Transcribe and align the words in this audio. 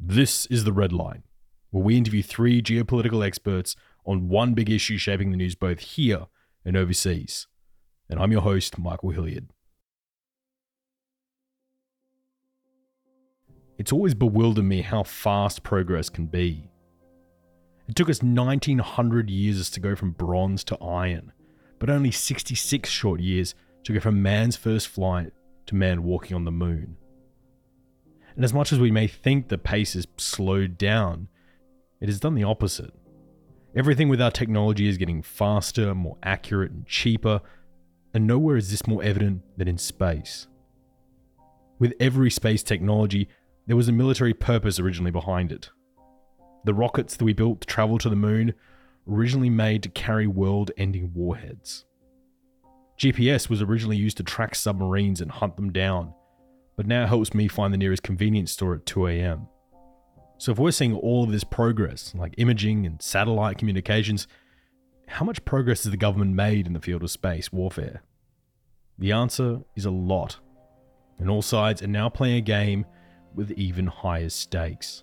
This 0.00 0.46
is 0.46 0.62
The 0.62 0.72
Red 0.72 0.92
Line, 0.92 1.24
where 1.70 1.82
we 1.82 1.96
interview 1.96 2.22
three 2.22 2.62
geopolitical 2.62 3.26
experts 3.26 3.74
on 4.06 4.28
one 4.28 4.54
big 4.54 4.70
issue 4.70 4.96
shaping 4.96 5.32
the 5.32 5.36
news 5.36 5.56
both 5.56 5.80
here 5.80 6.26
and 6.64 6.76
overseas. 6.76 7.48
And 8.08 8.20
I'm 8.20 8.30
your 8.30 8.42
host, 8.42 8.78
Michael 8.78 9.10
Hilliard. 9.10 9.48
It's 13.76 13.92
always 13.92 14.14
bewildered 14.14 14.64
me 14.64 14.82
how 14.82 15.02
fast 15.02 15.64
progress 15.64 16.08
can 16.08 16.26
be. 16.26 16.70
It 17.88 17.96
took 17.96 18.08
us 18.08 18.22
1900 18.22 19.28
years 19.28 19.68
to 19.70 19.80
go 19.80 19.96
from 19.96 20.12
bronze 20.12 20.62
to 20.64 20.78
iron, 20.78 21.32
but 21.80 21.90
only 21.90 22.12
66 22.12 22.88
short 22.88 23.18
years 23.18 23.56
to 23.82 23.92
go 23.92 23.98
from 23.98 24.22
man's 24.22 24.54
first 24.54 24.86
flight 24.86 25.32
to 25.66 25.74
man 25.74 26.04
walking 26.04 26.36
on 26.36 26.44
the 26.44 26.52
moon. 26.52 26.96
And 28.38 28.44
as 28.44 28.54
much 28.54 28.72
as 28.72 28.78
we 28.78 28.92
may 28.92 29.08
think 29.08 29.48
the 29.48 29.58
pace 29.58 29.94
has 29.94 30.06
slowed 30.16 30.78
down, 30.78 31.26
it 32.00 32.08
has 32.08 32.20
done 32.20 32.36
the 32.36 32.44
opposite. 32.44 32.94
Everything 33.74 34.08
with 34.08 34.22
our 34.22 34.30
technology 34.30 34.86
is 34.86 34.96
getting 34.96 35.22
faster, 35.22 35.92
more 35.92 36.16
accurate, 36.22 36.70
and 36.70 36.86
cheaper, 36.86 37.40
and 38.14 38.28
nowhere 38.28 38.56
is 38.56 38.70
this 38.70 38.86
more 38.86 39.02
evident 39.02 39.42
than 39.56 39.66
in 39.66 39.76
space. 39.76 40.46
With 41.80 41.94
every 41.98 42.30
space 42.30 42.62
technology, 42.62 43.28
there 43.66 43.74
was 43.74 43.88
a 43.88 43.92
military 43.92 44.34
purpose 44.34 44.78
originally 44.78 45.10
behind 45.10 45.50
it. 45.50 45.70
The 46.62 46.74
rockets 46.74 47.16
that 47.16 47.24
we 47.24 47.32
built 47.32 47.62
to 47.62 47.66
travel 47.66 47.98
to 47.98 48.08
the 48.08 48.14
moon 48.14 48.54
originally 49.10 49.50
made 49.50 49.82
to 49.82 49.88
carry 49.88 50.28
world 50.28 50.70
ending 50.76 51.10
warheads. 51.12 51.86
GPS 53.00 53.50
was 53.50 53.62
originally 53.62 53.96
used 53.96 54.18
to 54.18 54.22
track 54.22 54.54
submarines 54.54 55.20
and 55.20 55.32
hunt 55.32 55.56
them 55.56 55.72
down, 55.72 56.14
but 56.78 56.86
now 56.86 57.08
helps 57.08 57.34
me 57.34 57.48
find 57.48 57.74
the 57.74 57.76
nearest 57.76 58.04
convenience 58.04 58.52
store 58.52 58.76
at 58.76 58.86
2 58.86 59.08
a.m. 59.08 59.48
So, 60.38 60.52
if 60.52 60.60
we're 60.60 60.70
seeing 60.70 60.94
all 60.94 61.24
of 61.24 61.32
this 61.32 61.42
progress, 61.42 62.14
like 62.14 62.36
imaging 62.38 62.86
and 62.86 63.02
satellite 63.02 63.58
communications, 63.58 64.28
how 65.08 65.24
much 65.24 65.44
progress 65.44 65.82
has 65.82 65.90
the 65.90 65.96
government 65.96 66.36
made 66.36 66.68
in 66.68 66.74
the 66.74 66.80
field 66.80 67.02
of 67.02 67.10
space 67.10 67.52
warfare? 67.52 68.04
The 68.96 69.10
answer 69.10 69.58
is 69.74 69.86
a 69.86 69.90
lot, 69.90 70.38
and 71.18 71.28
all 71.28 71.42
sides 71.42 71.82
are 71.82 71.88
now 71.88 72.08
playing 72.08 72.36
a 72.36 72.42
game 72.42 72.86
with 73.34 73.50
even 73.52 73.88
higher 73.88 74.28
stakes. 74.28 75.02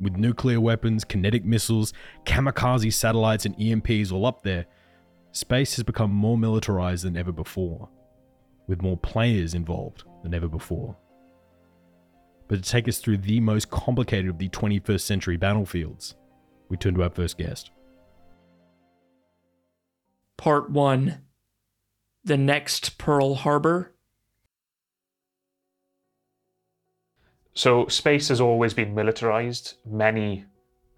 With 0.00 0.14
nuclear 0.14 0.60
weapons, 0.60 1.02
kinetic 1.02 1.44
missiles, 1.44 1.92
kamikaze 2.24 2.92
satellites, 2.92 3.44
and 3.44 3.58
EMPs 3.58 4.12
all 4.12 4.24
up 4.24 4.42
there, 4.42 4.66
space 5.32 5.74
has 5.74 5.82
become 5.82 6.12
more 6.12 6.38
militarized 6.38 7.04
than 7.04 7.16
ever 7.16 7.32
before 7.32 7.88
with 8.68 8.82
more 8.82 8.96
players 8.96 9.54
involved 9.54 10.04
than 10.26 10.34
ever 10.34 10.48
before. 10.48 10.96
But 12.48 12.62
to 12.62 12.70
take 12.70 12.88
us 12.88 12.98
through 12.98 13.18
the 13.18 13.40
most 13.40 13.70
complicated 13.70 14.28
of 14.28 14.38
the 14.38 14.48
21st 14.48 15.00
century 15.00 15.36
battlefields, 15.36 16.16
we 16.68 16.76
turn 16.76 16.94
to 16.94 17.02
our 17.04 17.10
first 17.10 17.38
guest. 17.38 17.70
Part 20.36 20.70
1 20.70 21.22
The 22.24 22.36
Next 22.36 22.98
Pearl 22.98 23.36
Harbor. 23.36 23.94
So, 27.54 27.86
space 27.86 28.28
has 28.28 28.40
always 28.40 28.74
been 28.74 28.94
militarized. 28.94 29.74
Many 29.86 30.44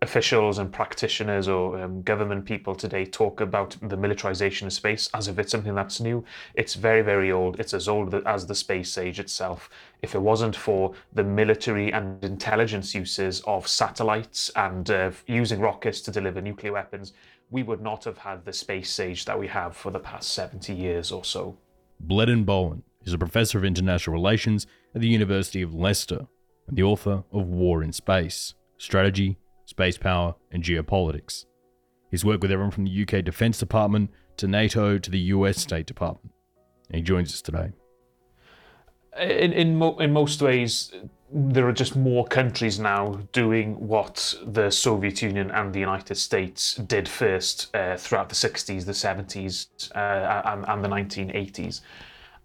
officials 0.01 0.59
and 0.59 0.73
practitioners 0.73 1.49
or 1.49 1.81
um, 1.81 2.03
government 2.03 2.45
people 2.45 2.75
today 2.75 3.05
talk 3.05 3.41
about 3.41 3.77
the 3.83 3.97
militarization 3.97 4.67
of 4.69 4.73
space 4.73 5.11
as 5.13 5.27
if 5.27 5.39
it's 5.39 5.51
something 5.51 5.75
that's 5.75 6.01
new. 6.01 6.25
It's 6.55 6.75
very, 6.75 7.03
very 7.03 7.33
old. 7.33 7.59
It's 7.59 7.75
as 7.75 7.89
old 7.89 8.15
as 8.15 8.47
the 8.47 8.55
space 8.55 8.97
age 8.97 9.19
itself. 9.19 9.69
If 10.03 10.15
it 10.15 10.21
wasn't 10.21 10.55
for 10.55 10.95
the 11.15 11.25
military 11.25 11.93
and 11.93 12.23
intelligence 12.25 12.95
uses 12.95 13.41
of 13.41 13.67
satellites 13.67 14.51
and 14.55 14.89
uh, 14.89 15.11
using 15.27 15.59
rockets 15.61 16.01
to 16.03 16.13
deliver 16.13 16.41
nuclear 16.41 16.73
weapons, 16.73 17.13
we 17.51 17.65
would 17.65 17.81
not 17.81 18.05
have 18.05 18.19
had 18.19 18.45
the 18.45 18.53
space 18.53 19.01
age 19.01 19.25
that 19.25 19.39
we 19.39 19.49
have 19.49 19.77
for 19.77 19.91
the 19.91 19.99
past 19.99 20.33
70 20.33 20.73
years 20.73 21.11
or 21.11 21.25
so. 21.25 21.57
Bleddyn 22.07 22.45
Bowen 22.45 22.85
is 23.05 23.13
a 23.13 23.19
professor 23.19 23.59
of 23.59 23.65
international 23.65 24.15
relations 24.15 24.67
at 24.95 25.01
the 25.01 25.09
University 25.09 25.63
of 25.63 25.75
Leicester 25.75 26.29
and 26.69 26.77
the 26.77 26.83
author 26.83 27.25
of 27.33 27.47
War 27.47 27.83
in 27.83 27.93
Space 27.93 28.55
Strategy, 28.77 29.39
space 29.69 29.99
power, 29.99 30.35
and 30.51 30.65
geopolitics. 30.65 31.45
He's 32.11 32.25
worked 32.25 32.41
with 32.41 32.51
everyone 32.51 32.71
from 32.71 32.85
the 32.85 33.03
UK 33.03 33.23
Defence 33.23 33.59
Department 33.59 34.11
to 34.39 34.49
NATO 34.49 34.97
to 34.97 35.11
the 35.11 35.19
US 35.37 35.59
State 35.59 35.85
Department. 35.85 36.33
And 36.89 36.97
he 36.97 37.03
joins 37.03 37.35
us 37.35 37.43
today. 37.43 37.73
In, 39.21 39.53
in, 39.53 39.77
mo- 39.77 39.99
in 39.99 40.11
most 40.11 40.41
ways, 40.41 40.93
there 41.31 41.69
are 41.69 41.73
just 41.73 41.97
more 41.97 42.27
countries 42.27 42.79
now 42.79 43.21
doing 43.33 43.75
what 43.75 44.35
the 44.43 44.71
Soviet 44.71 45.21
Union 45.21 45.51
and 45.51 45.75
the 45.75 45.81
United 45.81 46.15
States 46.15 46.77
did 46.77 47.07
first 47.07 47.69
uh, 47.77 47.99
throughout 47.99 48.31
the 48.31 48.35
60s, 48.35 48.87
the 48.87 48.93
70s, 48.93 49.67
uh, 49.95 50.43
and, 50.47 50.65
and 50.67 50.83
the 50.83 50.89
1980s. 50.89 51.83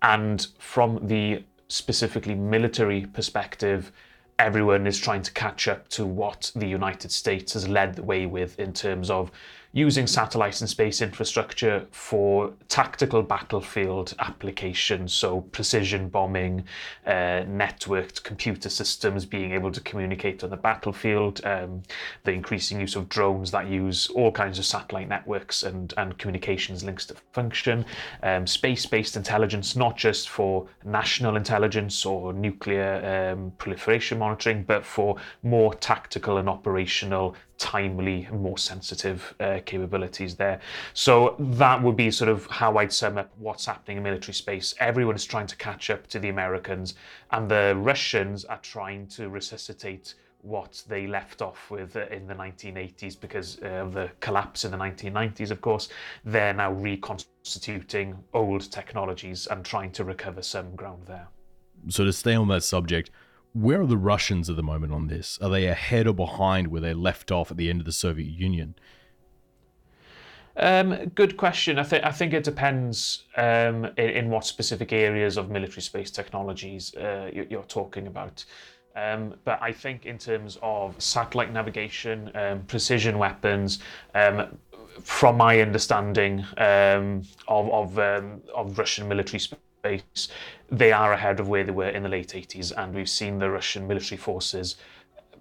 And 0.02 0.46
from 0.60 1.08
the 1.08 1.46
specifically 1.70 2.36
military 2.36 3.06
perspective, 3.06 3.94
everyone 4.40 4.88
is 4.88 4.98
trying 4.98 5.22
to 5.22 5.32
catch 5.32 5.68
up 5.68 5.88
to 5.90 6.06
what 6.06 6.52
the 6.56 6.68
United 6.68 7.12
States 7.12 7.54
has 7.54 7.68
led 7.68 7.96
the 7.96 8.04
way 8.04 8.26
with 8.26 8.60
in 8.60 8.74
terms 8.74 9.10
of 9.10 9.32
using 9.76 10.06
satellite 10.06 10.62
and 10.62 10.70
space 10.70 11.02
infrastructure 11.02 11.88
for 11.90 12.54
tactical 12.70 13.24
battlefield 13.24 14.14
applications, 14.20 15.12
so 15.12 15.42
precision 15.42 16.08
bombing, 16.10 16.64
uh, 17.08 17.42
networked 17.50 18.22
computer 18.22 18.70
systems 18.70 19.26
being 19.26 19.52
able 19.52 19.72
to 19.72 19.82
communicate 19.82 20.44
on 20.44 20.52
the 20.52 20.58
battlefield, 20.58 21.44
um, 21.44 21.82
the 22.24 22.32
increasing 22.32 22.80
use 22.80 22.96
of 22.96 23.10
drones 23.10 23.50
that 23.50 23.68
use 23.68 24.08
all 24.10 24.32
kinds 24.32 24.60
of 24.60 24.66
satellite 24.66 25.10
networks 25.10 25.64
and, 25.64 25.92
and 25.98 26.20
communications 26.20 26.84
links 26.84 27.08
to 27.08 27.16
function, 27.32 27.84
um, 28.22 28.46
space 28.46 28.86
based 28.86 29.18
intelligence, 29.18 29.76
not 29.76 29.98
just 29.98 30.30
for 30.30 30.68
national 30.86 31.36
intelligence 31.36 32.06
or 32.06 32.32
nuclear 32.32 33.34
um, 33.34 33.52
proliferation 33.58 34.20
monitoring, 34.20 34.62
but 34.62 34.86
for 34.86 35.18
more 35.42 35.74
tactical 35.74 36.38
and 36.38 36.48
operational 36.48 37.36
timely 37.58 38.28
more 38.32 38.58
sensitive 38.58 39.34
uh, 39.40 39.60
capabilities 39.66 40.36
there. 40.36 40.60
So 40.94 41.36
that 41.40 41.82
would 41.82 41.96
be 41.96 42.12
sort 42.12 42.30
of 42.30 42.46
how 42.48 42.78
I'd 42.78 42.92
sum 42.92 43.18
up 43.18 43.32
what's 43.38 43.66
happening 43.66 43.98
in 43.98 44.04
military 44.04 44.34
space. 44.34 44.74
Everyone 44.80 45.16
is 45.16 45.26
trying 45.26 45.48
to 45.48 45.56
catch 45.56 45.90
up 45.90 46.08
to 46.08 46.20
the 46.20 46.30
Americans, 46.30 46.96
and 47.32 47.50
the 47.50 47.76
Russians 47.78 48.46
are 48.46 48.60
trying 48.60 49.08
to 49.08 49.30
resuscitate 49.30 50.16
what 50.44 50.84
they 50.90 51.08
left 51.08 51.42
off 51.42 51.72
with 51.72 51.96
uh, 51.96 52.06
in 52.12 52.28
the 52.28 52.36
1980s 52.36 53.20
because 53.20 53.58
of 53.60 53.94
the 53.94 54.10
collapse 54.20 54.66
in 54.66 54.72
the 54.72 54.78
1990s, 54.78 55.52
of 55.52 55.62
course. 55.62 55.88
They're 56.26 56.54
now 56.54 56.74
reconstituting 56.74 58.22
old 58.34 58.70
technologies 58.70 59.48
and 59.48 59.64
trying 59.64 59.92
to 59.94 60.04
recover 60.04 60.42
some 60.42 60.76
ground 60.76 61.04
there. 61.08 61.28
So, 61.88 62.04
to 62.04 62.14
stay 62.14 62.36
on 62.36 62.50
that 62.50 62.64
subject, 62.64 63.10
where 63.54 63.82
are 63.82 63.88
the 63.88 63.98
Russians 63.98 64.50
at 64.50 64.56
the 64.56 64.64
moment 64.64 64.94
on 64.94 65.08
this? 65.08 65.38
Are 65.42 65.50
they 65.50 65.68
ahead 65.68 66.08
or 66.08 66.14
behind 66.14 66.68
where 66.68 66.82
they 66.82 66.94
left 66.94 67.32
off 67.32 67.52
at 67.52 67.58
the 67.58 67.70
end 67.70 67.80
of 67.80 67.86
the 67.86 67.92
Soviet 67.92 68.28
Union? 68.28 68.76
Um, 70.58 71.12
good 71.16 71.38
question. 71.38 71.80
I 71.80 71.84
think 71.84 72.04
I 72.04 72.12
think 72.12 72.34
it 72.34 72.44
depends 72.44 73.24
um, 73.38 73.86
in, 73.98 74.10
in, 74.10 74.30
what 74.30 74.46
specific 74.46 74.94
areas 74.94 75.36
of 75.38 75.50
military 75.50 75.82
space 75.82 76.12
technologies 76.12 76.94
uh, 76.96 77.30
you, 77.34 77.58
are 77.58 77.64
talking 77.64 78.06
about. 78.06 78.46
Um, 78.96 79.34
but 79.46 79.60
I 79.64 79.72
think 79.72 80.06
in 80.06 80.20
terms 80.20 80.60
of 80.62 81.02
satellite 81.02 81.52
navigation, 81.52 82.32
um, 82.36 82.62
precision 82.68 83.18
weapons, 83.18 83.80
um, 84.14 84.60
from 85.02 85.38
my 85.38 85.60
understanding 85.60 86.46
um, 86.58 87.24
of 87.48 87.72
of, 87.72 87.98
of 87.98 88.78
Russian 88.78 89.08
military 89.08 89.40
space 89.40 89.58
base, 89.84 90.30
they 90.72 90.92
are 90.92 91.14
ahead 91.14 91.40
of 91.40 91.48
where 91.48 91.64
they 91.64 91.72
were 91.72 91.90
in 91.90 92.02
the 92.02 92.10
late 92.10 92.30
80s, 92.30 92.72
and 92.76 92.96
we've 92.96 93.10
seen 93.10 93.38
the 93.38 93.52
Russian 93.52 93.88
military 93.88 94.18
forces 94.18 94.76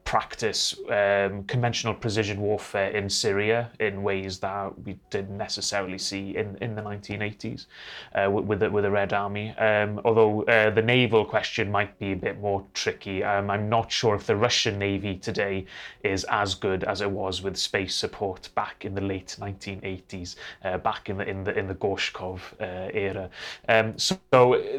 practice 0.04 0.74
um, 0.90 1.44
conventional 1.44 1.94
precision 1.94 2.40
warfare 2.40 2.90
in 2.90 3.08
Syria 3.08 3.70
in 3.80 4.02
ways 4.02 4.38
that 4.40 4.78
we 4.84 4.98
didn't 5.10 5.36
necessarily 5.36 5.98
see 5.98 6.36
in, 6.36 6.56
in 6.60 6.74
the 6.74 6.82
1980s 6.82 7.66
uh, 8.14 8.30
with, 8.30 8.60
the, 8.60 8.70
with 8.70 8.84
the 8.84 8.90
Red 8.90 9.12
Army. 9.12 9.50
Um, 9.58 10.00
although 10.04 10.42
uh, 10.44 10.70
the 10.70 10.82
naval 10.82 11.24
question 11.24 11.70
might 11.70 11.98
be 11.98 12.12
a 12.12 12.16
bit 12.16 12.40
more 12.40 12.64
tricky. 12.74 13.22
Um, 13.22 13.50
I'm 13.50 13.68
not 13.68 13.90
sure 13.90 14.14
if 14.14 14.26
the 14.26 14.36
Russian 14.36 14.78
Navy 14.78 15.16
today 15.16 15.66
is 16.02 16.24
as 16.24 16.54
good 16.54 16.84
as 16.84 17.00
it 17.00 17.10
was 17.10 17.42
with 17.42 17.56
space 17.56 17.94
support 17.94 18.48
back 18.54 18.84
in 18.84 18.94
the 18.94 19.00
late 19.00 19.36
1980s, 19.40 20.36
uh, 20.64 20.78
back 20.78 21.08
in 21.08 21.18
the 21.18 21.28
in 21.28 21.44
the 21.44 21.58
in 21.58 21.68
the 21.68 21.74
Gorshkov 21.74 22.40
uh, 22.60 22.90
era. 22.92 23.30
Um, 23.68 23.96
so, 23.98 24.18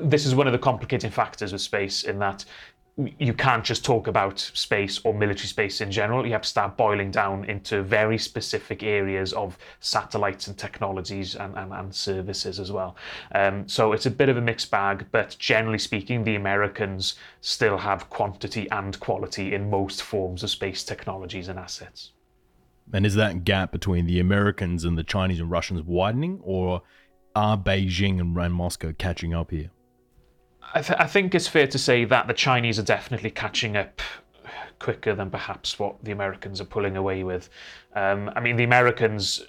this 0.02 0.26
is 0.26 0.36
one 0.36 0.48
of 0.48 0.54
the 0.54 0.60
complicating 0.60 1.12
factors 1.12 1.52
with 1.52 1.62
space 1.62 2.04
in 2.04 2.20
that 2.20 2.46
you 2.96 3.34
can't 3.34 3.64
just 3.64 3.84
talk 3.84 4.08
about 4.08 4.40
space 4.40 5.02
or 5.04 5.16
military 5.16 5.48
space 5.48 5.82
in 5.82 5.90
general. 5.90 6.26
You 6.26 6.34
have 6.34 6.44
to 6.44 6.50
start 6.50 6.78
boiling 6.78 7.10
down 7.10 7.44
into 7.46 7.82
very 7.82 8.20
specific 8.20 8.84
areas 8.84 9.34
of 9.34 9.58
satellites 9.80 10.46
and 10.46 10.56
technologies 10.56 11.36
and, 11.36 11.58
and, 11.58 11.74
and 11.74 11.94
services 11.94 12.60
as 12.60 12.72
well. 12.72 12.96
Um, 13.34 13.68
so 13.68 13.94
it's 13.94 14.06
a 14.06 14.12
bit 14.12 14.30
of 14.30 14.38
a 14.38 14.42
mixed 14.42 14.70
bag, 14.70 15.08
but 15.12 15.36
generally 15.40 15.80
speaking, 15.80 16.24
the 16.24 16.36
Americans 16.36 17.16
still 17.42 17.80
have 17.80 18.12
quantity 18.12 18.70
and 18.70 19.00
quality 19.00 19.56
in 19.56 19.72
most 19.72 20.04
forms 20.04 20.44
of 20.44 20.52
space 20.52 20.84
technologies 20.84 21.48
and 21.48 21.58
assets. 21.58 22.12
And 22.94 23.08
is 23.08 23.16
that 23.16 23.44
gap 23.44 23.72
between 23.72 24.06
the 24.06 24.20
Americans 24.20 24.84
and 24.84 24.98
the 24.98 25.04
Chinese 25.04 25.40
and 25.40 25.50
Russians 25.50 25.82
widening, 25.82 26.42
or 26.44 26.84
are 27.36 27.58
Beijing 27.58 28.20
and 28.20 28.54
Moscow 28.54 28.94
catching 28.96 29.34
up 29.34 29.50
here? 29.50 29.72
I, 30.74 30.82
th- 30.82 31.00
I 31.00 31.06
think 31.06 31.36
it's 31.36 31.48
fair 31.48 31.68
to 31.68 31.78
say 31.78 32.04
that 32.06 32.28
the 32.28 32.34
Chinese 32.34 32.80
are 32.80 32.84
definitely 32.84 33.30
catching 33.30 33.78
up 33.78 34.02
quicker 34.80 35.14
than 35.14 35.30
perhaps 35.30 35.78
what 35.78 36.04
the 36.04 36.12
Americans 36.12 36.60
are 36.60 36.66
pulling 36.66 36.98
away 36.98 37.24
with. 37.24 37.50
Um, 37.96 38.32
I 38.36 38.40
mean, 38.40 38.56
the 38.56 38.64
Americans, 38.64 39.42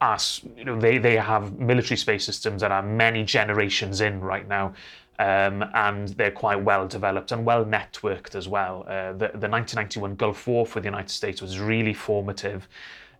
as 0.00 0.40
you 0.56 0.64
know, 0.64 0.80
they 0.80 0.98
they 0.98 1.16
have 1.16 1.58
military 1.58 1.96
space 1.96 2.24
systems 2.24 2.62
that 2.62 2.72
are 2.72 2.82
many 2.82 3.24
generations 3.24 4.00
in 4.00 4.20
right 4.20 4.48
now. 4.48 4.74
Um, 5.20 5.64
and 5.74 6.08
they're 6.10 6.30
quite 6.30 6.62
well 6.62 6.86
developed 6.86 7.32
and 7.32 7.44
well 7.44 7.64
networked 7.64 8.36
as 8.36 8.46
well. 8.46 8.84
Uh, 8.86 9.12
the, 9.12 9.30
the 9.34 9.48
1991 9.48 10.14
Gulf 10.14 10.46
War 10.46 10.64
for 10.64 10.78
the 10.78 10.86
United 10.86 11.10
States 11.10 11.42
was 11.42 11.58
really 11.58 11.92
formative 11.92 12.68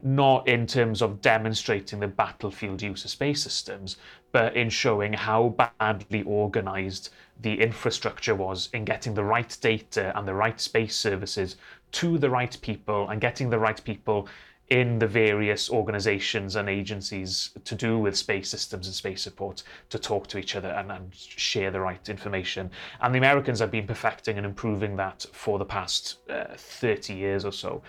not 0.03 0.47
in 0.47 0.67
terms 0.67 1.03
of 1.03 1.21
demonstrating 1.21 2.01
the 2.01 2.07
battlefield 2.07 2.81
use 2.81 3.05
of 3.05 3.11
space 3.11 3.43
systems, 3.43 3.97
but 4.33 4.57
in 4.57 4.69
showing 4.69 5.13
how 5.13 5.55
badly 5.79 6.23
organized 6.23 7.11
the 7.41 7.61
infrastructure 7.61 8.35
was 8.35 8.69
in 8.73 8.85
getting 8.85 9.15
the 9.15 9.25
right 9.25 9.57
data 9.61 10.17
and 10.17 10.27
the 10.27 10.35
right 10.35 10.61
space 10.61 10.97
services 10.97 11.57
to 11.93 12.19
the 12.19 12.29
right 12.29 12.57
people 12.61 13.09
and 13.09 13.21
getting 13.21 13.49
the 13.49 13.59
right 13.59 13.83
people 13.85 14.29
in 14.71 14.99
the 14.99 15.07
various 15.07 15.71
organizations 15.71 16.57
and 16.57 16.69
agencies 16.69 17.51
to 17.65 17.75
do 17.75 17.99
with 17.99 18.17
space 18.17 18.51
systems 18.51 18.87
and 18.87 18.95
space 18.95 19.23
support 19.23 19.63
to 19.89 19.99
talk 19.99 20.27
to 20.27 20.37
each 20.37 20.55
other 20.57 20.69
and, 20.69 20.93
and, 20.93 21.15
share 21.15 21.71
the 21.71 21.81
right 21.81 22.09
information. 22.11 22.71
And 23.01 23.15
the 23.15 23.19
Americans 23.19 23.61
have 23.61 23.71
been 23.71 23.87
perfecting 23.87 24.37
and 24.37 24.45
improving 24.45 24.97
that 24.97 25.25
for 25.33 25.59
the 25.59 25.65
past 25.65 26.19
uh, 26.29 26.45
30 26.55 27.15
years 27.15 27.47
or 27.47 27.53
so. 27.53 27.83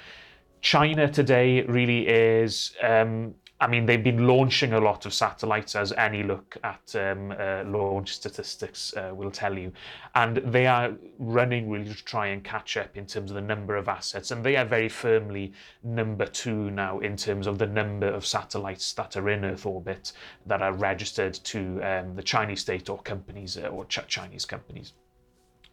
China 0.62 1.12
today 1.12 1.63
really 1.63 2.07
is. 2.07 2.74
Um, 2.81 3.36
I 3.61 3.67
mean, 3.67 3.85
they've 3.85 4.03
been 4.03 4.25
launching 4.25 4.71
a 4.71 4.79
lot 4.79 5.06
of 5.06 5.13
satellites, 5.13 5.75
as 5.75 5.91
any 5.94 6.23
look 6.23 6.56
at 6.63 6.95
um, 6.95 7.31
uh, 7.31 7.63
launch 7.65 8.13
statistics 8.13 8.94
uh, 8.95 9.11
will 9.13 9.31
tell 9.31 9.57
you. 9.57 9.73
And 10.15 10.38
they 10.38 10.65
are 10.65 10.94
running 11.17 11.69
really 11.69 11.94
to 11.94 12.06
try 12.06 12.27
and 12.27 12.41
catch 12.41 12.77
up 12.77 12.95
in 12.95 13.06
terms 13.06 13.31
of 13.31 13.35
the 13.35 13.41
number 13.41 13.75
of 13.75 13.89
assets. 13.89 14.31
And 14.31 14.45
they 14.45 14.56
are 14.56 14.63
very 14.63 14.88
firmly 14.88 15.51
number 15.83 16.25
two 16.25 16.71
now 16.71 17.00
in 17.00 17.17
terms 17.17 17.47
of 17.47 17.57
the 17.57 17.67
number 17.67 18.07
of 18.07 18.25
satellites 18.25 18.94
that 18.94 19.17
are 19.17 19.29
in 19.29 19.44
Earth 19.44 19.65
orbit 19.65 20.13
that 20.45 20.62
are 20.62 20.73
registered 20.73 21.33
to 21.33 21.81
um, 21.83 22.15
the 22.15 22.23
Chinese 22.23 22.62
state 22.62 22.89
or 22.89 23.00
companies 23.00 23.57
uh, 23.57 23.67
or 23.67 23.83
ch- 23.85 24.07
Chinese 24.07 24.45
companies. 24.45 24.94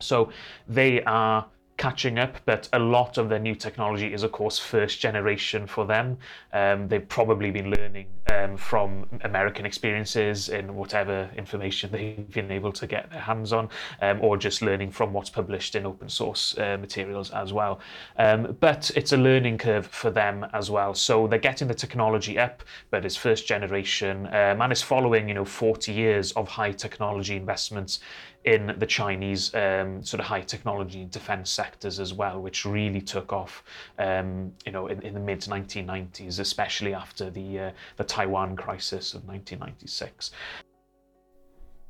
So 0.01 0.31
they 0.69 1.03
are 1.05 1.47
catching 1.77 2.19
up, 2.19 2.37
but 2.47 2.69
a 2.73 2.79
lot 2.79 3.19
of 3.19 3.29
their 3.29 3.39
new 3.39 3.55
technology 3.55 4.13
is, 4.13 4.23
of 4.23 4.33
course, 4.33 4.59
first 4.59 4.99
generation 5.01 5.67
for 5.67 5.85
them. 5.85 6.17
Um, 6.53 6.89
they've 6.89 7.07
probably 7.07 7.51
been 7.51 7.71
learning 7.71 8.07
um, 8.33 8.57
from 8.57 9.07
American 9.23 9.67
experiences 9.67 10.49
in 10.49 10.75
whatever 10.75 11.31
information 11.37 11.91
they've 11.93 12.31
been 12.31 12.51
able 12.51 12.73
to 12.73 12.87
get 12.87 13.11
their 13.11 13.21
hands 13.21 13.53
on, 13.53 13.69
um, 14.01 14.21
or 14.23 14.37
just 14.37 14.63
learning 14.63 14.91
from 14.91 15.13
what's 15.13 15.31
published 15.31 15.75
in 15.75 15.85
open 15.85 16.09
source 16.09 16.57
uh, 16.59 16.79
materials 16.81 17.31
as 17.31 17.53
well. 17.53 17.81
Um, 18.19 18.57
but 18.61 18.91
it's 18.97 19.13
a 19.13 19.17
learning 19.17 19.59
curve 19.59 19.87
for 19.87 20.11
them 20.11 20.47
as 20.53 20.71
well. 20.71 20.95
So 20.95 21.27
they're 21.27 21.39
getting 21.39 21.69
the 21.69 21.75
technology 21.75 22.39
up, 22.39 22.63
but 22.91 23.05
it's 23.05 23.17
first 23.17 23.47
generation, 23.47 24.27
um, 24.29 24.63
and 24.63 24.73
it's 24.73 24.83
following, 24.83 25.29
you 25.29 25.35
know, 25.35 25.45
40 25.45 25.93
years 25.93 26.33
of 26.33 26.49
high 26.49 26.73
technology 26.73 27.37
investments 27.37 28.01
in 28.47 28.73
the 28.79 28.87
Chinese 28.87 29.53
um, 29.55 30.03
sort 30.03 30.21
of 30.21 30.27
high 30.27 30.41
technology 30.41 31.05
defense 31.05 31.51
sectors 31.51 31.99
as 31.99 32.15
well, 32.15 32.41
which 32.41 32.65
really 32.65 33.01
took 33.01 33.33
off, 33.33 33.65
um, 33.99 34.53
you 34.65 34.71
know, 34.71 34.87
in, 34.87 35.03
in 35.03 35.15
the 35.15 35.21
mid 35.21 35.41
1990s, 35.41 36.39
especially 36.39 36.95
after 36.95 37.29
the 37.29 37.59
uh, 37.59 37.71
the 37.97 38.05
Taiwan 38.05 38.57
crisis 38.57 39.15
of 39.15 39.25
1996. 39.27 40.31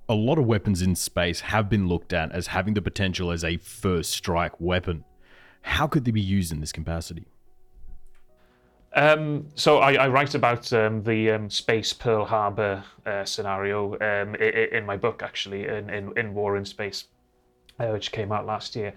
A 0.09 0.15
lot 0.15 0.39
of 0.39 0.47
weapons 0.47 0.83
in 0.83 0.95
space 0.95 1.41
have 1.41 1.69
been 1.69 1.89
looked 1.89 2.13
at 2.13 2.33
as 2.33 2.49
having 2.49 2.75
the 2.75 2.83
potential 2.83 3.31
as 3.31 3.45
a 3.45 3.59
first 3.59 4.13
strike 4.13 4.59
weapon. 4.61 5.05
How 5.63 5.87
could 5.87 6.05
they 6.05 6.13
be 6.13 6.21
used 6.21 6.53
in 6.53 6.61
this 6.61 6.73
capacity? 6.73 7.27
Um, 8.97 9.49
so 9.57 9.81
I, 9.81 9.93
I, 9.93 10.09
write 10.09 10.35
about 10.35 10.73
um, 10.73 11.03
the 11.03 11.33
um, 11.33 11.51
space 11.51 11.93
Pearl 11.93 12.25
Harbor 12.25 12.83
uh, 13.05 13.27
scenario 13.27 13.93
um, 13.97 14.35
in, 14.37 14.75
in, 14.75 14.87
my 14.87 14.97
book, 14.97 15.23
actually, 15.23 15.69
in, 15.69 15.91
in, 15.91 16.17
in 16.17 16.33
War 16.33 16.57
in 16.57 16.65
Space, 16.65 17.05
uh, 17.79 17.89
which 17.89 18.11
came 18.11 18.33
out 18.33 18.47
last 18.47 18.75
year. 18.75 18.95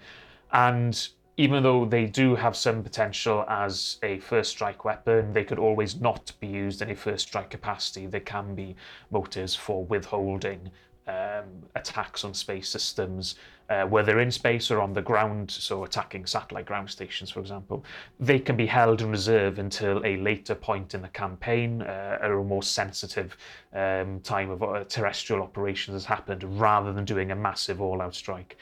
And 0.52 1.06
even 1.36 1.62
though 1.62 1.84
they 1.84 2.06
do 2.06 2.34
have 2.34 2.56
some 2.56 2.82
potential 2.82 3.44
as 3.46 3.98
a 4.02 4.20
first 4.20 4.50
strike 4.52 4.86
weapon, 4.86 5.34
they 5.34 5.44
could 5.44 5.58
always 5.58 6.00
not 6.00 6.32
be 6.40 6.46
used 6.46 6.80
in 6.80 6.90
a 6.90 6.96
first 6.96 7.28
strike 7.28 7.50
capacity. 7.50 8.06
There 8.06 8.20
can 8.20 8.54
be 8.54 8.76
motives 9.10 9.54
for 9.54 9.84
withholding 9.84 10.70
um, 11.06 11.46
attacks 11.74 12.24
on 12.24 12.34
space 12.34 12.68
systems, 12.68 13.36
uh, 13.68 13.84
whether 13.84 14.18
in 14.18 14.30
space 14.32 14.70
or 14.70 14.80
on 14.80 14.92
the 14.92 15.00
ground, 15.00 15.48
so 15.48 15.84
attacking 15.84 16.26
satellite 16.26 16.66
ground 16.66 16.90
stations, 16.90 17.30
for 17.30 17.38
example, 17.38 17.84
they 18.18 18.38
can 18.38 18.56
be 18.56 18.66
held 18.66 19.00
in 19.00 19.10
reserve 19.10 19.60
until 19.60 20.04
a 20.04 20.16
later 20.16 20.56
point 20.56 20.92
in 20.94 21.02
the 21.02 21.08
campaign, 21.08 21.82
uh, 21.82 22.18
at 22.20 22.30
a 22.30 22.34
more 22.34 22.64
sensitive 22.64 23.36
um, 23.72 24.18
time 24.20 24.50
of 24.50 24.62
uh, 24.62 24.84
terrestrial 24.84 25.42
operations 25.42 25.94
has 25.94 26.04
happened, 26.04 26.42
rather 26.60 26.92
than 26.92 27.04
doing 27.04 27.30
a 27.30 27.36
massive 27.36 27.80
all-out 27.80 28.14
strike. 28.14 28.56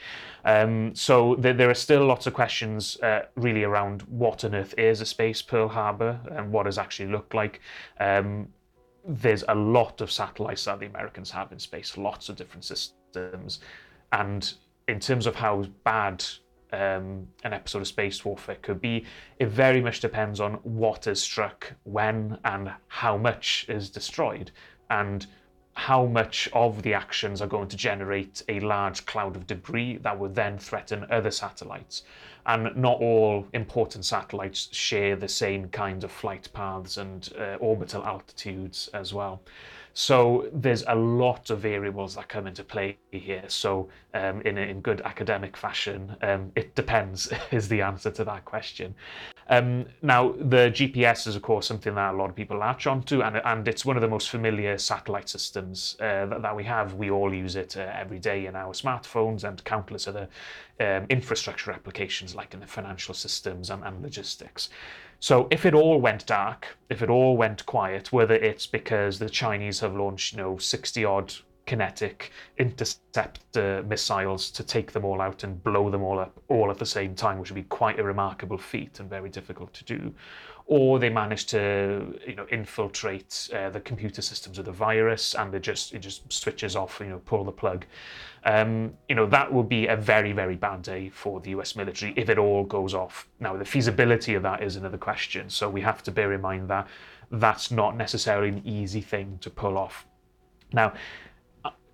Um, 0.45 0.93
so 0.93 1.35
th- 1.35 1.57
there 1.57 1.71
are 1.71 1.75
still 1.75 2.05
lots 2.05 2.27
of 2.27 2.33
questions, 2.35 2.99
uh, 3.01 3.23
really, 3.35 3.63
around 3.63 4.03
what 4.03 4.43
on 4.43 4.53
earth 4.53 4.75
is 4.77 5.01
a 5.01 5.05
space 5.05 5.41
Pearl 5.41 5.67
Harbor 5.67 6.19
and 6.31 6.51
what 6.51 6.63
does 6.65 6.77
actually 6.77 7.11
look 7.11 7.33
like. 7.33 7.61
Um, 7.99 8.47
there's 9.07 9.43
a 9.47 9.55
lot 9.55 10.01
of 10.01 10.11
satellites 10.11 10.65
that 10.65 10.79
the 10.79 10.85
Americans 10.85 11.31
have 11.31 11.51
in 11.51 11.59
space, 11.59 11.97
lots 11.97 12.29
of 12.29 12.35
different 12.35 12.63
systems. 12.63 13.59
And 14.11 14.53
in 14.87 14.99
terms 14.99 15.25
of 15.27 15.35
how 15.35 15.63
bad 15.83 16.23
um, 16.71 17.27
an 17.43 17.53
episode 17.53 17.81
of 17.81 17.87
space 17.87 18.23
warfare 18.23 18.57
could 18.61 18.81
be, 18.81 19.05
it 19.39 19.47
very 19.47 19.81
much 19.81 19.99
depends 19.99 20.39
on 20.39 20.53
what 20.63 21.07
is 21.07 21.21
struck, 21.21 21.73
when, 21.83 22.37
and 22.45 22.71
how 22.87 23.17
much 23.17 23.65
is 23.69 23.89
destroyed, 23.89 24.51
and 24.89 25.25
how 25.73 26.05
much 26.05 26.49
of 26.53 26.81
the 26.81 26.93
actions 26.93 27.41
are 27.41 27.47
going 27.47 27.67
to 27.67 27.77
generate 27.77 28.43
a 28.49 28.59
large 28.59 29.05
cloud 29.05 29.35
of 29.35 29.47
debris 29.47 29.97
that 29.97 30.17
would 30.17 30.35
then 30.35 30.57
threaten 30.57 31.05
other 31.09 31.31
satellites 31.31 32.03
and 32.49 32.75
not 32.75 32.99
all 32.99 33.45
important 33.53 34.03
satellites 34.03 34.69
share 34.71 35.15
the 35.15 35.27
same 35.27 35.69
kinds 35.69 36.03
of 36.03 36.11
flight 36.11 36.49
paths 36.51 36.97
and 36.97 37.29
uh, 37.37 37.55
orbital 37.59 38.03
altitudes 38.03 38.89
as 38.95 39.13
well. 39.13 39.39
So 39.93 40.49
there's 40.53 40.83
a 40.87 40.95
lot 40.95 41.49
of 41.49 41.59
variables 41.59 42.15
that 42.15 42.29
come 42.29 42.47
into 42.47 42.63
play 42.63 42.97
here. 43.11 43.43
So 43.47 43.89
um, 44.13 44.41
in, 44.41 44.57
in 44.57 44.81
good 44.81 45.01
academic 45.01 45.57
fashion, 45.57 46.15
um, 46.21 46.51
it 46.55 46.75
depends 46.75 47.31
is 47.51 47.67
the 47.67 47.81
answer 47.81 48.11
to 48.11 48.23
that 48.25 48.45
question. 48.45 48.95
Um, 49.51 49.87
now, 50.03 50.33
the 50.37 50.69
GPS 50.69 51.25
is, 51.25 51.35
of 51.35 51.41
course, 51.41 51.65
something 51.65 51.95
that 51.95 52.13
a 52.13 52.17
lot 52.17 52.29
of 52.29 52.35
people 52.35 52.57
latch 52.57 52.85
onto, 52.85 53.23
and, 53.23 53.41
and 53.43 53.67
it's 53.67 53.83
one 53.83 53.97
of 53.97 54.01
the 54.01 54.07
most 54.07 54.29
familiar 54.29 54.77
satellite 54.77 55.27
systems 55.27 55.97
uh, 55.99 56.27
that, 56.27 56.43
that, 56.43 56.55
we 56.55 56.63
have. 56.65 56.93
We 56.93 57.09
all 57.09 57.33
use 57.33 57.55
it 57.55 57.75
uh, 57.75 57.91
every 57.91 58.19
day 58.19 58.45
in 58.45 58.55
our 58.55 58.73
smartphones 58.73 59.43
and 59.43 59.63
countless 59.63 60.07
other 60.07 60.27
um, 60.79 61.07
infrastructure 61.09 61.71
applications, 61.71 62.35
like 62.35 62.53
in 62.53 62.59
the 62.59 62.67
financial 62.67 63.15
systems 63.15 63.71
and, 63.71 63.83
and 63.83 64.03
logistics. 64.03 64.69
So 65.19 65.47
if 65.51 65.65
it 65.65 65.73
all 65.73 65.99
went 65.99 66.25
dark, 66.25 66.77
if 66.89 67.01
it 67.01 67.09
all 67.09 67.35
went 67.35 67.65
quiet, 67.65 68.13
whether 68.13 68.35
it's 68.35 68.65
because 68.65 69.19
the 69.19 69.29
Chinese 69.29 69.79
have 69.81 69.95
launched, 69.95 70.33
you 70.33 70.37
know, 70.37 70.57
60 70.57 71.03
odd 71.03 71.33
kinetic 71.65 72.31
interceptor 72.57 73.83
missiles 73.83 74.49
to 74.49 74.63
take 74.63 74.91
them 74.91 75.05
all 75.05 75.21
out 75.21 75.43
and 75.43 75.63
blow 75.63 75.89
them 75.89 76.01
all 76.01 76.17
up 76.19 76.41
all 76.47 76.71
at 76.71 76.79
the 76.79 76.85
same 76.85 77.13
time, 77.13 77.37
which 77.37 77.51
would 77.51 77.55
be 77.55 77.63
quite 77.63 77.99
a 77.99 78.03
remarkable 78.03 78.57
feat 78.57 78.99
and 78.99 79.07
very 79.09 79.29
difficult 79.29 79.71
to 79.73 79.83
do. 79.83 80.13
Or 80.71 80.99
they 80.99 81.09
manage 81.09 81.47
to, 81.47 82.15
you 82.27 82.35
know, 82.35 82.45
infiltrate 82.51 83.49
uh, 83.51 83.71
the 83.71 83.79
computer 83.79 84.21
systems 84.21 84.59
of 84.59 84.65
the 84.65 84.71
virus, 84.71 85.33
and 85.33 85.53
it 85.55 85.63
just 85.63 85.95
it 85.95 85.99
just 85.99 86.31
switches 86.31 86.75
off, 86.75 86.99
you 86.99 87.07
know, 87.07 87.21
pull 87.25 87.43
the 87.43 87.51
plug. 87.51 87.85
Um, 88.45 88.93
you 89.09 89.15
know, 89.15 89.25
that 89.25 89.51
would 89.51 89.67
be 89.67 89.87
a 89.87 89.95
very 89.97 90.31
very 90.31 90.55
bad 90.55 90.83
day 90.83 91.09
for 91.09 91.39
the 91.39 91.49
U.S. 91.51 91.75
military 91.75 92.13
if 92.15 92.29
it 92.29 92.37
all 92.37 92.63
goes 92.63 92.93
off. 92.93 93.27
Now, 93.39 93.57
the 93.57 93.65
feasibility 93.65 94.35
of 94.35 94.43
that 94.43 94.61
is 94.61 94.75
another 94.75 94.99
question. 94.99 95.49
So 95.49 95.67
we 95.67 95.81
have 95.81 96.03
to 96.03 96.11
bear 96.11 96.33
in 96.33 96.41
mind 96.41 96.69
that 96.69 96.87
that's 97.31 97.71
not 97.71 97.97
necessarily 97.97 98.49
an 98.49 98.61
easy 98.63 99.01
thing 99.01 99.39
to 99.41 99.49
pull 99.49 99.75
off. 99.75 100.05
Now, 100.71 100.93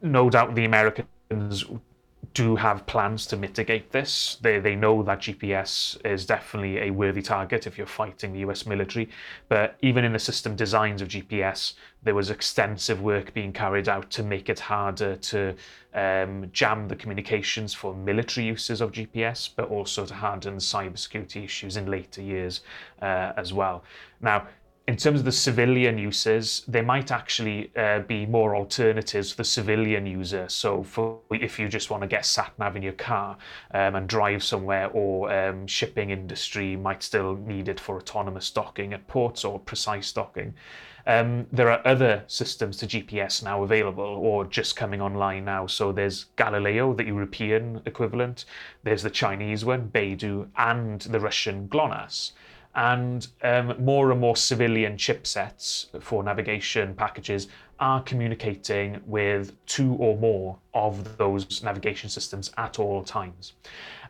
no 0.01 0.29
doubt 0.29 0.53
the 0.53 0.65
Americans 0.65 1.65
do 2.35 2.57
have 2.57 2.85
plans 2.85 3.25
to 3.25 3.37
mitigate 3.37 3.91
this. 3.91 4.37
They, 4.41 4.59
they 4.59 4.75
know 4.75 5.01
that 5.03 5.21
GPS 5.21 5.97
is 6.05 6.25
definitely 6.25 6.79
a 6.79 6.89
worthy 6.91 7.21
target 7.21 7.65
if 7.65 7.77
you're 7.77 7.87
fighting 7.87 8.33
the 8.33 8.39
US 8.39 8.65
military. 8.65 9.07
But 9.47 9.77
even 9.81 10.03
in 10.03 10.11
the 10.11 10.19
system 10.19 10.53
designs 10.53 11.01
of 11.01 11.07
GPS, 11.07 11.75
there 12.03 12.13
was 12.13 12.29
extensive 12.29 13.01
work 13.01 13.33
being 13.33 13.53
carried 13.53 13.87
out 13.87 14.11
to 14.11 14.21
make 14.21 14.49
it 14.49 14.59
harder 14.59 15.15
to 15.15 15.55
um, 15.93 16.49
jam 16.51 16.89
the 16.89 16.95
communications 16.97 17.73
for 17.73 17.95
military 17.95 18.47
uses 18.47 18.81
of 18.81 18.91
GPS, 18.91 19.49
but 19.55 19.69
also 19.69 20.05
to 20.05 20.13
harden 20.13 20.57
cybersecurity 20.57 21.45
issues 21.45 21.77
in 21.77 21.89
later 21.89 22.21
years 22.21 22.61
uh, 23.01 23.31
as 23.37 23.53
well. 23.53 23.85
Now, 24.19 24.45
in 24.87 24.97
terms 24.97 25.19
of 25.19 25.25
the 25.25 25.31
civilian 25.31 25.97
uses, 25.97 26.63
there 26.67 26.83
might 26.83 27.11
actually 27.11 27.71
uh, 27.75 27.99
be 28.01 28.27
more 28.27 28.55
alternatives 28.55 29.31
for 29.31 29.37
the 29.37 29.43
civilian 29.43 30.05
user. 30.05 30.47
So, 30.47 30.83
for 30.83 31.21
if 31.31 31.57
you 31.57 31.67
just 31.67 31.89
want 31.89 32.01
to 32.01 32.07
get 32.07 32.23
sat 32.23 32.53
nav 32.59 32.75
in 32.75 32.83
your 32.83 32.93
car 32.93 33.35
um, 33.71 33.95
and 33.95 34.07
drive 34.07 34.43
somewhere, 34.43 34.89
or 34.93 35.33
um, 35.33 35.65
shipping 35.65 36.11
industry 36.11 36.75
might 36.75 37.01
still 37.01 37.35
need 37.35 37.67
it 37.67 37.79
for 37.79 37.97
autonomous 37.97 38.51
docking 38.51 38.93
at 38.93 39.07
ports 39.07 39.43
or 39.43 39.59
precise 39.59 40.11
docking. 40.11 40.53
Um, 41.07 41.47
there 41.51 41.69
are 41.69 41.81
other 41.85 42.23
systems 42.27 42.77
to 42.77 42.87
GPS 42.87 43.43
now 43.43 43.63
available 43.63 44.03
or 44.03 44.45
just 44.45 44.75
coming 44.75 45.01
online 45.01 45.45
now. 45.45 45.65
So 45.67 45.91
there's 45.91 46.25
Galileo, 46.35 46.93
the 46.93 47.05
European 47.05 47.81
equivalent. 47.85 48.45
There's 48.83 49.03
the 49.03 49.11
Chinese 49.11 49.65
one, 49.65 49.89
Beidou, 49.89 50.47
and 50.57 51.01
the 51.01 51.19
Russian 51.19 51.67
GLONASS 51.67 52.33
and 52.75 53.27
um, 53.41 53.73
more 53.79 54.11
and 54.11 54.19
more 54.19 54.35
civilian 54.35 54.97
chipsets 54.97 55.87
for 56.01 56.23
navigation 56.23 56.93
packages 56.93 57.47
are 57.79 58.01
communicating 58.03 59.01
with 59.05 59.53
two 59.65 59.93
or 59.95 60.17
more 60.17 60.57
of 60.73 61.17
those 61.17 61.63
navigation 61.63 62.09
systems 62.09 62.51
at 62.57 62.79
all 62.79 63.03
times. 63.03 63.53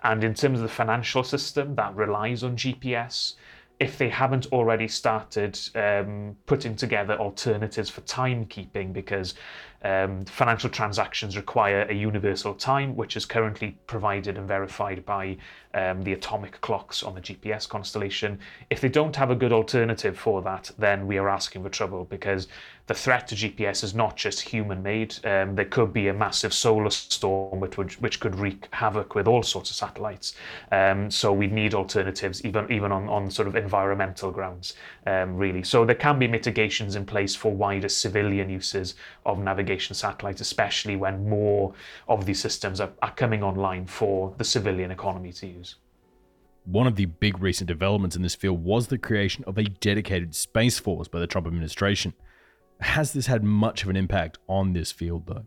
And 0.04 0.24
in 0.24 0.34
terms 0.34 0.60
of 0.60 0.64
the 0.64 0.70
financial 0.70 1.24
system 1.24 1.76
that 1.76 1.96
relies 1.96 2.44
on 2.44 2.56
GPS, 2.56 3.34
if 3.80 3.98
they 3.98 4.10
haven't 4.10 4.48
already 4.52 4.88
started 4.88 5.60
um, 5.76 6.36
putting 6.46 6.76
together 6.76 7.16
alternatives 7.16 7.90
for 7.90 8.02
timekeeping, 8.02 8.94
because 8.94 9.34
um, 9.84 10.24
financial 10.26 10.70
transactions 10.70 11.36
require 11.36 11.82
a 11.90 11.94
universal 11.94 12.54
time, 12.54 12.96
which 12.96 13.18
is 13.18 13.26
currently 13.26 13.78
provided 13.86 14.38
and 14.38 14.48
verified 14.48 15.06
by 15.06 15.38
um, 15.76 16.02
the 16.04 16.14
atomic 16.14 16.60
clocks 16.62 17.04
on 17.04 17.14
the 17.14 17.22
GPS 17.22 17.68
constellation. 17.70 18.40
If 18.70 18.82
they 18.82 18.90
don't 18.90 19.16
have 19.16 19.30
a 19.30 19.36
good 19.36 19.52
alternative 19.52 20.18
for 20.18 20.42
that, 20.42 20.72
then 20.80 21.06
we 21.06 21.18
are 21.18 21.30
asking 21.30 21.64
for 21.64 21.70
trouble 21.70 22.06
because 22.06 22.48
the 22.88 22.94
threat 22.94 23.28
to 23.28 23.36
GPS 23.36 23.84
is 23.84 23.96
not 23.96 24.16
just 24.16 24.40
human 24.42 24.84
made. 24.84 25.16
Um, 25.26 25.56
there 25.56 25.66
could 25.66 25.92
be 25.92 26.08
a 26.08 26.14
massive 26.14 26.54
solar 26.54 26.92
storm 26.92 27.60
which, 27.60 27.78
would, 27.78 27.94
which 27.94 28.20
could 28.20 28.36
wreak 28.36 28.68
havoc 28.72 29.16
with 29.16 29.28
all 29.28 29.42
sorts 29.42 29.72
of 29.72 29.76
satellites. 29.76 30.36
Um, 30.72 31.10
so 31.10 31.34
we 31.34 31.48
need 31.48 31.74
alternatives, 31.74 32.46
even, 32.46 32.72
even 32.72 32.92
on, 32.92 33.10
on 33.10 33.32
sort 33.32 33.48
of 33.48 33.56
environmental 33.56 34.32
grounds, 34.32 34.76
um, 35.08 35.36
really. 35.36 35.64
So 35.64 35.84
there 35.84 35.96
can 35.96 36.20
be 36.20 36.28
mitigations 36.28 36.96
in 36.96 37.06
place 37.06 37.36
for 37.36 37.52
wider 37.52 37.90
civilian 37.90 38.50
uses 38.52 38.96
of 39.26 39.40
navigation 39.40 39.96
satellites, 39.96 40.42
especially 40.42 40.96
when 40.96 41.28
more 41.28 41.74
of 42.08 42.26
these 42.26 42.40
systems 42.40 42.80
are, 42.80 42.92
are 43.02 43.14
coming 43.14 43.42
online 43.42 43.88
for 43.88 44.34
the 44.38 44.44
civilian 44.44 44.92
economy 44.92 45.34
to 45.34 45.48
use. 45.48 45.65
One 46.66 46.88
of 46.88 46.96
the 46.96 47.06
big 47.06 47.40
recent 47.40 47.68
developments 47.68 48.16
in 48.16 48.22
this 48.22 48.36
field 48.36 48.64
was 48.64 48.88
the 48.88 48.98
creation 48.98 49.44
of 49.46 49.58
a 49.58 49.64
dedicated 49.64 50.36
space 50.36 50.80
force 50.80 51.08
by 51.08 51.20
the 51.20 51.28
Trump 51.28 51.48
administration. 51.48 52.14
Has 52.82 53.14
this 53.14 53.28
had 53.28 53.44
much 53.44 53.84
of 53.84 53.90
an 53.90 53.96
impact 53.96 54.38
on 54.48 54.74
this 54.74 54.92
field, 54.92 55.28
though? 55.28 55.46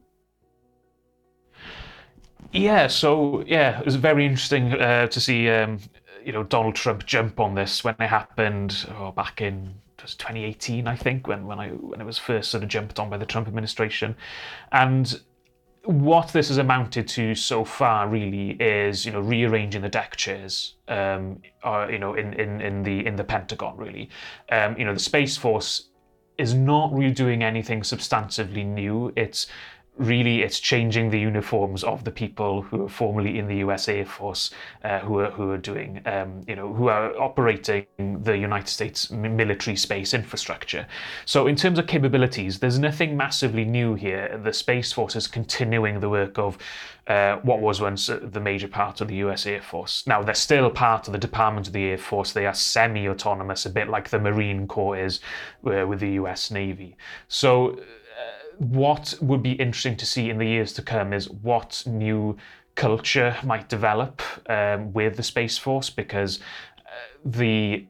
Yeah, 2.52 2.86
so 2.86 3.44
yeah, 3.46 3.80
it 3.80 3.84
was 3.84 3.96
very 3.96 4.24
interesting 4.24 4.72
uh, 4.72 5.08
to 5.08 5.20
see 5.20 5.50
um, 5.50 5.80
you 6.24 6.32
know 6.32 6.44
Donald 6.44 6.76
Trump 6.76 7.04
jump 7.04 7.40
on 7.40 7.54
this 7.54 7.84
when 7.84 7.94
it 7.98 8.06
happened 8.06 8.86
oh, 8.96 9.10
back 9.10 9.40
in 9.40 9.74
2018, 9.98 10.86
I 10.86 10.96
think, 10.96 11.26
when 11.26 11.46
when 11.46 11.58
I 11.58 11.70
when 11.70 12.00
it 12.00 12.04
was 12.04 12.18
first 12.18 12.50
sort 12.50 12.62
of 12.62 12.68
jumped 12.68 12.98
on 12.98 13.10
by 13.10 13.18
the 13.18 13.26
Trump 13.26 13.48
administration, 13.48 14.16
and 14.72 15.20
what 15.88 16.34
this 16.34 16.48
has 16.48 16.58
amounted 16.58 17.08
to 17.08 17.34
so 17.34 17.64
far 17.64 18.06
really 18.08 18.50
is 18.60 19.06
you 19.06 19.12
know 19.12 19.20
rearranging 19.20 19.80
the 19.80 19.88
deck 19.88 20.16
chairs 20.16 20.74
um, 20.88 21.40
uh, 21.64 21.86
you 21.90 21.98
know 21.98 22.12
in, 22.12 22.34
in, 22.34 22.60
in 22.60 22.82
the 22.82 23.06
in 23.06 23.16
the 23.16 23.24
Pentagon 23.24 23.74
really 23.74 24.10
um, 24.52 24.76
you 24.78 24.84
know 24.84 24.92
the 24.92 25.00
Space 25.00 25.38
Force 25.38 25.88
is 26.36 26.52
not 26.52 26.92
really 26.92 27.12
doing 27.12 27.42
anything 27.42 27.80
substantively 27.80 28.64
new. 28.64 29.12
It's 29.16 29.48
really 29.98 30.42
it's 30.42 30.60
changing 30.60 31.10
the 31.10 31.18
uniforms 31.18 31.84
of 31.84 32.04
the 32.04 32.10
people 32.10 32.62
who 32.62 32.84
are 32.84 32.88
formerly 32.88 33.38
in 33.38 33.48
the 33.48 33.56
U.S. 33.56 33.88
Air 33.88 34.06
Force, 34.06 34.50
uh, 34.84 35.00
who 35.00 35.18
are 35.18 35.30
who 35.30 35.50
are 35.50 35.58
doing, 35.58 36.00
um, 36.06 36.42
you 36.46 36.56
know, 36.56 36.72
who 36.72 36.88
are 36.88 37.18
operating 37.20 37.86
the 37.98 38.36
United 38.36 38.68
States 38.68 39.10
military 39.10 39.76
space 39.76 40.14
infrastructure. 40.14 40.86
So 41.24 41.46
in 41.46 41.56
terms 41.56 41.78
of 41.78 41.86
capabilities, 41.86 42.58
there's 42.60 42.78
nothing 42.78 43.16
massively 43.16 43.64
new 43.64 43.94
here. 43.94 44.40
The 44.42 44.52
Space 44.52 44.92
Force 44.92 45.16
is 45.16 45.26
continuing 45.26 46.00
the 46.00 46.08
work 46.08 46.38
of 46.38 46.58
uh, 47.08 47.36
what 47.36 47.60
was 47.60 47.80
once 47.80 48.08
uh, 48.08 48.20
the 48.22 48.40
major 48.40 48.68
part 48.68 49.00
of 49.00 49.08
the 49.08 49.16
US 49.16 49.46
Air 49.46 49.62
Force. 49.62 50.06
Now, 50.06 50.22
they're 50.22 50.34
still 50.34 50.70
part 50.70 51.08
of 51.08 51.12
the 51.12 51.18
Department 51.18 51.66
of 51.66 51.72
the 51.72 51.84
Air 51.84 51.98
Force. 51.98 52.32
They 52.32 52.46
are 52.46 52.54
semi 52.54 53.08
autonomous, 53.08 53.66
a 53.66 53.70
bit 53.70 53.88
like 53.88 54.10
the 54.10 54.18
Marine 54.18 54.66
Corps 54.66 54.98
is 54.98 55.20
uh, 55.66 55.86
with 55.86 56.00
the 56.00 56.10
US 56.12 56.50
Navy. 56.50 56.96
So, 57.28 57.80
what 58.58 59.14
would 59.20 59.42
be 59.42 59.52
interesting 59.52 59.96
to 59.96 60.06
see 60.06 60.30
in 60.30 60.38
the 60.38 60.46
years 60.46 60.72
to 60.74 60.82
come 60.82 61.12
is 61.12 61.30
what 61.30 61.82
new 61.86 62.36
culture 62.74 63.36
might 63.44 63.68
develop 63.68 64.22
um, 64.48 64.92
with 64.92 65.16
the 65.16 65.22
Space 65.22 65.58
Force 65.58 65.90
because 65.90 66.40
uh, 66.78 66.90
the 67.24 67.86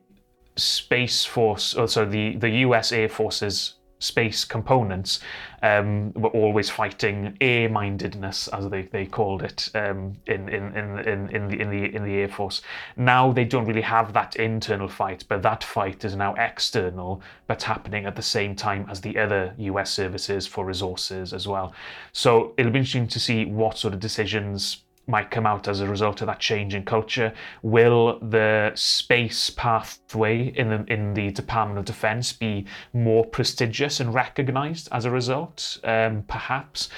Space 0.57 1.25
Force, 1.25 1.75
or 1.75 1.89
so 1.89 2.05
the, 2.05 2.37
the 2.37 2.51
US 2.67 2.93
Air 2.93 3.09
Force's 3.09 3.75
space 3.99 4.45
components 4.45 5.21
um, 5.63 6.13
were 6.15 6.29
always 6.31 6.71
fighting 6.71 7.37
air-mindedness, 7.41 8.49
as 8.49 8.69
they, 8.69 8.83
they 8.83 9.07
called 9.07 9.43
it 9.43 9.69
um, 9.75 10.17
in, 10.27 10.49
in, 10.49 10.77
in, 10.77 10.99
in, 11.31 11.49
the, 11.49 11.61
in, 11.61 11.71
the, 11.71 11.95
in 11.95 12.05
the 12.05 12.15
Air 12.15 12.29
Force. 12.29 12.63
Now 12.97 13.33
they 13.33 13.45
don't 13.45 13.67
really 13.67 13.83
have 13.83 14.13
that 14.13 14.37
internal 14.37 14.89
fight, 14.89 15.25
but 15.29 15.43
that 15.43 15.65
fight 15.65 16.05
is 16.05 16.15
now 16.15 16.35
external, 16.35 17.23
but 17.47 17.63
happening 17.63 18.07
at 18.07 18.17
the 18.17 18.23
same 18.23 18.55
time 18.55 18.87
as 18.89 19.01
the 19.01 19.19
other 19.19 19.55
US 19.59 19.91
services 19.91 20.47
for 20.47 20.65
resources 20.65 21.33
as 21.33 21.49
well. 21.49 21.75
So 22.13 22.55
it'll 22.57 22.73
be 22.73 22.79
interesting 22.79 23.09
to 23.09 23.21
see 23.21 23.45
what 23.45 23.79
sort 23.79 23.95
of 23.95 24.01
decisions 24.01 24.85
might 25.09 25.31
come 25.31 25.47
out 25.47 25.67
as 25.69 25.81
a 25.81 25.89
result 25.89 26.21
of 26.21 26.27
that 26.27 26.39
change 26.39 26.75
in 26.75 26.85
culture? 26.85 27.33
Will 27.63 28.19
the 28.21 28.73
space 28.75 29.51
pathway 29.51 30.49
in 30.49 30.69
the 30.69 30.85
in 30.93 31.15
the 31.15 31.31
Department 31.31 31.79
of 31.79 31.85
Defense 31.85 32.33
be 32.33 32.67
more 32.93 33.25
prestigious 33.25 34.01
and 34.01 34.15
recognized 34.15 34.89
as 34.93 35.05
a 35.05 35.11
result? 35.11 35.79
Um, 35.85 36.25
perhaps. 36.29 36.89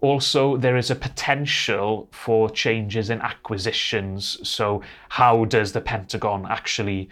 Also, 0.00 0.56
there 0.56 0.76
is 0.76 0.90
a 0.90 0.96
potential 0.96 2.08
for 2.10 2.50
changes 2.50 3.08
in 3.08 3.20
acquisitions. 3.20 4.36
So, 4.48 4.82
how 5.08 5.44
does 5.44 5.70
the 5.72 5.80
Pentagon 5.80 6.44
actually 6.48 7.08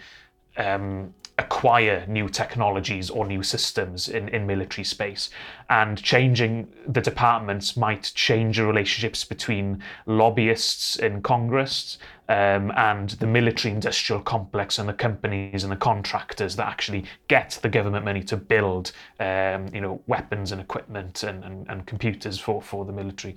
um, 0.57 1.13
acquire 1.37 2.05
new 2.07 2.29
technologies 2.29 3.09
or 3.09 3.25
new 3.25 3.43
systems 3.43 4.09
in, 4.09 4.29
in 4.29 4.45
military 4.45 4.83
space. 4.83 5.29
And 5.69 6.01
changing 6.01 6.67
the 6.87 7.01
departments 7.01 7.77
might 7.77 8.11
change 8.15 8.57
the 8.57 8.65
relationships 8.65 9.23
between 9.23 9.83
lobbyists 10.05 10.97
in 10.97 11.21
Congress 11.21 11.97
um, 12.29 12.71
and 12.77 13.09
the 13.11 13.27
military 13.27 13.73
industrial 13.73 14.21
complex 14.21 14.79
and 14.79 14.87
the 14.87 14.93
companies 14.93 15.63
and 15.63 15.71
the 15.71 15.77
contractors 15.77 16.55
that 16.55 16.67
actually 16.67 17.03
get 17.27 17.59
the 17.61 17.67
government 17.67 18.05
money 18.05 18.23
to 18.23 18.37
build 18.37 18.93
um, 19.19 19.67
you 19.73 19.81
know, 19.81 20.01
weapons 20.07 20.53
and 20.53 20.61
equipment 20.61 21.23
and, 21.23 21.43
and, 21.43 21.67
and 21.69 21.85
computers 21.85 22.39
for, 22.39 22.61
for 22.61 22.85
the 22.85 22.93
military. 22.93 23.35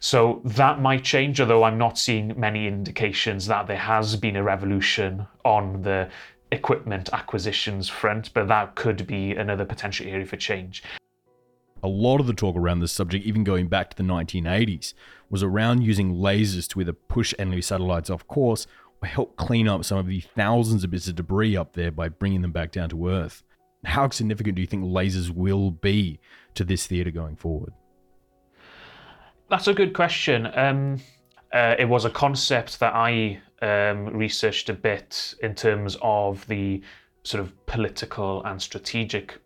So 0.00 0.40
that 0.44 0.80
might 0.80 1.04
change, 1.04 1.40
although 1.40 1.62
I'm 1.62 1.78
not 1.78 1.98
seeing 1.98 2.38
many 2.38 2.66
indications 2.66 3.46
that 3.46 3.68
there 3.68 3.76
has 3.76 4.16
been 4.16 4.34
a 4.34 4.42
revolution 4.42 5.26
on 5.44 5.82
the 5.82 6.08
equipment 6.52 7.08
acquisitions 7.12 7.88
front, 7.88 8.32
but 8.34 8.46
that 8.46 8.74
could 8.76 9.06
be 9.06 9.32
another 9.32 9.64
potential 9.64 10.06
area 10.06 10.26
for 10.26 10.36
change. 10.36 10.84
A 11.82 11.88
lot 11.88 12.20
of 12.20 12.28
the 12.28 12.34
talk 12.34 12.54
around 12.54 12.78
this 12.78 12.92
subject, 12.92 13.26
even 13.26 13.42
going 13.42 13.66
back 13.66 13.90
to 13.90 13.96
the 13.96 14.04
1980s, 14.04 14.94
was 15.30 15.42
around 15.42 15.82
using 15.82 16.14
lasers 16.14 16.68
to 16.68 16.80
either 16.80 16.92
push 16.92 17.34
enemy 17.38 17.62
satellites 17.62 18.10
off 18.10 18.26
course 18.28 18.68
or 19.02 19.08
help 19.08 19.36
clean 19.36 19.66
up 19.66 19.84
some 19.84 19.98
of 19.98 20.06
the 20.06 20.20
thousands 20.20 20.84
of 20.84 20.90
bits 20.92 21.08
of 21.08 21.16
debris 21.16 21.56
up 21.56 21.72
there 21.72 21.90
by 21.90 22.08
bringing 22.08 22.42
them 22.42 22.52
back 22.52 22.70
down 22.70 22.88
to 22.90 23.08
Earth. 23.08 23.42
How 23.84 24.08
significant 24.10 24.54
do 24.54 24.60
you 24.60 24.68
think 24.68 24.84
lasers 24.84 25.30
will 25.30 25.72
be 25.72 26.20
to 26.54 26.62
this 26.62 26.86
theatre 26.86 27.10
going 27.10 27.34
forward? 27.34 27.72
That's 29.48 29.66
a 29.66 29.74
good 29.74 29.92
question. 29.92 30.48
Um, 30.54 31.00
uh, 31.52 31.74
it 31.78 31.86
was 31.86 32.04
a 32.04 32.10
concept 32.10 32.78
that 32.78 32.94
I 32.94 33.40
um, 33.62 34.08
researched 34.08 34.68
a 34.68 34.74
bit 34.74 35.34
in 35.42 35.54
terms 35.54 35.96
of 36.02 36.46
the 36.48 36.82
sort 37.24 37.40
of 37.40 37.66
political 37.66 38.44
and 38.44 38.60
strategic 38.60 39.38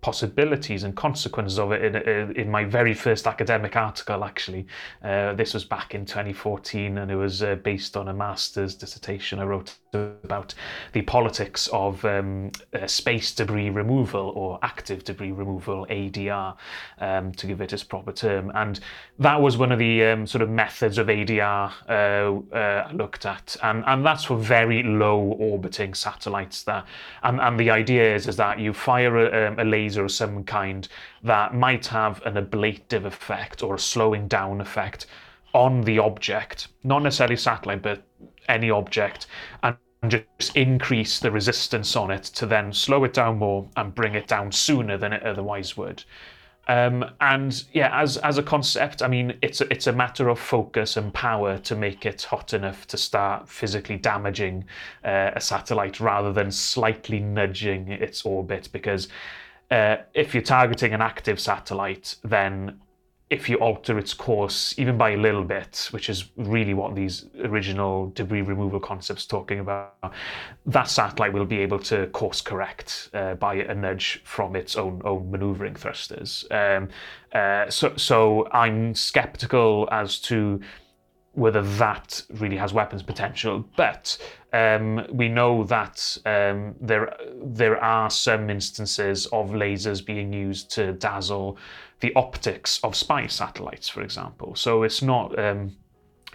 possibilities 0.00 0.84
and 0.84 0.94
consequences 0.96 1.58
of 1.58 1.72
it 1.72 1.94
in, 1.94 2.36
in 2.36 2.50
my 2.50 2.64
very 2.64 2.94
first 2.94 3.26
academic 3.26 3.76
article 3.76 4.24
actually. 4.24 4.66
Uh, 5.02 5.34
this 5.34 5.54
was 5.54 5.64
back 5.64 5.94
in 5.94 6.06
2014 6.06 6.98
and 6.98 7.10
it 7.10 7.16
was 7.16 7.42
uh, 7.42 7.56
based 7.56 7.96
on 7.96 8.08
a 8.08 8.14
master's 8.14 8.74
dissertation 8.74 9.40
I 9.40 9.44
wrote 9.44 9.74
about 9.92 10.54
the 10.92 11.02
politics 11.02 11.68
of 11.72 12.04
um, 12.04 12.50
uh, 12.74 12.86
space 12.86 13.34
debris 13.34 13.70
removal 13.70 14.32
or 14.36 14.58
active 14.62 15.02
debris 15.02 15.32
removal 15.32 15.86
ADR 15.90 16.56
um, 16.98 17.32
to 17.32 17.46
give 17.46 17.60
it 17.60 17.72
its 17.72 17.82
proper 17.82 18.12
term. 18.12 18.52
And 18.54 18.80
that 19.18 19.40
was 19.40 19.56
one 19.56 19.72
of 19.72 19.78
the 19.78 20.04
um, 20.04 20.26
sort 20.26 20.42
of 20.42 20.50
methods 20.50 20.98
of 20.98 21.06
ADR 21.06 21.72
uh, 21.88 22.56
uh, 22.56 22.90
looked 22.92 23.26
at. 23.26 23.56
And, 23.62 23.82
and 23.86 24.04
that's 24.04 24.24
for 24.24 24.36
very 24.36 24.82
low 24.82 25.18
orbiting 25.18 25.94
satellites 25.94 26.62
that 26.64 26.86
and, 27.22 27.40
and 27.40 27.58
the 27.58 27.70
idea 27.70 28.14
is, 28.14 28.28
is 28.28 28.36
that 28.36 28.58
you 28.58 28.72
fire 28.72 29.16
a, 29.16 29.48
um, 29.48 29.58
a 29.58 29.64
laser 29.64 29.87
of 29.96 30.10
some 30.10 30.44
kind 30.44 30.88
that 31.22 31.54
might 31.54 31.86
have 31.86 32.20
an 32.26 32.36
ablative 32.36 33.04
effect 33.04 33.62
or 33.62 33.76
a 33.76 33.78
slowing 33.78 34.28
down 34.28 34.60
effect 34.60 35.06
on 35.54 35.82
the 35.82 35.98
object, 35.98 36.68
not 36.84 37.02
necessarily 37.02 37.36
satellite, 37.36 37.82
but 37.82 38.02
any 38.48 38.70
object, 38.70 39.26
and 39.62 39.76
just 40.06 40.56
increase 40.56 41.18
the 41.18 41.30
resistance 41.30 41.96
on 41.96 42.10
it 42.10 42.22
to 42.22 42.46
then 42.46 42.72
slow 42.72 43.04
it 43.04 43.12
down 43.12 43.38
more 43.38 43.68
and 43.76 43.94
bring 43.94 44.14
it 44.14 44.28
down 44.28 44.52
sooner 44.52 44.96
than 44.96 45.12
it 45.12 45.22
otherwise 45.22 45.76
would. 45.76 46.04
Um, 46.68 47.02
and 47.22 47.64
yeah, 47.72 47.98
as 47.98 48.18
as 48.18 48.36
a 48.36 48.42
concept, 48.42 49.02
I 49.02 49.08
mean, 49.08 49.38
it's 49.40 49.62
a, 49.62 49.72
it's 49.72 49.86
a 49.86 49.92
matter 49.92 50.28
of 50.28 50.38
focus 50.38 50.98
and 50.98 51.12
power 51.14 51.56
to 51.60 51.74
make 51.74 52.04
it 52.04 52.22
hot 52.22 52.52
enough 52.52 52.86
to 52.88 52.98
start 52.98 53.48
physically 53.48 53.96
damaging 53.96 54.66
uh, 55.02 55.30
a 55.34 55.40
satellite 55.40 55.98
rather 55.98 56.30
than 56.30 56.50
slightly 56.50 57.20
nudging 57.20 57.88
its 57.88 58.26
orbit 58.26 58.68
because 58.70 59.08
uh, 59.70 59.96
if 60.14 60.34
you're 60.34 60.42
targeting 60.42 60.94
an 60.94 61.02
active 61.02 61.38
satellite, 61.38 62.16
then 62.24 62.80
if 63.30 63.48
you 63.48 63.56
alter 63.56 63.98
its 63.98 64.14
course 64.14 64.74
even 64.78 64.96
by 64.96 65.10
a 65.10 65.16
little 65.16 65.44
bit, 65.44 65.88
which 65.90 66.08
is 66.08 66.30
really 66.36 66.72
what 66.72 66.94
these 66.94 67.26
original 67.44 68.08
debris 68.14 68.40
removal 68.40 68.80
concepts 68.80 69.26
talking 69.26 69.60
about, 69.60 70.14
that 70.64 70.88
satellite 70.88 71.32
will 71.32 71.44
be 71.44 71.58
able 71.58 71.78
to 71.78 72.06
course 72.08 72.40
correct 72.40 73.10
uh, 73.12 73.34
by 73.34 73.56
a 73.56 73.74
nudge 73.74 74.22
from 74.24 74.56
its 74.56 74.76
own 74.76 75.02
own 75.04 75.30
maneuvering 75.30 75.74
thrusters. 75.74 76.46
Um, 76.50 76.88
uh, 77.32 77.68
so, 77.68 77.94
so 77.96 78.48
I'm 78.52 78.94
skeptical 78.94 79.88
as 79.92 80.18
to 80.20 80.60
whether 81.32 81.62
that 81.62 82.22
really 82.30 82.56
has 82.56 82.72
weapons 82.72 83.02
potential. 83.02 83.64
But 83.76 84.18
um, 84.52 85.06
we 85.10 85.28
know 85.28 85.64
that 85.64 86.18
um, 86.26 86.74
there 86.80 87.14
there 87.42 87.82
are 87.82 88.10
some 88.10 88.50
instances 88.50 89.26
of 89.26 89.50
lasers 89.50 90.04
being 90.04 90.32
used 90.32 90.70
to 90.72 90.92
dazzle 90.92 91.58
the 92.00 92.12
optics 92.14 92.80
of 92.82 92.96
spy 92.96 93.26
satellites, 93.26 93.88
for 93.88 94.02
example. 94.02 94.54
So 94.54 94.82
it's 94.82 95.02
not. 95.02 95.38
Um, 95.38 95.76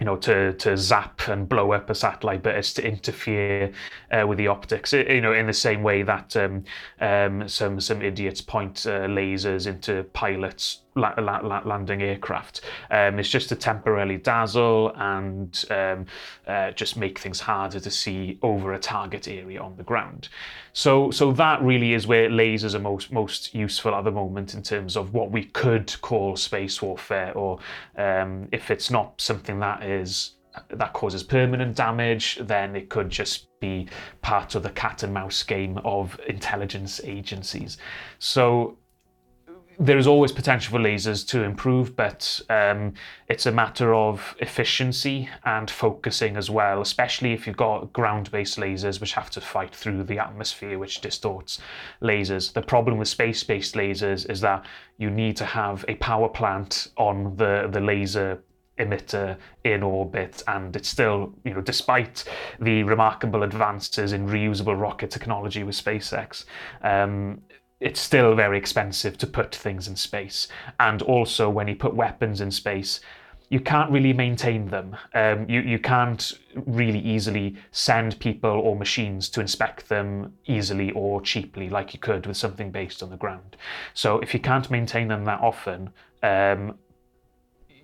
you 0.00 0.06
know, 0.06 0.16
to 0.16 0.52
to 0.54 0.76
zap 0.76 1.28
and 1.28 1.48
blow 1.48 1.70
up 1.72 1.88
a 1.88 1.94
satellite, 1.94 2.42
but 2.42 2.56
it's 2.56 2.72
to 2.74 2.84
interfere 2.84 3.72
uh, 4.10 4.26
with 4.26 4.38
the 4.38 4.48
optics. 4.48 4.92
You 4.92 5.20
know, 5.20 5.32
in 5.32 5.46
the 5.46 5.52
same 5.52 5.84
way 5.84 6.02
that 6.02 6.36
um, 6.36 6.64
um, 7.00 7.48
some 7.48 7.78
some 7.80 8.02
idiots 8.02 8.40
point 8.40 8.86
uh, 8.86 9.06
lasers 9.06 9.68
into 9.68 10.02
pilots 10.12 10.83
la- 10.94 11.14
la- 11.18 11.62
landing 11.64 12.02
aircraft. 12.02 12.62
Um, 12.90 13.18
it's 13.18 13.28
just 13.28 13.48
to 13.48 13.56
temporarily 13.56 14.16
dazzle 14.16 14.92
and 14.96 15.64
um, 15.70 16.06
uh, 16.46 16.70
just 16.72 16.96
make 16.96 17.18
things 17.18 17.40
harder 17.40 17.80
to 17.80 17.90
see 17.90 18.38
over 18.42 18.72
a 18.72 18.78
target 18.78 19.28
area 19.28 19.60
on 19.60 19.76
the 19.76 19.82
ground. 19.82 20.28
So, 20.72 21.10
so 21.10 21.32
that 21.32 21.62
really 21.62 21.94
is 21.94 22.06
where 22.06 22.28
lasers 22.28 22.74
are 22.74 22.80
most 22.80 23.12
most 23.12 23.54
useful 23.54 23.94
at 23.94 24.04
the 24.04 24.10
moment 24.10 24.54
in 24.54 24.62
terms 24.62 24.96
of 24.96 25.14
what 25.14 25.30
we 25.30 25.44
could 25.44 25.94
call 26.00 26.36
space 26.36 26.82
warfare, 26.82 27.32
or 27.34 27.58
um, 27.96 28.48
if 28.52 28.70
it's 28.70 28.90
not 28.90 29.20
something 29.20 29.60
that 29.60 29.82
is 29.82 30.32
that 30.68 30.92
causes 30.92 31.22
permanent 31.22 31.74
damage, 31.76 32.38
then 32.42 32.76
it 32.76 32.88
could 32.88 33.10
just 33.10 33.48
be 33.58 33.88
part 34.22 34.54
of 34.54 34.62
the 34.62 34.70
cat 34.70 35.02
and 35.02 35.12
mouse 35.12 35.42
game 35.42 35.78
of 35.84 36.18
intelligence 36.28 37.00
agencies. 37.04 37.76
So 38.18 38.78
there 39.78 39.98
is 39.98 40.06
always 40.06 40.32
potential 40.32 40.72
for 40.72 40.78
lasers 40.78 41.26
to 41.28 41.42
improve, 41.42 41.96
but 41.96 42.40
um, 42.48 42.94
it's 43.28 43.46
a 43.46 43.52
matter 43.52 43.94
of 43.94 44.34
efficiency 44.40 45.28
and 45.44 45.70
focusing 45.70 46.36
as 46.36 46.50
well, 46.50 46.80
especially 46.80 47.32
if 47.32 47.46
you've 47.46 47.56
got 47.56 47.92
ground 47.92 48.30
based 48.30 48.58
lasers 48.58 49.00
which 49.00 49.12
have 49.14 49.30
to 49.30 49.40
fight 49.40 49.74
through 49.74 50.04
the 50.04 50.18
atmosphere, 50.18 50.78
which 50.78 51.00
distorts 51.00 51.60
lasers. 52.02 52.52
The 52.52 52.62
problem 52.62 52.98
with 52.98 53.08
space 53.08 53.42
based 53.42 53.74
lasers 53.74 54.30
is 54.30 54.40
that 54.40 54.64
you 54.98 55.10
need 55.10 55.36
to 55.38 55.44
have 55.44 55.84
a 55.88 55.96
power 55.96 56.28
plant 56.28 56.88
on 56.96 57.36
the, 57.36 57.68
the 57.70 57.80
laser 57.80 58.42
emitter 58.78 59.36
in 59.62 59.84
orbit 59.84 60.42
and 60.48 60.74
it's 60.74 60.88
still 60.88 61.32
you 61.44 61.54
know 61.54 61.60
despite 61.60 62.24
the 62.60 62.82
remarkable 62.82 63.44
advances 63.44 64.12
in 64.12 64.26
reusable 64.26 64.78
rocket 64.78 65.12
technology 65.12 65.62
with 65.62 65.76
SpaceX 65.76 66.44
um, 66.82 67.40
it's 67.84 68.00
still 68.00 68.34
very 68.34 68.56
expensive 68.56 69.18
to 69.18 69.26
put 69.26 69.54
things 69.54 69.86
in 69.88 69.94
space. 69.94 70.48
And 70.80 71.02
also, 71.02 71.50
when 71.50 71.68
you 71.68 71.76
put 71.76 71.94
weapons 71.94 72.40
in 72.40 72.50
space, 72.50 73.00
you 73.50 73.60
can't 73.60 73.90
really 73.90 74.14
maintain 74.14 74.68
them. 74.68 74.96
Um, 75.14 75.46
you, 75.50 75.60
you 75.60 75.78
can't 75.78 76.32
really 76.64 76.98
easily 77.00 77.56
send 77.72 78.18
people 78.18 78.50
or 78.50 78.74
machines 78.74 79.28
to 79.28 79.42
inspect 79.42 79.90
them 79.90 80.32
easily 80.46 80.92
or 80.92 81.20
cheaply 81.20 81.68
like 81.68 81.92
you 81.92 82.00
could 82.00 82.26
with 82.26 82.38
something 82.38 82.70
based 82.70 83.02
on 83.02 83.10
the 83.10 83.18
ground. 83.18 83.58
So 83.92 84.18
if 84.20 84.32
you 84.32 84.40
can't 84.40 84.70
maintain 84.70 85.08
them 85.08 85.26
that 85.26 85.42
often, 85.42 85.90
um, 86.22 86.78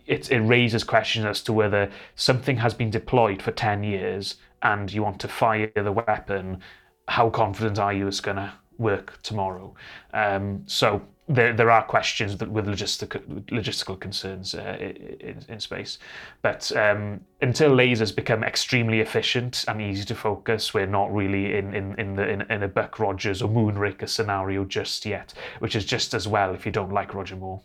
it, 0.06 0.32
it 0.32 0.40
raises 0.40 0.82
questions 0.82 1.26
as 1.26 1.42
to 1.42 1.52
whether 1.52 1.90
something 2.14 2.56
has 2.56 2.72
been 2.72 2.90
deployed 2.90 3.42
for 3.42 3.50
10 3.50 3.84
years 3.84 4.36
and 4.62 4.90
you 4.90 5.02
want 5.02 5.20
to 5.20 5.28
fire 5.28 5.70
the 5.74 5.92
weapon, 5.92 6.62
how 7.06 7.28
confident 7.28 7.78
are 7.78 7.92
you 7.92 8.08
it's 8.08 8.20
going 8.20 8.38
to 8.38 8.50
work 8.80 9.20
tomorrow. 9.22 9.74
Um, 10.12 10.64
so 10.66 11.02
there, 11.28 11.52
there 11.52 11.70
are 11.70 11.84
questions 11.84 12.36
that 12.38 12.50
with 12.50 12.66
logistical 12.66 13.20
logistical 13.50 14.00
concerns 14.00 14.54
uh, 14.54 14.76
in, 14.80 15.38
in, 15.48 15.60
space, 15.60 15.98
but 16.42 16.74
um, 16.76 17.20
until 17.40 17.70
lasers 17.70 18.14
become 18.14 18.42
extremely 18.42 19.00
efficient 19.00 19.64
and 19.68 19.80
easy 19.80 20.04
to 20.06 20.14
focus, 20.16 20.74
we're 20.74 20.86
not 20.86 21.14
really 21.14 21.56
in 21.56 21.72
in 21.72 21.94
in, 22.00 22.16
the, 22.16 22.28
in, 22.28 22.40
in 22.50 22.62
a 22.64 22.68
Buck 22.68 22.98
Rogers 22.98 23.42
or 23.42 23.48
Moonraker 23.48 24.08
scenario 24.08 24.64
just 24.64 25.06
yet, 25.06 25.32
which 25.60 25.76
is 25.76 25.84
just 25.84 26.14
as 26.14 26.26
well 26.26 26.52
if 26.52 26.66
you 26.66 26.72
don't 26.72 26.92
like 26.92 27.14
Roger 27.14 27.36
Moore. 27.36 27.60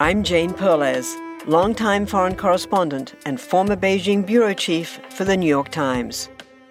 I'm 0.00 0.24
Jane 0.24 0.52
Perlez, 0.52 1.16
longtime 1.46 2.06
foreign 2.06 2.34
correspondent 2.34 3.14
and 3.24 3.40
former 3.40 3.76
Beijing 3.76 4.26
bureau 4.26 4.52
chief 4.52 5.00
for 5.10 5.24
the 5.24 5.36
New 5.36 5.48
York 5.48 5.70
Times. 5.70 6.28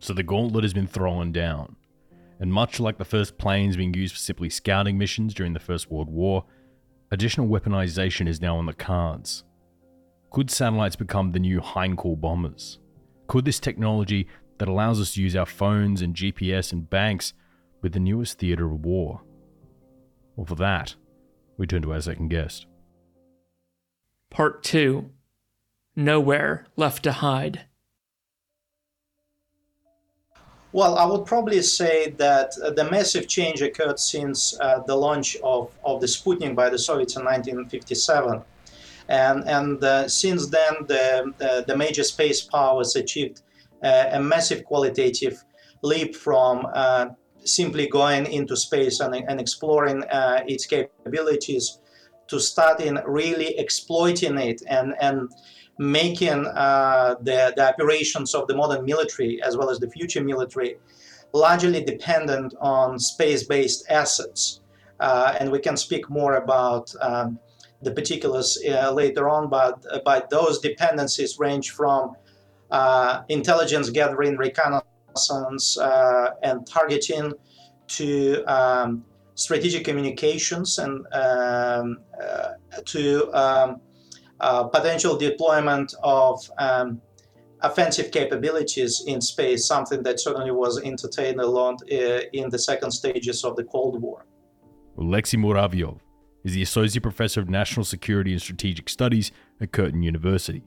So 0.00 0.14
the 0.14 0.22
gauntlet 0.22 0.64
has 0.64 0.74
been 0.74 0.86
thrown 0.86 1.30
down. 1.30 1.76
And 2.40 2.52
much 2.52 2.80
like 2.80 2.96
the 2.96 3.04
first 3.04 3.36
planes 3.36 3.76
being 3.76 3.92
used 3.92 4.14
for 4.14 4.18
simply 4.18 4.48
scouting 4.48 4.96
missions 4.96 5.34
during 5.34 5.52
the 5.52 5.60
First 5.60 5.90
World 5.90 6.08
War, 6.08 6.46
additional 7.10 7.48
weaponization 7.48 8.26
is 8.26 8.40
now 8.40 8.56
on 8.56 8.64
the 8.64 8.72
cards. 8.72 9.44
Could 10.30 10.50
satellites 10.50 10.96
become 10.96 11.32
the 11.32 11.38
new 11.38 11.60
Heinkel 11.60 12.18
bombers? 12.18 12.78
Could 13.26 13.44
this 13.44 13.60
technology 13.60 14.26
that 14.58 14.68
allows 14.68 15.00
us 15.00 15.14
to 15.14 15.22
use 15.22 15.36
our 15.36 15.46
phones 15.46 16.00
and 16.00 16.14
GPS 16.14 16.72
and 16.72 16.88
banks 16.88 17.34
with 17.82 17.92
the 17.92 18.00
newest 18.00 18.38
theatre 18.38 18.66
of 18.66 18.84
war? 18.84 19.20
Well, 20.34 20.46
for 20.46 20.54
that, 20.56 20.94
we 21.58 21.66
turn 21.66 21.82
to 21.82 21.92
our 21.92 22.00
second 22.00 22.28
guest. 22.28 22.66
Part 24.30 24.62
2 24.62 25.10
Nowhere 25.94 26.66
Left 26.76 27.02
to 27.02 27.12
Hide. 27.12 27.66
Well, 30.72 30.98
I 30.98 31.04
would 31.04 31.26
probably 31.26 31.62
say 31.62 32.10
that 32.10 32.52
uh, 32.62 32.70
the 32.70 32.88
massive 32.88 33.26
change 33.26 33.60
occurred 33.60 33.98
since 33.98 34.58
uh, 34.60 34.80
the 34.86 34.94
launch 34.94 35.36
of, 35.42 35.72
of 35.84 36.00
the 36.00 36.06
Sputnik 36.06 36.54
by 36.54 36.70
the 36.70 36.78
Soviets 36.78 37.16
in 37.16 37.24
1957. 37.24 38.40
And, 39.08 39.48
and 39.48 39.82
uh, 39.82 40.08
since 40.08 40.48
then, 40.48 40.72
the, 40.86 41.32
the, 41.38 41.64
the, 41.66 41.76
major 41.76 42.04
space 42.04 42.42
powers 42.42 42.94
achieved 42.94 43.42
uh, 43.82 44.10
a 44.12 44.20
massive 44.20 44.64
qualitative 44.64 45.42
leap 45.82 46.14
from 46.14 46.64
uh, 46.72 47.06
simply 47.42 47.88
going 47.88 48.26
into 48.26 48.56
space 48.56 49.00
and, 49.00 49.16
and 49.16 49.40
exploring 49.40 50.04
uh, 50.04 50.44
its 50.46 50.66
capabilities 50.66 51.80
to 52.28 52.38
starting 52.38 52.96
really 53.04 53.58
exploiting 53.58 54.38
it 54.38 54.62
and, 54.68 54.94
and 55.00 55.28
making 55.80 56.46
uh, 56.46 57.14
the, 57.22 57.54
the 57.56 57.66
operations 57.66 58.34
of 58.34 58.46
the 58.48 58.54
modern 58.54 58.84
military 58.84 59.42
as 59.42 59.56
well 59.56 59.70
as 59.70 59.78
the 59.78 59.88
future 59.88 60.22
military 60.22 60.76
largely 61.32 61.82
dependent 61.82 62.52
on 62.60 62.98
space-based 62.98 63.86
assets. 63.88 64.60
Uh, 65.00 65.34
and 65.40 65.50
we 65.50 65.58
can 65.58 65.78
speak 65.78 66.10
more 66.10 66.34
about 66.34 66.92
um, 67.00 67.38
the 67.80 67.90
particulars 67.90 68.58
uh, 68.68 68.92
later 68.92 69.26
on, 69.30 69.48
but, 69.48 69.82
but 70.04 70.28
those 70.28 70.58
dependencies 70.58 71.38
range 71.38 71.70
from 71.70 72.14
uh, 72.70 73.22
intelligence 73.30 73.88
gathering, 73.88 74.36
reconnaissance, 74.36 75.78
uh, 75.78 76.32
and 76.42 76.66
targeting 76.66 77.32
to 77.88 78.44
um, 78.44 79.02
strategic 79.34 79.82
communications 79.82 80.78
and 80.78 81.06
um, 81.14 82.00
uh, 82.22 82.50
to 82.84 83.32
um, 83.32 83.80
uh, 84.40 84.64
potential 84.64 85.16
deployment 85.16 85.94
of 86.02 86.50
um, 86.58 87.00
offensive 87.62 88.10
capabilities 88.10 89.04
in 89.06 89.20
space, 89.20 89.66
something 89.66 90.02
that 90.02 90.20
certainly 90.20 90.50
was 90.50 90.80
entertained 90.82 91.40
a 91.40 91.46
lot 91.46 91.80
uh, 91.90 92.20
in 92.32 92.48
the 92.50 92.58
second 92.58 92.90
stages 92.90 93.44
of 93.44 93.56
the 93.56 93.64
Cold 93.64 94.00
War. 94.00 94.24
Alexey 94.98 95.36
Muraviev 95.36 95.98
is 96.44 96.54
the 96.54 96.62
Associate 96.62 97.02
Professor 97.02 97.40
of 97.40 97.48
National 97.48 97.84
Security 97.84 98.32
and 98.32 98.40
Strategic 98.40 98.88
Studies 98.88 99.30
at 99.60 99.72
Curtin 99.72 100.02
University, 100.02 100.62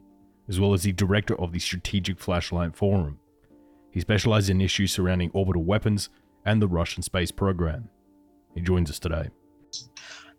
as 0.47 0.59
well 0.59 0.73
as 0.73 0.83
the 0.83 0.91
Director 0.91 1.39
of 1.39 1.51
the 1.51 1.59
Strategic 1.59 2.19
Flashpoint 2.19 2.75
Forum. 2.75 3.19
He 3.91 3.99
specializes 3.99 4.49
in 4.49 4.61
issues 4.61 4.91
surrounding 4.91 5.31
orbital 5.33 5.63
weapons 5.63 6.09
and 6.45 6.61
the 6.61 6.67
Russian 6.67 7.03
space 7.03 7.31
program. 7.31 7.89
He 8.53 8.61
joins 8.61 8.89
us 8.89 8.99
today. 8.99 9.29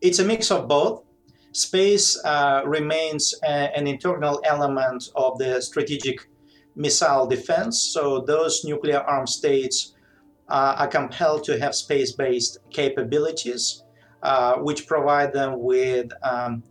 It's 0.00 0.18
a 0.18 0.24
mix 0.24 0.50
of 0.50 0.68
both 0.68 1.02
space 1.54 2.20
uh, 2.24 2.62
remains 2.66 3.32
a, 3.44 3.76
an 3.78 3.86
internal 3.86 4.40
element 4.44 5.08
of 5.14 5.38
the 5.38 5.62
strategic 5.62 6.28
missile 6.74 7.26
defense. 7.26 7.80
So 7.80 8.20
those 8.20 8.64
nuclear 8.64 8.98
armed 8.98 9.28
states 9.28 9.94
uh, 10.48 10.74
are 10.78 10.88
compelled 10.88 11.44
to 11.44 11.58
have 11.60 11.74
space-based 11.74 12.58
capabilities, 12.70 13.84
uh, 14.22 14.56
which 14.56 14.86
provide 14.86 15.32
them 15.32 15.62
with 15.62 16.10
um, 16.22 16.64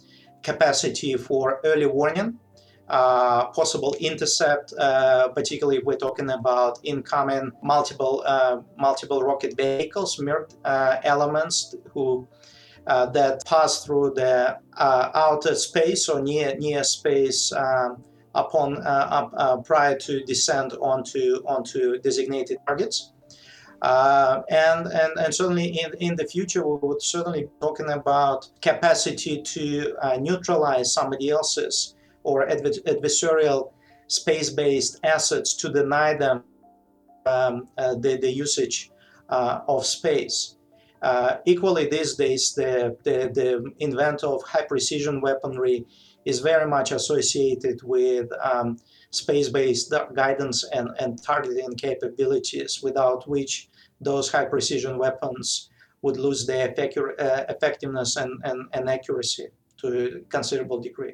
capacity 0.43 1.15
for 1.15 1.61
early 1.63 1.85
warning, 1.85 2.37
uh, 2.89 3.45
possible 3.51 3.95
intercept, 4.01 4.73
uh, 4.73 5.29
particularly 5.29 5.77
if 5.77 5.85
we're 5.85 5.95
talking 5.95 6.29
about 6.29 6.77
incoming 6.83 7.51
multiple 7.63 8.21
uh, 8.25 8.59
multiple 8.77 9.23
rocket 9.23 9.55
vehicles, 9.55 10.21
elements 10.65 11.73
who 11.93 12.27
uh, 12.87 13.05
that 13.07 13.45
pass 13.45 13.85
through 13.85 14.13
the 14.13 14.57
uh, 14.77 15.09
outer 15.13 15.55
space 15.55 16.09
or 16.09 16.21
near 16.21 16.55
near 16.57 16.83
space 16.83 17.51
um, 17.53 18.03
upon 18.35 18.77
uh, 18.85 19.29
uh 19.37 19.57
prior 19.61 19.97
to 19.97 20.23
descent 20.25 20.73
onto 20.81 21.41
onto 21.45 21.99
designated 21.99 22.57
targets. 22.67 23.13
Uh, 23.81 24.41
and, 24.49 24.87
and 24.87 25.17
and 25.19 25.33
certainly 25.33 25.79
in, 25.79 25.93
in 25.99 26.15
the 26.15 26.25
future 26.25 26.65
we 26.65 26.77
would 26.87 27.01
certainly 27.01 27.43
be 27.43 27.49
talking 27.59 27.89
about 27.89 28.49
capacity 28.61 29.41
to 29.41 29.95
uh, 30.01 30.17
neutralize 30.17 30.93
somebody 30.93 31.29
else's 31.29 31.95
or 32.23 32.47
adver- 32.49 32.81
adversarial 32.87 33.71
space-based 34.07 34.99
assets 35.03 35.53
to 35.53 35.69
deny 35.71 36.13
them 36.13 36.43
um, 37.25 37.67
the, 37.77 38.17
the 38.21 38.31
usage 38.31 38.89
of 39.29 39.85
space. 39.85 40.52
Uh, 41.03 41.37
equally, 41.45 41.87
these 41.89 42.15
days, 42.15 42.53
the, 42.55 42.95
the, 43.03 43.29
the 43.33 43.71
invent 43.79 44.23
of 44.23 44.41
high 44.43 44.65
precision 44.65 45.19
weaponry 45.19 45.85
is 46.23 46.39
very 46.39 46.65
much 46.65 46.93
associated 46.93 47.81
with 47.83 48.29
um, 48.41 48.77
space 49.11 49.49
based 49.49 49.93
guidance 50.15 50.63
and, 50.71 50.89
and 50.99 51.21
targeting 51.21 51.75
capabilities, 51.75 52.81
without 52.81 53.27
which 53.27 53.69
those 53.99 54.31
high 54.31 54.45
precision 54.45 54.97
weapons 54.97 55.69
would 56.03 56.17
lose 56.17 56.47
their 56.47 56.69
effect, 56.69 56.97
uh, 56.97 57.43
effectiveness 57.49 58.15
and, 58.15 58.39
and, 58.45 58.65
and 58.71 58.89
accuracy 58.89 59.47
to 59.77 59.87
a 60.05 60.19
considerable 60.29 60.79
degree. 60.79 61.13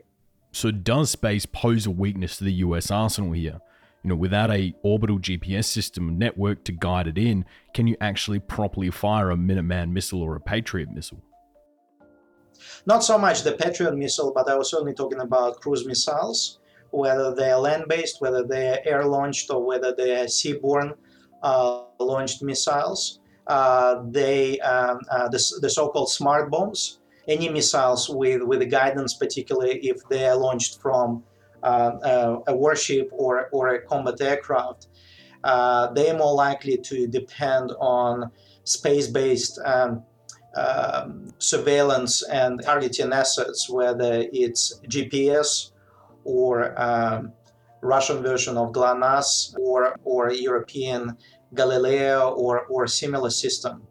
So, 0.52 0.70
does 0.70 1.10
space 1.12 1.48
pose 1.48 1.88
a 1.88 1.92
weakness 1.92 2.38
to 2.38 2.44
the 2.44 2.54
US 2.54 2.92
arsenal 2.92 3.32
here? 3.32 3.60
You 4.04 4.10
know, 4.10 4.16
without 4.16 4.52
a 4.52 4.74
orbital 4.84 5.20
GPS 5.20 5.66
system 5.66 6.18
network 6.18 6.64
to 6.66 6.72
guide 6.72 7.08
it 7.08 7.18
in, 7.18 7.46
can 7.74 7.88
you 7.88 7.98
actually 8.00 8.40
properly 8.40 8.90
fire 8.90 9.32
a 9.32 9.36
Minuteman 9.36 9.92
missile 9.92 10.22
or 10.22 10.36
a 10.36 10.40
Patriot 10.40 10.90
missile? 10.92 11.22
Not 12.86 13.04
so 13.04 13.18
much 13.18 13.44
the 13.44 13.54
Patriot 13.54 13.96
missile, 13.96 14.32
but 14.34 14.50
I 14.50 14.56
was 14.56 14.72
certainly 14.72 14.94
talking 14.94 15.20
about 15.20 15.62
cruise 15.62 15.86
missiles, 15.86 16.60
whether 16.92 17.34
they 17.36 17.52
are 17.52 17.60
land-based, 17.60 18.22
whether 18.22 18.44
they 18.44 18.70
are 18.70 18.80
air-launched, 18.86 19.50
or 19.50 19.66
whether 19.66 19.94
they 19.94 20.20
are 20.20 20.26
seaborne 20.26 20.94
uh, 21.44 21.84
launched 22.00 22.42
missiles. 22.42 23.20
Uh, 23.48 24.04
they 24.10 24.60
um, 24.60 25.00
uh, 25.12 25.28
the, 25.28 25.44
the 25.62 25.70
so-called 25.70 26.12
smart 26.12 26.52
bombs, 26.52 27.00
any 27.28 27.50
missiles 27.50 28.10
with 28.10 28.44
with 28.44 28.70
guidance, 28.70 29.16
particularly 29.16 29.80
if 29.80 29.98
they 30.10 30.28
are 30.28 30.36
launched 30.36 30.82
from 30.82 31.24
uh, 31.64 32.38
a 32.48 32.56
warship 32.56 33.10
or, 33.12 33.50
or 33.52 33.70
a 33.70 33.82
combat 33.82 34.22
aircraft, 34.22 34.88
uh, 35.44 35.92
they're 35.94 36.18
more 36.18 36.34
likely 36.34 36.78
to 36.78 37.08
depend 37.08 37.72
on 37.80 38.32
space-based 38.64 39.60
um, 39.66 40.04
um, 40.56 41.28
surveillance 41.38 42.24
and 42.28 42.62
targeting 42.62 43.14
assets, 43.14 43.70
whether 43.70 44.26
it's 44.34 44.82
GPS 44.88 45.72
or 46.24 46.80
um, 46.80 47.32
Russian 47.82 48.22
version 48.22 48.58
of 48.58 48.74
GLONASS 48.74 49.56
or, 49.60 49.96
or 50.04 50.32
European 50.32 51.16
Galileo 51.54 52.32
or, 52.32 52.66
or 52.66 52.88
similar 52.88 53.30
system. 53.30 53.84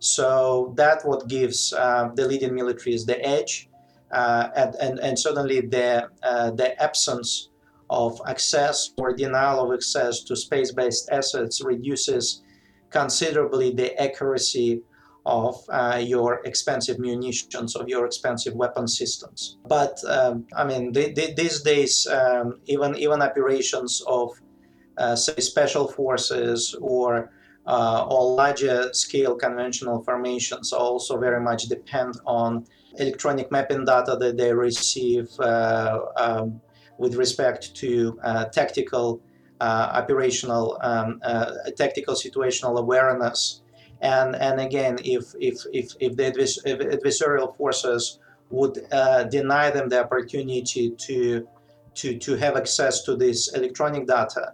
So 0.00 0.74
that 0.76 1.04
what 1.04 1.28
gives 1.28 1.72
uh, 1.72 2.10
the 2.14 2.26
leading 2.26 2.50
militaries 2.50 3.04
the 3.04 3.24
edge 3.24 3.67
and, 4.12 4.74
and, 4.76 4.98
and 5.00 5.18
certainly 5.18 5.60
the, 5.60 6.08
uh, 6.22 6.50
the 6.52 6.80
absence 6.82 7.50
of 7.90 8.20
access 8.26 8.90
or 8.98 9.12
denial 9.12 9.64
of 9.64 9.74
access 9.74 10.20
to 10.20 10.36
space-based 10.36 11.08
assets 11.10 11.62
reduces 11.64 12.42
considerably 12.90 13.72
the 13.72 14.00
accuracy 14.00 14.82
of 15.26 15.62
uh, 15.68 16.00
your 16.02 16.40
expensive 16.44 16.98
munitions, 16.98 17.76
of 17.76 17.88
your 17.88 18.06
expensive 18.06 18.54
weapon 18.54 18.88
systems. 18.88 19.58
But 19.66 19.98
um, 20.08 20.46
I 20.56 20.64
mean, 20.64 20.92
th- 20.92 21.14
th- 21.14 21.36
these 21.36 21.60
days, 21.60 22.06
um, 22.06 22.60
even 22.64 22.96
even 22.96 23.20
operations 23.20 24.02
of 24.06 24.30
uh, 24.96 25.16
say 25.16 25.40
special 25.40 25.86
forces 25.86 26.74
or 26.80 27.30
uh, 27.66 28.06
or 28.10 28.34
larger 28.34 28.92
scale 28.94 29.34
conventional 29.36 30.02
formations 30.02 30.72
also 30.72 31.18
very 31.18 31.40
much 31.40 31.64
depend 31.64 32.14
on 32.24 32.64
electronic 32.98 33.50
mapping 33.50 33.84
data 33.84 34.16
that 34.18 34.36
they 34.36 34.52
receive 34.52 35.28
uh, 35.40 36.00
um, 36.16 36.60
with 36.98 37.14
respect 37.14 37.74
to 37.76 38.18
uh, 38.22 38.44
tactical, 38.46 39.20
uh, 39.60 39.90
operational, 39.92 40.78
um, 40.82 41.20
tactical 41.76 42.14
situational 42.14 42.78
awareness. 42.78 43.62
And, 44.00 44.36
and 44.36 44.60
again, 44.60 44.98
if, 45.04 45.34
if, 45.40 45.58
if, 45.72 45.92
if 46.00 46.16
the 46.16 46.98
adversarial 46.98 47.56
forces 47.56 48.18
would 48.50 48.74
deny 49.30 49.70
them 49.70 49.88
the 49.88 50.02
opportunity 50.04 50.90
to 50.90 51.46
to, 51.98 52.16
to 52.16 52.36
have 52.36 52.56
access 52.56 53.02
to 53.02 53.16
this 53.16 53.52
electronic 53.54 54.06
data, 54.06 54.52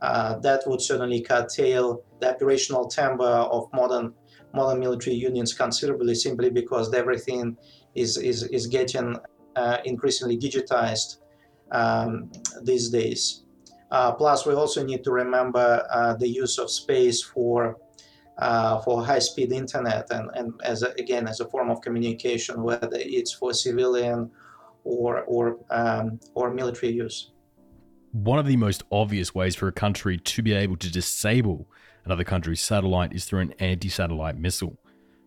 uh, 0.00 0.38
that 0.38 0.62
would 0.66 0.80
certainly 0.80 1.20
curtail 1.20 2.02
the 2.20 2.30
operational 2.34 2.88
timbre 2.88 3.24
of 3.24 3.68
modern 3.72 4.14
modern 4.54 4.80
military 4.80 5.14
unions 5.14 5.52
considerably 5.52 6.14
simply 6.14 6.48
because 6.48 6.94
everything 6.94 7.56
is, 7.96 8.16
is, 8.16 8.44
is 8.44 8.66
getting 8.66 9.16
uh, 9.56 9.78
increasingly 9.84 10.38
digitized 10.38 11.18
um, 11.72 12.30
these 12.62 12.88
days. 12.90 13.42
Uh, 13.90 14.12
plus, 14.12 14.46
we 14.46 14.54
also 14.54 14.84
need 14.84 15.04
to 15.04 15.12
remember 15.12 15.86
uh, 15.90 16.14
the 16.14 16.28
use 16.28 16.58
of 16.58 16.70
space 16.70 17.22
for 17.22 17.78
uh, 18.38 18.78
for 18.82 19.02
high-speed 19.02 19.50
internet 19.50 20.06
and, 20.10 20.30
and 20.34 20.52
as 20.62 20.82
a, 20.82 20.90
again 20.98 21.26
as 21.26 21.40
a 21.40 21.46
form 21.46 21.70
of 21.70 21.80
communication, 21.80 22.62
whether 22.62 22.90
it's 22.92 23.32
for 23.32 23.54
civilian 23.54 24.30
or 24.84 25.22
or 25.22 25.58
um, 25.70 26.20
or 26.34 26.52
military 26.52 26.92
use. 26.92 27.30
One 28.12 28.38
of 28.38 28.46
the 28.46 28.56
most 28.56 28.82
obvious 28.90 29.34
ways 29.34 29.56
for 29.56 29.68
a 29.68 29.72
country 29.72 30.18
to 30.18 30.42
be 30.42 30.52
able 30.52 30.76
to 30.76 30.90
disable 30.90 31.66
another 32.04 32.24
country's 32.24 32.60
satellite 32.60 33.12
is 33.12 33.24
through 33.24 33.40
an 33.40 33.54
anti-satellite 33.58 34.38
missile. 34.38 34.76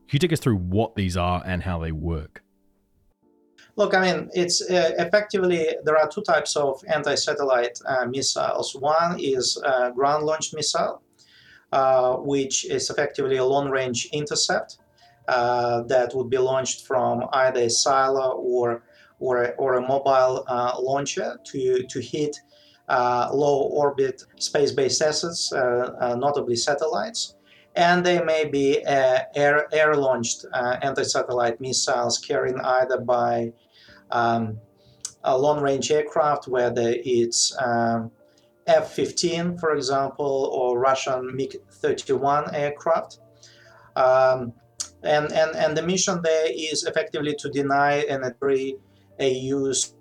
Can 0.07 0.15
you 0.15 0.19
take 0.19 0.33
us 0.33 0.39
through 0.39 0.57
what 0.57 0.95
these 0.95 1.17
are 1.17 1.41
and 1.45 1.63
how 1.63 1.79
they 1.79 1.91
work? 1.91 2.43
Look, 3.79 3.93
I 3.93 4.01
mean, 4.01 4.29
it's 4.33 4.61
uh, 4.69 4.91
effectively 4.97 5.69
there 5.85 5.97
are 5.97 6.09
two 6.09 6.21
types 6.21 6.57
of 6.57 6.83
anti-satellite 6.93 7.79
uh, 7.85 8.07
missiles. 8.07 8.75
One 8.75 9.17
is 9.17 9.57
ground-launched 9.95 10.53
missile, 10.53 11.01
uh, 11.71 12.15
which 12.15 12.65
is 12.65 12.89
effectively 12.89 13.37
a 13.37 13.45
long-range 13.45 14.09
intercept 14.11 14.79
uh, 15.29 15.83
that 15.83 16.13
would 16.13 16.29
be 16.29 16.37
launched 16.37 16.85
from 16.87 17.23
either 17.31 17.61
a 17.61 17.69
silo 17.69 18.31
or 18.31 18.83
or 19.19 19.43
a, 19.43 19.49
or 19.51 19.75
a 19.75 19.81
mobile 19.81 20.43
uh, 20.47 20.73
launcher 20.77 21.39
to 21.45 21.83
to 21.87 22.01
hit 22.01 22.35
low 22.89 23.69
orbit 23.81 24.25
space-based 24.39 25.01
assets, 25.01 25.53
notably 25.53 26.57
satellites 26.57 27.35
and 27.75 28.05
they 28.05 28.21
may 28.21 28.45
be 28.45 28.83
uh, 28.85 29.19
air, 29.35 29.67
air 29.73 29.95
launched 29.95 30.45
uh, 30.53 30.77
anti 30.81 31.03
satellite 31.03 31.61
missiles 31.61 32.17
carrying 32.17 32.59
either 32.59 32.99
by 32.99 33.53
um, 34.11 34.59
a 35.23 35.37
long 35.37 35.61
range 35.61 35.91
aircraft, 35.91 36.47
whether 36.47 36.93
it's 36.95 37.55
um, 37.61 38.11
F 38.67 38.91
15, 38.93 39.57
for 39.57 39.75
example, 39.75 40.49
or 40.53 40.79
Russian 40.79 41.35
MiG 41.35 41.57
31 41.71 42.53
aircraft. 42.53 43.19
Um, 43.95 44.53
and, 45.03 45.31
and, 45.31 45.55
and 45.55 45.77
the 45.77 45.81
mission 45.81 46.21
there 46.23 46.47
is 46.49 46.83
effectively 46.83 47.35
to 47.39 47.49
deny 47.49 48.05
and 48.09 48.23
agree 48.23 48.75
a 49.19 49.29
use 49.29 49.93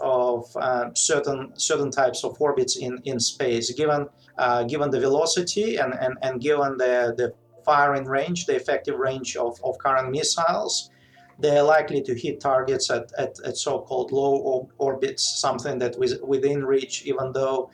of 0.00 0.44
uh, 0.56 0.90
certain 0.94 1.52
certain 1.56 1.90
types 1.90 2.24
of 2.24 2.36
orbits 2.40 2.76
in, 2.76 2.98
in 3.04 3.18
space, 3.18 3.72
given 3.72 4.06
uh, 4.38 4.62
given 4.64 4.90
the 4.90 5.00
velocity 5.00 5.76
and, 5.76 5.94
and, 5.94 6.16
and 6.22 6.40
given 6.40 6.76
the, 6.76 7.14
the 7.16 7.34
firing 7.64 8.04
range, 8.04 8.46
the 8.46 8.54
effective 8.54 8.96
range 8.98 9.36
of, 9.36 9.58
of 9.64 9.76
current 9.78 10.10
missiles, 10.10 10.90
they're 11.38 11.62
likely 11.62 12.02
to 12.02 12.14
hit 12.14 12.40
targets 12.40 12.90
at, 12.90 13.10
at, 13.18 13.36
at 13.44 13.56
so-called 13.56 14.12
low 14.12 14.68
orbits, 14.78 15.40
something 15.40 15.78
that 15.78 15.98
was 15.98 16.20
within 16.22 16.64
reach, 16.64 17.04
even 17.04 17.32
though 17.32 17.70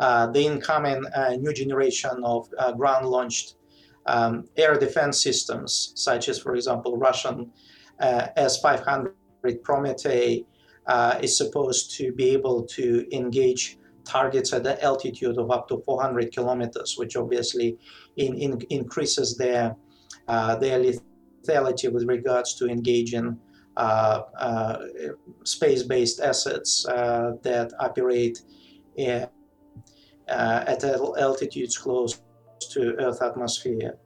uh, 0.00 0.26
the 0.28 0.44
incoming 0.44 1.04
uh, 1.14 1.30
new 1.30 1.52
generation 1.52 2.22
of 2.22 2.48
uh, 2.58 2.72
ground-launched 2.72 3.54
um, 4.06 4.44
air 4.56 4.74
defense 4.78 5.22
systems, 5.22 5.92
such 5.94 6.28
as, 6.28 6.38
for 6.38 6.54
example, 6.54 6.96
Russian 6.96 7.50
uh, 8.00 8.28
S-500 8.36 9.12
Prometei, 9.62 10.44
uh, 10.86 11.18
is 11.20 11.36
supposed 11.36 11.96
to 11.98 12.12
be 12.12 12.30
able 12.30 12.64
to 12.64 13.06
engage 13.14 13.78
targets 14.04 14.52
at 14.54 14.62
the 14.64 14.82
altitude 14.82 15.36
of 15.36 15.50
up 15.50 15.68
to 15.68 15.82
400 15.84 16.32
kilometers, 16.32 16.94
which 16.96 17.14
obviously 17.14 17.76
in, 18.16 18.34
in, 18.36 18.58
increases 18.70 19.36
their, 19.36 19.76
uh, 20.28 20.56
their 20.56 20.78
lethality 21.46 21.92
with 21.92 22.04
regards 22.04 22.54
to 22.54 22.66
engaging 22.66 23.38
uh, 23.76 24.22
uh, 24.38 24.78
space-based 25.44 26.20
assets 26.20 26.86
uh, 26.88 27.32
that 27.42 27.72
operate 27.80 28.42
uh, 28.98 29.26
at 30.28 30.84
altitudes 30.84 31.78
close 31.78 32.20
to 32.70 32.94
Earth 32.98 33.22
atmosphere. 33.22 33.96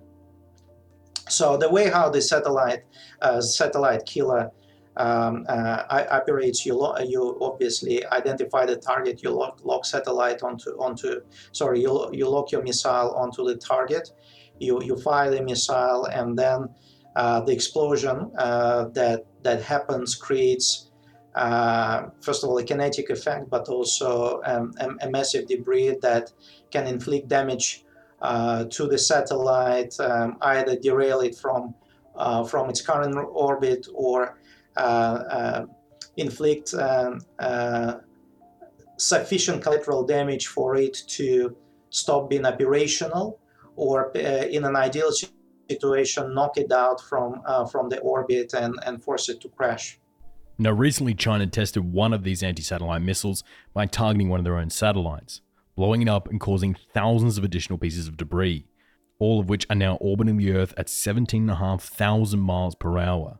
So 1.28 1.56
the 1.56 1.70
way 1.70 1.88
how 1.88 2.10
the 2.10 2.20
satellite 2.20 2.82
uh, 3.22 3.40
satellite 3.40 4.04
killer 4.04 4.50
um, 4.98 5.46
uh, 5.48 6.04
operates, 6.10 6.66
you, 6.66 6.74
lo- 6.74 6.98
you 6.98 7.38
obviously 7.40 8.04
identify 8.06 8.66
the 8.66 8.76
target, 8.76 9.22
you 9.22 9.30
lock, 9.30 9.60
lock 9.64 9.86
satellite 9.86 10.42
onto, 10.42 10.70
onto 10.72 11.22
sorry, 11.52 11.80
you, 11.80 12.10
you 12.12 12.28
lock 12.28 12.52
your 12.52 12.62
missile 12.62 13.14
onto 13.16 13.46
the 13.46 13.56
target, 13.56 14.10
you, 14.58 14.82
you 14.82 14.96
fire 14.96 15.30
the 15.30 15.42
missile, 15.42 16.04
and 16.06 16.38
then 16.38 16.68
the 17.14 17.52
explosion 17.52 18.30
uh, 18.36 18.84
that, 18.94 19.26
that 19.42 19.62
happens 19.62 20.14
creates, 20.14 20.90
uh, 21.34 22.08
first 22.20 22.42
of 22.42 22.50
all, 22.50 22.58
a 22.58 22.64
kinetic 22.64 23.10
effect, 23.10 23.50
but 23.50 23.68
also 23.68 24.40
um, 24.44 24.72
a, 24.78 25.06
a, 25.06 25.10
massive 25.10 25.46
debris 25.46 25.96
that 26.02 26.32
can 26.70 26.86
inflict 26.86 27.28
damage 27.28 27.84
uh, 28.20 28.64
to 28.70 28.86
the 28.86 28.98
satellite, 28.98 29.98
um, 30.00 30.36
either 30.42 30.76
derail 30.76 31.20
it 31.20 31.34
from, 31.34 31.74
uh, 32.16 32.44
from 32.44 32.70
its 32.70 32.80
current 32.80 33.16
orbit 33.16 33.86
or 33.94 34.38
uh, 34.76 34.80
uh, 34.80 35.66
inflict 36.16 36.72
um, 36.74 37.20
uh, 37.38 37.94
sufficient 38.96 39.62
collateral 39.62 40.04
damage 40.04 40.46
for 40.46 40.76
it 40.76 40.96
to 41.06 41.56
stop 41.90 42.30
being 42.30 42.46
operational, 42.46 43.38
or 43.76 44.10
in 44.12 44.64
an 44.64 44.76
ideal 44.76 45.10
situation, 45.10 45.41
knock 45.68 46.56
it 46.56 46.72
out 46.72 47.00
from 47.00 47.42
uh, 47.46 47.64
from 47.66 47.88
the 47.88 47.98
orbit 48.00 48.54
and, 48.54 48.78
and 48.84 49.02
force 49.02 49.28
it 49.28 49.40
to 49.40 49.48
crash. 49.48 49.98
Now, 50.58 50.70
recently, 50.70 51.14
China 51.14 51.46
tested 51.46 51.92
one 51.92 52.12
of 52.12 52.24
these 52.24 52.42
anti 52.42 52.62
satellite 52.62 53.02
missiles 53.02 53.42
by 53.74 53.86
targeting 53.86 54.28
one 54.28 54.38
of 54.38 54.44
their 54.44 54.58
own 54.58 54.70
satellites, 54.70 55.40
blowing 55.76 56.02
it 56.02 56.08
up 56.08 56.28
and 56.28 56.40
causing 56.40 56.76
thousands 56.92 57.38
of 57.38 57.44
additional 57.44 57.78
pieces 57.78 58.06
of 58.06 58.16
debris, 58.16 58.66
all 59.18 59.40
of 59.40 59.48
which 59.48 59.66
are 59.70 59.76
now 59.76 59.96
orbiting 59.96 60.36
the 60.36 60.52
Earth 60.52 60.74
at 60.76 60.88
17,500 60.88 62.36
miles 62.36 62.74
per 62.74 62.98
hour. 62.98 63.38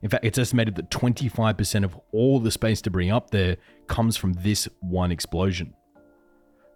In 0.00 0.08
fact, 0.08 0.24
it's 0.24 0.38
estimated 0.38 0.76
that 0.76 0.90
25% 0.90 1.84
of 1.84 1.98
all 2.12 2.38
the 2.38 2.52
space 2.52 2.80
debris 2.80 3.10
up 3.10 3.30
there 3.30 3.56
comes 3.88 4.16
from 4.16 4.34
this 4.34 4.68
one 4.80 5.10
explosion. 5.10 5.74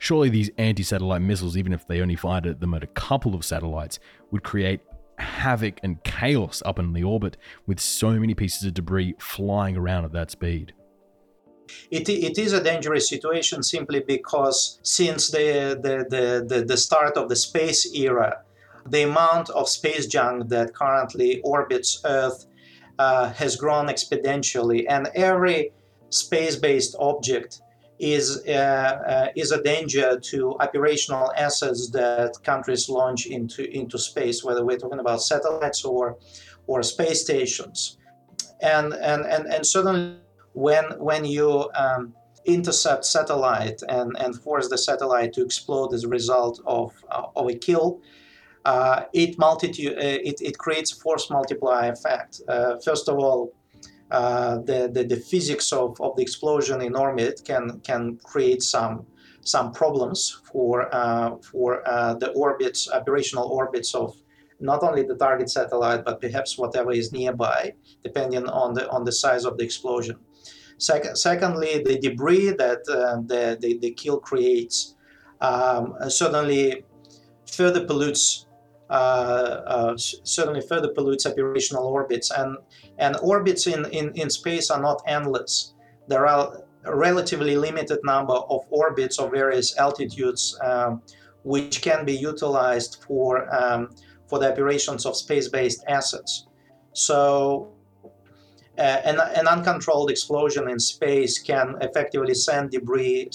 Surely 0.03 0.29
these 0.29 0.51
anti 0.59 0.83
satellite 0.83 1.23
missiles, 1.23 1.57
even 1.57 1.73
if 1.73 1.87
they 1.87 2.01
only 2.01 2.17
fired 2.17 2.45
at 2.45 2.59
them 2.59 2.75
at 2.75 2.83
a 2.83 2.89
couple 2.89 3.37
of 3.37 3.45
satellites, 3.45 4.01
would 4.33 4.43
create 4.43 4.81
havoc 5.17 5.79
and 5.85 6.03
chaos 6.03 6.61
up 6.67 6.81
in 6.81 6.93
the 6.93 7.05
orbit 7.05 7.37
with 7.69 7.79
so 7.79 8.11
many 8.11 8.35
pieces 8.35 8.65
of 8.65 8.75
debris 8.75 9.15
flying 9.21 9.77
around 9.77 10.05
at 10.05 10.11
that 10.11 10.33
speed. 10.33 10.73
It, 11.93 12.09
it 12.09 12.37
is 12.37 12.53
a 12.53 12.61
dangerous 12.61 13.09
situation 13.09 13.63
simply 13.63 14.01
because 14.01 14.81
since 14.83 15.31
the, 15.31 15.79
the, 15.81 16.05
the, 16.11 16.53
the, 16.53 16.65
the 16.65 16.77
start 16.77 17.17
of 17.17 17.29
the 17.29 17.37
space 17.37 17.95
era, 17.95 18.43
the 18.85 19.03
amount 19.03 19.51
of 19.51 19.69
space 19.69 20.09
junk 20.09 20.49
that 20.49 20.75
currently 20.75 21.41
orbits 21.43 22.01
Earth 22.05 22.47
uh, 22.99 23.31
has 23.35 23.55
grown 23.55 23.87
exponentially, 23.87 24.85
and 24.89 25.09
every 25.15 25.73
space-based 26.11 26.97
object 26.99 27.61
is 28.03 28.43
uh, 28.49 28.51
uh, 28.51 29.29
is 29.37 29.53
a 29.53 29.63
danger 29.63 30.19
to 30.19 30.57
operational 30.59 31.33
assets 31.37 31.89
that 31.91 32.35
countries 32.43 32.89
launch 32.89 33.27
into 33.27 33.63
into 33.71 33.97
space, 33.97 34.43
whether 34.43 34.65
we're 34.65 34.77
talking 34.77 34.99
about 34.99 35.23
satellites 35.23 35.85
or 35.85 36.19
or 36.67 36.83
space 36.83 37.21
stations, 37.21 37.99
and 38.61 38.93
and 38.95 39.25
and 39.25 39.47
and 39.47 39.65
certainly 39.65 40.17
when 40.53 40.85
when 40.99 41.25
you 41.25 41.71
um, 41.77 42.13
intercept 42.45 43.05
satellite 43.05 43.81
and 43.89 44.17
and 44.19 44.35
force 44.35 44.69
the 44.69 44.79
satellite 44.79 45.33
to 45.35 45.43
explode 45.43 45.95
as 45.95 46.03
a 46.03 46.09
result 46.09 46.61
of 46.67 46.93
uh, 47.09 47.27
of 47.37 47.49
a 47.49 47.55
kill, 47.55 48.01
uh, 48.65 49.05
it, 49.13 49.39
multitude, 49.39 49.97
uh, 49.97 50.19
it, 50.31 50.41
it 50.41 50.59
creates 50.59 50.93
a 50.93 50.97
force 50.97 51.31
multiplier 51.31 51.93
effect. 51.93 52.41
Uh, 52.49 52.77
first 52.85 53.09
of 53.09 53.17
all, 53.17 53.53
uh, 54.13 54.59
the, 54.59 54.91
the, 54.93 55.05
the, 55.05 55.17
physics 55.17 55.73
of, 55.73 55.99
of 56.01 56.15
the 56.17 56.23
explosion 56.23 56.83
in 56.83 56.95
orbit 56.95 57.41
can, 57.45 57.81
can 57.81 58.19
create 58.23 58.63
some, 58.63 59.07
some 59.41 59.73
problems 59.73 60.41
for, 60.53 60.95
uh, 60.95 61.37
for 61.39 61.83
uh, 61.89 62.15
the 62.15 62.31
orbits, 62.33 62.91
operational 62.91 63.47
orbits 63.49 63.95
of 63.95 64.15
not 64.61 64.83
only 64.83 65.03
the 65.03 65.17
target 65.17 65.51
satellite, 65.51 66.05
but 66.05 66.21
perhaps 66.21 66.59
whatever 66.59 66.93
is 66.93 67.11
nearby, 67.11 67.73
depending 68.05 68.47
on 68.49 68.75
the, 68.75 68.89
on 68.91 69.05
the 69.05 69.13
size 69.13 69.45
of 69.45 69.57
the 69.57 69.65
explosion. 69.65 70.17
Second, 70.79 71.17
secondly, 71.17 71.83
the 71.83 71.99
debris 71.99 72.51
that 72.51 72.85
the, 72.85 73.57
the, 73.61 73.79
the 73.79 73.91
kill 73.93 74.19
creates 74.19 74.95
um, 75.41 75.95
certainly 76.09 76.85
further 77.47 77.85
pollutes 77.85 78.47
uh, 78.47 78.52
uh, 78.52 78.52
certainly 79.97 80.61
further 80.69 80.89
pollutes 80.89 81.27
operational 81.27 81.85
orbits. 81.85 82.31
And, 82.31 82.57
and 82.99 83.17
orbits 83.23 83.67
in, 83.67 83.87
in, 83.87 84.13
in 84.15 84.31
space 84.31 84.71
are 84.71 84.81
not 84.81 85.03
endless. 85.07 85.75
There 86.09 86.27
are 86.27 86.63
a 86.85 86.95
relatively 86.95 87.57
limited 87.57 88.01
number 88.05 88.35
of 88.35 88.67
orbits 88.71 89.19
of 89.19 89.31
various 89.31 89.79
altitudes, 89.79 90.59
um, 90.63 91.03
which 91.45 91.81
can 91.81 92.05
be 92.05 92.13
utilized 92.13 93.05
for 93.07 93.53
um, 93.55 93.91
for 94.29 94.39
the 94.39 94.51
operations 94.51 95.05
of 95.05 95.15
space-based 95.15 95.85
assets. 95.89 96.47
So, 96.95 97.75
uh, 98.79 98.81
an, 98.81 99.21
an, 99.21 99.47
uncontrolled 99.47 100.11
explosion 100.11 100.71
in 100.71 100.79
space 100.79 101.39
can 101.39 101.75
effectively 101.83 102.33
send 102.33 102.71
debris 102.71 103.29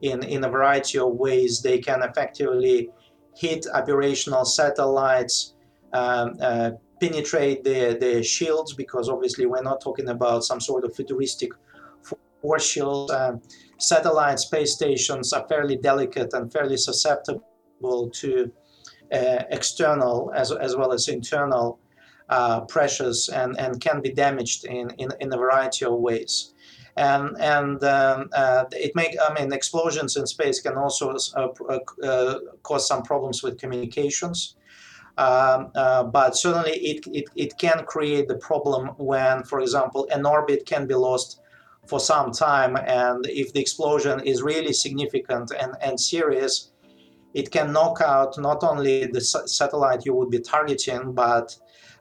in, 0.00 0.24
in 0.24 0.42
a 0.42 0.48
variety 0.48 0.98
of 0.98 1.12
ways. 1.14 1.62
They 1.62 1.78
can 1.78 2.02
effectively 2.02 2.90
hit 3.40 3.66
operational 3.72 4.44
satellites, 4.44 5.54
um, 5.94 6.36
uh, 6.42 6.70
penetrate 7.00 7.64
their, 7.64 7.94
their 7.94 8.22
shields, 8.22 8.74
because 8.74 9.08
obviously 9.08 9.46
we're 9.46 9.68
not 9.70 9.80
talking 9.80 10.10
about 10.10 10.44
some 10.44 10.60
sort 10.60 10.84
of 10.84 10.94
futuristic 10.94 11.50
force 12.42 12.66
shield. 12.72 13.10
Um, 13.10 13.40
satellite 13.78 14.40
space 14.40 14.74
stations 14.74 15.32
are 15.32 15.46
fairly 15.48 15.76
delicate 15.76 16.30
and 16.34 16.52
fairly 16.52 16.76
susceptible 16.76 18.10
to 18.22 18.30
uh, 19.18 19.42
external 19.58 20.30
as, 20.34 20.52
as 20.52 20.76
well 20.76 20.92
as 20.92 21.08
internal 21.08 21.78
uh, 22.28 22.60
pressures 22.74 23.30
and, 23.30 23.58
and 23.58 23.80
can 23.80 24.02
be 24.02 24.12
damaged 24.12 24.66
in, 24.66 24.90
in, 24.98 25.08
in 25.20 25.32
a 25.32 25.36
variety 25.36 25.86
of 25.86 25.94
ways. 25.94 26.52
And, 26.96 27.36
and 27.40 27.82
um, 27.84 28.30
uh, 28.32 28.64
it 28.72 28.94
make 28.94 29.16
I 29.20 29.32
mean 29.34 29.52
explosions 29.52 30.16
in 30.16 30.26
space 30.26 30.60
can 30.60 30.76
also 30.76 31.16
uh, 31.36 31.48
uh, 32.02 32.38
cause 32.62 32.86
some 32.86 33.02
problems 33.02 33.42
with 33.42 33.58
communications. 33.58 34.56
Um, 35.18 35.70
uh, 35.74 36.04
but 36.04 36.36
certainly 36.36 36.72
it, 36.72 37.06
it, 37.12 37.24
it 37.36 37.58
can 37.58 37.84
create 37.84 38.26
the 38.28 38.36
problem 38.36 38.88
when, 38.96 39.42
for 39.42 39.60
example, 39.60 40.08
an 40.10 40.24
orbit 40.24 40.64
can 40.64 40.86
be 40.86 40.94
lost 40.94 41.40
for 41.86 42.00
some 42.00 42.32
time. 42.32 42.76
And 42.76 43.26
if 43.26 43.52
the 43.52 43.60
explosion 43.60 44.20
is 44.20 44.42
really 44.42 44.72
significant 44.72 45.52
and, 45.60 45.74
and 45.82 46.00
serious, 46.00 46.70
it 47.34 47.50
can 47.50 47.72
knock 47.72 48.00
out 48.00 48.38
not 48.38 48.62
only 48.62 49.06
the 49.06 49.20
satellite 49.20 50.06
you 50.06 50.14
would 50.14 50.30
be 50.30 50.40
targeting, 50.40 51.12
but 51.12 51.56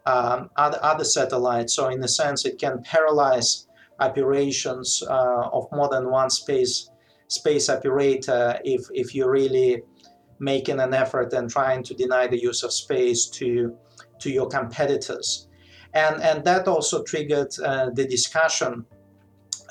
um, 0.06 0.50
other, 0.56 0.80
other 0.82 1.04
satellites. 1.04 1.74
So, 1.74 1.90
in 1.90 2.04
a 2.04 2.08
sense, 2.08 2.46
it 2.46 2.58
can 2.58 2.82
paralyze 2.84 3.68
operations 4.00 5.04
uh, 5.08 5.50
of 5.52 5.68
more 5.72 5.90
than 5.90 6.10
one 6.10 6.30
space 6.30 6.90
space 7.28 7.70
operator 7.70 8.60
if, 8.66 8.88
if 8.92 9.14
you're 9.14 9.32
really 9.32 9.84
making 10.40 10.80
an 10.80 10.94
effort 10.94 11.32
and 11.34 11.50
trying 11.50 11.84
to 11.84 11.94
deny 11.94 12.28
the 12.28 12.42
use 12.42 12.64
of 12.64 12.74
space 12.74 13.28
to 13.28 13.76
to 14.20 14.30
your 14.30 14.48
competitors, 14.48 15.48
and 15.94 16.22
and 16.22 16.44
that 16.44 16.68
also 16.68 17.04
triggered 17.04 17.52
uh, 17.64 17.90
the 17.94 18.06
discussion 18.06 18.86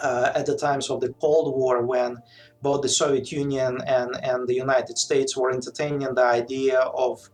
uh, 0.02 0.32
at 0.34 0.46
the 0.46 0.56
times 0.56 0.90
of 0.90 1.00
the 1.00 1.12
Cold 1.20 1.54
War 1.56 1.84
when 1.84 2.16
both 2.62 2.82
the 2.82 2.88
Soviet 2.88 3.32
Union 3.32 3.80
and 3.86 4.10
and 4.22 4.46
the 4.46 4.54
United 4.54 4.98
States 4.98 5.36
were 5.36 5.50
entertaining 5.50 6.14
the 6.14 6.24
idea 6.24 6.80
of 6.80 7.28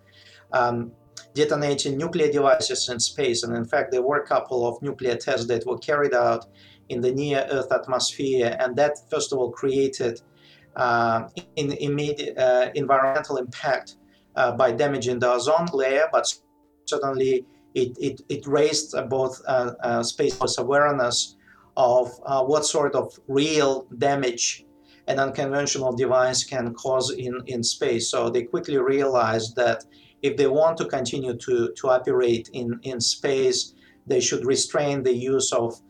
um, 0.52 0.92
detonating 1.35 1.98
nuclear 1.98 2.30
devices 2.30 2.88
in 2.88 3.00
space, 3.00 3.42
and 3.42 3.57
in 3.57 3.64
fact 3.64 3.90
there 3.90 4.02
were 4.02 4.18
a 4.18 4.26
couple 4.26 4.66
of 4.66 4.80
nuclear 4.83 5.16
tests 5.16 5.46
that 5.46 5.66
were 5.66 5.78
carried 5.78 6.14
out 6.14 6.46
in 6.88 7.01
the 7.01 7.12
near 7.12 7.47
Earth 7.51 7.73
atmosphere, 7.73 8.57
and 8.61 8.77
that 8.77 8.99
first 9.11 9.33
of 9.33 9.38
all 9.38 9.51
created 9.51 10.20
uh, 10.77 11.29
in 11.57 11.73
immediate 11.73 12.37
uh, 12.37 12.70
environmental 12.75 13.37
impact 13.37 13.97
uh, 14.37 14.53
by 14.53 14.73
damaging 14.73 15.18
the 15.18 15.31
ozone 15.31 15.68
layer, 15.73 16.09
but 16.11 16.27
certainly 16.87 17.47
it, 17.75 17.97
it, 18.01 18.20
it 18.29 18.47
raised 18.47 18.94
both 19.09 19.40
space 20.05 20.37
force 20.37 20.59
awareness 20.59 21.37
of 21.77 22.12
what 22.27 22.64
sort 22.64 22.94
of 22.94 23.18
real 23.29 23.87
damage 23.99 24.64
an 25.07 25.18
unconventional 25.18 25.92
device 25.92 26.44
can 26.44 26.73
cause 26.75 27.11
in, 27.12 27.40
in 27.47 27.62
space. 27.62 28.11
So 28.11 28.31
they 28.31 28.42
quickly 28.42 28.79
realized 28.79 29.55
that 29.57 29.85
if 30.23 30.37
they 30.37 30.47
want 30.47 30.79
to 30.79 30.87
continue 30.87 31.37
to, 31.37 31.73
to 31.77 31.90
operate 31.90 32.49
in, 32.53 32.81
in 32.83 33.01
space, 33.01 33.75
they 34.07 34.20
should 34.20 34.44
restrain 34.44 35.03
the 35.03 35.14
use 35.14 35.53
of 35.53 35.81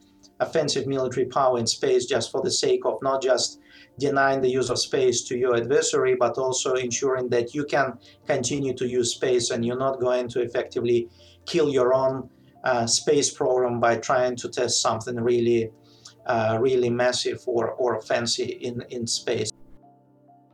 offensive 0.47 0.87
military 0.87 1.27
power 1.27 1.59
in 1.59 1.67
space 1.67 2.07
just 2.07 2.31
for 2.31 2.41
the 2.43 2.51
sake 2.51 2.85
of 2.85 2.99
not 3.03 3.23
just 3.23 3.61
denying 3.99 4.41
the 4.41 4.51
use 4.51 4.71
of 4.71 4.79
space 4.79 5.23
to 5.25 5.37
your 5.37 5.57
adversary, 5.57 6.17
but 6.19 6.37
also 6.39 6.75
ensuring 6.75 7.29
that 7.29 7.55
you 7.55 7.65
can 7.65 7.99
continue 8.27 8.75
to 8.75 8.87
use 8.87 9.15
space 9.15 9.51
and 9.51 9.65
you're 9.65 9.79
not 9.79 10.01
going 10.01 10.29
to 10.29 10.41
effectively 10.41 11.09
kill 11.47 11.69
your 11.71 11.95
own 11.95 12.29
uh, 12.65 12.87
space 12.87 13.31
program 13.33 13.79
by 13.81 13.97
trying 13.97 14.37
to 14.37 14.49
test 14.49 14.81
something 14.81 15.17
really, 15.17 15.71
uh, 16.27 16.59
really 16.61 16.91
massive 16.91 17.43
or, 17.47 17.73
or 17.73 18.01
fancy 18.03 18.45
in, 18.45 18.83
in 18.91 19.07
space. 19.07 19.51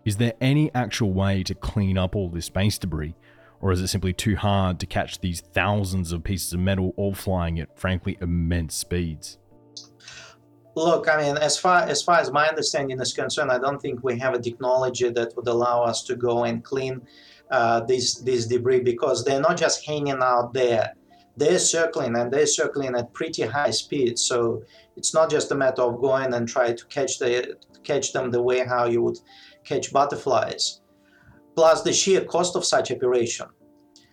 Is 0.05 0.17
there 0.17 0.35
any 0.41 0.75
actual 0.75 1.13
way 1.13 1.43
to 1.45 1.55
clean 1.55 1.97
up 1.97 2.17
all 2.17 2.29
this 2.29 2.47
space 2.47 2.79
debris? 2.79 3.15
Or 3.61 3.73
is 3.73 3.83
it 3.83 3.89
simply 3.89 4.15
too 4.15 4.37
hard 4.37 4.81
to 4.81 4.87
catch 4.87 5.21
these 5.21 5.41
thousands 5.41 6.13
of 6.13 6.25
pieces 6.25 6.55
of 6.55 6.61
metal 6.61 6.95
all 6.97 7.15
flying 7.15 7.61
at 7.61 7.79
frankly 7.79 8.17
immense 8.21 8.75
speeds? 8.75 9.39
Look, 10.77 11.09
I 11.09 11.17
mean, 11.23 11.37
as 11.37 11.59
far 11.59 11.83
as 11.83 12.03
far 12.03 12.19
as 12.21 12.31
my 12.31 12.49
understanding 12.49 13.01
is 13.01 13.13
concerned, 13.13 13.51
I 13.51 13.59
don't 13.59 13.81
think 13.81 14.05
we 14.05 14.19
have 14.19 14.35
a 14.35 14.39
technology 14.41 15.09
that 15.11 15.35
would 15.37 15.49
allow 15.49 15.83
us 15.83 16.03
to 16.05 16.15
go 16.15 16.45
and 16.45 16.63
clean 16.63 17.03
uh, 17.51 17.81
these 17.81 18.23
these 18.23 18.47
debris 18.47 18.81
because 18.81 19.25
they're 19.25 19.41
not 19.41 19.57
just 19.57 19.85
hanging 19.85 20.23
out 20.23 20.55
there; 20.55 20.95
they're 21.37 21.59
circling 21.59 22.17
and 22.17 22.33
they're 22.33 22.47
circling 22.47 22.95
at 22.95 23.13
pretty 23.13 23.43
high 23.43 23.73
speed. 23.73 24.19
So 24.19 24.63
it's 24.97 25.13
not 25.13 25.29
just 25.29 25.51
a 25.51 25.57
matter 25.57 25.83
of 25.83 26.01
going 26.01 26.33
and 26.35 26.47
try 26.47 26.73
to 26.73 26.87
catch 26.87 27.19
the 27.19 27.57
catch 27.83 28.13
them 28.13 28.31
the 28.31 28.43
way 28.43 28.65
how 28.65 28.87
you 28.87 29.03
would 29.03 29.19
catch 29.65 29.93
butterflies. 29.93 30.81
Plus 31.57 31.83
the 31.83 31.93
sheer 31.93 32.25
cost 32.25 32.55
of 32.55 32.65
such 32.65 32.93
operation. 32.93 33.47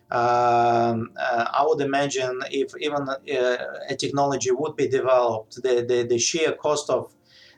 Um, 0.10 1.12
uh, 1.20 1.46
I 1.54 1.66
would 1.68 1.82
imagine 1.82 2.40
if 2.50 2.72
even 2.80 3.10
uh, 3.10 3.58
a 3.90 3.96
technology 3.96 4.52
would 4.52 4.78
be 4.78 4.88
developed, 4.88 5.56
the, 5.56 5.86
the, 5.86 6.08
the 6.08 6.18
sheer 6.18 6.54
cost 6.54 6.90
of 6.90 7.14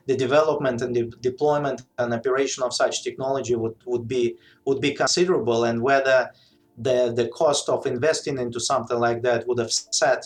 the 0.06 0.16
development 0.16 0.82
and 0.82 0.94
the 0.94 1.04
deployment 1.20 1.82
and 1.98 2.12
operation 2.12 2.64
of 2.64 2.74
such 2.74 3.04
technology 3.04 3.54
would, 3.54 3.76
would 3.86 4.08
be 4.08 4.36
would 4.66 4.80
be 4.80 4.92
considerable, 4.92 5.64
and 5.64 5.80
whether 5.80 6.30
the 6.78 7.12
the 7.14 7.28
cost 7.28 7.68
of 7.68 7.86
investing 7.86 8.38
into 8.38 8.58
something 8.58 8.98
like 8.98 9.22
that 9.22 9.46
would 9.46 9.58
have 9.58 9.72
set 9.72 10.24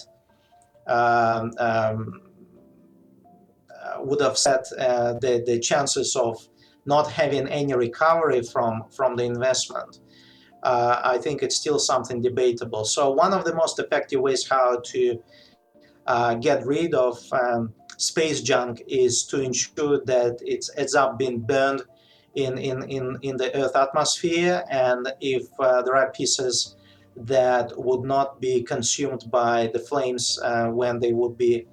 um, 0.87 1.53
um, 1.59 2.23
would 3.99 4.23
have 4.23 4.39
set 4.39 4.65
uh, 4.79 5.13
the 5.15 5.43
the 5.45 5.59
chances 5.59 6.17
of 6.17 6.49
not 6.87 7.11
having 7.11 7.47
any 7.49 7.75
recovery 7.75 8.43
from 8.43 8.85
from 8.91 9.17
the 9.17 9.25
investment 9.25 10.01
uh, 10.65 11.01
I 11.05 11.19
think 11.19 11.43
it's 11.43 11.57
still 11.57 11.79
something 11.79 12.21
debatable. 12.21 12.85
So 12.85 13.11
one 13.11 13.33
of 13.33 13.45
the 13.45 13.55
most 13.55 13.79
effective 13.79 14.21
ways 14.21 14.49
how 14.49 14.81
to 14.93 15.23
uh, 16.07 16.35
get 16.35 16.67
rid 16.67 16.95
of 16.95 17.19
um, 17.33 17.73
space 17.99 18.41
junk 18.41 18.83
is 18.89 19.25
to 19.27 19.41
ensure 19.41 20.01
that 20.05 20.39
it 20.41 20.65
ends 20.77 20.95
up 20.95 21.19
being 21.19 21.41
burned 21.41 21.83
in, 22.35 22.59
in, 22.59 22.83
in, 22.91 23.19
in 23.23 23.37
the 23.37 23.55
Earth 23.57 23.77
atmosphere, 23.77 24.65
and 24.69 25.13
if 25.21 25.47
uh, 25.61 25.83
there 25.83 25.95
are 25.97 26.11
pieces 26.11 26.77
that 27.17 27.73
would 27.77 28.03
not 28.03 28.41
be 28.41 28.63
consumed 28.63 29.31
by 29.31 29.71
the 29.73 29.79
flames 29.79 30.41
uh, 30.43 30.67
when 30.67 30.99
they 30.99 31.13
would 31.13 31.39
be 31.39 31.65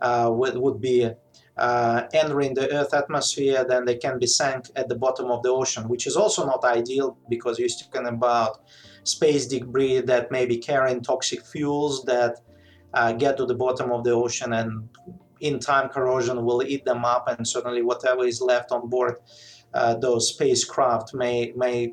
uh, 0.00 0.30
would, 0.32 0.56
would 0.56 0.80
be 0.80 1.10
uh, 1.58 2.02
entering 2.12 2.54
the 2.54 2.70
Earth 2.72 2.94
atmosphere, 2.94 3.64
then 3.68 3.84
they 3.84 3.96
can 3.96 4.18
be 4.18 4.26
sank 4.26 4.66
at 4.76 4.88
the 4.88 4.94
bottom 4.94 5.30
of 5.30 5.42
the 5.42 5.50
ocean, 5.50 5.88
which 5.88 6.06
is 6.06 6.16
also 6.16 6.46
not 6.46 6.64
ideal 6.64 7.18
because 7.28 7.58
you're 7.58 7.68
talking 7.68 8.06
about 8.06 8.60
space 9.04 9.46
debris 9.46 10.00
that 10.00 10.30
may 10.30 10.46
be 10.46 10.58
carrying 10.58 11.00
toxic 11.00 11.44
fuels 11.44 12.04
that 12.04 12.36
uh, 12.94 13.12
get 13.12 13.36
to 13.36 13.46
the 13.46 13.54
bottom 13.54 13.90
of 13.90 14.04
the 14.04 14.10
ocean 14.10 14.52
and 14.52 14.88
in 15.40 15.58
time 15.58 15.88
corrosion 15.88 16.44
will 16.44 16.62
eat 16.62 16.84
them 16.84 17.04
up 17.04 17.28
and 17.28 17.46
certainly 17.46 17.82
whatever 17.82 18.24
is 18.24 18.40
left 18.40 18.72
on 18.72 18.88
board 18.88 19.16
uh, 19.74 19.94
those 19.94 20.32
spacecraft 20.34 21.14
may 21.14 21.52
may 21.56 21.92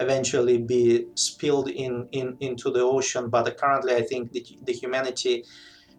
eventually 0.00 0.58
be 0.58 1.06
spilled 1.14 1.68
in, 1.68 2.08
in 2.12 2.36
into 2.40 2.70
the 2.70 2.80
ocean. 2.80 3.28
But 3.28 3.56
currently 3.58 3.94
i 3.96 4.02
think 4.02 4.32
the, 4.32 4.44
the 4.62 4.72
humanity 4.72 5.44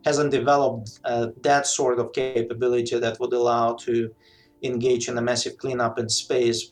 hasn't 0.06 0.32
developed 0.32 1.00
uh, 1.06 1.28
that 1.42 1.68
sort 1.68 2.00
of 2.00 2.14
capability 2.14 2.98
that 3.00 3.20
would 3.20 3.34
allow 3.34 3.74
to 3.74 4.10
engage 4.64 5.08
in 5.08 5.18
a 5.18 5.22
massive 5.22 5.58
cleanup 5.58 6.00
in 6.00 6.10
space. 6.10 6.72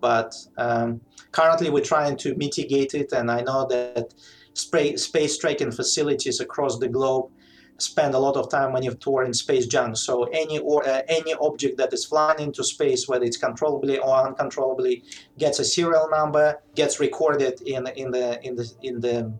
But 0.00 0.34
um, 0.58 1.00
currently, 1.32 1.70
we're 1.70 1.84
trying 1.84 2.16
to 2.18 2.34
mitigate 2.34 2.94
it, 2.94 3.12
and 3.12 3.30
I 3.30 3.40
know 3.42 3.66
that 3.68 4.12
space 4.54 5.38
tracking 5.38 5.72
facilities 5.72 6.40
across 6.40 6.78
the 6.78 6.88
globe 6.88 7.30
spend 7.78 8.14
a 8.14 8.18
lot 8.18 8.36
of 8.36 8.50
time 8.50 8.72
monitoring 8.72 9.32
space 9.32 9.66
junk. 9.66 9.96
So 9.96 10.24
any 10.24 10.58
or 10.58 10.86
uh, 10.86 11.02
any 11.08 11.34
object 11.34 11.76
that 11.78 11.92
is 11.92 12.04
flying 12.04 12.40
into 12.40 12.62
space, 12.62 13.08
whether 13.08 13.24
it's 13.24 13.36
controllably 13.36 13.98
or 13.98 14.26
uncontrollably, 14.26 15.02
gets 15.38 15.58
a 15.58 15.64
serial 15.64 16.08
number, 16.10 16.60
gets 16.74 17.00
recorded 17.00 17.60
in 17.62 17.86
in 17.88 18.10
the 18.10 18.40
in 18.46 18.54
the 18.56 18.70
in 18.82 19.00
the 19.00 19.32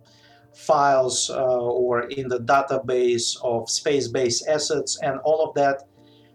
files 0.54 1.30
uh, 1.30 1.58
or 1.58 2.02
in 2.02 2.28
the 2.28 2.40
database 2.40 3.36
of 3.42 3.68
space-based 3.68 4.48
assets, 4.48 4.98
and 5.02 5.18
all 5.24 5.44
of 5.48 5.54
that 5.54 5.82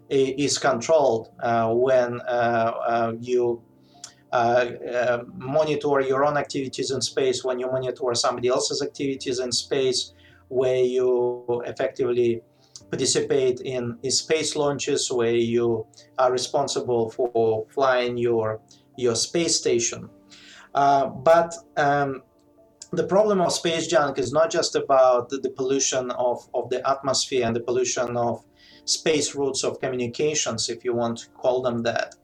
is 0.10 0.58
controlled 0.58 1.30
uh, 1.42 1.70
when 1.72 2.20
you 3.20 3.62
monitor 5.36 6.02
your 6.02 6.26
own 6.26 6.38
activities 6.38 6.92
in 6.92 7.02
space, 7.02 7.44
when 7.44 7.60
you 7.60 7.68
monitor 7.68 8.14
somebody 8.14 8.48
else's 8.48 8.82
activities 8.82 9.40
in 9.40 9.52
space, 9.52 10.14
where 10.48 10.84
you 10.84 11.46
effectively 11.66 12.42
participate 12.90 13.62
in, 13.62 13.98
space 14.10 14.56
launches, 14.56 15.12
where 15.12 15.36
you 15.36 15.86
are 16.18 16.32
responsible 16.32 17.12
for 17.12 17.66
flying 17.70 18.18
your 18.18 18.60
your 18.98 19.16
space 19.16 19.56
station. 19.56 20.10
Uh, 20.74 21.06
but 21.06 21.54
um, 21.78 22.22
the 22.92 23.04
problem 23.04 23.40
of 23.40 23.54
space 23.54 23.88
junk 23.88 24.18
is 24.18 24.34
not 24.34 24.50
just 24.50 24.76
about 24.76 25.30
the, 25.30 25.38
the, 25.38 25.50
pollution 25.50 26.10
of, 26.12 26.50
of 26.54 26.70
the 26.70 26.88
atmosphere 26.90 27.46
and 27.46 27.56
the 27.56 27.60
pollution 27.60 28.18
of 28.18 28.44
space 28.86 29.36
routes 29.36 29.64
of 29.64 29.80
communications, 29.80 30.70
if 30.70 30.84
you 30.84 30.96
want 30.96 31.20
to 31.20 31.30
call 31.30 31.62
them 31.62 31.84
that. 31.84 32.16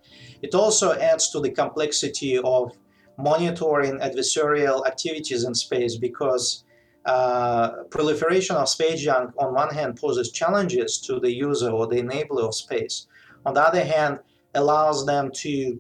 It 0.42 0.56
also 0.56 0.94
adds 0.94 1.30
to 1.32 1.40
the 1.40 1.52
complexity 1.52 2.40
of 2.40 2.72
monitoring 3.18 4.00
adversarial 4.00 4.86
activities 4.88 5.44
in 5.44 5.54
space 5.54 5.98
because 5.98 6.64
uh, 7.06 7.84
proliferation 7.92 8.56
of 8.56 8.68
space 8.68 9.02
junk 9.02 9.32
on 9.38 9.54
one 9.54 9.70
hand 9.70 9.96
poses 9.96 10.32
challenges 10.32 11.00
to 11.02 11.20
the 11.20 11.32
user 11.32 11.70
or 11.70 11.86
the 11.88 12.02
enabler 12.02 12.48
of 12.48 12.56
space. 12.56 13.08
On 13.46 13.54
the 13.54 13.62
other 13.62 13.84
hand, 13.84 14.20
allows 14.56 15.06
them 15.06 15.30
to 15.32 15.80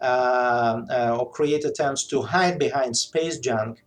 uh, 0.00 0.82
uh, 0.90 1.16
or 1.18 1.30
create 1.30 1.64
attempts 1.64 2.06
to 2.06 2.20
hide 2.22 2.58
behind 2.58 2.96
space 2.96 3.38
junk 3.38 3.82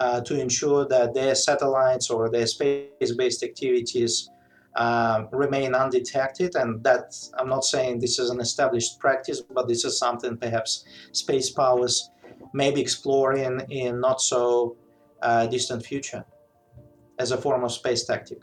uh, 0.00 0.20
to 0.22 0.40
ensure 0.40 0.86
that 0.88 1.14
their 1.14 1.34
satellites 1.34 2.10
or 2.10 2.30
their 2.30 2.46
space-based 2.46 3.42
activities 3.42 4.30
uh, 4.76 5.24
remain 5.32 5.74
undetected. 5.74 6.56
And 6.56 6.82
that 6.84 7.14
I'm 7.38 7.48
not 7.48 7.64
saying 7.64 8.00
this 8.00 8.18
is 8.18 8.30
an 8.30 8.40
established 8.40 8.98
practice, 8.98 9.42
but 9.42 9.68
this 9.68 9.84
is 9.84 9.98
something 9.98 10.36
perhaps 10.36 10.84
space 11.12 11.50
powers 11.50 12.10
may 12.54 12.70
be 12.70 12.80
exploring 12.80 13.60
in 13.68 14.00
not 14.00 14.20
so 14.20 14.76
uh, 15.22 15.46
distant 15.46 15.84
future 15.84 16.24
as 17.18 17.30
a 17.30 17.36
form 17.36 17.62
of 17.62 17.72
space 17.72 18.04
tactic. 18.04 18.38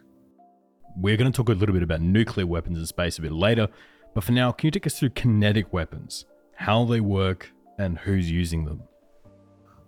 We're 0.96 1.18
going 1.18 1.32
to 1.32 1.36
talk 1.36 1.50
a 1.50 1.54
little 1.54 1.74
bit 1.74 1.84
about 1.84 2.02
nuclear 2.02 2.46
weapons 2.46 2.78
in 2.78 2.86
space 2.86 3.18
a 3.18 3.22
bit 3.22 3.32
later, 3.32 3.68
but 4.14 4.24
for 4.24 4.32
now, 4.32 4.52
can 4.52 4.68
you 4.68 4.72
take 4.72 4.88
us 4.88 4.98
through 4.98 5.12
kinetic 5.12 5.74
weapons, 5.74 6.26
how 6.56 6.86
they 6.86 7.00
work, 7.00 7.52
and 7.78 8.00
who's 8.00 8.32
using 8.32 8.66
them? 8.66 8.84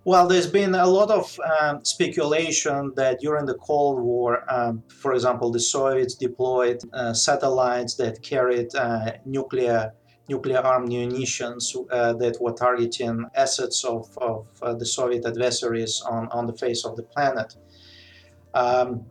Well, 0.09 0.27
there's 0.27 0.47
been 0.47 0.73
a 0.73 0.87
lot 0.87 1.11
of 1.11 1.39
um, 1.61 1.85
speculation 1.85 2.93
that 2.95 3.19
during 3.19 3.45
the 3.45 3.53
Cold 3.53 4.01
War, 4.01 4.43
um, 4.51 4.81
for 4.87 5.13
example, 5.13 5.51
the 5.51 5.59
Soviets 5.59 6.15
deployed 6.15 6.81
uh, 6.93 7.13
satellites 7.13 7.93
that 7.97 8.23
carried 8.23 8.73
uh, 8.73 9.11
nuclear 9.25 9.93
nuclear 10.27 10.61
armed 10.61 10.87
munitions 10.87 11.75
uh, 11.91 12.13
that 12.13 12.41
were 12.41 12.53
targeting 12.53 13.23
assets 13.35 13.85
of, 13.85 14.09
of 14.17 14.47
uh, 14.63 14.73
the 14.73 14.85
Soviet 14.85 15.27
adversaries 15.27 16.01
on, 16.01 16.27
on 16.31 16.47
the 16.47 16.53
face 16.53 16.85
of 16.85 16.95
the 16.95 17.03
planet. 17.03 17.55
Um, 18.55 19.05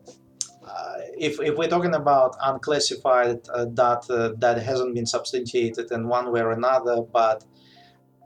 uh, 0.67 0.95
if, 1.17 1.41
if, 1.41 1.57
we're 1.57 1.69
talking 1.69 1.95
about 1.95 2.35
unclassified 2.43 3.39
uh, 3.55 3.67
data 3.67 4.35
that 4.39 4.61
hasn't 4.61 4.97
been 4.97 5.07
substantiated 5.07 5.93
in 5.93 6.09
one 6.09 6.33
way 6.33 6.41
or 6.41 6.51
another, 6.51 7.03
but 7.03 7.45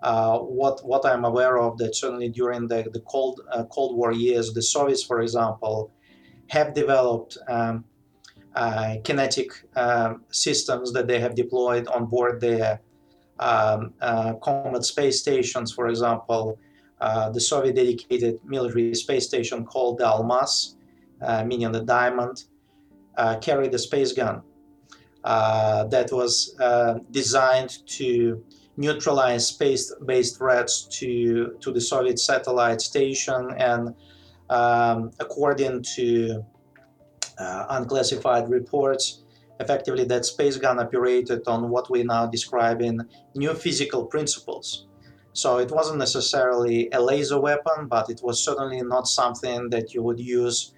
uh, 0.02 0.38
what 0.38 0.84
what 0.84 1.06
I'm 1.06 1.24
aware 1.24 1.58
of 1.58 1.78
that 1.78 1.94
certainly 1.94 2.28
during 2.28 2.66
the, 2.66 2.88
the 2.92 3.00
Cold 3.00 3.40
uh, 3.52 3.64
Cold 3.64 3.96
War 3.96 4.12
years, 4.12 4.52
the 4.52 4.62
Soviets, 4.62 5.02
for 5.02 5.20
example, 5.20 5.92
have 6.48 6.74
developed 6.74 7.38
um, 7.48 7.84
uh, 8.56 8.96
kinetic 9.04 9.50
um, 9.76 10.24
systems 10.30 10.92
that 10.92 11.06
they 11.06 11.20
have 11.20 11.34
deployed 11.36 11.86
on 11.86 12.06
board 12.06 12.40
their 12.40 12.80
um, 13.38 13.94
uh, 14.00 14.34
combat 14.34 14.84
space 14.84 15.20
stations. 15.20 15.72
For 15.72 15.86
example, 15.86 16.58
uh, 17.00 17.30
the 17.30 17.40
Soviet 17.40 17.76
dedicated 17.76 18.40
military 18.44 18.94
space 18.94 19.26
station 19.26 19.64
called 19.64 19.98
the 19.98 20.04
Almaz, 20.04 20.74
meaning 21.46 21.70
the 21.70 21.84
diamond, 21.84 22.44
carried 23.40 23.72
a 23.72 23.78
space 23.78 24.12
gun 24.12 24.42
that 25.22 26.08
was 26.12 26.56
designed 27.10 27.86
to 27.86 28.44
neutralize 28.76 29.46
space-based 29.48 30.38
threats 30.38 30.84
to, 30.98 31.56
to 31.60 31.72
the 31.72 31.80
Soviet 31.80 32.18
satellite 32.18 32.80
station. 32.80 33.50
And 33.58 33.94
um, 34.48 35.10
according 35.20 35.82
to 35.96 36.44
uh, 37.38 37.66
unclassified 37.70 38.48
reports, 38.48 39.22
effectively 39.60 40.04
that 40.04 40.24
space 40.24 40.56
gun 40.56 40.78
operated 40.78 41.46
on 41.46 41.70
what 41.70 41.90
we 41.90 42.02
now 42.02 42.26
describe 42.26 42.80
in 42.82 43.08
new 43.34 43.54
physical 43.54 44.06
principles. 44.06 44.86
So 45.34 45.58
it 45.58 45.70
wasn't 45.70 45.98
necessarily 45.98 46.90
a 46.92 47.00
laser 47.00 47.40
weapon, 47.40 47.88
but 47.88 48.10
it 48.10 48.20
was 48.22 48.44
certainly 48.44 48.82
not 48.82 49.06
something 49.06 49.70
that 49.70 49.94
you 49.94 50.02
would 50.02 50.20
use 50.20 50.74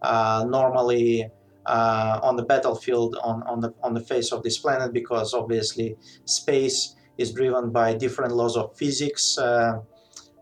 uh, 0.00 0.44
normally 0.48 1.30
uh, 1.66 2.18
on 2.22 2.36
the 2.36 2.42
battlefield 2.42 3.16
on, 3.22 3.42
on, 3.44 3.60
the, 3.60 3.72
on 3.82 3.94
the 3.94 4.00
face 4.00 4.32
of 4.32 4.42
this 4.42 4.58
planet 4.58 4.92
because 4.92 5.34
obviously 5.34 5.96
space 6.24 6.96
is 7.18 7.32
driven 7.32 7.70
by 7.70 7.94
different 7.94 8.34
laws 8.34 8.56
of 8.56 8.76
physics. 8.76 9.38
Uh, 9.38 9.80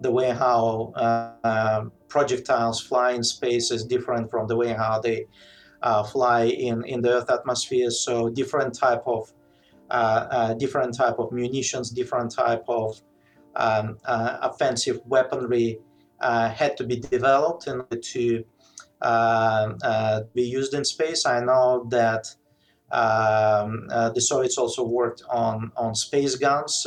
the 0.01 0.11
way 0.11 0.31
how 0.31 0.93
uh, 0.97 1.85
projectiles 2.09 2.81
fly 2.81 3.13
in 3.13 3.23
space 3.23 3.71
is 3.71 3.85
different 3.85 4.31
from 4.31 4.47
the 4.47 4.57
way 4.57 4.73
how 4.73 4.99
they 4.99 5.27
uh, 5.83 6.03
fly 6.03 6.45
in, 6.45 6.85
in 6.85 7.01
the 7.03 7.11
Earth 7.11 7.31
atmosphere. 7.31 7.91
So 7.91 8.31
different 8.31 8.75
type 8.75 9.03
of 9.07 9.31
uh, 9.91 10.27
uh, 10.31 10.55
different 10.55 10.95
type 10.97 11.19
of 11.19 11.33
munitions, 11.33 11.91
different 11.91 12.31
type 12.31 12.65
of 12.69 13.01
um, 13.57 13.99
offensive 14.05 15.01
weaponry 15.05 15.81
had 16.21 16.77
to 16.77 16.85
be 16.85 16.97
developed 16.97 17.67
in 17.67 17.81
order 17.81 17.97
to 17.97 18.45
be 20.33 20.43
used 20.43 20.75
in 20.75 20.85
space. 20.85 21.27
I 21.27 21.41
know 21.41 21.87
that 21.91 22.33
um, 22.93 23.89
uh, 23.91 24.11
the 24.11 24.21
Soviets 24.21 24.59
also 24.59 24.85
worked 24.85 25.23
on, 25.31 25.73
on 25.77 25.95
space 25.95 26.37
guns, 26.37 26.87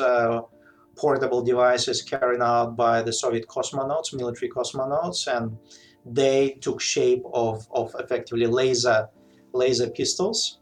portable 0.95 1.41
devices 1.41 2.01
carried 2.01 2.41
out 2.41 2.75
by 2.75 3.01
the 3.01 3.13
Soviet 3.13 3.47
cosmonauts, 3.47 4.13
military 4.13 4.49
cosmonauts, 4.51 5.27
and 5.27 5.57
they 6.05 6.51
took 6.61 6.81
shape 6.81 7.23
of, 7.33 7.67
of 7.71 7.95
effectively 7.99 8.45
laser, 8.45 9.07
laser 9.53 9.89
pistols. 9.89 10.59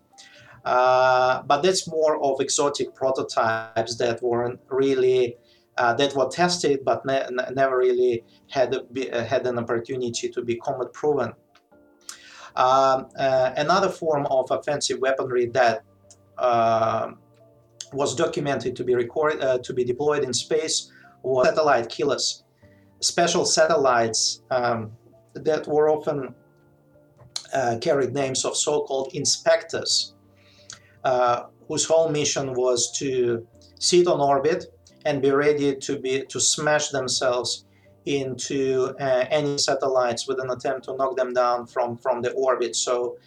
Uh, 0.64 1.42
but 1.44 1.62
that's 1.62 1.88
more 1.88 2.22
of 2.24 2.40
exotic 2.40 2.94
prototypes 2.94 3.96
that 3.98 4.22
weren't 4.22 4.60
really 4.70 5.36
uh, 5.78 5.94
that 5.94 6.14
were 6.16 6.28
tested 6.28 6.82
but 6.86 7.04
ne- 7.06 7.26
never 7.54 7.78
really 7.78 8.24
had 8.50 8.76
a, 8.76 9.24
had 9.24 9.48
an 9.48 9.58
opportunity 9.58 10.30
to 10.30 10.44
be 10.44 10.56
combat 10.58 10.94
proven. 10.94 11.34
Um, 12.56 13.08
uh, 13.18 13.54
another 13.58 13.90
form 13.90 14.26
of 14.28 14.52
offensive 14.52 15.00
weaponry 15.00 15.48
that 15.48 15.84
uh, 16.38 17.12
was 17.94 18.16
documented 18.16 18.76
to 18.76 18.84
be 18.84 18.96
record, 18.96 19.42
uh, 19.42 19.60
to 19.60 19.74
be 19.74 19.84
deployed 19.84 20.24
in 20.24 20.34
space 20.34 20.92
was 21.24 21.48
satellite 21.48 21.90
killers, 21.90 22.44
special 23.00 23.46
satellites 23.46 24.42
um, 24.50 24.92
that 25.34 25.68
were 25.68 25.90
often 25.90 26.34
uh, 27.54 27.78
carried 27.82 28.14
names 28.14 28.44
of 28.46 28.56
so-called 28.56 29.12
inspectors, 29.14 30.16
uh, 31.04 31.44
whose 31.68 31.86
whole 31.86 32.10
mission 32.10 32.54
was 32.54 32.92
to 32.98 33.46
sit 33.80 34.08
on 34.08 34.20
orbit 34.20 34.66
and 35.06 35.22
be 35.22 35.32
ready 35.32 35.76
to 35.76 36.00
be 36.00 36.24
to 36.30 36.40
smash 36.40 36.90
themselves 36.90 37.66
into 38.06 38.96
uh, 39.00 39.26
any 39.30 39.58
satellites 39.58 40.28
with 40.28 40.40
an 40.40 40.50
attempt 40.50 40.86
to 40.86 40.96
knock 40.96 41.16
them 41.16 41.34
down 41.34 41.68
from, 41.68 41.98
from 41.98 42.22
the 42.22 42.32
orbit. 42.32 42.76
So 42.76 43.18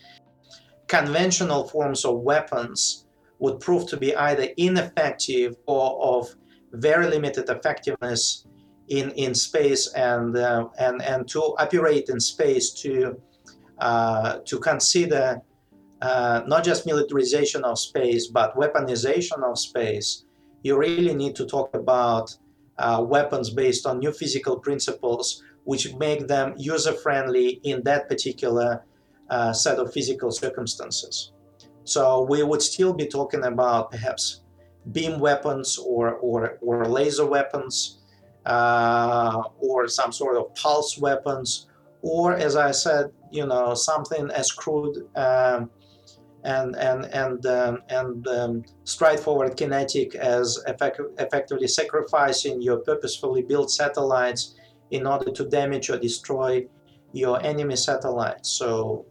conventional 0.88 1.68
forms 1.68 2.04
of 2.04 2.20
weapons 2.20 3.06
would 3.38 3.60
prove 3.60 3.86
to 3.88 3.96
be 3.96 4.14
either 4.16 4.48
ineffective 4.56 5.56
or 5.66 6.18
of 6.18 6.34
very 6.72 7.06
limited 7.06 7.48
effectiveness 7.48 8.46
in, 8.88 9.10
in 9.12 9.34
space 9.34 9.92
and, 9.94 10.36
uh, 10.36 10.68
and, 10.78 11.02
and 11.02 11.26
to 11.28 11.40
operate 11.58 12.08
in 12.08 12.20
space 12.20 12.70
to, 12.70 13.20
uh, 13.78 14.38
to 14.44 14.58
consider 14.58 15.40
uh, 16.02 16.42
not 16.46 16.64
just 16.64 16.84
militarization 16.84 17.64
of 17.64 17.78
space 17.78 18.26
but 18.26 18.54
weaponization 18.56 19.42
of 19.42 19.58
space, 19.58 20.24
you 20.62 20.76
really 20.76 21.14
need 21.14 21.34
to 21.36 21.46
talk 21.46 21.74
about 21.74 22.36
uh, 22.78 23.04
weapons 23.06 23.50
based 23.50 23.86
on 23.86 23.98
new 23.98 24.12
physical 24.12 24.58
principles, 24.58 25.42
which 25.64 25.94
make 25.94 26.26
them 26.26 26.54
user 26.56 26.92
friendly 26.92 27.60
in 27.62 27.82
that 27.84 28.08
particular 28.08 28.84
uh, 29.30 29.52
set 29.52 29.78
of 29.78 29.92
physical 29.92 30.30
circumstances. 30.30 31.32
So 31.84 32.22
we 32.22 32.42
would 32.42 32.62
still 32.62 32.92
be 32.92 33.06
talking 33.06 33.44
about 33.44 33.90
perhaps 33.90 34.42
beam 34.92 35.18
weapons 35.18 35.78
or, 35.78 36.14
or, 36.16 36.58
or 36.60 36.86
laser 36.86 37.26
weapons 37.26 38.00
uh, 38.46 39.42
or 39.58 39.88
some 39.88 40.12
sort 40.12 40.36
of 40.36 40.54
pulse 40.54 40.98
weapons, 40.98 41.68
or 42.02 42.34
as 42.34 42.56
I 42.56 42.70
said, 42.72 43.10
you 43.30 43.46
know, 43.46 43.74
something 43.74 44.30
as 44.30 44.52
crude 44.52 45.08
um, 45.16 45.70
and 46.44 46.76
and 46.76 47.06
and 47.06 47.46
um, 47.46 47.82
and 47.88 48.28
um, 48.28 48.64
straightforward 48.84 49.56
kinetic 49.56 50.14
as 50.14 50.62
effect- 50.66 51.00
effectively 51.18 51.66
sacrificing 51.66 52.60
your 52.60 52.78
purposefully 52.78 53.42
built 53.42 53.70
satellites 53.70 54.54
in 54.90 55.06
order 55.06 55.30
to 55.32 55.44
damage 55.48 55.90
or 55.90 55.98
destroy 55.98 56.64
your 57.12 57.42
enemy 57.42 57.76
satellites. 57.76 58.50
So 58.50 59.06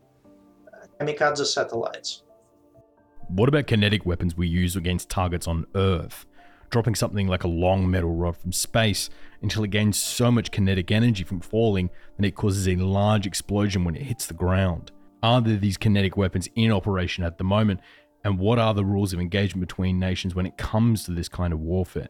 kamikaze 1.00 1.46
satellites. 1.46 2.24
What 3.30 3.50
about 3.50 3.68
kinetic 3.68 4.06
weapons 4.06 4.38
we 4.38 4.48
use 4.48 4.76
against 4.76 5.10
targets 5.10 5.48
on 5.48 5.66
Earth? 5.76 6.26
Dropping 6.70 6.96
something 6.96 7.28
like 7.28 7.44
a 7.44 7.48
long 7.48 7.90
metal 7.90 8.14
rod 8.14 8.38
from 8.38 8.52
space 8.52 9.10
until 9.42 9.64
it 9.64 9.70
gains 9.70 9.98
so 9.98 10.32
much 10.32 10.52
kinetic 10.52 10.92
energy 10.92 11.24
from 11.24 11.40
falling 11.40 11.90
that 12.18 12.26
it 12.26 12.36
causes 12.36 12.68
a 12.68 12.76
large 12.76 13.26
explosion 13.26 13.84
when 13.84 13.96
it 13.96 14.04
hits 14.04 14.26
the 14.26 14.34
ground. 14.34 14.92
Are 15.24 15.40
there 15.40 15.56
these 15.56 15.78
kinetic 15.78 16.18
weapons 16.18 16.50
in 16.56 16.70
operation 16.70 17.24
at 17.24 17.38
the 17.38 17.46
moment? 17.46 17.80
And 18.26 18.38
what 18.38 18.60
are 18.60 18.74
the 18.74 18.84
rules 18.84 19.14
of 19.14 19.22
engagement 19.22 19.66
between 19.66 19.98
nations 19.98 20.36
when 20.36 20.46
it 20.46 20.58
comes 20.58 21.06
to 21.06 21.12
this 21.12 21.30
kind 21.30 21.54
of 21.54 21.62
warfare? 21.62 22.10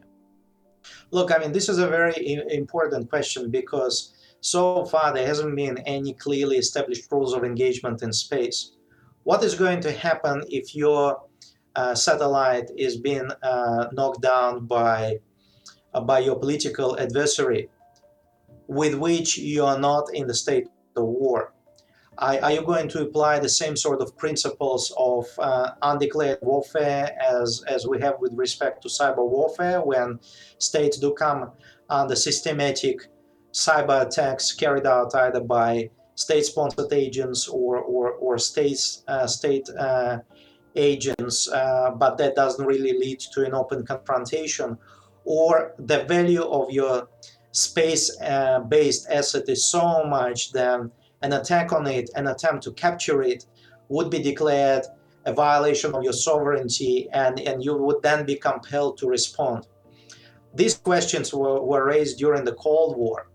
Look, 1.11 1.31
I 1.31 1.37
mean, 1.37 1.51
this 1.51 1.69
is 1.69 1.77
a 1.77 1.87
very 1.87 2.15
important 2.49 3.09
question 3.09 3.51
because 3.51 4.15
so 4.41 4.85
far 4.85 5.13
there 5.13 5.27
hasn't 5.27 5.55
been 5.55 5.77
any 5.85 6.13
clearly 6.13 6.57
established 6.57 7.09
rules 7.11 7.33
of 7.33 7.43
engagement 7.43 8.01
in 8.01 8.11
space. 8.11 8.71
What 9.23 9.43
is 9.43 9.53
going 9.53 9.81
to 9.81 9.91
happen 9.91 10.43
if 10.49 10.75
your 10.75 11.21
uh, 11.75 11.93
satellite 11.93 12.71
is 12.75 12.97
being 12.97 13.29
uh, 13.43 13.89
knocked 13.93 14.21
down 14.21 14.65
by 14.65 15.19
uh, 15.93 16.01
by 16.01 16.19
your 16.19 16.37
political 16.39 16.99
adversary, 16.99 17.69
with 18.67 18.95
which 18.95 19.37
you 19.37 19.63
are 19.63 19.79
not 19.79 20.05
in 20.13 20.25
the 20.25 20.33
state 20.33 20.67
of 20.95 21.03
war? 21.03 21.53
Are, 22.17 22.51
you 22.51 22.61
going 22.61 22.89
to 22.89 23.01
apply 23.01 23.39
the 23.39 23.49
same 23.49 23.75
sort 23.75 24.01
of 24.01 24.15
principles 24.17 24.93
of 24.97 25.25
uh, 25.39 25.71
undeclared 25.81 26.39
warfare 26.41 27.11
as, 27.19 27.63
as 27.67 27.87
we 27.87 27.99
have 28.01 28.15
with 28.19 28.33
respect 28.35 28.83
to 28.83 28.87
cyber 28.87 29.27
warfare 29.27 29.81
when 29.81 30.19
states 30.59 30.97
do 30.97 31.13
come 31.13 31.51
under 31.89 32.15
systematic 32.15 33.07
cyber 33.51 34.05
attacks 34.05 34.53
carried 34.53 34.85
out 34.85 35.13
either 35.15 35.39
by 35.39 35.89
state-sponsored 36.15 36.93
agents 36.93 37.47
or, 37.47 37.77
or, 37.79 38.11
or 38.11 38.37
states, 38.37 39.03
uh, 39.07 39.25
state 39.25 39.67
uh, 39.79 40.19
agents, 40.75 41.47
uh, 41.49 41.91
but 41.97 42.17
that 42.17 42.35
doesn't 42.35 42.65
really 42.65 42.93
lead 42.93 43.19
to 43.19 43.43
an 43.45 43.53
open 43.53 43.85
confrontation, 43.85 44.77
or 45.25 45.73
the 45.79 46.03
value 46.03 46.43
of 46.43 46.69
your 46.71 47.07
space-based 47.51 49.07
uh, 49.09 49.13
asset 49.13 49.43
is 49.47 49.65
so 49.65 50.03
much 50.03 50.51
that 50.51 50.81
an 51.23 51.33
attack 51.33 51.71
on 51.71 51.87
it, 51.87 52.09
an 52.15 52.27
attempt 52.27 52.63
to 52.63 52.71
capture 52.73 53.23
it, 53.23 53.45
would 53.89 54.09
be 54.09 54.21
declared 54.21 54.85
a 55.25 55.33
violation 55.33 55.95
of 55.95 56.03
your 56.03 56.13
sovereignty, 56.13 57.09
and, 57.13 57.39
and 57.39 57.63
you 57.63 57.75
would 57.75 58.01
then 58.03 58.25
be 58.25 58.35
compelled 58.35 58.97
to 58.97 59.07
respond. 59.07 59.67
These 60.53 60.75
questions 60.75 61.33
were, 61.33 61.61
were 61.61 61.85
raised 61.85 62.17
during 62.17 62.43
the 62.43 62.53
Cold 62.53 62.97
War, 62.97 63.27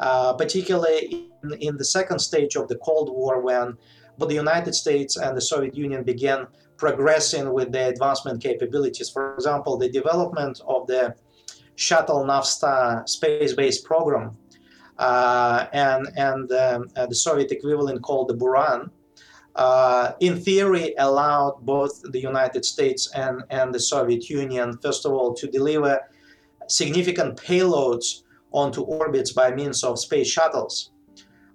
uh, 0.00 0.34
particularly 0.34 1.30
in, 1.42 1.52
in, 1.60 1.76
the 1.76 1.84
second 1.84 2.18
stage 2.18 2.56
of 2.56 2.68
the 2.68 2.76
Cold 2.76 3.10
War 3.10 3.40
when 3.40 3.78
both 4.18 4.28
the 4.28 4.34
United 4.34 4.74
States 4.74 5.16
and 5.16 5.36
the 5.36 5.40
Soviet 5.40 5.74
Union 5.76 6.02
began 6.02 6.46
progressing 6.76 7.52
with 7.52 7.72
their 7.72 7.88
advancement 7.90 8.42
capabilities. 8.42 9.08
For 9.08 9.34
example, 9.34 9.78
the 9.78 9.88
development 9.88 10.60
of 10.66 10.86
the 10.86 11.14
shuttle 11.76 12.24
Navstar 12.24 13.08
space-based 13.08 13.84
program 13.84 14.26
uh, 14.28 14.30
and, 14.98 16.08
and 16.16 16.52
um, 16.52 16.88
uh, 16.96 17.06
the 17.06 17.14
Soviet 17.14 17.50
equivalent 17.52 18.02
called 18.02 18.28
the 18.28 18.34
Buran, 18.34 18.90
uh, 19.56 20.12
in 20.20 20.38
theory 20.38 20.94
allowed 20.98 21.56
both 21.62 22.02
the 22.12 22.20
United 22.20 22.64
States 22.64 23.10
and, 23.14 23.42
and 23.50 23.74
the 23.74 23.80
Soviet 23.80 24.28
Union, 24.28 24.78
first 24.82 25.06
of 25.06 25.12
all, 25.12 25.34
to 25.34 25.46
deliver 25.46 26.00
significant 26.68 27.38
payloads 27.38 28.22
onto 28.52 28.82
orbits 28.82 29.32
by 29.32 29.50
means 29.50 29.82
of 29.82 29.98
space 29.98 30.28
shuttles. 30.28 30.90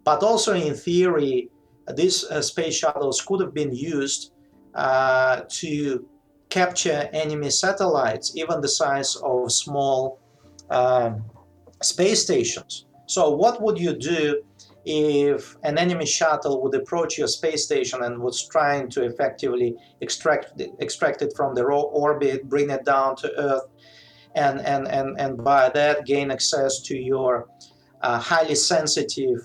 But 0.03 0.23
also 0.23 0.53
in 0.53 0.73
theory, 0.73 1.49
these 1.95 2.23
uh, 2.25 2.41
space 2.41 2.75
shuttles 2.75 3.21
could 3.21 3.39
have 3.41 3.53
been 3.53 3.73
used 3.73 4.33
uh, 4.73 5.41
to 5.47 6.07
capture 6.49 7.09
enemy 7.13 7.49
satellites, 7.49 8.35
even 8.35 8.61
the 8.61 8.67
size 8.67 9.15
of 9.17 9.51
small 9.51 10.19
um, 10.69 11.23
space 11.81 12.23
stations. 12.23 12.85
So, 13.11 13.29
what 13.29 13.61
would 13.61 13.77
you 13.77 13.93
do 13.93 14.41
if 14.85 15.57
an 15.63 15.77
enemy 15.77 16.05
shuttle 16.05 16.61
would 16.61 16.73
approach 16.73 17.17
your 17.17 17.27
space 17.27 17.65
station 17.65 18.03
and 18.03 18.17
was 18.19 18.47
trying 18.47 18.89
to 18.91 19.03
effectively 19.03 19.75
extract 19.99 20.61
extract 20.79 21.21
it 21.21 21.33
from 21.35 21.53
the 21.53 21.63
orbit, 21.63 22.47
bring 22.47 22.69
it 22.69 22.85
down 22.85 23.17
to 23.17 23.27
Earth, 23.37 23.67
and 24.35 24.61
and 24.61 24.87
and, 24.87 25.19
and 25.19 25.43
by 25.43 25.67
that 25.79 26.05
gain 26.05 26.31
access 26.31 26.79
to 26.83 26.95
your 26.95 27.49
uh, 28.01 28.17
highly 28.17 28.55
sensitive 28.55 29.39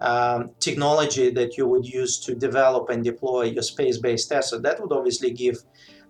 um, 0.00 0.50
technology 0.60 1.30
that 1.30 1.58
you 1.58 1.66
would 1.66 1.84
use 1.84 2.20
to 2.26 2.36
develop 2.36 2.90
and 2.90 3.02
deploy 3.02 3.42
your 3.56 3.64
space-based 3.64 4.30
asset? 4.30 4.62
That 4.62 4.80
would 4.80 4.92
obviously 4.92 5.32
give 5.32 5.56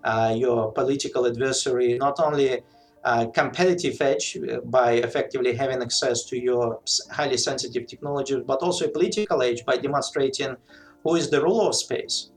uh, 0.05 0.35
your 0.37 0.71
political 0.73 1.25
adversary 1.25 1.97
not 1.97 2.21
only 2.21 2.61
competitive 3.33 4.01
edge 4.01 4.37
uh, 4.37 4.61
by 4.61 4.93
effectively 4.93 5.55
having 5.55 5.83
access 5.83 6.25
to 6.25 6.39
your 6.39 6.81
highly 7.11 7.37
sensitive 7.37 7.87
technologies, 7.87 8.39
but 8.47 8.61
also 8.61 8.87
a 8.87 8.89
political 8.89 9.43
edge 9.43 9.65
by 9.65 9.77
demonstrating 9.77 10.57
who 11.03 11.15
is 11.15 11.31
the 11.31 11.41
ruler 11.43 11.69
of 11.69 11.75
space. 11.75 12.31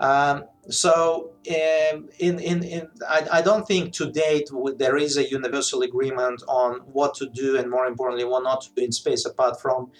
Um, 0.00 0.44
so, 0.68 1.32
um, 1.48 2.08
in, 2.18 2.38
in, 2.38 2.62
in, 2.62 2.88
I, 3.08 3.26
I, 3.32 3.42
don't 3.42 3.66
think 3.66 3.94
to 3.94 4.10
date 4.10 4.50
there 4.76 4.98
is 4.98 5.16
a 5.16 5.28
universal 5.30 5.82
agreement 5.82 6.42
on 6.48 6.80
what 6.92 7.14
to 7.14 7.30
do 7.30 7.56
and, 7.56 7.70
more 7.70 7.86
importantly, 7.86 8.24
what 8.26 8.42
not 8.42 8.60
to 8.62 8.68
do 8.74 8.84
in 8.84 8.92
space 8.92 9.24
apart 9.24 9.58
from 9.60 9.90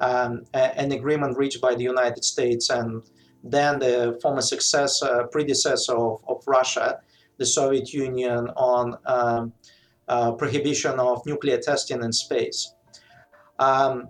um, 0.00 0.46
a, 0.52 0.76
an 0.80 0.90
agreement 0.90 1.36
reached 1.36 1.60
by 1.60 1.76
the 1.76 1.84
United 1.84 2.24
States 2.24 2.70
and 2.70 3.02
then 3.44 3.78
the 3.78 4.18
former 4.20 4.40
successor, 4.40 5.28
predecessor 5.30 5.96
of, 5.96 6.24
of 6.26 6.42
Russia 6.48 6.98
the 7.38 7.46
Soviet 7.46 7.92
Union 7.92 8.48
on 8.56 8.96
um, 9.06 9.52
uh, 10.08 10.32
prohibition 10.32 10.98
of 10.98 11.24
nuclear 11.26 11.58
testing 11.58 12.02
in 12.02 12.12
space. 12.12 12.72
Um, 13.58 14.08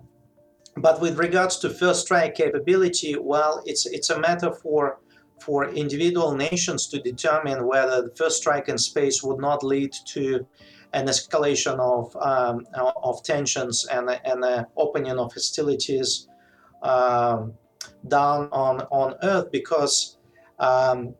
but 0.77 1.01
with 1.01 1.17
regards 1.17 1.57
to 1.59 1.69
first 1.69 2.01
strike 2.05 2.35
capability, 2.35 3.15
well, 3.19 3.63
it's 3.65 3.85
it's 3.87 4.09
a 4.09 4.19
matter 4.19 4.51
for 4.51 4.99
for 5.39 5.69
individual 5.69 6.35
nations 6.35 6.87
to 6.87 6.99
determine 6.99 7.65
whether 7.65 8.03
the 8.03 8.15
first 8.15 8.37
strike 8.37 8.69
in 8.69 8.77
space 8.77 9.23
would 9.23 9.39
not 9.39 9.63
lead 9.63 9.93
to 10.05 10.45
an 10.93 11.07
escalation 11.07 11.79
of 11.79 12.15
um, 12.17 12.65
of 13.03 13.23
tensions 13.23 13.85
and 13.91 14.09
and 14.25 14.43
an 14.43 14.65
opening 14.75 15.17
of 15.17 15.33
hostilities 15.33 16.27
um, 16.83 17.53
down 18.07 18.49
on 18.51 18.81
on 18.91 19.15
Earth 19.23 19.51
because 19.51 20.17
um, 20.59 21.15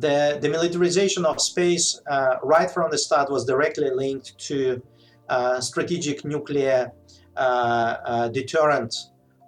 the, 0.00 0.38
the 0.40 0.48
militarization 0.48 1.24
of 1.24 1.40
space 1.40 2.00
uh, 2.10 2.36
right 2.42 2.70
from 2.70 2.90
the 2.90 2.98
start 2.98 3.30
was 3.30 3.44
directly 3.44 3.90
linked 3.90 4.38
to 4.38 4.82
uh, 5.28 5.60
strategic 5.60 6.24
nuclear 6.24 6.90
uh, 7.36 7.96
uh 8.04 8.28
deterrent 8.28 8.92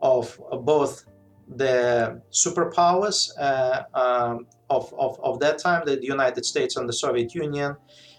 of 0.03 0.41
both 0.63 1.05
the 1.57 2.21
superpowers 2.31 3.31
uh, 3.39 3.83
um, 3.95 4.47
of, 4.71 4.93
of, 4.99 5.19
of, 5.21 5.39
that 5.41 5.59
time, 5.59 5.83
the 5.85 6.03
United 6.03 6.45
States 6.45 6.77
and 6.77 6.89
the 6.89 6.93
Soviet 6.93 7.35
Union. 7.35 7.77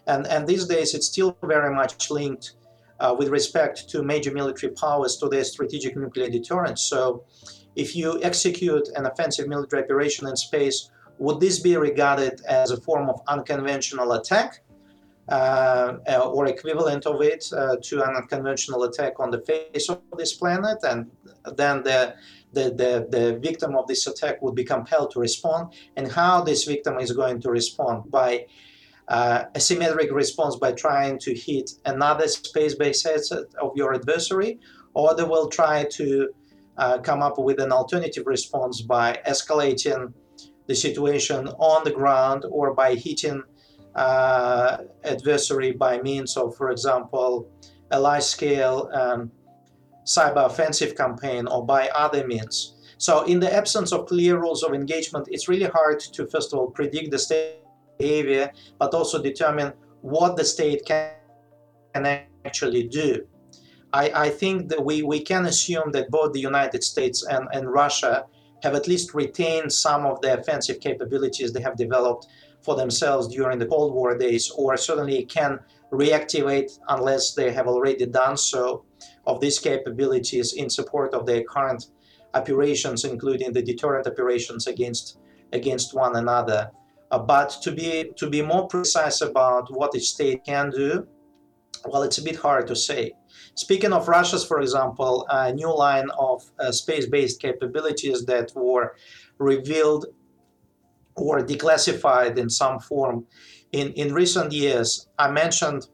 And, 0.08 0.28
and 0.28 0.46
these 0.48 0.66
days 0.66 0.94
it's 0.94 1.08
still 1.08 1.38
very 1.44 1.74
much 1.74 2.12
linked 2.12 2.56
uh, 3.00 3.16
with 3.18 3.30
respect 3.30 3.90
to 3.90 4.04
major 4.04 4.32
military 4.32 4.74
powers 4.74 5.18
to 5.18 5.30
their 5.30 5.44
strategic 5.44 5.96
nuclear 5.96 6.30
deterrence. 6.30 6.82
So 6.84 7.24
if 7.76 7.96
you 7.96 8.22
execute 8.22 8.88
an 8.96 9.06
offensive 9.06 9.48
military 9.48 9.84
operation 9.84 10.28
in 10.28 10.36
space 10.36 10.90
would 11.20 11.40
this 11.40 11.60
be 11.60 11.78
regarded 11.78 12.42
as 12.48 12.72
a 12.72 12.80
form 12.82 13.10
of 13.10 13.22
unconventional 13.28 14.14
attack 14.14 14.64
uh, 15.30 15.96
or 16.26 16.48
equivalent 16.48 17.06
of 17.06 17.22
it 17.22 17.46
uh, 17.56 17.78
to 17.82 18.04
an 18.04 18.16
unconventional 18.16 18.84
attack 18.84 19.20
on 19.20 19.32
the 19.32 19.40
face 19.42 19.90
of 19.90 20.02
this 20.18 20.34
planet? 20.34 20.80
And 20.84 21.10
then 21.56 21.84
the, 21.84 22.16
the, 22.52 22.64
the, 22.64 23.08
the 23.10 23.40
victim 23.40 23.76
of 23.76 23.88
this 23.88 24.08
attack 24.08 24.42
would 24.42 24.56
be 24.56 24.64
compelled 24.64 25.12
to 25.12 25.20
respond. 25.20 25.74
And 25.96 26.12
how 26.12 26.42
this 26.42 26.66
victim 26.66 27.00
is 27.00 27.12
going 27.12 27.42
to 27.42 27.50
respond 27.50 28.12
by 28.12 28.48
uh, 29.08 29.46
asymmetric 29.54 30.12
response 30.12 30.56
by 30.56 30.72
trying 30.72 31.20
to 31.20 31.34
hit 31.34 31.72
another 31.86 32.28
space-based 32.28 33.06
asset 33.06 33.46
of 33.62 33.72
your 33.76 33.94
adversary, 33.94 34.60
or 34.94 35.16
they 35.16 35.24
will 35.24 35.50
try 35.50 35.86
to 35.92 36.30
uh, 36.78 36.98
come 37.00 37.22
up 37.22 37.38
with 37.38 37.60
an 37.60 37.72
alternative 37.72 38.26
response 38.26 38.82
by 38.82 39.20
escalating 39.28 40.14
the 40.68 40.76
situation 40.76 41.48
on 41.60 41.84
the 41.84 41.92
ground 41.92 42.46
or 42.50 42.74
by 42.74 42.96
hitting 42.96 43.44
uh, 43.96 44.78
adversary 45.04 45.72
by 45.72 46.02
means 46.02 46.36
of, 46.38 46.56
for 46.56 46.72
example, 46.72 47.50
a 47.92 48.00
large-scale 48.00 48.90
um, 48.94 49.32
cyber 50.06 50.46
offensive 50.46 50.96
campaign 50.96 51.48
or 51.48 51.66
by 51.66 51.90
other 51.90 52.26
means. 52.26 52.76
So, 52.98 53.24
in 53.24 53.40
the 53.40 53.54
absence 53.54 53.92
of 53.92 54.06
clear 54.08 54.40
rules 54.40 54.64
of 54.64 54.74
engagement, 54.74 55.28
it's 55.30 55.48
really 55.48 55.66
hard 55.66 56.00
to, 56.00 56.28
first 56.28 56.54
of 56.54 56.60
all, 56.60 56.72
predict 56.72 57.12
the 57.12 57.20
state 57.20 57.58
behavior, 57.98 58.52
but 58.80 58.94
also 58.94 59.22
determine 59.22 59.74
what 60.02 60.38
the 60.38 60.46
state 60.46 60.86
can 60.86 61.12
actually 62.46 62.88
do. 62.88 63.26
I, 63.94 64.26
I 64.26 64.30
think 64.30 64.70
that 64.70 64.84
we, 64.84 65.04
we 65.04 65.20
can 65.20 65.46
assume 65.46 65.92
that 65.92 66.10
both 66.10 66.34
the 66.34 66.40
United 66.40 66.84
States 66.84 67.26
and, 67.26 67.48
and 67.54 67.72
Russia 67.72 68.26
have 68.64 68.76
at 68.76 68.88
least 68.88 69.14
retained 69.14 69.72
some 69.72 70.06
of 70.06 70.22
the 70.22 70.40
offensive 70.40 70.80
capabilities 70.80 71.52
they 71.52 71.62
have 71.62 71.76
developed 71.76 72.28
for 72.62 72.76
themselves 72.76 73.28
during 73.28 73.60
the 73.60 73.66
Cold 73.66 73.94
War 73.94 74.18
days, 74.18 74.50
or 74.56 74.78
certainly 74.78 75.26
can 75.26 75.60
reactivate 75.92 76.80
unless 76.88 77.34
they 77.34 77.52
have 77.52 77.68
already 77.68 78.06
done 78.06 78.38
so 78.38 78.86
of 79.28 79.42
these 79.42 79.60
capabilities 79.60 80.54
in 80.54 80.70
support 80.70 81.14
of 81.14 81.26
their 81.26 81.44
current 81.44 81.88
operations, 82.34 83.04
including 83.04 83.52
the 83.52 83.62
deterrent 83.62 84.08
operations 84.08 84.66
against 84.68 85.18
against 85.52 85.94
one 85.94 86.16
another. 86.16 86.72
Uh, 87.12 87.20
but 87.20 87.50
to 87.62 87.72
be 87.72 88.12
to 88.16 88.30
be 88.30 88.42
more 88.42 88.66
precise 88.68 89.20
about 89.22 89.72
what 89.78 89.94
a 89.94 90.00
state 90.00 90.44
can 90.46 90.72
do, 90.72 91.06
well, 91.86 92.04
it's 92.04 92.18
a 92.18 92.24
bit 92.24 92.38
hard 92.38 92.66
to 92.68 92.76
say. 92.76 93.12
Speaking 93.56 93.94
of 93.94 94.08
Russia's, 94.08 94.44
for 94.44 94.62
example, 94.62 95.26
a 95.30 95.54
new 95.54 95.76
line 95.76 96.10
of 96.18 96.44
uh, 96.60 96.72
space-based 96.72 97.40
capabilities 97.40 98.26
that 98.26 98.52
were 98.56 98.96
revealed 99.38 100.08
or 101.16 101.42
declassified 101.42 102.38
in 102.38 102.50
some 102.50 102.80
form 102.80 103.26
in, 103.74 103.92
in 103.94 104.14
recent 104.14 104.54
years, 104.54 105.08
I 105.18 105.32
mentioned 105.32 105.88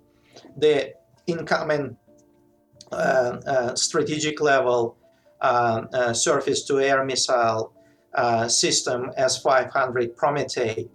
the 0.55 0.93
incoming 1.25 1.97
uh, 2.91 2.95
uh, 3.45 3.75
strategic 3.75 4.41
level 4.41 4.97
uh, 5.41 5.85
uh 5.93 6.13
surface 6.13 6.65
to 6.65 6.79
air 6.79 7.05
missile 7.05 7.71
uh, 8.13 8.47
system 8.49 9.09
S-500 9.15 10.15
Prometei. 10.15 10.89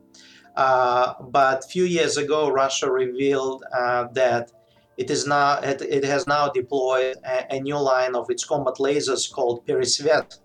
Uh, 0.54 1.14
but 1.22 1.64
a 1.64 1.68
few 1.68 1.84
years 1.84 2.18
ago, 2.18 2.50
Russia 2.50 2.90
revealed 2.90 3.64
that 4.12 4.52
it 4.97 5.11
is 5.11 5.26
now 5.26 5.59
it, 5.59 5.82
it 5.82 6.05
has 6.05 6.26
now 6.26 6.49
deployed 6.49 7.16
a, 7.24 7.55
a, 7.55 7.61
new 7.61 7.78
line 7.78 8.14
of 8.14 8.30
its 8.30 8.45
combat 8.45 8.74
lasers 8.78 9.30
called 9.30 9.66
Peresvet, 9.66 10.38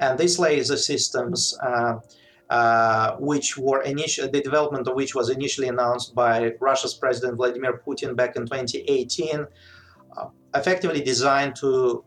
and 0.00 0.18
these 0.18 0.38
laser 0.38 0.76
systems, 0.76 1.56
uh, 1.62 1.94
uh, 2.50 3.16
which 3.18 3.56
were 3.56 3.82
initially 3.82 4.28
the 4.28 4.40
development 4.40 4.86
of 4.86 4.94
which 4.94 5.14
was 5.14 5.30
initially 5.30 5.68
announced 5.68 6.14
by 6.14 6.52
Russia's 6.60 6.94
President 6.94 7.36
Vladimir 7.36 7.80
Putin 7.86 8.14
back 8.14 8.36
in 8.36 8.42
2018, 8.42 9.46
uh, 10.16 10.26
effectively 10.54 11.02
designed 11.02 11.56
to, 11.56 12.04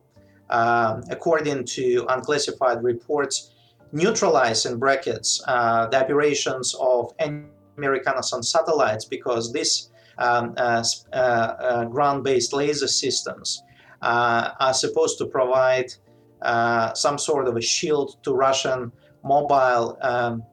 uh, 0.49 1.01
according 1.09 1.65
to 1.65 2.05
unclassified 2.09 2.83
reports, 2.83 3.51
neutralize 3.91 4.65
in 4.65 4.77
brackets 4.77 5.41
uh, 5.47 5.87
the 5.87 6.03
operations 6.03 6.75
of 6.79 7.13
any 7.17 7.45
reconnaissance 7.77 8.51
satellites 8.51 9.05
because 9.05 9.51
this 9.53 9.89
um, 10.17 10.53
uh, 10.57 10.83
uh, 11.13 11.15
uh, 11.15 11.85
ground-based 11.85 12.53
laser 12.53 12.87
systems 12.87 13.61
are 14.01 14.73
supposed 14.73 15.17
to 15.17 15.25
provide 15.25 15.87
some 16.95 17.17
sort 17.17 17.47
of 17.47 17.55
a 17.55 17.61
shield 17.61 18.17
to 18.23 18.33
Russian 18.33 18.91
mobile 19.23 19.97
um, 20.01 20.43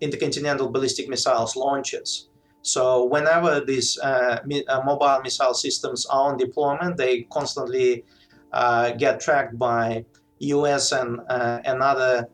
intercontinental 0.00 0.70
ballistic 0.70 1.08
missiles 1.08 1.56
launches. 1.56 2.28
So 2.62 3.04
whenever 3.04 3.60
these 3.60 3.96
uh, 3.98 4.40
mi- 4.44 4.66
uh, 4.66 4.82
mobile 4.82 5.20
missile 5.22 5.54
systems 5.54 6.04
are 6.06 6.32
on 6.32 6.36
deployment, 6.36 6.96
they 6.96 7.22
constantly 7.30 8.04
uh, 8.52 8.90
get 8.90 9.20
tracked 9.20 9.56
by 9.56 10.04
U.S. 10.40 10.90
and 10.90 11.20
and 11.28 11.80
other 11.80 12.26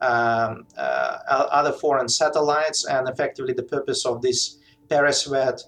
um, 0.00 0.66
other 0.78 1.72
foreign 1.72 2.08
satellites, 2.08 2.86
and 2.86 3.08
effectively 3.08 3.52
the 3.52 3.62
purpose 3.62 4.06
of 4.06 4.22
this 4.22 4.56
Peresvet 4.88 5.60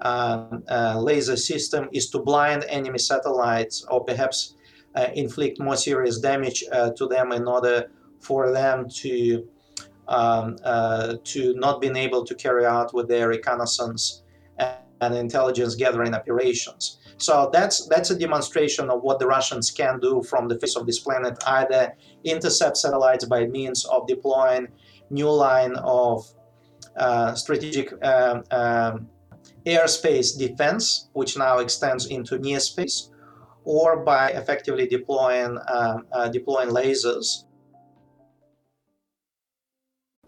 uh, 0.00 0.58
uh, 0.68 1.00
laser 1.00 1.36
system 1.36 1.88
is 1.92 2.10
to 2.10 2.18
blind 2.18 2.64
enemy 2.68 2.98
satellites 2.98 3.84
or 3.90 4.04
perhaps 4.04 4.54
uh, 4.94 5.06
inflict 5.14 5.58
more 5.58 5.76
serious 5.76 6.18
damage 6.18 6.64
to 6.96 7.06
them 7.08 7.32
in 7.32 7.46
order 7.46 7.90
for 8.20 8.52
them 8.52 8.88
to 8.88 9.46
um, 10.08 10.56
to 11.24 11.54
not 11.54 11.80
being 11.80 11.96
able 11.96 12.24
to 12.24 12.34
carry 12.34 12.64
out 12.64 12.94
with 12.94 13.08
their 13.08 13.28
reconnaissance 13.28 14.22
and 15.00 15.14
intelligence 15.14 15.74
gathering 15.74 16.14
operations. 16.14 16.98
So 17.18 17.50
that's 17.52 17.86
that's 17.86 18.10
a 18.10 18.18
demonstration 18.18 18.90
of 18.90 19.02
what 19.02 19.18
the 19.18 19.26
Russians 19.26 19.70
can 19.70 19.98
do 20.00 20.22
from 20.22 20.48
the 20.48 20.58
face 20.58 20.76
of 20.76 20.86
this 20.86 20.98
planet, 20.98 21.42
either 21.46 21.94
intercept 22.24 22.76
satellites 22.76 23.24
by 23.24 23.46
means 23.46 23.84
of 23.86 24.06
deploying 24.06 24.68
new 25.10 25.30
line 25.30 25.74
of 25.76 26.18
uh, 26.20 26.35
strategic 27.34 27.92
um, 28.04 28.44
um, 28.50 29.08
airspace 29.64 30.38
defense, 30.38 31.08
which 31.12 31.36
now 31.36 31.58
extends 31.58 32.06
into 32.06 32.38
near 32.38 32.60
space, 32.60 33.10
or 33.64 34.04
by 34.04 34.30
effectively 34.30 34.86
deploying 34.86 35.58
um, 35.68 36.06
uh, 36.12 36.28
deploying 36.28 36.70
lasers. 36.70 37.44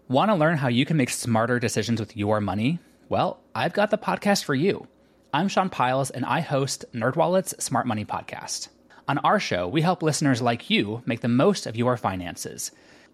Want 0.07 0.29
to 0.29 0.35
learn 0.35 0.57
how 0.57 0.67
you 0.67 0.85
can 0.85 0.97
make 0.97 1.09
smarter 1.09 1.59
decisions 1.59 1.99
with 1.99 2.17
your 2.17 2.41
money? 2.41 2.79
Well, 3.09 3.39
I've 3.53 3.73
got 3.73 3.91
the 3.91 3.97
podcast 3.97 4.43
for 4.43 4.55
you. 4.55 4.87
I'm 5.33 5.47
Sean 5.47 5.69
Pyles, 5.69 6.09
and 6.09 6.25
I 6.25 6.39
host 6.39 6.85
NerdWallet's 6.93 7.63
Smart 7.63 7.85
Money 7.85 8.05
Podcast. 8.05 8.69
On 9.07 9.19
our 9.19 9.39
show, 9.39 9.67
we 9.67 9.81
help 9.81 10.01
listeners 10.01 10.41
like 10.41 10.69
you 10.69 11.03
make 11.05 11.21
the 11.21 11.27
most 11.27 11.65
of 11.67 11.75
your 11.75 11.97
finances– 11.97 12.71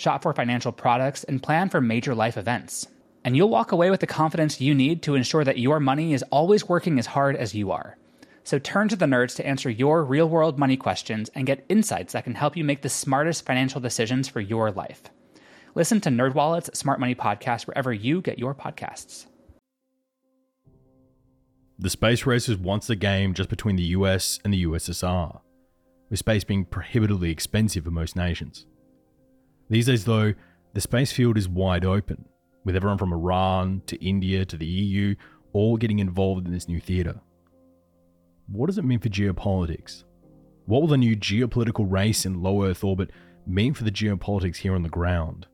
shop 0.00 0.22
for 0.22 0.32
financial 0.32 0.72
products, 0.72 1.24
and 1.24 1.42
plan 1.42 1.68
for 1.68 1.80
major 1.80 2.14
life 2.14 2.38
events. 2.38 2.88
And 3.22 3.36
you'll 3.36 3.50
walk 3.50 3.70
away 3.70 3.90
with 3.90 4.00
the 4.00 4.06
confidence 4.06 4.60
you 4.60 4.74
need 4.74 5.02
to 5.02 5.14
ensure 5.14 5.44
that 5.44 5.58
your 5.58 5.78
money 5.78 6.14
is 6.14 6.24
always 6.30 6.66
working 6.66 6.98
as 6.98 7.06
hard 7.06 7.36
as 7.36 7.54
you 7.54 7.70
are. 7.70 7.98
So 8.42 8.58
turn 8.58 8.88
to 8.88 8.96
the 8.96 9.04
nerds 9.04 9.36
to 9.36 9.46
answer 9.46 9.68
your 9.68 10.02
real 10.02 10.26
world 10.26 10.58
money 10.58 10.78
questions 10.78 11.30
and 11.34 11.46
get 11.46 11.66
insights 11.68 12.14
that 12.14 12.24
can 12.24 12.34
help 12.34 12.56
you 12.56 12.64
make 12.64 12.80
the 12.80 12.88
smartest 12.88 13.44
financial 13.44 13.80
decisions 13.80 14.26
for 14.26 14.40
your 14.40 14.70
life. 14.70 15.02
Listen 15.74 16.00
to 16.00 16.08
NerdWallet's 16.08 16.76
Smart 16.78 16.98
Money 16.98 17.14
Podcast 17.14 17.66
wherever 17.66 17.92
you 17.92 18.22
get 18.22 18.38
your 18.38 18.54
podcasts. 18.54 19.26
The 21.78 21.90
space 21.90 22.24
race 22.24 22.48
was 22.48 22.56
once 22.56 22.88
a 22.88 22.96
game 22.96 23.34
just 23.34 23.50
between 23.50 23.76
the 23.76 23.92
US 23.96 24.38
and 24.44 24.52
the 24.52 24.64
USSR, 24.64 25.40
with 26.08 26.18
space 26.18 26.44
being 26.44 26.64
prohibitively 26.64 27.30
expensive 27.30 27.84
for 27.84 27.90
most 27.90 28.16
nations. 28.16 28.66
These 29.70 29.86
days, 29.86 30.04
though, 30.04 30.34
the 30.74 30.80
space 30.80 31.12
field 31.12 31.38
is 31.38 31.48
wide 31.48 31.84
open, 31.84 32.26
with 32.64 32.74
everyone 32.74 32.98
from 32.98 33.12
Iran 33.12 33.82
to 33.86 34.04
India 34.04 34.44
to 34.44 34.56
the 34.56 34.66
EU 34.66 35.14
all 35.52 35.76
getting 35.76 36.00
involved 36.00 36.46
in 36.46 36.52
this 36.52 36.68
new 36.68 36.80
theatre. 36.80 37.20
What 38.48 38.66
does 38.66 38.78
it 38.78 38.84
mean 38.84 38.98
for 38.98 39.08
geopolitics? 39.08 40.04
What 40.66 40.80
will 40.80 40.88
the 40.88 40.96
new 40.96 41.16
geopolitical 41.16 41.90
race 41.90 42.26
in 42.26 42.42
low 42.42 42.64
Earth 42.64 42.84
orbit 42.84 43.10
mean 43.46 43.74
for 43.74 43.84
the 43.84 43.90
geopolitics 43.92 44.56
here 44.56 44.74
on 44.74 44.82
the 44.82 44.88
ground? 44.88 45.46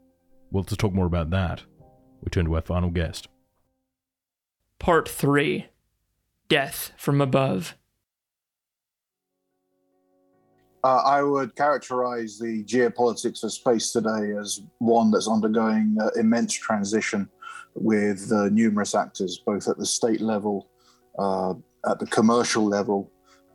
Well, 0.51 0.65
to 0.65 0.77
talk 0.77 0.93
more 0.93 1.07
about 1.07 1.31
that, 1.31 1.63
we 2.23 2.31
turn 2.31 2.47
to 2.47 2.55
our 2.55 2.63
final 2.63 2.91
guest. 2.91 3.29
Part 4.79 5.09
3 5.09 5.67
Death 6.49 6.93
from 6.97 7.21
Above. 7.21 7.77
Uh, 10.87 11.03
I 11.05 11.21
would 11.21 11.57
characterize 11.57 12.39
the 12.39 12.63
geopolitics 12.63 13.43
of 13.43 13.53
space 13.53 13.91
today 13.91 14.37
as 14.41 14.63
one 14.79 15.11
that's 15.11 15.27
undergoing 15.27 15.97
uh, 16.01 16.11
immense 16.17 16.53
transition 16.53 17.29
with 17.75 18.31
uh, 18.31 18.51
numerous 18.51 18.95
actors, 18.95 19.43
both 19.45 19.67
at 19.67 19.79
the 19.79 19.85
state 19.85 20.21
level, 20.21 20.69
uh, 21.19 21.55
at 21.91 21.99
the 21.99 22.07
commercial 22.07 22.65
level, 22.65 23.11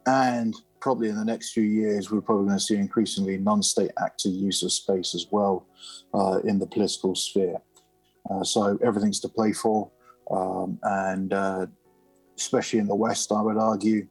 and 0.07 0.53
probably 0.81 1.07
in 1.07 1.15
the 1.15 1.23
next 1.23 1.53
few 1.53 1.63
years, 1.63 2.11
we're 2.11 2.19
probably 2.19 2.47
going 2.47 2.57
to 2.57 2.65
see 2.65 2.75
increasingly 2.75 3.37
non 3.37 3.63
state 3.63 3.91
actor 4.03 4.27
use 4.27 4.61
of 4.61 4.73
space 4.73 5.15
as 5.15 5.27
well 5.31 5.65
uh, 6.13 6.39
in 6.43 6.59
the 6.59 6.67
political 6.67 7.15
sphere. 7.15 7.61
Uh, 8.29 8.43
so 8.43 8.77
everything's 8.83 9.21
to 9.21 9.29
play 9.29 9.53
for. 9.53 9.89
Um, 10.29 10.77
and 10.83 11.69
especially 12.37 12.79
in 12.79 12.87
the 12.87 12.95
West, 12.95 13.31
I 13.31 13.41
would 13.41 13.55
argue 13.55 14.05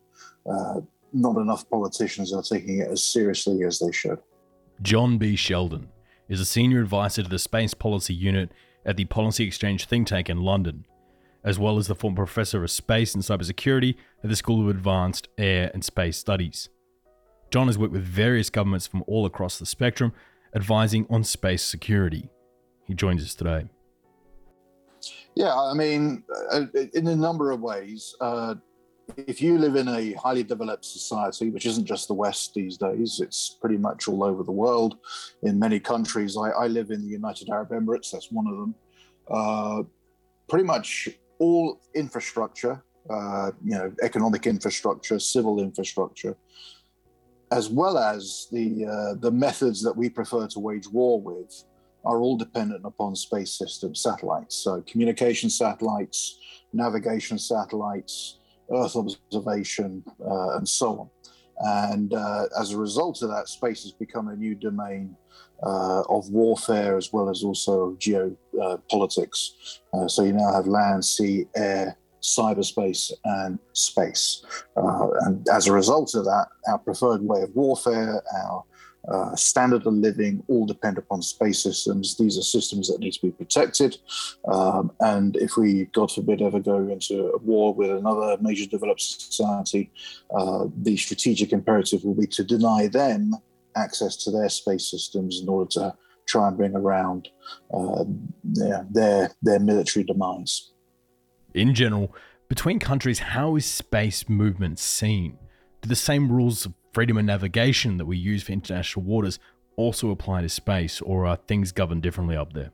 not 1.12 1.36
enough 1.36 1.68
politicians 1.68 2.32
are 2.32 2.42
taking 2.42 2.78
it 2.78 2.88
as 2.88 3.04
seriously 3.04 3.64
as 3.64 3.78
they 3.78 3.92
should. 3.92 4.18
John 4.82 5.18
B. 5.18 5.36
Sheldon 5.36 5.88
is 6.28 6.40
a 6.40 6.44
senior 6.44 6.80
advisor 6.80 7.22
to 7.22 7.28
the 7.28 7.38
Space 7.38 7.74
Policy 7.74 8.14
Unit 8.14 8.50
at 8.86 8.96
the 8.96 9.04
Policy 9.04 9.44
Exchange 9.44 9.84
think 9.86 10.06
tank 10.06 10.30
in 10.30 10.42
London, 10.42 10.86
as 11.44 11.58
well 11.58 11.76
as 11.76 11.86
the 11.86 11.94
former 11.94 12.16
professor 12.16 12.62
of 12.62 12.70
space 12.70 13.14
and 13.14 13.22
cybersecurity 13.22 13.96
at 14.22 14.30
the 14.30 14.36
School 14.36 14.62
of 14.62 14.68
Advanced 14.68 15.28
Air 15.36 15.70
and 15.74 15.84
Space 15.84 16.16
Studies. 16.16 16.68
John 17.50 17.66
has 17.66 17.76
worked 17.76 17.92
with 17.92 18.04
various 18.04 18.48
governments 18.48 18.86
from 18.86 19.02
all 19.06 19.26
across 19.26 19.58
the 19.58 19.66
spectrum, 19.66 20.12
advising 20.54 21.06
on 21.11 21.24
space 21.24 21.62
security. 21.62 22.28
He 22.86 22.94
joins 22.94 23.22
us 23.22 23.34
today. 23.34 23.68
Yeah, 25.34 25.54
I 25.54 25.74
mean, 25.74 26.24
uh, 26.52 26.66
in 26.94 27.06
a 27.06 27.16
number 27.16 27.50
of 27.50 27.61
ways, 27.61 28.14
uh, 28.20 28.54
if 29.16 29.40
you 29.40 29.58
live 29.58 29.76
in 29.76 29.88
a 29.88 30.12
highly 30.14 30.42
developed 30.42 30.84
society, 30.84 31.50
which 31.50 31.66
isn't 31.66 31.84
just 31.84 32.08
the 32.08 32.14
West 32.14 32.54
these 32.54 32.76
days, 32.76 33.20
it's 33.22 33.56
pretty 33.61 33.76
much 33.78 34.08
all 34.08 34.24
over 34.24 34.42
the 34.42 34.52
world. 34.52 34.98
In 35.42 35.58
many 35.58 35.80
countries, 35.80 36.36
I, 36.36 36.50
I 36.50 36.66
live 36.66 36.90
in 36.90 37.02
the 37.02 37.08
United 37.08 37.48
Arab 37.50 37.70
Emirates, 37.70 38.11
that's 38.11 38.30
one 38.30 38.46
of 38.46 38.56
them. 38.56 38.74
Uh, 39.30 39.82
pretty 40.48 40.64
much 40.64 41.08
all 41.38 41.80
infrastructure, 41.94 42.82
uh, 43.08 43.50
you 43.64 43.76
know, 43.76 43.92
economic 44.02 44.46
infrastructure, 44.46 45.18
civil 45.18 45.61
infrastructure, 45.61 46.36
as 47.52 47.68
well 47.68 47.98
as 47.98 48.48
the 48.52 48.86
uh, 48.86 49.14
the 49.20 49.30
methods 49.30 49.82
that 49.82 49.96
we 49.96 50.08
prefer 50.08 50.46
to 50.46 50.61
wage 50.61 50.88
war 50.88 51.20
with, 51.20 51.64
are 52.04 52.20
all 52.20 52.36
dependent 52.36 52.84
upon 52.84 53.14
space 53.16 53.52
systems, 53.54 54.02
satellites. 54.02 54.56
So 54.56 54.82
communication 54.86 55.50
satellites, 55.50 56.38
navigation 56.72 57.38
satellites, 57.38 58.39
Earth 58.72 58.96
observation, 58.96 60.04
uh, 60.24 60.56
and 60.56 60.68
so 60.68 61.00
on. 61.00 61.10
And 61.62 62.14
uh, 62.14 62.44
as 62.58 62.72
a 62.72 62.78
result 62.78 63.22
of 63.22 63.28
that, 63.30 63.48
space 63.48 63.82
has 63.82 63.92
become 63.92 64.28
a 64.28 64.36
new 64.36 64.54
domain 64.54 65.16
uh, 65.62 66.02
of 66.08 66.30
warfare 66.30 66.96
as 66.96 67.12
well 67.12 67.28
as 67.28 67.42
also 67.42 67.96
geopolitics. 67.98 69.80
Uh, 69.92 70.08
so 70.08 70.22
you 70.22 70.32
now 70.32 70.52
have 70.52 70.66
land, 70.66 71.04
sea, 71.04 71.46
air, 71.54 71.96
cyberspace, 72.22 73.12
and 73.24 73.58
space. 73.72 74.42
Uh, 74.76 75.08
and 75.20 75.46
as 75.52 75.66
a 75.66 75.72
result 75.72 76.14
of 76.14 76.24
that, 76.24 76.46
our 76.68 76.78
preferred 76.78 77.22
way 77.22 77.42
of 77.42 77.54
warfare, 77.54 78.22
our 78.42 78.64
uh, 79.09 79.34
standard 79.34 79.86
of 79.86 79.94
living 79.94 80.42
all 80.48 80.66
depend 80.66 80.98
upon 80.98 81.22
space 81.22 81.62
systems. 81.62 82.16
These 82.16 82.38
are 82.38 82.42
systems 82.42 82.88
that 82.88 83.01
need 83.01 83.12
to 83.12 83.22
be 83.22 83.30
protected. 83.30 83.96
Um, 84.46 84.92
and 85.01 85.36
if 85.36 85.57
we, 85.57 85.86
God 85.86 86.12
forbid, 86.12 86.42
ever 86.42 86.61
go 86.61 86.78
into 86.88 87.32
a 87.32 87.38
war 87.38 87.74
with 87.74 87.90
another 87.90 88.36
major 88.40 88.66
developed 88.66 89.01
society, 89.01 89.90
uh, 90.34 90.66
the 90.82 90.96
strategic 90.96 91.53
imperative 91.53 92.05
will 92.05 92.14
be 92.14 92.26
to 92.28 92.44
deny 92.44 92.88
them 92.88 93.34
access 93.76 94.16
to 94.16 94.30
their 94.30 94.48
space 94.48 94.90
systems 94.90 95.40
in 95.40 95.48
order 95.48 95.68
to 95.70 95.94
try 96.26 96.48
and 96.48 96.57
bring 96.57 96.76
around 96.76 97.28
uh, 97.72 98.05
their, 98.44 98.86
their, 98.90 99.30
their 99.42 99.59
military 99.59 100.05
demise. 100.05 100.70
In 101.55 101.74
general, 101.74 102.14
between 102.48 102.78
countries, 102.78 103.18
how 103.18 103.57
is 103.57 103.64
space 103.64 104.28
movement 104.28 104.78
seen? 104.78 105.38
Do 105.82 105.88
the 105.88 105.96
same 105.96 106.30
rules 106.30 106.68
freedom 106.93 107.16
of 107.16 107.24
navigation 107.24 107.97
that 107.99 108.07
we 108.07 108.16
use 108.16 108.43
for 108.43 108.53
international 108.53 109.05
waters 109.05 109.38
also 109.76 110.11
apply 110.11 110.43
to 110.43 110.49
space, 110.49 111.01
or 111.01 111.26
are 111.26 111.36
things 111.36 111.72
governed 111.72 112.03
differently 112.03 112.36
up 112.36 112.53
there? 112.53 112.70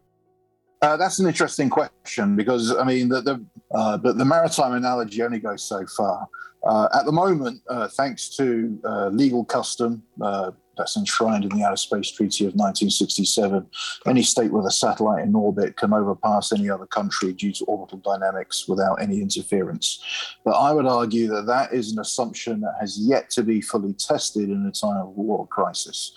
Uh, 0.83 0.97
that's 0.97 1.19
an 1.19 1.27
interesting 1.27 1.71
question 1.71 2.37
because 2.37 2.75
I 2.77 2.85
mean 2.85 3.09
the 3.09 3.21
the, 3.21 3.45
uh, 3.75 3.97
the, 3.97 4.13
the 4.13 4.25
maritime 4.25 4.75
analogy 4.75 5.23
only 5.23 5.39
goes 5.39 5.63
so 5.63 5.87
far. 5.97 6.29
Uh, 6.67 6.89
at 6.95 7.07
the 7.07 7.13
moment, 7.13 7.63
uh, 7.69 7.89
thanks 7.89 8.37
to 8.37 8.79
uh, 8.85 9.09
legal 9.09 9.45
custom, 9.45 10.03
uh, 10.21 10.51
that's 10.77 10.97
enshrined 10.97 11.45
in 11.45 11.51
the 11.51 11.65
Outer 11.65 11.77
Space 11.77 12.11
Treaty 12.11 12.45
of 12.45 12.55
1967. 12.55 13.67
Any 14.07 14.23
state 14.23 14.53
with 14.53 14.67
a 14.67 14.71
satellite 14.71 15.25
in 15.25 15.35
orbit 15.35 15.77
can 15.77 15.93
overpass 15.93 16.53
any 16.53 16.71
other 16.71 16.87
country 16.87 17.33
due 17.33 17.53
to 17.53 17.65
orbital 17.65 17.99
dynamics 17.99 18.69
without 18.69 18.97
any 18.97 19.21
interference. 19.21 20.03
But 20.45 20.53
I 20.53 20.73
would 20.73 20.87
argue 20.87 21.29
that 21.29 21.47
that 21.47 21.73
is 21.73 21.93
an 21.93 21.99
assumption 21.99 22.61
that 22.61 22.77
has 22.81 22.99
yet 22.99 23.31
to 23.31 23.43
be 23.43 23.61
fully 23.61 23.95
tested 23.95 24.51
in 24.51 24.67
a 24.67 24.73
time 24.73 24.97
of 24.97 25.09
war 25.09 25.47
crisis. 25.47 26.13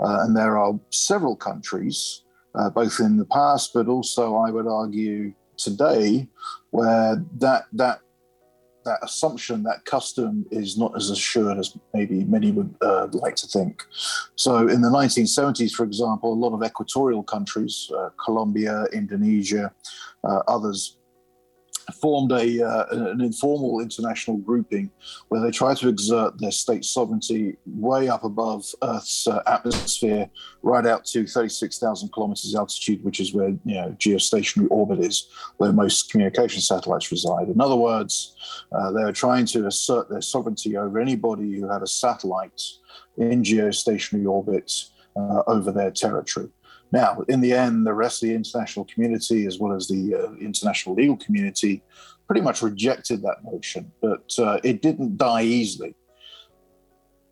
Uh, 0.00 0.20
and 0.22 0.36
there 0.36 0.56
are 0.58 0.78
several 0.90 1.34
countries, 1.34 2.22
uh, 2.54 2.70
both 2.70 3.00
in 3.00 3.16
the 3.16 3.24
past, 3.24 3.72
but 3.74 3.88
also 3.88 4.36
I 4.36 4.50
would 4.50 4.66
argue 4.66 5.32
today, 5.56 6.28
where 6.70 7.22
that 7.38 7.64
that 7.72 8.00
that 8.84 8.98
assumption, 9.02 9.62
that 9.64 9.84
custom 9.84 10.46
is 10.50 10.76
not 10.78 10.96
as 10.96 11.10
assured 11.10 11.58
as 11.58 11.76
maybe 11.94 12.24
many 12.24 12.50
would 12.50 12.74
uh, 12.80 13.08
like 13.12 13.36
to 13.36 13.46
think. 13.46 13.84
So, 14.36 14.68
in 14.68 14.80
the 14.80 14.88
1970s, 14.88 15.72
for 15.72 15.84
example, 15.84 16.32
a 16.32 16.34
lot 16.34 16.52
of 16.52 16.62
equatorial 16.62 17.22
countries, 17.22 17.90
uh, 17.96 18.10
Colombia, 18.24 18.84
Indonesia, 18.92 19.72
uh, 20.24 20.40
others, 20.48 20.97
formed 21.94 22.32
a 22.32 22.62
uh, 22.62 22.84
an 22.90 23.20
informal 23.20 23.80
international 23.80 24.36
grouping 24.38 24.90
where 25.28 25.40
they 25.40 25.50
try 25.50 25.74
to 25.74 25.88
exert 25.88 26.38
their 26.38 26.50
state 26.50 26.84
sovereignty 26.84 27.56
way 27.66 28.08
up 28.08 28.24
above 28.24 28.64
Earth's 28.82 29.26
uh, 29.26 29.42
atmosphere, 29.46 30.28
right 30.62 30.86
out 30.86 31.04
to 31.06 31.26
36,000 31.26 32.12
kilometers 32.12 32.54
altitude, 32.54 33.02
which 33.04 33.20
is 33.20 33.34
where 33.34 33.48
you 33.48 33.74
know 33.74 33.96
geostationary 33.98 34.68
orbit 34.70 35.00
is, 35.00 35.28
where 35.56 35.72
most 35.72 36.10
communication 36.10 36.60
satellites 36.60 37.10
reside. 37.10 37.48
In 37.48 37.60
other 37.60 37.76
words, 37.76 38.36
uh, 38.72 38.90
they 38.92 39.02
are 39.02 39.12
trying 39.12 39.46
to 39.46 39.66
assert 39.66 40.08
their 40.08 40.22
sovereignty 40.22 40.76
over 40.76 40.98
anybody 40.98 41.58
who 41.58 41.68
had 41.68 41.82
a 41.82 41.86
satellite 41.86 42.62
in 43.16 43.42
geostationary 43.42 44.26
orbit 44.26 44.72
uh, 45.16 45.42
over 45.46 45.72
their 45.72 45.90
territory. 45.90 46.48
Now, 46.92 47.24
in 47.28 47.40
the 47.40 47.52
end, 47.52 47.86
the 47.86 47.92
rest 47.92 48.22
of 48.22 48.28
the 48.28 48.34
international 48.34 48.86
community, 48.86 49.46
as 49.46 49.58
well 49.58 49.72
as 49.72 49.88
the 49.88 50.14
uh, 50.14 50.32
international 50.40 50.94
legal 50.94 51.16
community, 51.16 51.82
pretty 52.26 52.40
much 52.40 52.62
rejected 52.62 53.22
that 53.22 53.44
notion, 53.44 53.90
but 54.00 54.32
uh, 54.38 54.58
it 54.62 54.82
didn't 54.82 55.16
die 55.16 55.42
easily. 55.42 55.94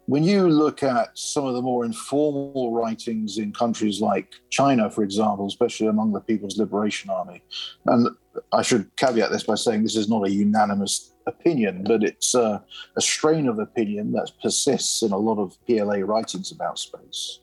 When 0.06 0.22
you 0.22 0.48
look 0.48 0.82
at 0.82 1.18
some 1.18 1.46
of 1.46 1.54
the 1.54 1.62
more 1.62 1.84
informal 1.84 2.72
writings 2.72 3.38
in 3.38 3.52
countries 3.52 4.00
like 4.00 4.34
China, 4.50 4.88
for 4.88 5.02
example, 5.02 5.46
especially 5.46 5.88
among 5.88 6.12
the 6.12 6.20
People's 6.20 6.58
Liberation 6.58 7.10
Army, 7.10 7.42
and 7.86 8.08
I 8.52 8.62
should 8.62 8.94
caveat 8.96 9.32
this 9.32 9.42
by 9.42 9.56
saying 9.56 9.82
this 9.82 9.96
is 9.96 10.08
not 10.08 10.26
a 10.26 10.30
unanimous 10.30 11.12
opinion, 11.26 11.82
but 11.82 12.04
it's 12.04 12.34
uh, 12.36 12.60
a 12.96 13.00
strain 13.00 13.48
of 13.48 13.58
opinion 13.58 14.12
that 14.12 14.30
persists 14.40 15.02
in 15.02 15.10
a 15.10 15.18
lot 15.18 15.38
of 15.38 15.56
PLA 15.66 15.98
writings 15.98 16.52
about 16.52 16.78
space 16.78 17.40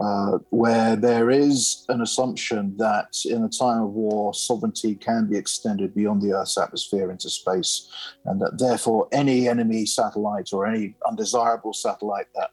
uh, 0.00 0.38
where 0.50 0.96
there 0.96 1.30
is 1.30 1.84
an 1.88 2.00
assumption 2.00 2.74
that 2.78 3.14
in 3.26 3.44
a 3.44 3.48
time 3.48 3.82
of 3.82 3.90
war, 3.90 4.32
sovereignty 4.32 4.94
can 4.94 5.28
be 5.28 5.36
extended 5.36 5.94
beyond 5.94 6.22
the 6.22 6.32
Earth's 6.32 6.56
atmosphere 6.56 7.10
into 7.10 7.28
space, 7.28 7.90
and 8.24 8.40
that 8.40 8.58
therefore 8.58 9.06
any 9.12 9.48
enemy 9.48 9.84
satellite 9.84 10.50
or 10.52 10.66
any 10.66 10.94
undesirable 11.06 11.74
satellite 11.74 12.26
that, 12.34 12.50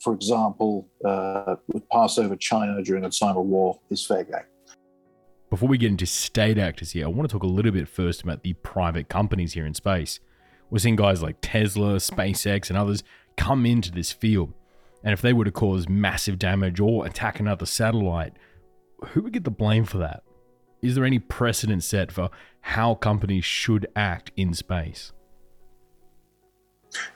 for 0.00 0.14
example, 0.14 0.88
uh, 1.04 1.56
would 1.68 1.88
pass 1.90 2.18
over 2.18 2.36
China 2.36 2.80
during 2.82 3.04
a 3.04 3.10
time 3.10 3.36
of 3.36 3.46
war 3.46 3.80
is 3.90 4.06
fair 4.06 4.22
game. 4.24 4.40
Before 5.50 5.68
we 5.68 5.78
get 5.78 5.90
into 5.90 6.06
state 6.06 6.58
actors 6.58 6.92
here, 6.92 7.06
I 7.06 7.08
want 7.08 7.28
to 7.28 7.32
talk 7.32 7.42
a 7.42 7.48
little 7.48 7.72
bit 7.72 7.88
first 7.88 8.22
about 8.22 8.42
the 8.42 8.52
private 8.54 9.08
companies 9.08 9.54
here 9.54 9.66
in 9.66 9.74
space. 9.74 10.20
We're 10.70 10.78
seeing 10.78 10.96
guys 10.96 11.22
like 11.22 11.36
Tesla, 11.40 11.96
SpaceX, 11.96 12.68
and 12.68 12.78
others 12.78 13.02
come 13.36 13.64
into 13.64 13.92
this 13.92 14.12
field. 14.12 14.52
And 15.06 15.12
if 15.12 15.22
they 15.22 15.32
were 15.32 15.44
to 15.44 15.52
cause 15.52 15.88
massive 15.88 16.36
damage 16.36 16.80
or 16.80 17.06
attack 17.06 17.38
another 17.38 17.64
satellite, 17.64 18.32
who 19.10 19.22
would 19.22 19.32
get 19.32 19.44
the 19.44 19.52
blame 19.52 19.84
for 19.84 19.98
that? 19.98 20.24
Is 20.82 20.96
there 20.96 21.04
any 21.04 21.20
precedent 21.20 21.84
set 21.84 22.10
for 22.10 22.28
how 22.60 22.96
companies 22.96 23.44
should 23.44 23.86
act 23.94 24.32
in 24.36 24.52
space? 24.52 25.12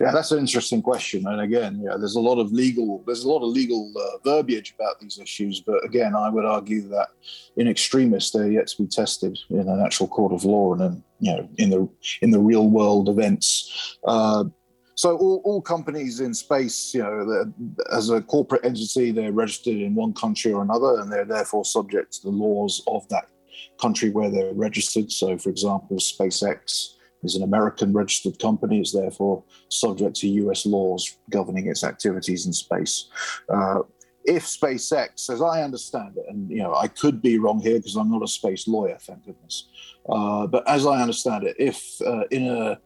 Yeah, 0.01 0.13
that's 0.13 0.31
an 0.31 0.39
interesting 0.39 0.83
question. 0.83 1.27
And 1.27 1.41
again, 1.41 1.83
yeah, 1.85 1.97
there's 1.99 2.15
a 2.15 2.21
lot 2.21 2.39
of 2.39 2.53
legal 2.53 3.03
there's 3.07 3.25
a 3.25 3.29
lot 3.29 3.43
of 3.43 3.49
legal 3.49 3.93
uh, 3.97 4.19
verbiage 4.25 4.73
about 4.79 5.01
these 5.01 5.19
issues. 5.19 5.61
But 5.61 5.85
again, 5.85 6.15
I 6.15 6.29
would 6.29 6.45
argue 6.45 6.87
that 6.91 7.09
in 7.57 7.67
extremis, 7.67 8.31
they're 8.31 8.53
yet 8.53 8.69
to 8.69 8.83
be 8.83 8.89
tested 8.89 9.37
in 9.49 9.69
an 9.69 9.83
actual 9.85 10.07
court 10.07 10.33
of 10.33 10.45
law 10.45 10.73
and 10.73 10.81
then 10.81 11.05
you 11.19 11.33
know 11.33 11.49
in 11.59 11.71
the 11.71 11.89
in 12.23 12.31
the 12.31 12.39
real 12.39 12.69
world 12.69 13.09
events. 13.09 13.99
Uh, 14.05 14.45
so 15.01 15.17
all, 15.17 15.41
all 15.47 15.63
companies 15.63 16.21
in 16.21 16.35
space, 16.35 16.93
you 16.93 17.03
know, 17.03 17.51
as 17.91 18.11
a 18.11 18.21
corporate 18.21 18.67
entity, 18.67 19.13
they're 19.13 19.33
registered 19.33 19.77
in 19.77 19.95
one 19.95 20.13
country 20.13 20.53
or 20.53 20.61
another, 20.61 21.01
and 21.01 21.11
they're 21.11 21.25
therefore 21.25 21.65
subject 21.65 22.13
to 22.13 22.25
the 22.25 22.29
laws 22.29 22.83
of 22.87 23.09
that 23.09 23.25
country 23.81 24.11
where 24.11 24.31
they're 24.31 24.53
registered. 24.53 25.11
So, 25.11 25.39
for 25.39 25.49
example, 25.49 25.97
SpaceX 25.97 26.97
is 27.23 27.35
an 27.35 27.45
American 27.45 27.95
registered 27.95 28.39
company, 28.39 28.83
is 28.83 28.93
therefore 28.93 29.43
subject 29.71 30.17
to 30.17 30.29
US 30.29 30.67
laws 30.67 31.17
governing 31.31 31.69
its 31.69 31.83
activities 31.83 32.45
in 32.45 32.53
space. 32.53 33.07
Uh, 33.49 33.79
if 34.27 34.45
SpaceX, 34.45 35.31
as 35.31 35.41
I 35.41 35.63
understand 35.63 36.19
it, 36.19 36.27
and 36.29 36.51
you 36.51 36.59
know, 36.59 36.75
I 36.75 36.89
could 36.89 37.23
be 37.23 37.39
wrong 37.39 37.59
here 37.59 37.79
because 37.79 37.97
I'm 37.97 38.11
not 38.11 38.23
a 38.23 38.29
space 38.29 38.69
lawyer, 38.69 38.99
thank 39.01 39.25
goodness. 39.25 39.71
Uh, 40.07 40.47
but 40.47 40.69
as 40.69 40.85
I 40.85 41.01
understand 41.01 41.45
it, 41.45 41.57
if 41.59 42.03
uh, 42.03 42.25
in 42.31 42.49
a 42.49 42.79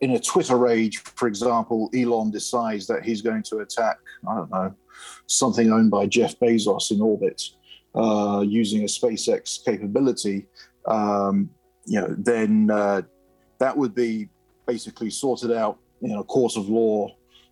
in 0.00 0.12
a 0.12 0.20
Twitter 0.20 0.56
rage, 0.56 0.98
for 0.98 1.28
example, 1.28 1.90
Elon 1.94 2.30
decides 2.30 2.86
that 2.86 3.04
he's 3.04 3.22
going 3.22 3.42
to 3.44 3.58
attack, 3.58 3.98
I 4.28 4.36
don't 4.36 4.50
know, 4.50 4.74
something 5.26 5.72
owned 5.72 5.90
by 5.90 6.06
Jeff 6.06 6.38
Bezos 6.38 6.90
in 6.90 7.00
orbit 7.00 7.42
uh, 7.94 8.44
using 8.46 8.82
a 8.82 8.86
SpaceX 8.86 9.64
capability, 9.64 10.46
um, 10.86 11.50
you 11.86 12.00
know, 12.00 12.14
then 12.18 12.70
uh, 12.70 13.02
that 13.58 13.76
would 13.76 13.94
be 13.94 14.28
basically 14.66 15.10
sorted 15.10 15.52
out 15.52 15.78
in 16.02 16.12
a 16.12 16.22
court 16.22 16.56
of 16.56 16.68
law 16.68 17.10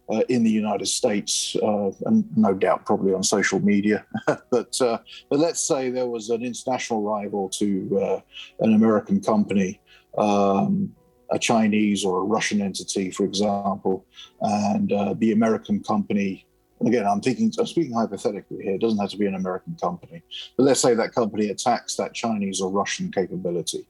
uh, 0.09 0.23
in 0.29 0.45
the 0.45 0.51
United 0.51 0.87
States, 0.87 1.57
uh, 1.63 1.91
and 2.05 2.25
no 2.37 2.55
doubt 2.55 2.87
probably 2.87 3.13
on 3.13 3.23
social 3.23 3.59
media. 3.61 4.05
but 4.51 4.81
uh, 4.81 4.99
but 5.29 5.39
let's 5.39 5.67
say 5.67 5.91
there 5.91 6.07
was 6.07 6.31
an 6.31 6.45
international 6.45 7.03
rival 7.03 7.49
to 7.49 8.01
uh, 8.01 8.21
an 8.61 8.75
American 8.75 9.21
company. 9.21 9.81
Um, 10.17 10.95
a 11.31 11.39
Chinese 11.39 12.05
or 12.05 12.21
a 12.21 12.25
Russian 12.25 12.61
entity, 12.61 13.11
for 13.11 13.25
example, 13.25 14.05
and 14.41 14.93
uh, 14.93 15.15
the 15.19 15.33
American 15.33 15.83
company. 15.83 16.47
Again, 16.85 17.07
I'm 17.07 17.21
thinking, 17.21 17.51
I'm 17.59 17.67
speaking 17.67 17.95
hypothetically 17.95 18.63
here. 18.63 18.75
It 18.75 18.81
doesn't 18.81 18.99
have 18.99 19.11
to 19.11 19.17
be 19.17 19.27
an 19.27 19.35
American 19.35 19.77
company, 19.81 20.23
but 20.57 20.65
let's 20.65 20.81
say 20.81 20.95
that 20.95 21.15
company 21.15 21.49
attacks 21.49 21.97
that 21.97 22.13
Chinese 22.13 22.61
or 22.61 22.71
Russian 22.71 23.11
capability. 23.11 23.87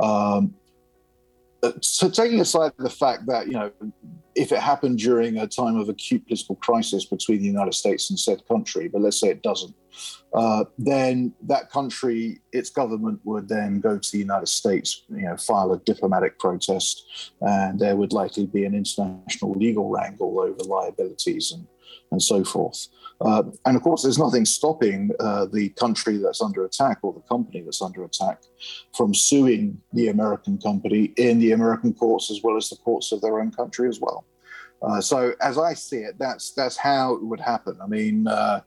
Um, 0.00 0.54
so 1.80 2.08
taking 2.08 2.40
aside 2.40 2.72
the 2.78 2.90
fact 2.90 3.26
that 3.26 3.46
you 3.46 3.54
know 3.54 3.72
if 4.36 4.52
it 4.52 4.58
happened 4.58 4.98
during 4.98 5.38
a 5.38 5.46
time 5.46 5.76
of 5.76 5.88
acute 5.88 6.24
political 6.26 6.54
crisis 6.56 7.04
between 7.04 7.38
the 7.38 7.46
united 7.46 7.74
states 7.74 8.10
and 8.10 8.18
said 8.18 8.46
country 8.46 8.86
but 8.88 9.00
let's 9.00 9.18
say 9.18 9.28
it 9.28 9.42
doesn't 9.42 9.74
uh, 10.34 10.64
then 10.76 11.32
that 11.42 11.70
country 11.70 12.40
its 12.52 12.68
government 12.68 13.18
would 13.24 13.48
then 13.48 13.80
go 13.80 13.98
to 13.98 14.12
the 14.12 14.18
united 14.18 14.48
states 14.48 15.04
you 15.08 15.22
know 15.22 15.36
file 15.36 15.72
a 15.72 15.78
diplomatic 15.80 16.38
protest 16.38 17.32
and 17.40 17.80
there 17.80 17.96
would 17.96 18.12
likely 18.12 18.46
be 18.46 18.64
an 18.64 18.74
international 18.74 19.52
legal 19.52 19.88
wrangle 19.88 20.38
over 20.38 20.62
liabilities 20.64 21.52
and 21.52 21.66
and 22.16 22.22
so 22.22 22.44
forth 22.44 22.88
uh, 23.20 23.44
and 23.64 23.76
of 23.76 23.82
course, 23.82 24.02
there's 24.02 24.18
nothing 24.18 24.44
stopping 24.44 25.10
uh, 25.20 25.46
the 25.46 25.70
country 25.70 26.18
that's 26.18 26.42
under 26.42 26.64
attack 26.64 26.98
or 27.02 27.14
the 27.14 27.20
company 27.20 27.62
that's 27.62 27.80
under 27.80 28.04
attack 28.04 28.42
from 28.94 29.14
suing 29.14 29.80
the 29.92 30.08
American 30.08 30.58
company 30.58 31.14
in 31.16 31.38
the 31.38 31.52
American 31.52 31.94
courts 31.94 32.30
as 32.30 32.40
well 32.42 32.56
as 32.56 32.68
the 32.68 32.76
courts 32.76 33.12
of 33.12 33.20
their 33.22 33.40
own 33.40 33.50
country 33.50 33.88
as 33.88 34.00
well. 34.00 34.26
Uh, 34.82 35.00
so, 35.00 35.32
as 35.40 35.56
I 35.56 35.72
see 35.72 35.98
it, 35.98 36.18
that's 36.18 36.52
that's 36.52 36.76
how 36.76 37.14
it 37.14 37.24
would 37.24 37.40
happen. 37.40 37.78
I 37.82 37.86
mean, 37.86 38.28
uh, 38.28 38.60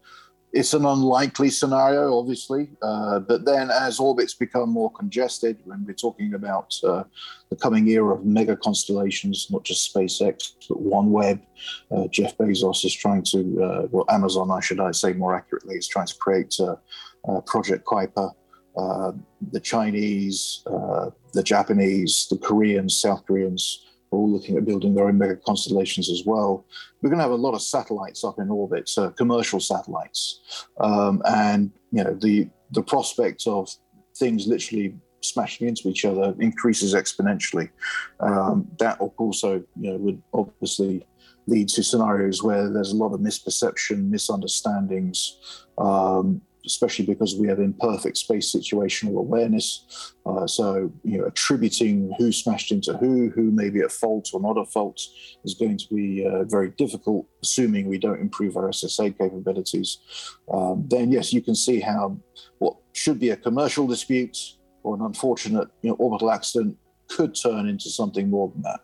it's 0.51 0.73
an 0.73 0.85
unlikely 0.85 1.49
scenario, 1.49 2.17
obviously, 2.17 2.69
uh, 2.81 3.19
but 3.19 3.45
then 3.45 3.69
as 3.69 3.99
orbits 3.99 4.33
become 4.33 4.69
more 4.69 4.91
congested, 4.91 5.57
when 5.65 5.85
we're 5.85 5.93
talking 5.93 6.33
about 6.33 6.73
uh, 6.83 7.03
the 7.49 7.55
coming 7.55 7.87
era 7.87 8.15
of 8.15 8.25
mega 8.25 8.55
constellations, 8.55 9.47
not 9.51 9.63
just 9.63 9.93
SpaceX, 9.93 10.53
but 10.67 10.83
OneWeb, 10.83 11.41
uh, 11.91 12.07
Jeff 12.07 12.35
Bezos 12.37 12.83
is 12.83 12.93
trying 12.93 13.23
to, 13.23 13.63
uh, 13.63 13.87
well, 13.91 14.05
Amazon, 14.09 14.49
I 14.49 14.59
should 14.59 14.79
I 14.79 14.91
say 14.91 15.13
more 15.13 15.35
accurately, 15.35 15.75
is 15.75 15.87
trying 15.87 16.07
to 16.07 16.17
create 16.17 16.55
uh, 16.59 16.75
uh, 17.27 17.41
Project 17.41 17.85
Kuiper. 17.85 18.33
the 18.75 19.59
Chinese, 19.59 20.63
the 21.33 21.43
Japanese, 21.43 22.27
the 22.31 22.37
Koreans, 22.37 22.99
South 22.99 23.23
Koreans, 23.25 23.85
all 24.11 24.29
looking 24.29 24.57
at 24.57 24.65
building 24.65 24.93
their 24.93 25.07
own 25.07 25.17
mega 25.17 25.35
constellations 25.35 26.09
as 26.09 26.23
well. 26.25 26.65
We're 27.01 27.09
going 27.09 27.19
to 27.19 27.23
have 27.23 27.31
a 27.31 27.35
lot 27.35 27.53
of 27.53 27.61
satellites 27.61 28.23
up 28.23 28.39
in 28.39 28.49
orbit, 28.49 28.89
so 28.89 29.09
commercial 29.11 29.59
satellites, 29.59 30.67
um, 30.79 31.21
and 31.25 31.71
you 31.91 32.03
know 32.03 32.13
the 32.13 32.49
the 32.71 32.83
prospect 32.83 33.47
of 33.47 33.69
things 34.15 34.47
literally 34.47 34.95
smashing 35.21 35.67
into 35.67 35.89
each 35.89 36.05
other 36.05 36.33
increases 36.39 36.93
exponentially. 36.93 37.69
Um, 38.19 38.67
that 38.79 38.99
also 39.17 39.63
you 39.79 39.91
know 39.91 39.97
would 39.97 40.21
obviously 40.33 41.05
lead 41.47 41.67
to 41.69 41.83
scenarios 41.83 42.43
where 42.43 42.69
there's 42.69 42.91
a 42.91 42.95
lot 42.95 43.13
of 43.13 43.19
misperception, 43.19 44.09
misunderstandings, 44.09 45.65
um, 45.77 46.41
especially 46.69 47.05
because 47.05 47.35
we 47.35 47.47
have 47.47 47.59
imperfect 47.59 48.15
space 48.17 48.55
situational 48.55 49.17
awareness. 49.17 50.13
Uh, 50.25 50.45
so, 50.45 50.91
you 51.03 51.17
know, 51.17 51.25
attributing 51.25 52.13
who 52.19 52.31
smashed 52.31 52.71
into 52.71 52.93
who, 52.97 53.29
who 53.29 53.49
may 53.51 53.69
be 53.69 53.79
at 53.79 53.91
fault 53.91 54.29
or 54.33 54.39
not 54.39 54.57
at 54.57 54.71
fault, 54.71 55.01
is 55.43 55.55
going 55.55 55.77
to 55.77 55.87
be 55.93 56.25
uh, 56.25 56.43
very 56.43 56.69
difficult, 56.77 57.25
assuming 57.41 57.87
we 57.87 57.97
don't 57.97 58.21
improve 58.21 58.55
our 58.55 58.69
SSA 58.69 59.17
capabilities. 59.17 59.97
Um, 60.53 60.85
then, 60.87 61.11
yes, 61.11 61.33
you 61.33 61.41
can 61.41 61.55
see 61.55 61.79
how 61.79 62.17
what 62.59 62.75
should 62.93 63.19
be 63.19 63.31
a 63.31 63.37
commercial 63.37 63.87
dispute 63.87 64.37
or 64.83 64.95
an 64.95 65.01
unfortunate 65.01 65.69
you 65.81 65.89
know, 65.89 65.95
orbital 65.95 66.31
accident 66.31 66.77
could 67.07 67.33
turn 67.35 67.67
into 67.67 67.89
something 67.89 68.29
more 68.29 68.49
than 68.49 68.61
that. 68.61 68.81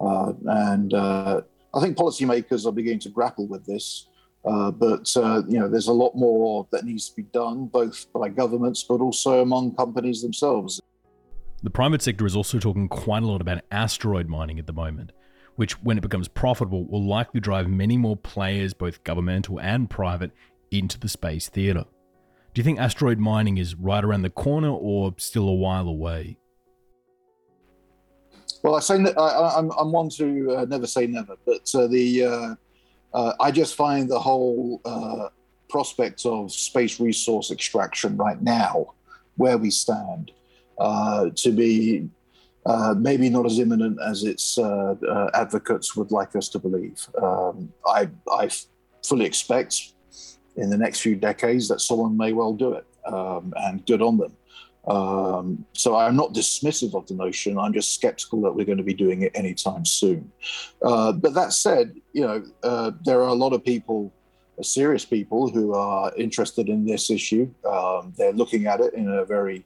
Uh, 0.00 0.32
and 0.46 0.92
uh, 0.92 1.40
I 1.74 1.80
think 1.80 1.96
policymakers 1.96 2.66
are 2.66 2.72
beginning 2.72 3.00
to 3.00 3.08
grapple 3.08 3.46
with 3.46 3.64
this. 3.64 4.08
Uh, 4.44 4.70
but 4.70 5.10
uh, 5.16 5.42
you 5.46 5.58
know, 5.58 5.68
there's 5.68 5.88
a 5.88 5.92
lot 5.92 6.14
more 6.16 6.66
that 6.72 6.84
needs 6.84 7.08
to 7.08 7.16
be 7.16 7.22
done, 7.22 7.66
both 7.66 8.12
by 8.12 8.28
governments, 8.28 8.84
but 8.88 9.00
also 9.00 9.40
among 9.40 9.74
companies 9.76 10.22
themselves. 10.22 10.80
The 11.62 11.70
private 11.70 12.02
sector 12.02 12.26
is 12.26 12.34
also 12.34 12.58
talking 12.58 12.88
quite 12.88 13.22
a 13.22 13.26
lot 13.26 13.40
about 13.40 13.62
asteroid 13.70 14.26
mining 14.26 14.58
at 14.58 14.66
the 14.66 14.72
moment, 14.72 15.12
which, 15.54 15.80
when 15.82 15.96
it 15.96 16.00
becomes 16.00 16.26
profitable, 16.26 16.84
will 16.86 17.06
likely 17.06 17.38
drive 17.38 17.68
many 17.68 17.96
more 17.96 18.16
players, 18.16 18.74
both 18.74 19.04
governmental 19.04 19.60
and 19.60 19.88
private, 19.88 20.32
into 20.72 20.98
the 20.98 21.08
space 21.08 21.48
theatre. 21.48 21.84
Do 22.54 22.60
you 22.60 22.64
think 22.64 22.80
asteroid 22.80 23.18
mining 23.18 23.58
is 23.58 23.76
right 23.76 24.02
around 24.04 24.22
the 24.22 24.30
corner 24.30 24.70
or 24.70 25.14
still 25.18 25.48
a 25.48 25.54
while 25.54 25.86
away? 25.86 26.36
Well, 28.62 28.74
I 28.74 28.80
say 28.80 28.94
I, 29.16 29.58
am 29.58 29.92
one 29.92 30.08
to 30.10 30.56
uh, 30.56 30.64
never 30.66 30.86
say 30.86 31.06
never, 31.06 31.36
but 31.46 31.70
uh, 31.74 31.86
the 31.86 32.24
uh, 32.24 32.54
uh, 33.14 33.32
I 33.40 33.50
just 33.50 33.74
find 33.74 34.08
the 34.08 34.18
whole 34.18 34.80
uh, 34.84 35.28
prospect 35.68 36.26
of 36.26 36.52
space 36.52 37.00
resource 37.00 37.50
extraction 37.50 38.16
right 38.16 38.40
now, 38.40 38.94
where 39.36 39.58
we 39.58 39.70
stand, 39.70 40.32
uh, 40.78 41.30
to 41.36 41.52
be 41.52 42.08
uh, 42.66 42.94
maybe 42.96 43.28
not 43.28 43.44
as 43.44 43.58
imminent 43.58 43.98
as 44.06 44.24
its 44.24 44.58
uh, 44.58 44.94
uh, 45.08 45.30
advocates 45.34 45.96
would 45.96 46.10
like 46.10 46.36
us 46.36 46.48
to 46.48 46.58
believe. 46.58 47.06
Um, 47.20 47.72
I, 47.86 48.08
I 48.30 48.50
fully 49.04 49.24
expect 49.24 49.94
in 50.56 50.70
the 50.70 50.76
next 50.76 51.00
few 51.00 51.16
decades 51.16 51.68
that 51.68 51.80
someone 51.80 52.16
may 52.16 52.32
well 52.32 52.52
do 52.52 52.74
it, 52.74 52.86
um, 53.06 53.52
and 53.56 53.84
good 53.86 54.02
on 54.02 54.18
them. 54.18 54.36
Um, 54.86 55.64
so 55.72 55.96
I'm 55.96 56.16
not 56.16 56.34
dismissive 56.34 56.94
of 56.94 57.06
the 57.06 57.14
notion. 57.14 57.58
I'm 57.58 57.72
just 57.72 57.94
skeptical 57.94 58.42
that 58.42 58.52
we're 58.52 58.66
going 58.66 58.78
to 58.78 58.84
be 58.84 58.94
doing 58.94 59.22
it 59.22 59.32
anytime 59.34 59.84
soon. 59.84 60.32
Uh, 60.82 61.12
but 61.12 61.34
that 61.34 61.52
said, 61.52 61.94
you 62.12 62.22
know, 62.22 62.44
uh, 62.62 62.90
there 63.04 63.20
are 63.20 63.28
a 63.28 63.34
lot 63.34 63.52
of 63.52 63.64
people, 63.64 64.12
uh, 64.58 64.62
serious 64.62 65.04
people, 65.04 65.48
who 65.48 65.74
are 65.74 66.12
interested 66.16 66.68
in 66.68 66.84
this 66.84 67.10
issue. 67.10 67.52
Um, 67.64 68.12
they're 68.18 68.32
looking 68.32 68.66
at 68.66 68.80
it 68.80 68.94
in 68.94 69.08
a 69.08 69.24
very 69.24 69.64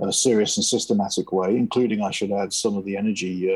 uh, 0.00 0.10
serious 0.10 0.56
and 0.58 0.64
systematic 0.64 1.32
way, 1.32 1.56
including, 1.56 2.02
I 2.02 2.10
should 2.10 2.30
add, 2.30 2.52
some 2.52 2.76
of 2.76 2.84
the 2.84 2.96
energy 2.96 3.50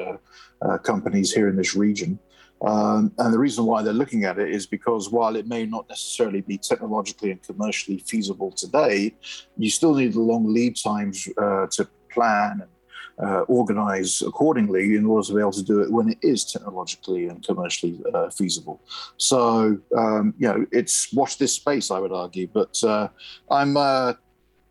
uh, 0.62 0.78
companies 0.78 1.32
here 1.32 1.48
in 1.48 1.56
this 1.56 1.76
region. 1.76 2.18
Um, 2.64 3.12
and 3.18 3.34
the 3.34 3.38
reason 3.38 3.64
why 3.64 3.82
they're 3.82 3.92
looking 3.92 4.24
at 4.24 4.38
it 4.38 4.50
is 4.50 4.66
because 4.66 5.10
while 5.10 5.34
it 5.36 5.48
may 5.48 5.66
not 5.66 5.88
necessarily 5.88 6.42
be 6.42 6.58
technologically 6.58 7.32
and 7.32 7.42
commercially 7.42 7.98
feasible 7.98 8.52
today, 8.52 9.14
you 9.56 9.70
still 9.70 9.94
need 9.94 10.12
the 10.12 10.20
long 10.20 10.52
lead 10.52 10.76
times 10.76 11.28
uh, 11.38 11.66
to 11.72 11.88
plan 12.10 12.62
and 12.62 12.70
uh, 13.18 13.40
organize 13.42 14.22
accordingly 14.22 14.96
in 14.96 15.06
order 15.06 15.26
to 15.26 15.34
be 15.34 15.40
able 15.40 15.52
to 15.52 15.62
do 15.62 15.80
it 15.80 15.90
when 15.90 16.08
it 16.08 16.18
is 16.22 16.44
technologically 16.44 17.28
and 17.28 17.44
commercially 17.44 18.00
uh, 18.14 18.30
feasible. 18.30 18.80
So, 19.16 19.78
um, 19.96 20.34
you 20.38 20.48
know, 20.48 20.66
it's 20.70 21.12
watch 21.12 21.38
this 21.38 21.52
space, 21.54 21.90
I 21.90 21.98
would 21.98 22.12
argue. 22.12 22.46
But 22.46 22.82
uh, 22.84 23.08
I'm, 23.50 23.76
uh, 23.76 24.14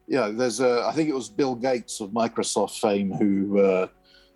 you 0.08 0.16
know, 0.16 0.32
there's 0.32 0.60
a, 0.60 0.86
I 0.86 0.94
think 0.94 1.10
it 1.10 1.16
was 1.16 1.30
Bill 1.30 1.56
Gates 1.56 2.00
of 2.00 2.10
Microsoft 2.12 2.80
fame 2.80 3.12
who 3.12 3.60
uh, 3.60 3.88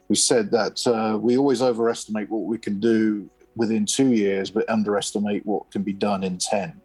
who 0.08 0.16
said 0.16 0.52
that 0.52 0.86
uh, 0.86 1.18
we 1.18 1.38
always 1.38 1.62
overestimate 1.62 2.30
what 2.30 2.44
we 2.44 2.58
can 2.58 2.80
do 2.80 3.30
within 3.56 3.86
two 3.86 4.14
years, 4.14 4.52
but 4.52 4.70
underestimate 4.70 5.46
what 5.46 5.72
can 5.72 5.84
be 5.84 5.94
done 5.94 6.24
in 6.24 6.38
10. 6.38 6.82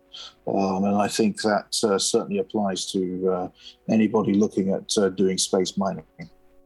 Um, 0.47 0.85
and 0.85 0.97
I 0.97 1.09
think 1.09 1.41
that 1.43 1.77
uh, 1.85 1.99
certainly 1.99 2.39
applies 2.39 2.91
to 2.93 3.31
uh, 3.31 3.49
anybody 3.89 4.35
looking 4.35 4.73
at 4.73 4.91
uh, 4.99 5.09
doing 5.11 5.39
space 5.39 5.77
mining. 5.77 6.05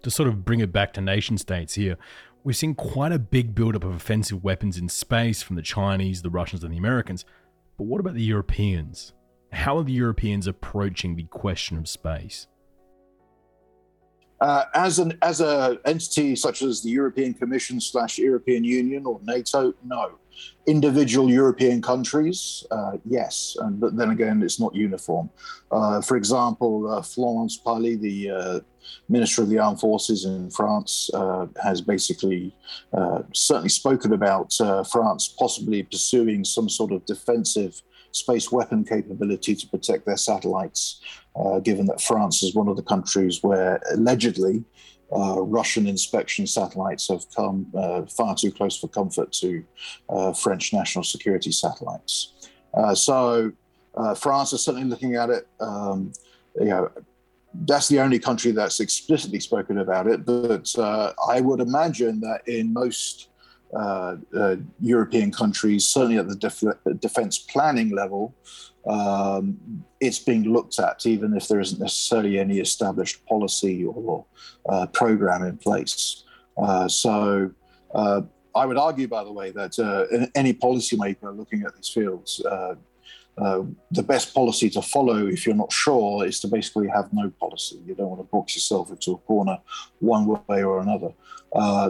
To 0.02 0.10
sort 0.10 0.28
of 0.28 0.44
bring 0.44 0.60
it 0.60 0.72
back 0.72 0.92
to 0.94 1.00
nation 1.00 1.38
states 1.38 1.74
here, 1.74 1.96
we've 2.42 2.56
seen 2.56 2.74
quite 2.74 3.12
a 3.12 3.18
big 3.18 3.54
buildup 3.54 3.84
of 3.84 3.94
offensive 3.94 4.42
weapons 4.44 4.78
in 4.78 4.88
space 4.88 5.42
from 5.42 5.56
the 5.56 5.62
Chinese, 5.62 6.22
the 6.22 6.30
Russians, 6.30 6.64
and 6.64 6.72
the 6.72 6.78
Americans. 6.78 7.24
But 7.76 7.84
what 7.84 8.00
about 8.00 8.14
the 8.14 8.22
Europeans? 8.22 9.12
How 9.52 9.78
are 9.78 9.84
the 9.84 9.92
Europeans 9.92 10.46
approaching 10.46 11.16
the 11.16 11.24
question 11.24 11.78
of 11.78 11.88
space? 11.88 12.46
Uh, 14.44 14.66
as 14.74 14.98
an 14.98 15.16
as 15.22 15.40
a 15.40 15.78
entity 15.86 16.36
such 16.36 16.60
as 16.60 16.82
the 16.82 16.90
European 16.90 17.32
Commission 17.32 17.80
slash 17.80 18.18
European 18.18 18.62
Union 18.62 19.06
or 19.06 19.18
NATO, 19.24 19.72
no. 19.82 20.18
Individual 20.66 21.30
European 21.30 21.80
countries, 21.80 22.66
uh, 22.70 22.98
yes, 23.06 23.56
and, 23.60 23.80
but 23.80 23.96
then 23.96 24.10
again, 24.10 24.42
it's 24.42 24.60
not 24.60 24.74
uniform. 24.74 25.30
Uh, 25.70 26.02
for 26.02 26.16
example, 26.18 26.74
uh, 26.90 27.00
Florence 27.00 27.58
Parly, 27.64 27.98
the 27.98 28.18
uh, 28.30 28.60
Minister 29.08 29.42
of 29.42 29.48
the 29.48 29.58
Armed 29.58 29.80
Forces 29.80 30.26
in 30.26 30.50
France, 30.50 31.08
uh, 31.14 31.46
has 31.62 31.80
basically 31.80 32.54
certainly 33.32 33.70
spoken 33.70 34.12
about 34.12 34.52
France 34.90 35.28
possibly 35.28 35.84
pursuing 35.84 36.44
some 36.44 36.68
sort 36.68 36.92
of 36.92 37.06
defensive 37.06 37.80
space 38.14 38.52
weapon 38.52 38.84
capability 38.84 39.54
to 39.56 39.66
protect 39.68 40.06
their 40.06 40.16
satellites, 40.16 41.00
uh, 41.36 41.58
given 41.60 41.86
that 41.86 42.00
France 42.00 42.42
is 42.42 42.54
one 42.54 42.68
of 42.68 42.76
the 42.76 42.82
countries 42.82 43.42
where 43.42 43.80
allegedly 43.92 44.64
uh, 45.14 45.40
Russian 45.40 45.86
inspection 45.86 46.46
satellites 46.46 47.08
have 47.08 47.24
come 47.34 47.66
uh, 47.76 48.02
far 48.06 48.34
too 48.34 48.50
close 48.50 48.78
for 48.78 48.88
comfort 48.88 49.32
to 49.32 49.64
uh, 50.08 50.32
French 50.32 50.72
national 50.72 51.04
security 51.04 51.52
satellites. 51.52 52.50
Uh, 52.72 52.94
so 52.94 53.52
France 54.16 54.52
is 54.52 54.64
certainly 54.64 54.88
looking 54.88 55.14
at 55.14 55.30
it. 55.30 55.46
Um, 55.60 56.12
you 56.58 56.66
know, 56.66 56.90
that's 57.66 57.86
the 57.86 58.00
only 58.00 58.18
country 58.18 58.50
that's 58.50 58.80
explicitly 58.80 59.38
spoken 59.38 59.78
about 59.78 60.08
it. 60.08 60.24
But 60.24 60.74
I 61.28 61.40
would 61.40 61.60
imagine 61.60 62.20
that 62.20 62.40
in 62.48 62.72
most 62.72 63.28
uh, 63.74 64.16
uh, 64.36 64.56
European 64.80 65.32
countries, 65.32 65.84
certainly 65.84 66.18
at 66.18 66.28
the 66.28 66.36
def- 66.36 67.00
defense 67.00 67.38
planning 67.38 67.90
level, 67.90 68.32
um, 68.88 69.84
it's 70.00 70.18
being 70.18 70.44
looked 70.44 70.78
at, 70.78 71.06
even 71.06 71.34
if 71.36 71.48
there 71.48 71.60
isn't 71.60 71.80
necessarily 71.80 72.38
any 72.38 72.58
established 72.58 73.24
policy 73.26 73.84
or 73.84 74.24
uh, 74.68 74.86
program 74.86 75.42
in 75.44 75.56
place. 75.56 76.24
Uh, 76.56 76.88
so, 76.88 77.50
uh, 77.94 78.22
I 78.54 78.66
would 78.66 78.76
argue, 78.76 79.08
by 79.08 79.24
the 79.24 79.32
way, 79.32 79.50
that 79.50 80.30
any 80.34 80.52
policymaker 80.52 81.36
looking 81.36 81.62
at 81.62 81.74
these 81.74 81.88
fields, 81.88 82.40
the 83.36 84.02
best 84.02 84.32
policy 84.32 84.70
to 84.70 84.82
follow, 84.82 85.26
if 85.26 85.44
you're 85.44 85.56
not 85.56 85.72
sure, 85.72 86.24
is 86.24 86.38
to 86.40 86.46
basically 86.46 86.86
have 86.86 87.12
no 87.12 87.30
policy. 87.40 87.80
You 87.84 87.96
don't 87.96 88.10
want 88.10 88.20
to 88.20 88.28
box 88.30 88.54
yourself 88.54 88.90
into 88.90 89.12
a 89.12 89.18
corner 89.18 89.58
one 89.98 90.26
way 90.46 90.62
or 90.62 90.80
another. 90.80 91.12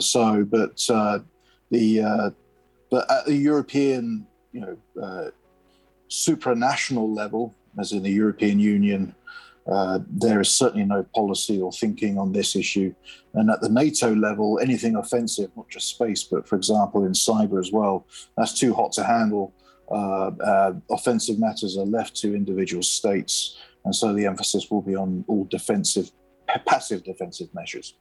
so, 0.00 0.42
but 0.44 0.78
the 1.70 2.02
uh, 2.02 2.30
but 2.90 3.10
at 3.10 3.26
the 3.26 3.34
European, 3.34 4.26
you 4.52 4.60
know, 4.60 4.76
uh, 5.02 5.30
supranational 6.10 7.14
level, 7.14 7.54
as 7.78 7.92
in 7.92 8.02
the 8.02 8.10
European 8.10 8.58
Union, 8.58 9.14
uh, 9.66 10.00
there 10.08 10.40
is 10.40 10.50
certainly 10.50 10.84
no 10.84 11.02
policy 11.14 11.60
or 11.60 11.72
thinking 11.72 12.18
on 12.18 12.32
this 12.32 12.54
issue. 12.54 12.94
And 13.32 13.50
at 13.50 13.60
the 13.60 13.68
NATO 13.68 14.14
level, 14.14 14.58
anything 14.60 14.96
offensive, 14.96 15.50
not 15.56 15.68
just 15.68 15.88
space, 15.88 16.22
but 16.22 16.46
for 16.46 16.56
example 16.56 17.04
in 17.04 17.12
cyber 17.12 17.58
as 17.58 17.72
well, 17.72 18.06
that's 18.36 18.58
too 18.58 18.74
hot 18.74 18.92
to 18.92 19.04
handle. 19.04 19.54
Uh, 19.90 20.30
uh, 20.44 20.72
offensive 20.90 21.38
matters 21.38 21.76
are 21.78 21.86
left 21.86 22.16
to 22.16 22.34
individual 22.34 22.82
states, 22.82 23.58
and 23.84 23.94
so 23.94 24.12
the 24.12 24.26
emphasis 24.26 24.70
will 24.70 24.82
be 24.82 24.94
on 24.94 25.24
all 25.28 25.44
defensive, 25.44 26.10
passive 26.66 27.02
defensive 27.04 27.48
measures. 27.54 27.94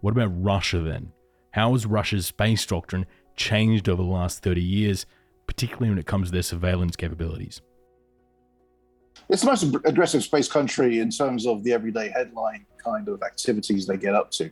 What 0.00 0.12
about 0.12 0.30
Russia 0.34 0.80
then? 0.80 1.12
How 1.52 1.72
has 1.72 1.86
Russia's 1.86 2.26
space 2.26 2.66
doctrine 2.66 3.06
changed 3.36 3.88
over 3.88 4.02
the 4.02 4.08
last 4.08 4.42
30 4.42 4.60
years, 4.60 5.06
particularly 5.46 5.90
when 5.90 5.98
it 5.98 6.06
comes 6.06 6.28
to 6.28 6.32
their 6.32 6.42
surveillance 6.42 6.96
capabilities? 6.96 7.60
It's 9.28 9.42
the 9.42 9.48
most 9.48 9.62
aggressive 9.84 10.22
space 10.22 10.48
country 10.48 10.98
in 10.98 11.10
terms 11.10 11.46
of 11.46 11.64
the 11.64 11.72
everyday 11.72 12.10
headline 12.10 12.66
kind 12.84 13.08
of 13.08 13.22
activities 13.22 13.86
they 13.86 13.96
get 13.96 14.14
up 14.14 14.30
to. 14.32 14.50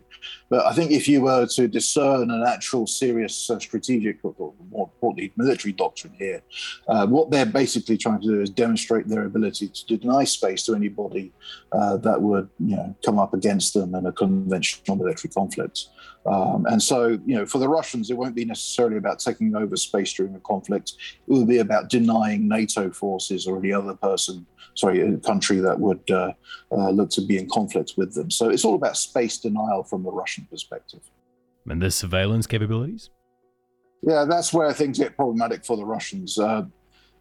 But 0.48 0.64
I 0.64 0.72
think 0.72 0.90
if 0.90 1.06
you 1.06 1.20
were 1.20 1.46
to 1.46 1.68
discern 1.68 2.30
an 2.30 2.42
actual 2.46 2.86
serious 2.86 3.50
uh, 3.50 3.58
strategic, 3.58 4.18
or 4.22 4.54
more 4.70 4.90
importantly, 4.94 5.32
military 5.36 5.72
doctrine 5.72 6.14
here, 6.18 6.42
uh, 6.88 7.06
what 7.06 7.30
they're 7.30 7.44
basically 7.44 7.98
trying 7.98 8.22
to 8.22 8.26
do 8.26 8.40
is 8.40 8.48
demonstrate 8.48 9.06
their 9.08 9.26
ability 9.26 9.68
to 9.68 9.96
deny 9.98 10.24
space 10.24 10.62
to 10.64 10.74
anybody 10.74 11.32
uh, 11.72 11.98
that 11.98 12.20
would, 12.20 12.48
you 12.58 12.76
know, 12.76 12.96
come 13.04 13.18
up 13.18 13.34
against 13.34 13.74
them 13.74 13.94
in 13.94 14.06
a 14.06 14.12
conventional 14.12 14.96
military 14.96 15.30
conflict. 15.30 15.88
Um, 16.24 16.66
and 16.66 16.82
so, 16.82 17.18
you 17.26 17.34
know, 17.36 17.44
for 17.44 17.58
the 17.58 17.68
Russians, 17.68 18.10
it 18.10 18.16
won't 18.16 18.34
be 18.34 18.44
necessarily 18.44 18.96
about 18.96 19.18
taking 19.18 19.54
over 19.56 19.76
space 19.76 20.12
during 20.14 20.34
a 20.36 20.40
conflict. 20.40 20.92
It 21.26 21.32
will 21.32 21.44
be 21.44 21.58
about 21.58 21.90
denying 21.90 22.48
NATO 22.48 22.90
forces 22.90 23.46
or 23.46 23.58
any 23.58 23.72
other 23.72 23.94
person, 23.94 24.46
sorry, 24.74 25.00
a 25.00 25.18
country 25.18 25.58
that 25.58 25.78
would 25.78 26.08
uh, 26.10 26.32
uh, 26.70 26.90
look 26.90 27.10
to 27.10 27.20
be 27.20 27.38
in 27.38 27.48
conflict 27.48 27.94
with 27.96 28.14
them 28.14 28.22
them. 28.22 28.30
So 28.30 28.48
it's 28.48 28.64
all 28.64 28.74
about 28.74 28.96
space 28.96 29.38
denial 29.38 29.82
from 29.82 30.02
the 30.02 30.10
Russian 30.10 30.46
perspective. 30.50 31.00
And 31.68 31.80
the 31.80 31.90
surveillance 31.90 32.46
capabilities? 32.46 33.10
Yeah, 34.02 34.24
that's 34.24 34.52
where 34.52 34.72
things 34.72 34.98
get 34.98 35.16
problematic 35.16 35.64
for 35.64 35.76
the 35.76 35.84
Russians. 35.84 36.38
Uh, 36.38 36.64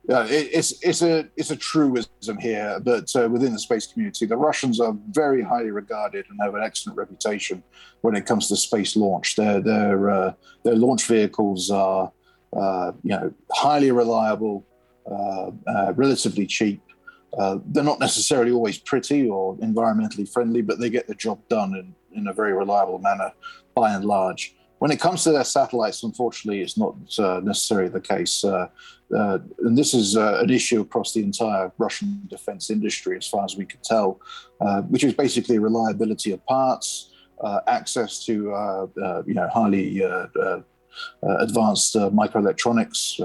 yeah, 0.09 0.25
it, 0.25 0.49
it's 0.51 0.73
it's 0.81 1.01
a 1.01 1.27
it's 1.35 1.51
a 1.51 1.55
truism 1.55 2.37
here, 2.39 2.79
but 2.83 3.15
uh, 3.15 3.29
within 3.29 3.53
the 3.53 3.59
space 3.59 3.87
community, 3.87 4.25
the 4.25 4.37
Russians 4.37 4.79
are 4.79 4.95
very 5.11 5.43
highly 5.43 5.71
regarded 5.71 6.25
and 6.29 6.39
have 6.41 6.55
an 6.55 6.63
excellent 6.63 6.97
reputation 6.97 7.63
when 8.01 8.15
it 8.15 8.25
comes 8.25 8.47
to 8.47 8.55
space 8.55 8.95
launch. 8.95 9.35
Their 9.35 9.61
their 9.61 10.09
uh, 10.09 10.33
their 10.63 10.75
launch 10.75 11.05
vehicles 11.05 11.69
are 11.69 12.11
uh, 12.53 12.91
you 13.03 13.11
know 13.11 13.33
highly 13.51 13.91
reliable, 13.91 14.65
uh, 15.09 15.51
uh, 15.67 15.93
relatively 15.93 16.47
cheap, 16.47 16.81
uh, 17.37 17.59
they're 17.67 17.83
not 17.83 17.99
necessarily 17.99 18.51
always 18.51 18.77
pretty 18.77 19.29
or 19.29 19.55
environmentally 19.57 20.27
friendly, 20.31 20.61
but 20.61 20.79
they 20.79 20.89
get 20.89 21.07
the 21.07 21.15
job 21.15 21.39
done 21.47 21.75
in, 21.75 21.95
in 22.17 22.27
a 22.27 22.33
very 22.33 22.53
reliable 22.53 22.99
manner 22.99 23.31
by 23.73 23.93
and 23.93 24.03
large. 24.03 24.55
When 24.81 24.89
it 24.89 24.99
comes 24.99 25.23
to 25.25 25.31
their 25.31 25.43
satellites, 25.43 26.01
unfortunately, 26.01 26.63
it's 26.63 26.75
not 26.75 26.95
uh, 27.19 27.39
necessarily 27.43 27.89
the 27.89 28.01
case. 28.01 28.43
Uh, 28.43 28.67
uh 29.15 29.37
and 29.59 29.77
this 29.77 29.93
is 29.93 30.17
uh, 30.17 30.39
an 30.41 30.49
issue 30.49 30.81
across 30.81 31.13
the 31.13 31.21
entire 31.21 31.71
Russian 31.77 32.23
defense 32.27 32.71
industry, 32.71 33.15
as 33.15 33.27
far 33.27 33.45
as 33.45 33.55
we 33.55 33.63
can 33.63 33.79
tell, 33.83 34.19
uh, 34.59 34.81
which 34.81 35.03
is 35.03 35.13
basically 35.13 35.59
reliability 35.59 36.31
of 36.31 36.43
parts, 36.47 37.11
uh, 37.43 37.59
access 37.67 38.25
to 38.25 38.33
uh, 38.53 39.21
you 39.27 39.35
know 39.35 39.47
highly 39.53 40.01
advanced 41.21 41.95
microelectronics, 42.21 43.19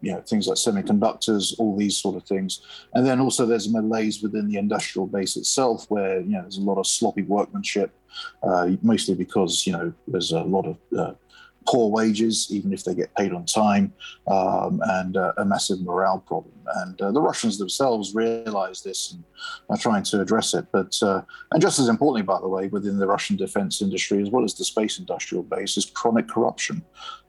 you 0.00 0.12
know 0.12 0.22
things 0.22 0.46
like 0.46 0.56
semiconductors, 0.56 1.54
all 1.58 1.76
these 1.76 1.98
sort 1.98 2.16
of 2.16 2.24
things. 2.24 2.62
And 2.94 3.06
then 3.06 3.20
also 3.20 3.44
there's 3.44 3.68
malaise 3.70 4.22
within 4.22 4.48
the 4.48 4.56
industrial 4.56 5.06
base 5.06 5.36
itself, 5.36 5.84
where 5.90 6.20
you 6.20 6.32
know 6.32 6.40
there's 6.40 6.56
a 6.64 6.68
lot 6.70 6.78
of 6.78 6.86
sloppy 6.86 7.24
workmanship, 7.24 7.90
uh, 8.42 8.70
mostly 8.82 9.14
because 9.14 9.66
you 9.66 9.72
know 9.72 9.92
there's 10.06 10.32
a 10.32 10.40
lot 10.40 10.66
of 10.66 10.78
uh, 10.98 11.14
poor 11.66 11.90
wages, 11.90 12.48
even 12.50 12.72
if 12.72 12.84
they 12.84 12.94
get 12.94 13.14
paid 13.14 13.32
on 13.32 13.44
time, 13.46 13.92
um, 14.26 14.80
and 14.84 15.16
uh, 15.16 15.32
a 15.38 15.44
massive 15.44 15.80
morale 15.80 16.18
problem. 16.18 16.54
And 16.76 17.00
uh, 17.00 17.12
the 17.12 17.20
Russians 17.20 17.58
themselves 17.58 18.14
realize 18.14 18.82
this 18.82 19.12
and 19.12 19.24
are 19.68 19.76
trying 19.76 20.02
to 20.04 20.20
address 20.20 20.54
it. 20.54 20.66
But 20.72 20.96
uh, 21.02 21.22
and 21.52 21.62
just 21.62 21.78
as 21.78 21.88
importantly, 21.88 22.22
by 22.22 22.40
the 22.40 22.48
way, 22.48 22.68
within 22.68 22.98
the 22.98 23.06
Russian 23.06 23.36
defense 23.36 23.82
industry 23.82 24.22
as 24.22 24.30
well 24.30 24.44
as 24.44 24.54
the 24.54 24.64
space 24.64 24.98
industrial 24.98 25.42
base 25.44 25.76
is 25.76 25.84
chronic 25.84 26.28
corruption, 26.28 26.82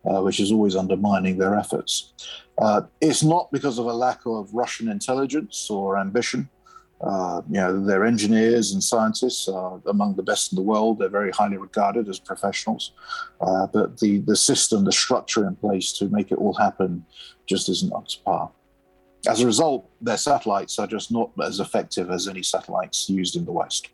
uh, 0.09 0.21
which 0.21 0.39
is 0.39 0.51
always 0.51 0.75
undermining 0.75 1.37
their 1.37 1.55
efforts. 1.55 2.13
Uh, 2.61 2.81
it's 3.01 3.23
not 3.23 3.51
because 3.51 3.77
of 3.77 3.85
a 3.85 3.93
lack 3.93 4.21
of 4.25 4.53
Russian 4.53 4.89
intelligence 4.89 5.69
or 5.69 5.97
ambition. 5.97 6.49
Uh, 7.05 7.41
you 7.47 7.59
know, 7.59 7.85
their 7.85 8.03
engineers 8.03 8.73
and 8.73 8.83
scientists 8.83 9.47
are 9.47 9.79
among 9.85 10.15
the 10.15 10.23
best 10.23 10.51
in 10.51 10.55
the 10.55 10.61
world. 10.61 10.97
They're 10.97 11.07
very 11.09 11.31
highly 11.31 11.57
regarded 11.57 12.09
as 12.09 12.17
professionals. 12.17 12.93
Uh, 13.39 13.67
but 13.67 13.99
the, 13.99 14.19
the 14.19 14.35
system, 14.35 14.85
the 14.85 14.91
structure 14.91 15.47
in 15.47 15.55
place 15.55 15.93
to 15.93 16.09
make 16.09 16.31
it 16.31 16.39
all 16.39 16.53
happen 16.53 17.05
just 17.45 17.69
isn't 17.69 17.93
up 17.93 18.07
to 18.07 18.19
par. 18.21 18.51
As 19.27 19.41
a 19.41 19.45
result, 19.45 19.89
their 20.01 20.17
satellites 20.17 20.79
are 20.79 20.87
just 20.87 21.11
not 21.11 21.29
as 21.43 21.59
effective 21.59 22.09
as 22.09 22.27
any 22.27 22.41
satellites 22.41 23.07
used 23.07 23.35
in 23.35 23.45
the 23.45 23.51
West. 23.51 23.89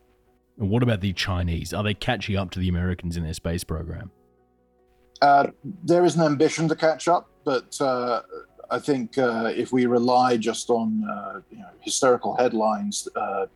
And 0.58 0.70
what 0.70 0.82
about 0.82 1.00
the 1.00 1.12
Chinese? 1.12 1.74
Are 1.74 1.82
they 1.82 1.94
catching 1.94 2.36
up 2.36 2.50
to 2.52 2.58
the 2.58 2.68
Americans 2.68 3.16
in 3.16 3.24
their 3.24 3.34
space 3.34 3.64
program? 3.64 4.10
Uh, 5.20 5.48
there 5.84 6.04
is 6.04 6.16
an 6.16 6.22
ambition 6.22 6.68
to 6.68 6.76
catch 6.76 7.08
up, 7.08 7.30
but 7.44 7.80
uh, 7.80 8.22
I 8.76 8.78
think 8.88 9.18
uh, 9.18 9.52
if 9.62 9.68
we 9.76 9.82
rely 9.86 10.36
just 10.50 10.70
on 10.70 10.88
uh, 11.14 11.40
you 11.50 11.58
know, 11.62 11.72
historical 11.80 12.32
headlines, 12.42 12.96
uh, 13.14 13.46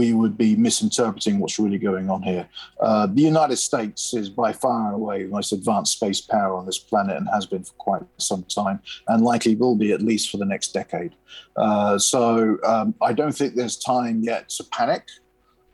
we 0.00 0.12
would 0.20 0.36
be 0.36 0.50
misinterpreting 0.56 1.38
what's 1.38 1.58
really 1.64 1.78
going 1.78 2.10
on 2.14 2.22
here. 2.22 2.44
Uh, 2.86 3.06
the 3.06 3.22
United 3.22 3.58
States 3.68 4.14
is 4.14 4.28
by 4.42 4.50
far 4.52 4.80
and 4.86 4.94
away 5.00 5.16
the 5.22 5.30
most 5.38 5.52
advanced 5.52 5.92
space 5.98 6.20
power 6.20 6.52
on 6.58 6.66
this 6.66 6.80
planet 6.90 7.16
and 7.18 7.28
has 7.36 7.46
been 7.46 7.64
for 7.68 7.76
quite 7.88 8.02
some 8.18 8.42
time, 8.58 8.78
and 9.08 9.18
likely 9.32 9.54
will 9.62 9.76
be 9.76 9.90
at 9.96 10.02
least 10.10 10.30
for 10.30 10.38
the 10.42 10.50
next 10.54 10.68
decade. 10.80 11.12
Uh, 11.56 11.98
so 11.98 12.22
um, 12.72 12.88
I 13.08 13.12
don't 13.12 13.36
think 13.38 13.50
there's 13.54 13.78
time 13.78 14.16
yet 14.22 14.48
to 14.56 14.64
panic. 14.78 15.04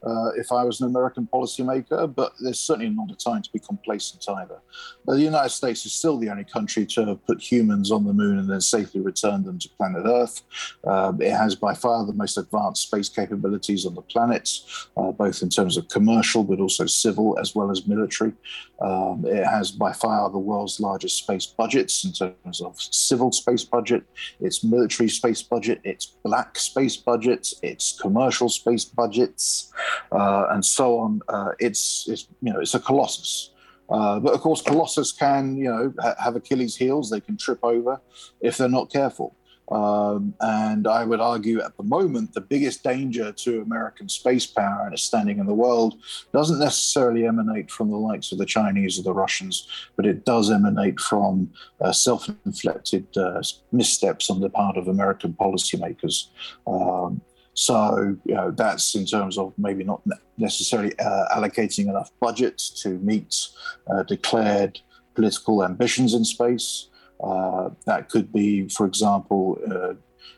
uh, 0.07 0.31
if 0.37 0.53
I 0.53 0.65
was 0.65 0.81
an 0.81 0.89
American 0.89 1.29
policymaker, 1.33 2.13
but 2.15 2.33
there's 2.41 2.61
certainly 2.61 2.91
not 2.91 3.11
a 3.11 3.17
time 3.17 3.43
to 3.43 3.51
be 3.53 3.59
complacent 3.59 4.25
either. 4.29 4.61
But 5.09 5.17
the 5.17 5.23
United 5.23 5.49
States 5.49 5.87
is 5.87 5.95
still 5.95 6.19
the 6.19 6.29
only 6.29 6.45
country 6.45 6.85
to 6.85 7.07
have 7.07 7.27
put 7.27 7.41
humans 7.41 7.91
on 7.91 8.05
the 8.05 8.13
moon 8.13 8.39
and 8.39 8.51
then 8.51 8.61
safely 8.61 9.01
returned 9.01 9.47
them 9.47 9.59
to 9.59 9.69
planet 9.71 10.03
Earth. 10.05 10.43
Um, 10.87 11.23
it 11.23 11.33
has 11.33 11.55
by 11.55 11.73
far 11.73 12.05
the 12.05 12.13
most 12.13 12.37
advanced 12.37 12.83
space 12.83 13.09
capabilities 13.09 13.87
on 13.87 13.95
the 13.95 14.03
planet, 14.03 14.51
uh, 14.99 15.11
both 15.13 15.41
in 15.41 15.49
terms 15.49 15.79
of 15.79 15.89
commercial 15.89 16.45
but 16.45 16.61
also 16.61 16.85
civil 16.85 17.39
as 17.39 17.55
well 17.55 17.71
as 17.71 17.87
military. 17.87 18.35
Um, 18.83 19.25
it 19.27 19.47
has 19.47 19.71
by 19.71 19.95
far 19.95 20.29
the 20.29 20.39
world's 20.39 20.79
largest 20.79 21.17
space 21.17 21.47
budgets 21.47 22.05
in 22.05 22.13
terms 22.13 22.61
of 22.61 22.79
civil 22.79 23.33
space 23.33 23.65
budget, 23.65 24.03
its 24.41 24.63
military 24.63 25.09
space 25.09 25.41
budget, 25.41 25.81
its 25.85 26.05
black 26.23 26.59
space 26.59 26.99
budget, 26.99 27.55
its 27.63 27.99
commercial 27.99 28.51
space 28.51 28.85
budgets 28.85 29.73
uh, 30.13 30.49
and 30.51 30.63
so 30.63 30.99
on. 30.99 31.23
Uh, 31.31 31.53
it's, 31.59 32.07
it's, 32.11 32.29
you 32.43 32.53
know, 32.53 32.61
it's 32.61 32.75
a 32.75 32.79
colossus. 32.79 33.53
Uh, 33.91 34.21
but 34.21 34.35
of 34.35 34.41
course, 34.41 34.63
colossus 34.63 35.13
can, 35.13 35.57
you 35.57 35.65
know, 35.65 35.93
ha- 36.01 36.15
have 36.19 36.37
Achilles' 36.37 36.77
heels. 36.77 37.11
They 37.11 37.21
can 37.21 37.37
trip 37.37 37.61
over 37.63 38.01
if 38.41 38.57
they're 38.57 38.69
not 38.69 38.93
careful. 38.93 39.35
Um, 39.71 40.35
and 40.41 40.87
I 40.87 41.05
would 41.05 41.21
argue 41.21 41.61
at 41.61 41.77
the 41.77 41.83
moment, 41.83 42.33
the 42.33 42.41
biggest 42.41 42.83
danger 42.83 43.33
to 43.33 43.61
American 43.61 44.09
space 44.09 44.47
power 44.47 44.85
and 44.85 44.95
its 44.95 45.03
standing 45.03 45.39
in 45.39 45.47
the 45.47 45.55
world 45.55 46.01
doesn't 46.33 46.59
necessarily 46.59 47.27
emanate 47.27 47.71
from 47.71 47.91
the 47.91 47.97
likes 47.97 48.33
of 48.33 48.39
the 48.39 48.47
Chinese 48.47 48.99
or 48.99 49.03
the 49.03 49.13
Russians, 49.13 49.69
but 49.97 50.07
it 50.07 50.25
does 50.25 50.51
emanate 50.51 50.99
from 50.99 51.51
uh, 51.83 51.93
self 51.93 52.31
inflicted 52.47 53.07
uh, 53.17 53.43
missteps 53.71 54.31
on 54.31 54.41
the 54.41 54.49
part 54.49 54.79
of 54.79 54.89
American 54.89 55.35
policymakers. 55.35 56.29
Um, 56.67 57.21
so, 57.59 58.17
you 58.25 58.37
know, 58.37 58.53
that's 58.53 58.95
in 58.95 59.05
terms 59.05 59.37
of 59.37 59.53
maybe 59.59 59.83
not 59.83 60.01
necessarily 60.37 60.97
uh, 61.01 61.25
allocating 61.37 61.89
enough 61.89 62.09
budget 62.21 62.57
to 62.83 62.91
meet 63.01 63.49
uh, 63.91 64.05
declared 64.05 64.79
political 65.17 65.65
ambitions 65.65 66.15
in 66.15 66.25
space. 66.25 66.89
Uh, 67.21 67.71
that 67.85 68.11
could 68.11 68.33
be, 68.33 68.69
for 68.69 68.87
example, 68.87 69.59
uh, 69.69 69.95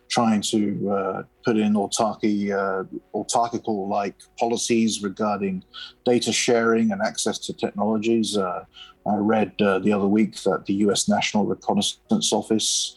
trying 0.09 0.41
to 0.41 0.91
uh, 0.91 1.23
put 1.45 1.59
in 1.59 1.75
autarky, 1.75 2.53
uh, 2.53 2.85
autarkical 3.15 3.87
like 3.87 4.15
policies 4.39 5.03
regarding 5.03 5.63
data 6.07 6.33
sharing 6.33 6.91
and 6.91 7.03
access 7.03 7.39
to 7.39 7.53
technologies. 7.53 8.39
I 8.39 8.65
read 9.05 9.53
the 9.59 9.93
other 9.93 10.09
week 10.09 10.43
that 10.45 10.65
the 10.65 10.75
US 10.87 11.07
National 11.07 11.45
Reconnaissance 11.45 12.33
Office 12.33 12.97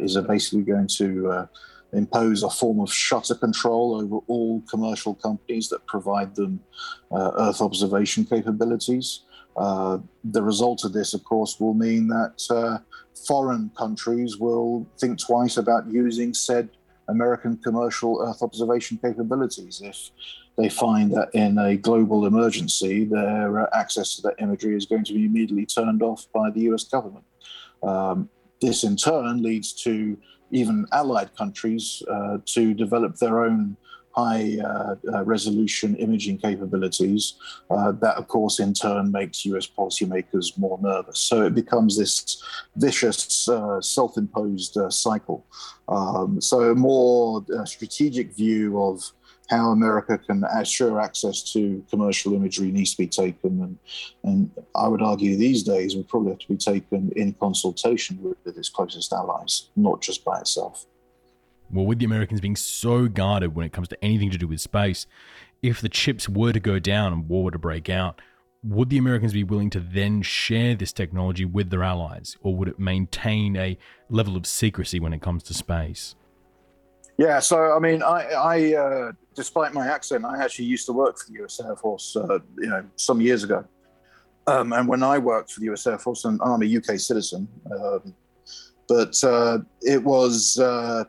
is 0.00 0.16
basically 0.26 0.62
going 0.62 0.88
to 0.98 1.46
impose 1.94 2.42
a 2.42 2.50
form 2.50 2.80
of 2.80 2.92
shutter 2.92 3.34
control 3.34 3.96
over 3.96 4.18
all 4.26 4.62
commercial 4.68 5.14
companies 5.14 5.68
that 5.68 5.86
provide 5.86 6.34
them 6.34 6.60
uh, 7.12 7.32
Earth 7.38 7.60
observation 7.60 8.24
capabilities. 8.24 9.20
Uh, 9.56 9.98
the 10.24 10.42
result 10.42 10.84
of 10.84 10.92
this, 10.92 11.14
of 11.14 11.22
course, 11.24 11.60
will 11.60 11.74
mean 11.74 12.08
that 12.08 12.42
uh, 12.50 12.78
foreign 13.26 13.70
countries 13.78 14.38
will 14.38 14.86
think 14.98 15.18
twice 15.18 15.56
about 15.56 15.86
using 15.86 16.34
said 16.34 16.68
American 17.08 17.56
commercial 17.58 18.20
Earth 18.20 18.42
observation 18.42 18.98
capabilities 18.98 19.80
if 19.84 20.10
they 20.56 20.68
find 20.68 21.12
that 21.12 21.28
in 21.34 21.58
a 21.58 21.76
global 21.76 22.26
emergency, 22.26 23.04
their 23.04 23.60
uh, 23.60 23.66
access 23.72 24.16
to 24.16 24.22
that 24.22 24.34
imagery 24.38 24.76
is 24.76 24.86
going 24.86 25.04
to 25.04 25.12
be 25.12 25.24
immediately 25.24 25.66
turned 25.66 26.02
off 26.02 26.26
by 26.32 26.50
the 26.50 26.62
US 26.72 26.84
government. 26.84 27.24
Um, 27.82 28.28
this 28.60 28.84
in 28.84 28.96
turn 28.96 29.42
leads 29.42 29.72
to 29.84 30.16
even 30.54 30.86
allied 30.92 31.34
countries 31.36 32.02
uh, 32.10 32.38
to 32.46 32.74
develop 32.74 33.16
their 33.16 33.44
own 33.44 33.76
high 34.14 34.56
uh, 34.64 34.94
uh, 35.12 35.24
resolution 35.24 35.96
imaging 35.96 36.38
capabilities. 36.38 37.34
Uh, 37.68 37.90
that, 37.92 38.16
of 38.16 38.28
course, 38.28 38.60
in 38.60 38.72
turn 38.72 39.10
makes 39.10 39.44
US 39.46 39.66
policymakers 39.66 40.56
more 40.56 40.78
nervous. 40.80 41.18
So 41.18 41.42
it 41.42 41.54
becomes 41.54 41.98
this 41.98 42.42
vicious, 42.76 43.48
uh, 43.48 43.80
self 43.80 44.16
imposed 44.16 44.76
uh, 44.76 44.88
cycle. 44.90 45.44
Um, 45.88 46.40
so, 46.40 46.70
a 46.70 46.74
more 46.74 47.44
uh, 47.54 47.64
strategic 47.64 48.34
view 48.34 48.80
of 48.80 49.02
how 49.48 49.70
America 49.70 50.18
can 50.18 50.44
assure 50.44 51.00
access 51.00 51.52
to 51.52 51.84
commercial 51.90 52.34
imagery 52.34 52.70
needs 52.70 52.92
to 52.92 52.98
be 52.98 53.06
taken. 53.06 53.62
And, 53.62 53.78
and 54.22 54.50
I 54.74 54.88
would 54.88 55.02
argue 55.02 55.36
these 55.36 55.62
days 55.62 55.96
would 55.96 56.08
probably 56.08 56.30
have 56.30 56.38
to 56.40 56.48
be 56.48 56.56
taken 56.56 57.12
in 57.16 57.34
consultation 57.34 58.22
with, 58.22 58.38
with 58.44 58.56
its 58.56 58.68
closest 58.68 59.12
allies, 59.12 59.68
not 59.76 60.00
just 60.00 60.24
by 60.24 60.40
itself. 60.40 60.86
Well, 61.70 61.86
with 61.86 61.98
the 61.98 62.04
Americans 62.04 62.40
being 62.40 62.56
so 62.56 63.08
guarded 63.08 63.54
when 63.54 63.66
it 63.66 63.72
comes 63.72 63.88
to 63.88 64.04
anything 64.04 64.30
to 64.30 64.38
do 64.38 64.46
with 64.46 64.60
space, 64.60 65.06
if 65.62 65.80
the 65.80 65.88
chips 65.88 66.28
were 66.28 66.52
to 66.52 66.60
go 66.60 66.78
down 66.78 67.12
and 67.12 67.28
war 67.28 67.44
were 67.44 67.50
to 67.50 67.58
break 67.58 67.88
out, 67.88 68.20
would 68.62 68.88
the 68.88 68.98
Americans 68.98 69.34
be 69.34 69.44
willing 69.44 69.70
to 69.70 69.80
then 69.80 70.22
share 70.22 70.74
this 70.74 70.92
technology 70.92 71.44
with 71.44 71.68
their 71.68 71.82
allies, 71.82 72.36
or 72.40 72.56
would 72.56 72.68
it 72.68 72.78
maintain 72.78 73.56
a 73.56 73.76
level 74.08 74.36
of 74.36 74.46
secrecy 74.46 74.98
when 74.98 75.12
it 75.12 75.20
comes 75.20 75.42
to 75.42 75.54
space? 75.54 76.14
Yeah, 77.16 77.38
so 77.38 77.76
I 77.76 77.78
mean, 77.78 78.02
I, 78.02 78.26
I 78.30 78.74
uh, 78.74 79.12
despite 79.34 79.72
my 79.72 79.86
accent, 79.86 80.24
I 80.24 80.42
actually 80.42 80.64
used 80.66 80.86
to 80.86 80.92
work 80.92 81.18
for 81.18 81.30
the 81.30 81.38
U.S. 81.40 81.60
Air 81.60 81.76
Force, 81.76 82.16
uh, 82.16 82.38
you 82.58 82.68
know, 82.68 82.84
some 82.96 83.20
years 83.20 83.44
ago. 83.44 83.64
Um, 84.46 84.72
and 84.72 84.88
when 84.88 85.02
I 85.02 85.18
worked 85.18 85.52
for 85.52 85.60
the 85.60 85.66
U.S. 85.66 85.86
Air 85.86 85.98
Force, 85.98 86.24
and 86.24 86.40
I'm 86.44 86.62
a 86.62 86.76
UK 86.76 86.98
citizen, 86.98 87.48
um, 87.72 88.14
but 88.88 89.22
uh, 89.24 89.58
it 89.80 90.02
was 90.02 90.58
uh, 90.58 91.04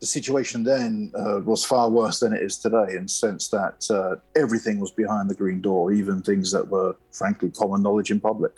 the 0.00 0.06
situation 0.06 0.62
then 0.62 1.12
uh, 1.14 1.40
was 1.44 1.64
far 1.64 1.90
worse 1.90 2.20
than 2.20 2.32
it 2.32 2.42
is 2.42 2.58
today 2.58 2.96
in 2.96 3.02
the 3.02 3.08
sense 3.08 3.48
that 3.48 3.84
uh, 3.90 4.16
everything 4.40 4.80
was 4.80 4.90
behind 4.92 5.28
the 5.28 5.34
green 5.34 5.60
door, 5.60 5.92
even 5.92 6.22
things 6.22 6.50
that 6.52 6.66
were 6.66 6.96
frankly 7.12 7.50
common 7.50 7.82
knowledge 7.82 8.10
in 8.10 8.20
public. 8.20 8.52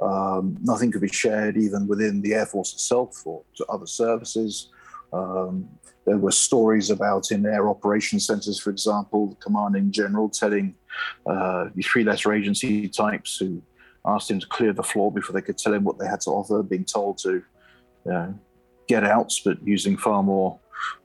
Um, 0.00 0.56
nothing 0.60 0.90
could 0.90 1.02
be 1.02 1.08
shared 1.08 1.56
even 1.56 1.86
within 1.86 2.20
the 2.22 2.34
Air 2.34 2.46
Force 2.46 2.72
itself 2.72 3.22
or 3.24 3.42
to 3.56 3.66
other 3.66 3.86
services. 3.86 4.70
Um, 5.12 5.68
there 6.04 6.18
were 6.18 6.32
stories 6.32 6.90
about 6.90 7.30
in 7.30 7.46
air 7.46 7.68
operations 7.68 8.26
centers, 8.26 8.58
for 8.58 8.70
example, 8.70 9.28
the 9.28 9.36
commanding 9.36 9.90
general 9.92 10.28
telling 10.28 10.74
uh, 11.26 11.66
the 11.74 11.82
three 11.82 12.04
letter 12.04 12.32
agency 12.32 12.88
types 12.88 13.36
who 13.38 13.62
asked 14.04 14.30
him 14.30 14.40
to 14.40 14.46
clear 14.48 14.72
the 14.72 14.82
floor 14.82 15.12
before 15.12 15.32
they 15.32 15.40
could 15.40 15.58
tell 15.58 15.72
him 15.72 15.84
what 15.84 15.98
they 15.98 16.06
had 16.06 16.20
to 16.22 16.30
offer, 16.30 16.62
being 16.62 16.84
told 16.84 17.18
to 17.18 17.42
get 18.88 19.04
out, 19.04 19.32
but 19.44 19.56
using 19.66 19.96
far 19.96 20.22
more 20.22 20.58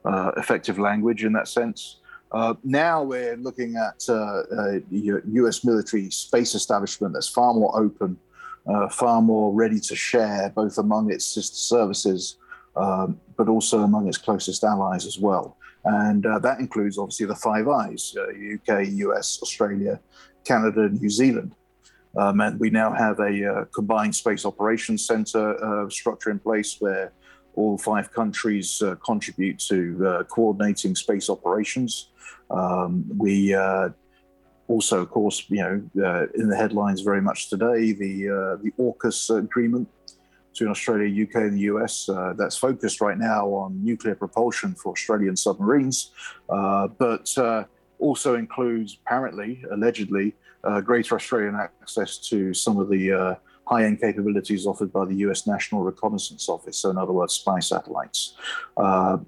uh, 0.04 0.32
effective 0.36 0.78
language 0.78 1.24
in 1.24 1.32
that 1.32 1.48
sense. 1.48 2.00
Uh, 2.32 2.54
now 2.62 3.02
we're 3.02 3.36
looking 3.36 3.76
at 3.76 4.02
uh, 4.08 4.42
US 4.90 5.64
military 5.64 6.10
space 6.10 6.54
establishment 6.54 7.14
that's 7.14 7.28
far 7.28 7.54
more 7.54 7.74
open, 7.78 8.18
uh, 8.68 8.88
far 8.88 9.22
more 9.22 9.52
ready 9.52 9.80
to 9.80 9.96
share 9.96 10.52
both 10.54 10.76
among 10.78 11.10
its 11.10 11.26
sister 11.26 11.56
services, 11.56 12.36
um, 12.78 13.20
but 13.36 13.48
also 13.48 13.80
among 13.80 14.08
its 14.08 14.18
closest 14.18 14.64
allies 14.64 15.06
as 15.06 15.18
well. 15.18 15.56
And 15.84 16.24
uh, 16.26 16.38
that 16.40 16.60
includes 16.60 16.98
obviously 16.98 17.26
the 17.26 17.36
Five 17.36 17.68
Eyes 17.68 18.14
UK, 18.16 18.86
US, 19.06 19.38
Australia, 19.42 20.00
Canada, 20.44 20.88
New 20.88 21.10
Zealand. 21.10 21.52
Um, 22.16 22.40
and 22.40 22.58
we 22.58 22.70
now 22.70 22.92
have 22.92 23.20
a 23.20 23.52
uh, 23.52 23.64
combined 23.66 24.14
space 24.14 24.44
operations 24.44 25.06
center 25.06 25.86
structure 25.90 26.30
in 26.30 26.38
place 26.38 26.76
where 26.80 27.12
all 27.58 27.76
five 27.76 28.12
countries 28.12 28.80
uh, 28.82 28.94
contribute 29.04 29.58
to 29.58 30.06
uh, 30.06 30.22
coordinating 30.24 30.94
space 30.94 31.28
operations. 31.28 32.10
Um, 32.50 33.04
we 33.18 33.52
uh, 33.52 33.88
also, 34.68 35.02
of 35.02 35.10
course, 35.10 35.44
you 35.48 35.62
know, 35.62 36.06
uh, 36.06 36.26
in 36.34 36.48
the 36.48 36.56
headlines 36.56 37.00
very 37.00 37.20
much 37.20 37.50
today, 37.50 37.92
the 37.92 38.14
uh, 38.28 38.62
the 38.62 38.70
AUKUS 38.78 39.36
agreement 39.36 39.88
between 40.58 40.70
Australia, 40.70 41.24
UK, 41.24 41.36
and 41.36 41.54
the 41.54 41.62
US 41.72 42.08
uh, 42.08 42.34
that's 42.36 42.56
focused 42.56 43.00
right 43.00 43.16
now 43.16 43.46
on 43.46 43.84
nuclear 43.84 44.16
propulsion 44.16 44.74
for 44.74 44.92
Australian 44.92 45.36
submarines, 45.36 46.10
but 46.48 47.28
also 48.00 48.34
includes 48.34 48.98
apparently, 49.04 49.62
allegedly, 49.70 50.34
greater 50.84 51.14
Australian 51.14 51.54
access 51.54 52.18
to 52.18 52.52
some 52.52 52.78
of 52.78 52.88
the 52.88 53.38
high-end 53.68 54.00
capabilities 54.00 54.66
offered 54.66 54.92
by 54.92 55.04
the 55.04 55.14
U.S. 55.26 55.46
National 55.46 55.82
Reconnaissance 55.82 56.48
Office. 56.48 56.78
So, 56.78 56.90
in 56.90 56.98
other 56.98 57.12
words, 57.12 57.34
spy 57.34 57.60
satellites. 57.60 58.34
Uh, 58.76 59.18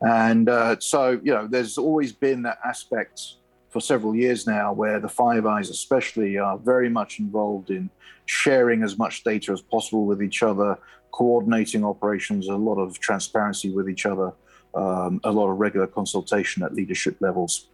and 0.00 0.48
uh, 0.48 0.76
so, 0.80 1.20
you 1.22 1.32
know, 1.32 1.46
there's 1.46 1.76
always 1.76 2.12
been 2.12 2.42
that 2.42 2.58
aspect 2.64 3.34
for 3.70 3.80
several 3.80 4.14
years 4.14 4.46
now 4.46 4.72
where 4.72 5.00
the 5.00 5.08
Five 5.08 5.46
Eyes, 5.46 5.70
especially, 5.70 6.38
are 6.38 6.58
very 6.58 6.90
much 6.90 7.20
involved 7.20 7.70
in 7.70 7.88
sharing 8.26 8.82
as 8.82 8.98
much 8.98 9.24
data 9.24 9.52
as 9.52 9.62
possible 9.62 10.04
with 10.04 10.22
each 10.22 10.42
other, 10.42 10.78
coordinating 11.12 11.84
operations, 11.84 12.48
a 12.48 12.54
lot 12.54 12.76
of 12.76 12.98
transparency 12.98 13.70
with 13.70 13.88
each 13.88 14.06
other, 14.06 14.32
um, 14.74 15.20
a 15.24 15.30
lot 15.30 15.50
of 15.50 15.58
regular 15.58 15.86
consultation 15.86 16.62
at 16.62 16.74
leadership 16.74 17.16
levels. 17.20 17.68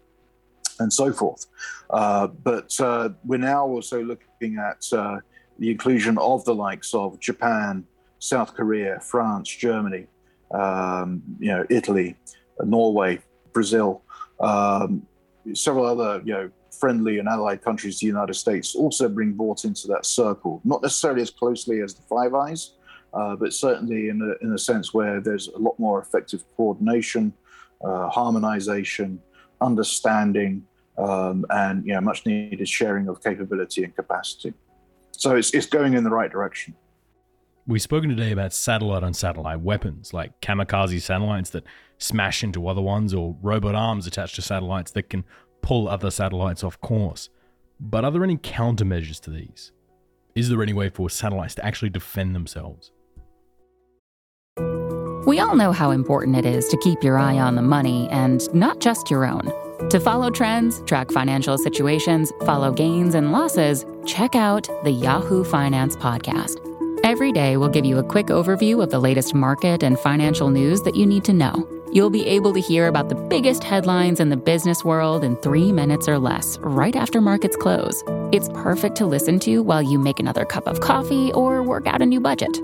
And 0.78 0.92
so 0.92 1.10
forth. 1.10 1.46
Uh, 1.88 2.26
but 2.26 2.78
uh, 2.80 3.08
we're 3.24 3.38
now 3.38 3.66
also 3.66 4.02
looking 4.02 4.58
at 4.58 4.84
uh, 4.92 5.20
the 5.58 5.70
inclusion 5.70 6.18
of 6.18 6.44
the 6.44 6.54
likes 6.54 6.92
of 6.92 7.18
Japan, 7.18 7.84
South 8.18 8.54
Korea, 8.54 9.00
France, 9.00 9.48
Germany, 9.48 10.06
um, 10.52 11.22
you 11.38 11.48
know, 11.48 11.64
Italy, 11.70 12.16
Norway, 12.62 13.20
Brazil, 13.54 14.02
um, 14.40 15.06
several 15.54 15.86
other 15.86 16.22
you 16.24 16.32
know 16.32 16.50
friendly 16.78 17.18
and 17.18 17.28
allied 17.28 17.62
countries 17.62 17.98
to 17.98 18.06
the 18.06 18.08
United 18.08 18.34
States 18.34 18.74
also 18.74 19.08
being 19.08 19.32
brought 19.32 19.64
into 19.64 19.88
that 19.88 20.04
circle, 20.04 20.60
not 20.64 20.82
necessarily 20.82 21.22
as 21.22 21.30
closely 21.30 21.80
as 21.80 21.94
the 21.94 22.02
Five 22.02 22.34
Eyes, 22.34 22.72
uh, 23.14 23.34
but 23.36 23.52
certainly 23.52 24.08
in 24.08 24.20
a, 24.20 24.44
in 24.44 24.52
a 24.52 24.58
sense 24.58 24.92
where 24.92 25.20
there's 25.20 25.48
a 25.48 25.58
lot 25.58 25.78
more 25.78 26.00
effective 26.00 26.44
coordination, 26.56 27.32
uh, 27.82 28.08
harmonization, 28.08 29.20
understanding, 29.60 30.66
um, 30.98 31.44
and 31.50 31.86
you 31.86 31.94
know 31.94 32.00
much 32.00 32.26
needed 32.26 32.68
sharing 32.68 33.08
of 33.08 33.22
capability 33.22 33.84
and 33.84 33.94
capacity. 33.94 34.52
So 35.12 35.36
it's 35.36 35.52
it's 35.54 35.66
going 35.66 35.94
in 35.94 36.04
the 36.04 36.10
right 36.10 36.30
direction. 36.30 36.74
We've 37.68 37.82
spoken 37.82 38.08
today 38.10 38.30
about 38.30 38.52
satellite 38.52 39.02
on 39.02 39.12
satellite 39.12 39.60
weapons 39.60 40.14
like 40.14 40.40
kamikaze 40.40 41.02
satellites 41.02 41.50
that 41.50 41.64
smash 41.98 42.44
into 42.44 42.68
other 42.68 42.80
ones 42.80 43.12
or 43.12 43.36
robot 43.42 43.74
arms 43.74 44.06
attached 44.06 44.36
to 44.36 44.42
satellites 44.42 44.92
that 44.92 45.10
can 45.10 45.24
pull 45.62 45.88
other 45.88 46.12
satellites 46.12 46.62
off 46.62 46.80
course. 46.80 47.28
But 47.80 48.04
are 48.04 48.12
there 48.12 48.22
any 48.22 48.36
countermeasures 48.36 49.20
to 49.22 49.30
these? 49.30 49.72
Is 50.36 50.48
there 50.48 50.62
any 50.62 50.74
way 50.74 50.90
for 50.90 51.10
satellites 51.10 51.56
to 51.56 51.66
actually 51.66 51.90
defend 51.90 52.36
themselves? 52.36 52.92
We 55.26 55.40
all 55.40 55.56
know 55.56 55.72
how 55.72 55.90
important 55.90 56.36
it 56.36 56.46
is 56.46 56.68
to 56.68 56.76
keep 56.76 57.02
your 57.02 57.18
eye 57.18 57.40
on 57.40 57.56
the 57.56 57.62
money 57.62 58.08
and 58.10 58.48
not 58.54 58.78
just 58.78 59.10
your 59.10 59.26
own. 59.26 59.52
To 59.90 59.98
follow 59.98 60.30
trends, 60.30 60.82
track 60.82 61.10
financial 61.10 61.58
situations, 61.58 62.32
follow 62.44 62.70
gains 62.70 63.16
and 63.16 63.32
losses, 63.32 63.84
check 64.06 64.36
out 64.36 64.68
the 64.84 64.92
Yahoo 64.92 65.42
Finance 65.42 65.96
Podcast. 65.96 66.65
Every 67.06 67.30
day, 67.30 67.56
we'll 67.56 67.68
give 67.68 67.84
you 67.84 67.98
a 67.98 68.02
quick 68.02 68.26
overview 68.26 68.82
of 68.82 68.90
the 68.90 68.98
latest 68.98 69.32
market 69.32 69.84
and 69.84 69.96
financial 69.96 70.50
news 70.50 70.82
that 70.82 70.96
you 70.96 71.06
need 71.06 71.24
to 71.26 71.32
know. 71.32 71.54
You'll 71.92 72.10
be 72.10 72.26
able 72.26 72.52
to 72.52 72.60
hear 72.60 72.88
about 72.88 73.10
the 73.10 73.14
biggest 73.14 73.62
headlines 73.62 74.18
in 74.18 74.28
the 74.28 74.36
business 74.36 74.84
world 74.84 75.22
in 75.22 75.36
three 75.36 75.70
minutes 75.70 76.08
or 76.08 76.18
less, 76.18 76.58
right 76.62 76.96
after 76.96 77.20
markets 77.20 77.56
close. 77.56 78.02
It's 78.32 78.48
perfect 78.48 78.96
to 78.96 79.06
listen 79.06 79.38
to 79.46 79.62
while 79.62 79.82
you 79.82 80.00
make 80.00 80.18
another 80.18 80.44
cup 80.44 80.66
of 80.66 80.80
coffee 80.80 81.30
or 81.30 81.62
work 81.62 81.86
out 81.86 82.02
a 82.02 82.06
new 82.06 82.20
budget. 82.20 82.58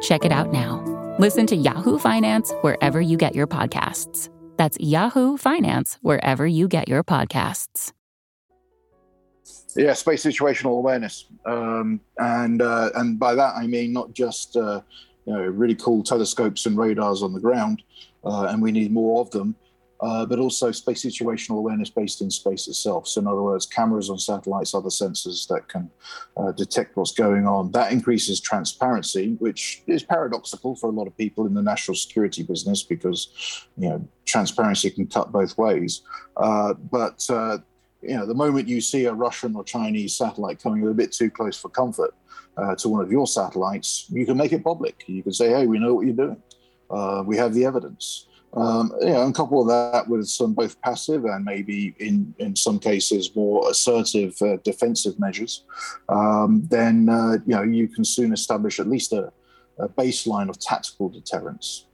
Check 0.00 0.24
it 0.24 0.30
out 0.30 0.52
now. 0.52 0.76
Listen 1.18 1.48
to 1.48 1.56
Yahoo 1.56 1.98
Finance 1.98 2.52
wherever 2.60 3.00
you 3.00 3.16
get 3.16 3.34
your 3.34 3.48
podcasts. 3.48 4.28
That's 4.56 4.78
Yahoo 4.78 5.36
Finance 5.38 5.98
wherever 6.02 6.46
you 6.46 6.68
get 6.68 6.86
your 6.86 7.02
podcasts. 7.02 7.90
Yeah, 9.76 9.92
space 9.92 10.24
situational 10.24 10.78
awareness, 10.78 11.26
um, 11.44 12.00
and 12.18 12.62
uh, 12.62 12.90
and 12.96 13.18
by 13.18 13.34
that 13.34 13.54
I 13.54 13.66
mean 13.66 13.92
not 13.92 14.12
just 14.12 14.56
uh, 14.56 14.80
you 15.26 15.32
know 15.32 15.42
really 15.42 15.74
cool 15.74 16.02
telescopes 16.02 16.66
and 16.66 16.76
radars 16.76 17.22
on 17.22 17.32
the 17.32 17.40
ground, 17.40 17.82
uh, 18.24 18.44
and 18.44 18.62
we 18.62 18.72
need 18.72 18.92
more 18.92 19.20
of 19.20 19.30
them, 19.30 19.54
uh, 20.00 20.24
but 20.24 20.38
also 20.38 20.70
space 20.70 21.04
situational 21.04 21.58
awareness 21.58 21.90
based 21.90 22.20
in 22.22 22.30
space 22.30 22.68
itself. 22.68 23.08
So, 23.08 23.20
in 23.20 23.26
other 23.26 23.42
words, 23.42 23.66
cameras 23.66 24.10
on 24.10 24.18
satellites, 24.18 24.74
other 24.74 24.88
sensors 24.88 25.46
that 25.48 25.68
can 25.68 25.90
uh, 26.36 26.52
detect 26.52 26.96
what's 26.96 27.12
going 27.12 27.46
on. 27.46 27.72
That 27.72 27.92
increases 27.92 28.40
transparency, 28.40 29.34
which 29.38 29.82
is 29.86 30.02
paradoxical 30.02 30.76
for 30.76 30.88
a 30.88 30.92
lot 30.92 31.06
of 31.06 31.16
people 31.16 31.46
in 31.46 31.54
the 31.54 31.62
national 31.62 31.96
security 31.96 32.42
business 32.42 32.82
because, 32.82 33.66
you 33.76 33.88
know, 33.88 34.08
transparency 34.24 34.90
can 34.90 35.06
cut 35.06 35.32
both 35.32 35.58
ways. 35.58 36.02
Uh, 36.36 36.74
but 36.74 37.28
you 38.02 38.16
know, 38.16 38.26
the 38.26 38.34
moment 38.34 38.68
you 38.68 38.80
see 38.80 39.06
a 39.06 39.12
Russian 39.12 39.56
or 39.56 39.64
Chinese 39.64 40.14
satellite 40.14 40.62
coming 40.62 40.86
a 40.86 40.94
bit 40.94 41.12
too 41.12 41.30
close 41.30 41.56
for 41.56 41.68
comfort 41.68 42.14
uh, 42.56 42.74
to 42.76 42.88
one 42.88 43.02
of 43.02 43.10
your 43.10 43.26
satellites, 43.26 44.06
you 44.10 44.24
can 44.24 44.36
make 44.36 44.52
it 44.52 44.64
public. 44.64 45.04
You 45.06 45.22
can 45.22 45.32
say, 45.32 45.50
"Hey, 45.50 45.66
we 45.66 45.78
know 45.78 45.94
what 45.94 46.06
you're 46.06 46.14
doing. 46.14 46.42
Uh, 46.90 47.22
we 47.26 47.36
have 47.36 47.54
the 47.54 47.64
evidence." 47.64 48.26
Um, 48.54 48.92
you 49.00 49.10
know, 49.10 49.24
and 49.24 49.34
couple 49.34 49.62
that 49.66 50.08
with 50.08 50.26
some 50.26 50.54
both 50.54 50.80
passive 50.80 51.26
and 51.26 51.44
maybe 51.44 51.94
in 51.98 52.34
in 52.38 52.56
some 52.56 52.78
cases 52.78 53.34
more 53.36 53.68
assertive 53.70 54.40
uh, 54.40 54.56
defensive 54.64 55.18
measures, 55.18 55.64
um, 56.08 56.66
then 56.70 57.08
uh, 57.08 57.38
you 57.46 57.54
know 57.54 57.62
you 57.62 57.88
can 57.88 58.04
soon 58.04 58.32
establish 58.32 58.80
at 58.80 58.88
least 58.88 59.12
a, 59.12 59.32
a 59.78 59.88
baseline 59.88 60.48
of 60.48 60.58
tactical 60.58 61.08
deterrence 61.08 61.87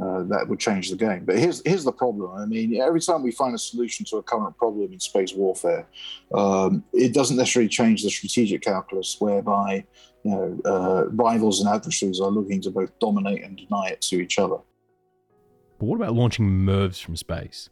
uh, 0.00 0.22
that 0.24 0.46
would 0.48 0.58
change 0.58 0.90
the 0.90 0.96
game. 0.96 1.24
But 1.24 1.38
here's 1.38 1.62
here's 1.66 1.84
the 1.84 1.92
problem. 1.92 2.30
I 2.36 2.46
mean, 2.46 2.80
every 2.80 3.00
time 3.00 3.22
we 3.22 3.32
find 3.32 3.54
a 3.54 3.58
solution 3.58 4.04
to 4.06 4.16
a 4.16 4.22
current 4.22 4.56
problem 4.56 4.92
in 4.92 5.00
space 5.00 5.34
warfare, 5.34 5.86
um, 6.34 6.84
it 6.92 7.12
doesn't 7.12 7.36
necessarily 7.36 7.68
change 7.68 8.02
the 8.02 8.10
strategic 8.10 8.62
calculus, 8.62 9.16
whereby 9.18 9.84
you 10.24 10.30
know 10.30 10.60
uh, 10.64 11.04
rivals 11.10 11.60
and 11.60 11.68
adversaries 11.68 12.20
are 12.20 12.30
looking 12.30 12.60
to 12.62 12.70
both 12.70 12.98
dominate 12.98 13.42
and 13.42 13.56
deny 13.56 13.88
it 13.88 14.00
to 14.02 14.16
each 14.16 14.38
other. 14.38 14.58
But 15.78 15.86
what 15.86 15.96
about 15.96 16.14
launching 16.14 16.48
MIRVs 16.48 17.02
from 17.02 17.16
space? 17.16 17.68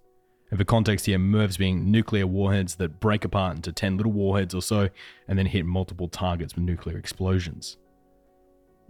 And 0.50 0.58
for 0.58 0.64
context 0.64 1.06
here, 1.06 1.18
MIRVs 1.18 1.58
being 1.58 1.90
nuclear 1.90 2.26
warheads 2.26 2.74
that 2.76 2.98
break 2.98 3.24
apart 3.24 3.54
into 3.54 3.72
10 3.72 3.96
little 3.96 4.10
warheads 4.10 4.52
or 4.52 4.62
so 4.62 4.88
and 5.28 5.38
then 5.38 5.46
hit 5.46 5.64
multiple 5.64 6.08
targets 6.08 6.56
with 6.56 6.64
nuclear 6.64 6.98
explosions. 6.98 7.76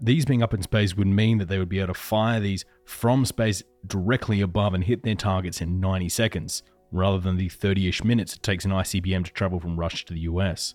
These 0.03 0.25
being 0.25 0.43
up 0.43 0.55
in 0.55 0.63
space 0.63 0.97
would 0.97 1.07
mean 1.07 1.37
that 1.39 1.49
they 1.49 1.59
would 1.59 1.69
be 1.69 1.79
able 1.79 1.93
to 1.93 2.01
fire 2.01 2.41
these 2.41 2.65
from 2.87 3.27
space 3.27 3.63
directly 3.87 4.41
above 4.41 4.73
and 4.73 4.83
hit 4.83 5.03
their 5.03 5.15
targets 5.15 5.61
in 5.61 5.79
90 5.79 6.09
seconds, 6.09 6.63
rather 6.91 7.19
than 7.19 7.37
the 7.37 7.51
30 7.51 7.89
ish 7.89 8.03
minutes 8.03 8.35
it 8.35 8.43
takes 8.43 8.65
an 8.65 8.71
ICBM 8.71 9.27
to 9.27 9.33
travel 9.33 9.61
from 9.61 9.79
Russia 9.79 10.07
to 10.07 10.15
the 10.15 10.21
US. 10.21 10.75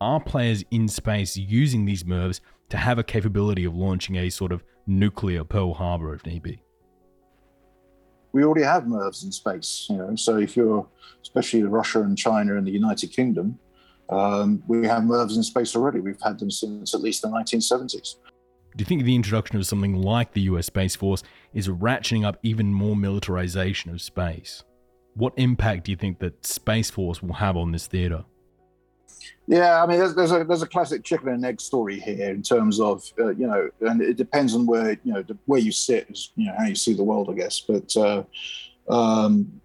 Are 0.00 0.20
players 0.20 0.64
in 0.70 0.86
space 0.86 1.36
using 1.36 1.84
these 1.84 2.04
MIRVs 2.04 2.40
to 2.68 2.76
have 2.76 2.98
a 2.98 3.02
capability 3.02 3.64
of 3.64 3.74
launching 3.74 4.16
a 4.16 4.30
sort 4.30 4.52
of 4.52 4.62
nuclear 4.86 5.42
Pearl 5.42 5.74
Harbor 5.74 6.14
if 6.14 6.24
need 6.24 6.42
be? 6.42 6.60
We 8.32 8.44
already 8.44 8.64
have 8.64 8.84
MIRVs 8.84 9.24
in 9.24 9.32
space, 9.32 9.86
you 9.90 9.96
know. 9.96 10.14
So 10.14 10.38
if 10.38 10.56
you're, 10.56 10.86
especially 11.22 11.64
Russia 11.64 12.02
and 12.02 12.16
China 12.16 12.56
and 12.56 12.66
the 12.66 12.72
United 12.72 13.08
Kingdom, 13.08 13.58
um, 14.10 14.62
we 14.66 14.86
have 14.86 15.02
MIRVs 15.02 15.36
in 15.36 15.42
space 15.42 15.74
already. 15.74 16.00
We've 16.00 16.20
had 16.22 16.38
them 16.38 16.50
since 16.50 16.94
at 16.94 17.00
least 17.00 17.22
the 17.22 17.28
1970s. 17.28 18.16
Do 18.76 18.82
you 18.82 18.86
think 18.86 19.04
the 19.04 19.14
introduction 19.14 19.56
of 19.56 19.66
something 19.66 19.94
like 19.94 20.32
the 20.32 20.42
US 20.42 20.66
Space 20.66 20.96
Force 20.96 21.22
is 21.52 21.68
ratcheting 21.68 22.24
up 22.24 22.38
even 22.42 22.74
more 22.74 22.96
militarization 22.96 23.92
of 23.92 24.02
space? 24.02 24.64
What 25.14 25.32
impact 25.36 25.84
do 25.84 25.92
you 25.92 25.96
think 25.96 26.18
that 26.18 26.44
Space 26.44 26.90
Force 26.90 27.22
will 27.22 27.34
have 27.34 27.56
on 27.56 27.70
this 27.70 27.86
theater? 27.86 28.24
Yeah, 29.46 29.82
I 29.82 29.86
mean, 29.86 29.98
there's, 29.98 30.14
there's, 30.16 30.32
a 30.32 30.42
there's 30.42 30.62
a 30.62 30.66
classic 30.66 31.04
chicken 31.04 31.28
and 31.28 31.44
egg 31.44 31.60
story 31.60 32.00
here 32.00 32.30
in 32.30 32.42
terms 32.42 32.80
of 32.80 33.04
uh, 33.18 33.28
you 33.28 33.46
know, 33.46 33.70
and 33.82 34.02
it 34.02 34.16
depends 34.16 34.54
on 34.54 34.66
where 34.66 34.98
you 35.04 35.12
know 35.12 35.24
where 35.46 35.60
you 35.60 35.70
sit, 35.70 36.08
is 36.10 36.32
you 36.34 36.46
know 36.46 36.54
how 36.58 36.64
you 36.64 36.74
see 36.74 36.94
the 36.94 37.04
world, 37.04 37.30
I 37.30 37.34
guess. 37.34 37.60
But 37.60 37.96
uh, 37.96 38.24
um, 38.88 39.60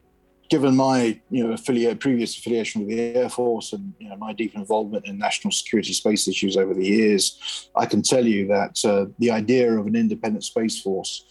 given 0.49 0.75
my 0.75 1.19
you 1.29 1.43
know 1.43 1.53
affiliate 1.53 1.99
previous 1.99 2.37
affiliation 2.37 2.81
with 2.81 2.89
the 2.89 2.99
Air 3.15 3.29
Force 3.29 3.73
and 3.73 3.93
you 3.99 4.09
know 4.09 4.17
my 4.17 4.33
deep 4.33 4.55
involvement 4.55 5.05
in 5.05 5.17
national 5.17 5.51
security 5.51 5.93
space 5.93 6.27
issues 6.27 6.57
over 6.57 6.73
the 6.73 6.85
years, 6.85 7.69
I 7.75 7.85
can 7.85 8.01
tell 8.01 8.25
you 8.25 8.47
that 8.47 8.83
uh, 8.83 9.05
the 9.19 9.31
idea 9.31 9.71
of 9.71 9.87
an 9.87 9.95
independent 9.95 10.43
space 10.43 10.81
force 10.81 11.23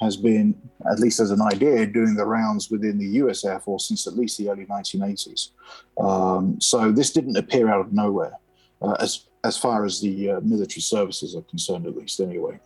has 0.00 0.16
been, 0.16 0.54
at 0.90 0.98
least 0.98 1.20
as 1.20 1.30
an 1.30 1.40
idea, 1.40 1.86
doing 1.86 2.14
the 2.14 2.26
rounds 2.26 2.68
within 2.68 2.98
the 2.98 3.06
U.S. 3.22 3.44
Air 3.44 3.60
Force 3.60 3.88
since 3.88 4.06
at 4.06 4.14
least 4.14 4.36
the 4.38 4.50
early 4.50 4.66
1980s. 4.66 5.50
Um, 6.00 6.60
so 6.60 6.90
this 6.90 7.12
didn't 7.12 7.36
appear 7.36 7.70
out 7.70 7.80
of 7.80 7.92
nowhere, 7.92 8.34
uh, 8.82 8.96
as 9.00 9.26
as 9.44 9.58
far 9.58 9.84
as 9.84 10.00
the 10.00 10.30
uh, 10.30 10.40
military 10.40 10.80
services 10.80 11.36
are 11.36 11.42
concerned, 11.42 11.86
at 11.86 11.94
least 11.94 12.18
anyway. 12.18 12.58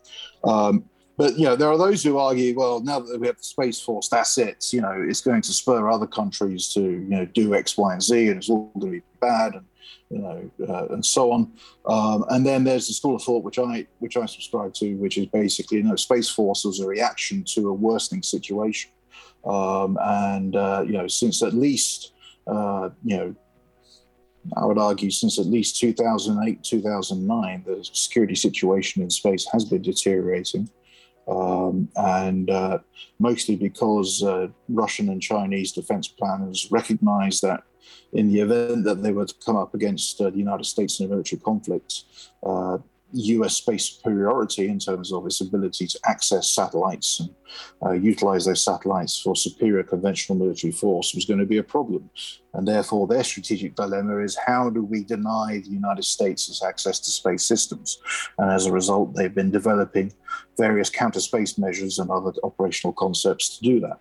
Um, 0.45 0.85
but 1.19 1.37
you 1.37 1.47
know, 1.47 1.57
there 1.57 1.69
are 1.69 1.77
those 1.77 2.05
who 2.05 2.17
argue, 2.17 2.57
well, 2.57 2.79
now 2.79 3.01
that 3.01 3.21
we 3.21 3.27
have 3.27 3.37
the 3.37 3.43
space 3.43 3.81
force, 3.81 4.09
that's 4.09 4.39
it. 4.39 4.73
You 4.73 4.81
know, 4.81 5.05
it's 5.07 5.21
going 5.21 5.43
to 5.43 5.53
spur 5.53 5.91
other 5.91 6.07
countries 6.07 6.73
to 6.75 6.81
you 6.81 7.09
know 7.09 7.25
do 7.27 7.57
X, 7.57 7.77
Y, 7.77 7.93
and 7.93 8.03
Z, 8.03 8.29
and 8.29 8.37
it's 8.37 8.49
all 8.49 8.71
going 8.79 8.93
to 8.93 8.99
be 9.01 9.05
bad, 9.21 9.55
and 9.55 9.65
you 10.11 10.19
know, 10.19 10.51
uh, 10.69 10.95
and 10.95 11.05
so 11.05 11.33
on. 11.33 11.53
Um, 11.87 12.25
and 12.31 12.47
then 12.47 12.63
there's 12.63 12.87
the 12.87 12.95
school 12.95 13.17
of 13.17 13.23
thought 13.25 13.43
which 13.43 13.59
I 13.59 13.85
which 13.99 14.17
I 14.17 14.27
subscribe 14.27 14.75
to, 14.75 14.95
which 14.95 15.19
is 15.19 15.27
basically, 15.27 15.79
you 15.79 15.83
know, 15.83 15.97
space 15.97 16.31
force 16.31 16.65
was 16.65 16.79
a 16.79 16.87
reaction 16.87 17.43
to 17.55 17.69
a 17.69 17.73
worsening 17.73 18.23
situation, 18.23 18.93
um, 19.45 19.99
and 20.01 20.55
uh, 20.55 20.85
you 20.87 20.93
know, 20.93 21.09
since 21.09 21.43
at 21.43 21.53
least 21.53 22.13
uh, 22.47 22.91
you 23.05 23.17
know 23.17 23.35
I 24.57 24.65
would 24.65 24.79
argue 24.79 25.11
since 25.11 25.37
at 25.41 25.47
least 25.47 25.81
2008, 25.81 26.63
2009, 26.63 27.65
the 27.67 27.85
security 27.93 28.37
situation 28.37 29.03
in 29.03 29.11
space 29.11 29.49
has 29.53 29.65
been 29.65 29.83
deteriorating 29.83 30.71
um, 31.29 31.89
and 31.97 32.51
uh, 32.51 32.79
mostly 33.19 33.57
because 33.57 34.23
uh, 34.23 34.49
Russian 34.69 35.11
and 35.11 35.21
Chinese 35.21 35.73
defense 35.73 36.09
planners 36.09 36.69
recognized 36.71 37.43
that 37.43 37.63
in 38.13 38.33
the 38.33 38.41
event 38.41 38.85
that 38.85 39.03
they 39.03 39.13
were 39.13 39.27
to 39.27 39.35
come 39.45 39.57
up 39.57 39.75
against 39.75 40.21
uh, 40.21 40.31
the 40.31 40.39
United 40.39 40.65
States 40.65 40.99
in 41.01 41.07
a 41.07 41.09
military 41.09 41.41
conflict, 41.41 42.05
uh, 42.43 42.79
US 43.13 43.57
space 43.57 43.87
superiority 43.87 44.69
in 44.69 44.79
terms 44.79 45.13
of 45.13 45.25
its 45.27 45.41
ability 45.41 45.87
to 45.87 45.99
access 46.05 46.51
satellites 46.51 47.21
and 47.21 47.31
uh, 47.85 47.93
utilize 47.93 48.45
those 48.45 48.63
satellites 48.63 49.21
for 49.21 49.35
superior 49.35 49.83
conventional 49.83 50.39
military 50.39 50.73
force 50.73 51.15
was 51.15 51.25
going 51.25 51.41
to 51.41 51.47
be 51.47 51.59
a 51.59 51.63
problem. 51.63 52.11
And 52.55 52.67
therefore, 52.67 53.07
their 53.07 53.25
strategic 53.25 53.75
dilemma 53.75 54.19
is 54.19 54.37
how 54.47 54.71
do 54.71 54.83
we 54.83 55.05
deny 55.05 55.61
the 55.65 55.71
United 55.71 56.05
States 56.05 56.49
its 56.49 56.63
access 56.63 56.99
to 57.01 57.11
space 57.11 57.45
systems? 57.45 57.99
And 58.39 58.51
as 58.51 58.67
a 58.67 58.73
result, 58.73 59.15
they've 59.15 59.35
been 59.35 59.51
developing 59.51 60.13
various 60.57 60.91
counter 60.91 61.21
space 61.21 61.57
measures 61.57 61.99
and 61.99 62.11
other 62.11 62.33
operational 62.43 62.93
concepts 62.93 63.59
to 63.59 63.65
do 63.65 63.81
that. 63.81 64.01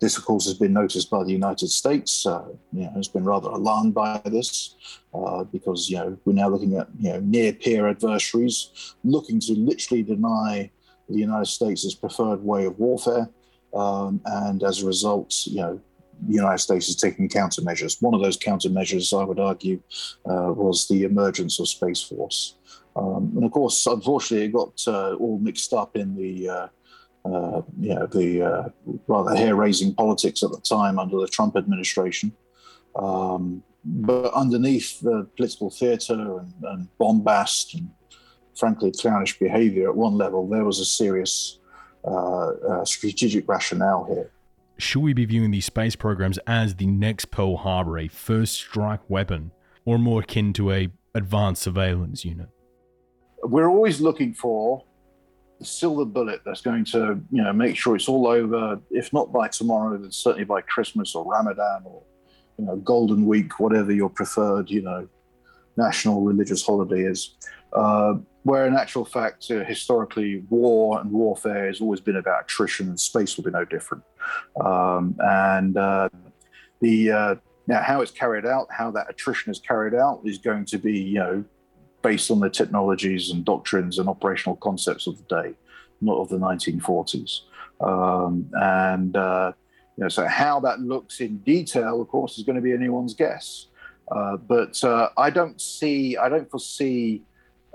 This, 0.00 0.18
of 0.18 0.24
course, 0.24 0.44
has 0.44 0.54
been 0.54 0.72
noticed 0.72 1.10
by 1.10 1.24
the 1.24 1.32
United 1.32 1.68
States. 1.68 2.26
Uh, 2.26 2.48
you 2.72 2.84
know, 2.84 2.90
has 2.94 3.08
been 3.08 3.24
rather 3.24 3.48
alarmed 3.48 3.94
by 3.94 4.20
this 4.26 4.76
uh, 5.14 5.44
because 5.44 5.88
you 5.88 5.96
know 5.96 6.16
we're 6.24 6.34
now 6.34 6.48
looking 6.48 6.76
at 6.76 6.88
you 6.98 7.12
know 7.12 7.20
near 7.20 7.52
peer 7.52 7.88
adversaries 7.88 8.94
looking 9.04 9.40
to 9.40 9.52
literally 9.54 10.02
deny 10.02 10.70
the 11.08 11.18
United 11.18 11.46
States' 11.46 11.84
its 11.84 11.94
preferred 11.94 12.42
way 12.42 12.66
of 12.66 12.78
warfare, 12.78 13.28
um, 13.74 14.20
and 14.26 14.62
as 14.62 14.82
a 14.82 14.86
result, 14.86 15.46
you 15.46 15.60
know. 15.60 15.80
The 16.28 16.32
United 16.32 16.60
States 16.60 16.88
is 16.88 16.96
taking 16.96 17.28
countermeasures. 17.28 18.00
One 18.00 18.14
of 18.14 18.22
those 18.22 18.38
countermeasures, 18.38 19.12
I 19.12 19.22
would 19.22 19.38
argue, 19.38 19.82
uh, 20.24 20.50
was 20.50 20.88
the 20.88 21.02
emergence 21.02 21.60
of 21.60 21.68
Space 21.68 22.00
Force. 22.00 22.54
Um, 22.96 23.32
and 23.36 23.44
of 23.44 23.50
course, 23.50 23.84
unfortunately, 23.84 24.46
it 24.46 24.52
got 24.54 24.82
uh, 24.86 25.12
all 25.16 25.38
mixed 25.38 25.74
up 25.74 25.94
in 25.94 26.16
the 26.16 26.70
uh, 27.26 27.62
you 27.80 27.94
know, 27.94 28.06
the 28.06 28.42
uh, 28.42 28.68
rather 29.08 29.34
hair-raising 29.34 29.94
politics 29.94 30.42
at 30.42 30.50
the 30.50 30.60
time 30.60 30.98
under 30.98 31.18
the 31.18 31.28
Trump 31.28 31.56
administration. 31.56 32.32
Um, 32.94 33.62
but 33.84 34.32
underneath 34.32 35.00
the 35.00 35.28
political 35.36 35.70
theatre 35.70 36.38
and, 36.38 36.52
and, 36.62 36.88
bombast 36.98 37.74
and, 37.74 37.90
frankly, 38.58 38.92
clownish 38.92 39.38
behaviour 39.38 39.88
at 39.88 39.96
one 39.96 40.14
level, 40.14 40.48
there 40.48 40.64
was 40.64 40.80
a 40.80 40.84
serious 40.84 41.58
uh, 42.04 42.48
uh, 42.48 42.84
strategic 42.84 43.48
rationale 43.48 44.04
here. 44.04 44.30
Should 44.78 45.02
we 45.02 45.12
be 45.12 45.24
viewing 45.24 45.50
these 45.50 45.66
space 45.66 45.96
programs 45.96 46.38
as 46.46 46.74
the 46.74 46.86
next 46.86 47.30
Pearl 47.30 47.56
Harbor, 47.56 47.98
a 47.98 48.08
first 48.08 48.54
strike 48.54 49.08
weapon, 49.08 49.52
or 49.84 49.98
more 49.98 50.20
akin 50.20 50.52
to 50.54 50.72
a 50.72 50.88
advanced 51.14 51.62
surveillance 51.62 52.24
unit? 52.24 52.48
We're 53.42 53.68
always 53.68 54.00
looking 54.00 54.34
for 54.34 54.84
silver 55.62 56.04
bullet 56.04 56.42
that's 56.44 56.60
going 56.60 56.84
to 56.84 57.20
you 57.30 57.42
know 57.42 57.52
make 57.52 57.76
sure 57.76 57.96
it's 57.96 58.08
all 58.08 58.26
over 58.26 58.78
if 58.90 59.12
not 59.12 59.32
by 59.32 59.48
tomorrow 59.48 59.96
then 59.96 60.10
certainly 60.10 60.44
by 60.44 60.60
christmas 60.60 61.14
or 61.14 61.24
ramadan 61.24 61.82
or 61.86 62.02
you 62.58 62.64
know 62.66 62.76
golden 62.76 63.24
week 63.24 63.58
whatever 63.58 63.90
your 63.90 64.10
preferred 64.10 64.68
you 64.68 64.82
know 64.82 65.08
national 65.76 66.22
religious 66.22 66.64
holiday 66.64 67.02
is. 67.02 67.36
Uh, 67.72 68.14
where 68.42 68.66
in 68.66 68.76
actual 68.76 69.04
fact 69.04 69.50
uh, 69.50 69.64
historically 69.64 70.44
war 70.48 71.00
and 71.00 71.10
warfare 71.10 71.66
has 71.66 71.80
always 71.80 72.00
been 72.00 72.16
about 72.16 72.44
attrition 72.44 72.88
and 72.88 72.98
space 72.98 73.36
will 73.36 73.44
be 73.44 73.50
no 73.50 73.64
different. 73.64 74.04
Um, 74.64 75.16
and 75.18 75.76
uh, 75.76 76.08
the 76.80 77.10
uh, 77.10 77.34
now 77.66 77.82
how 77.82 78.00
it's 78.00 78.12
carried 78.12 78.46
out 78.46 78.68
how 78.70 78.90
that 78.92 79.10
attrition 79.10 79.50
is 79.50 79.58
carried 79.58 79.94
out 79.94 80.20
is 80.24 80.38
going 80.38 80.64
to 80.66 80.78
be 80.78 80.98
you 80.98 81.18
know 81.18 81.44
based 82.06 82.30
on 82.30 82.38
the 82.38 82.48
technologies 82.48 83.30
and 83.30 83.44
doctrines 83.44 83.98
and 83.98 84.08
operational 84.08 84.56
concepts 84.56 85.08
of 85.08 85.14
the 85.18 85.42
day, 85.42 85.48
not 86.00 86.18
of 86.18 86.28
the 86.28 86.38
1940s. 86.38 87.40
Um, 87.80 88.48
and 88.52 89.16
uh, 89.16 89.52
you 89.96 90.04
know, 90.04 90.08
so 90.08 90.24
how 90.26 90.60
that 90.60 90.78
looks 90.80 91.20
in 91.20 91.38
detail, 91.38 92.00
of 92.00 92.06
course, 92.06 92.38
is 92.38 92.44
going 92.44 92.56
to 92.56 92.62
be 92.62 92.72
anyone's 92.72 93.14
guess. 93.14 93.66
Uh, 94.12 94.36
but 94.36 94.82
uh, 94.84 95.08
I 95.16 95.30
don't 95.30 95.60
see, 95.60 96.16
I 96.16 96.28
don't 96.28 96.48
foresee 96.48 97.22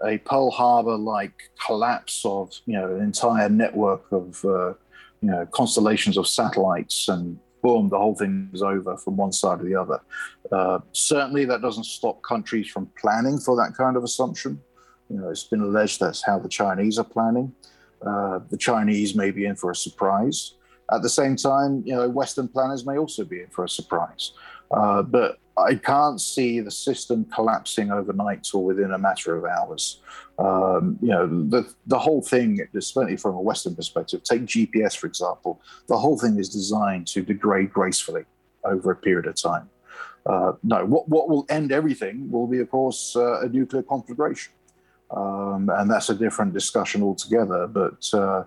a 0.06 0.18
Pearl 0.20 0.50
Harbor 0.50 0.98
like 0.98 1.36
collapse 1.68 2.22
of 2.24 2.54
you 2.66 2.76
know 2.78 2.96
an 2.96 3.02
entire 3.02 3.50
network 3.50 4.06
of 4.12 4.44
uh, 4.46 4.70
you 5.22 5.30
know 5.32 5.46
constellations 5.52 6.16
of 6.18 6.26
satellites 6.26 7.10
and 7.10 7.38
boom, 7.62 7.90
the 7.90 7.98
whole 7.98 8.16
thing 8.16 8.50
is 8.54 8.62
over 8.62 8.98
from 8.98 9.18
one 9.18 9.32
side 9.32 9.60
to 9.60 9.66
the 9.66 9.76
other. 9.76 10.00
Uh, 10.52 10.80
certainly, 10.92 11.46
that 11.46 11.62
doesn't 11.62 11.86
stop 11.86 12.22
countries 12.22 12.68
from 12.68 12.88
planning 13.00 13.40
for 13.40 13.56
that 13.56 13.76
kind 13.76 13.98
of 13.98 14.04
assumption. 14.04 14.60
You 15.10 15.18
know, 15.18 15.30
it's 15.30 15.44
been 15.44 15.62
alleged 15.62 16.00
that's 16.00 16.24
how 16.24 16.40
the 16.40 16.50
Chinese 16.50 16.98
are 16.98 17.04
planning. 17.06 17.54
Uh, 18.06 18.40
the 18.50 18.58
Chinese 18.58 19.16
may 19.16 19.32
be 19.32 19.46
in 19.46 19.56
for 19.56 19.72
a 19.72 19.76
surprise. 19.76 20.54
At 20.92 21.02
the 21.02 21.10
same 21.10 21.36
time, 21.36 21.84
you 21.86 21.96
know, 21.96 22.10
Western 22.10 22.48
planners 22.48 22.86
may 22.86 22.98
also 22.98 23.24
be 23.24 23.42
in 23.42 23.48
for 23.48 23.64
a 23.64 23.70
surprise. 23.70 24.34
Uh, 24.72 25.02
but 25.02 25.38
I 25.62 25.76
can't 25.76 26.20
see 26.20 26.60
the 26.60 26.72
system 26.72 27.26
collapsing 27.26 27.92
overnight 27.92 28.48
or 28.54 28.64
within 28.64 28.92
a 28.92 28.98
matter 28.98 29.36
of 29.36 29.46
hours. 29.46 30.02
Um, 30.40 30.98
you 31.02 31.10
know, 31.10 31.28
the 31.28 31.72
the 31.88 32.00
whole 32.00 32.22
thing, 32.22 32.60
especially 32.76 33.18
from 33.18 33.36
a 33.36 33.42
Western 33.42 33.76
perspective, 33.76 34.24
take 34.24 34.44
GPS 34.44 34.96
for 34.98 35.08
example. 35.08 35.62
The 35.88 35.98
whole 35.98 36.18
thing 36.18 36.40
is 36.40 36.50
designed 36.50 37.08
to 37.08 37.22
degrade 37.22 37.72
gracefully 37.72 38.26
over 38.64 38.92
a 38.92 38.96
period 38.96 39.28
of 39.28 39.36
time. 39.36 39.70
Uh, 40.26 40.54
no, 40.64 40.86
what 40.86 41.10
what 41.10 41.30
will 41.30 41.46
end 41.50 41.72
everything 41.72 42.32
will 42.32 42.48
be, 42.48 42.60
of 42.60 42.70
course, 42.70 43.16
uh, 43.16 43.42
a 43.42 43.50
nuclear 43.50 43.84
conflagration, 43.84 44.54
um, 45.12 45.70
and 45.74 45.90
that's 45.90 46.10
a 46.10 46.16
different 46.16 46.54
discussion 46.54 47.02
altogether. 47.02 47.68
But 47.68 48.10
uh, 48.14 48.44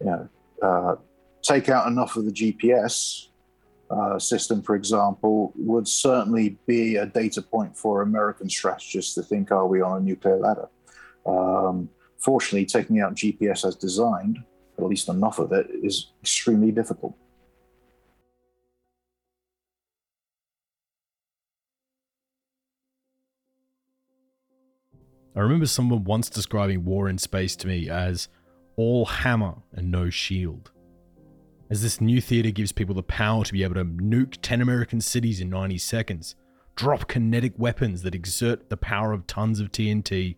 you 0.00 0.06
know, 0.06 0.28
uh, 0.62 0.96
take 1.42 1.68
out 1.68 1.86
enough 1.86 2.16
of 2.16 2.24
the 2.24 2.32
GPS 2.32 3.27
uh, 3.90 4.18
system, 4.18 4.62
for 4.62 4.74
example, 4.74 5.52
would 5.56 5.88
certainly 5.88 6.58
be 6.66 6.96
a 6.96 7.06
data 7.06 7.40
point 7.40 7.76
for 7.76 8.02
American 8.02 8.48
strategists 8.48 9.14
to 9.14 9.22
think, 9.22 9.50
are 9.50 9.66
we 9.66 9.80
on 9.80 9.98
a 9.98 10.00
nuclear 10.00 10.36
ladder? 10.36 10.68
Um, 11.26 11.88
fortunately, 12.18 12.66
taking 12.66 13.00
out 13.00 13.14
GPS 13.14 13.66
as 13.66 13.76
designed, 13.76 14.38
at 14.78 14.84
least 14.84 15.08
enough 15.08 15.38
of 15.38 15.52
it, 15.52 15.66
is 15.82 16.12
extremely 16.22 16.70
difficult. 16.70 17.16
I 25.34 25.40
remember 25.40 25.66
someone 25.66 26.02
once 26.02 26.28
describing 26.28 26.84
war 26.84 27.08
in 27.08 27.16
space 27.16 27.54
to 27.56 27.68
me 27.68 27.88
as 27.88 28.28
all 28.76 29.06
hammer 29.06 29.54
and 29.72 29.90
no 29.90 30.10
shield 30.10 30.72
as 31.70 31.82
this 31.82 32.00
new 32.00 32.20
theater 32.20 32.50
gives 32.50 32.72
people 32.72 32.94
the 32.94 33.02
power 33.02 33.44
to 33.44 33.52
be 33.52 33.62
able 33.62 33.74
to 33.74 33.84
nuke 33.84 34.38
10 34.40 34.60
American 34.60 35.00
cities 35.00 35.40
in 35.40 35.50
90 35.50 35.78
seconds, 35.78 36.34
drop 36.76 37.08
kinetic 37.08 37.52
weapons 37.58 38.02
that 38.02 38.14
exert 38.14 38.70
the 38.70 38.76
power 38.76 39.12
of 39.12 39.26
tons 39.26 39.60
of 39.60 39.70
TNT, 39.70 40.36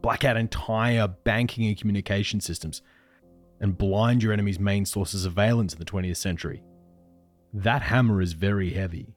black 0.00 0.24
out 0.24 0.36
entire 0.36 1.06
banking 1.06 1.66
and 1.66 1.78
communication 1.78 2.40
systems, 2.40 2.82
and 3.60 3.78
blind 3.78 4.22
your 4.22 4.32
enemy's 4.32 4.58
main 4.58 4.84
source 4.84 5.14
of 5.14 5.20
surveillance 5.20 5.72
in 5.72 5.78
the 5.78 5.84
20th 5.84 6.16
century. 6.16 6.62
That 7.54 7.82
hammer 7.82 8.20
is 8.20 8.32
very 8.32 8.70
heavy. 8.70 9.14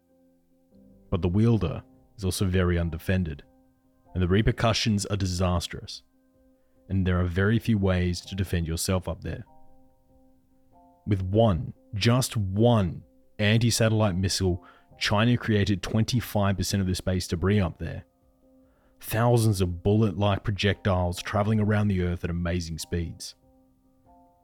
But 1.10 1.24
the 1.24 1.30
wielder 1.30 1.82
is 2.18 2.26
also 2.26 2.46
very 2.46 2.78
undefended, 2.78 3.42
and 4.14 4.22
the 4.22 4.28
repercussions 4.28 5.06
are 5.08 5.18
disastrous. 5.18 6.04
And 6.90 7.08
there 7.08 7.20
are 7.20 7.26
very 7.26 7.58
few 7.58 7.80
ways 7.80 8.22
to 8.22 8.36
defend 8.36 8.68
yourself 8.68 9.08
up 9.08 9.22
there 9.22 9.46
with 11.08 11.22
one, 11.22 11.74
just 11.94 12.36
one 12.36 13.02
anti 13.40 13.70
satellite 13.70 14.16
missile, 14.16 14.64
China 14.98 15.38
created 15.38 15.82
25% 15.82 16.80
of 16.80 16.88
the 16.88 16.96
space 16.96 17.28
debris 17.28 17.60
up 17.60 17.80
there. 17.80 18.06
Thousands 19.02 19.62
of 19.62 19.84
bullet 19.84 20.18
like 20.18 20.44
projectiles 20.44 21.22
traveling 21.22 21.60
around 21.60 21.90
the 21.90 22.02
Earth 22.02 22.24
at 22.24 22.30
amazing 22.30 22.80
speeds. 22.80 23.36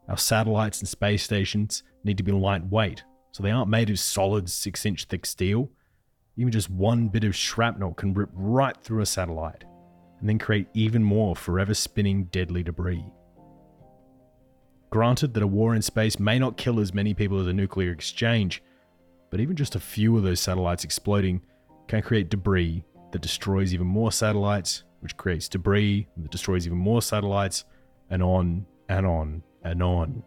Our 0.08 0.18
satellites 0.18 0.80
and 0.80 0.88
space 0.88 1.24
stations 1.24 1.84
need 2.04 2.18
to 2.18 2.24
be 2.24 2.32
lightweight, 2.32 3.04
so 3.32 3.42
they 3.42 3.52
aren't 3.52 3.70
made 3.70 3.90
of 3.90 4.00
solid 4.00 4.50
6 4.50 4.86
inch 4.86 5.06
thick 5.06 5.26
steel. 5.26 5.70
Even 6.38 6.52
just 6.52 6.70
one 6.70 7.08
bit 7.08 7.24
of 7.24 7.36
shrapnel 7.36 7.94
can 7.94 8.14
rip 8.14 8.30
right 8.34 8.76
through 8.84 9.02
a 9.02 9.06
satellite 9.06 9.64
and 10.20 10.30
then 10.30 10.38
create 10.38 10.68
even 10.74 11.04
more 11.04 11.36
forever 11.36 11.74
spinning 11.74 12.26
deadly 12.26 12.64
debris. 12.64 13.06
Granted 14.92 15.34
that 15.34 15.44
a 15.44 15.48
war 15.48 15.74
in 15.74 15.82
space 15.82 16.20
may 16.20 16.38
not 16.38 16.58
kill 16.58 16.80
as 16.82 16.94
many 16.94 17.14
people 17.14 17.40
as 17.40 17.48
a 17.48 17.54
nuclear 17.54 17.92
exchange, 17.92 18.62
but 19.30 19.40
even 19.40 19.56
just 19.56 19.76
a 19.76 19.80
few 19.80 20.18
of 20.18 20.24
those 20.24 20.42
satellites 20.42 20.84
exploding 20.84 21.42
can 21.88 22.02
create 22.02 22.30
debris 22.30 22.84
that 23.12 23.22
destroys 23.22 23.74
even 23.74 23.88
more 23.88 24.12
satellites, 24.12 24.84
which 25.00 25.16
creates 25.16 25.48
debris 25.48 26.08
that 26.18 26.30
destroys 26.30 26.66
even 26.66 26.78
more 26.78 27.02
satellites, 27.02 27.64
and 28.10 28.22
on 28.22 28.66
and 28.90 29.06
on 29.06 29.42
and 29.64 29.82
on. 29.82 30.24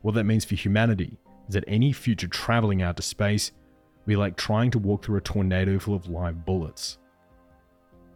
What 0.00 0.14
that 0.16 0.24
means 0.24 0.44
for 0.44 0.56
humanity 0.56 1.16
is 1.46 1.54
that 1.54 1.64
any 1.68 1.92
future 1.92 2.26
traveling 2.26 2.82
out 2.82 2.96
to 2.96 3.02
space 3.02 3.52
will 3.94 4.10
be 4.10 4.16
like 4.16 4.36
trying 4.36 4.72
to 4.72 4.80
walk 4.80 5.04
through 5.04 5.18
a 5.18 5.20
tornado 5.20 5.78
full 5.78 5.94
of 5.94 6.08
live 6.08 6.44
bullets. 6.44 6.98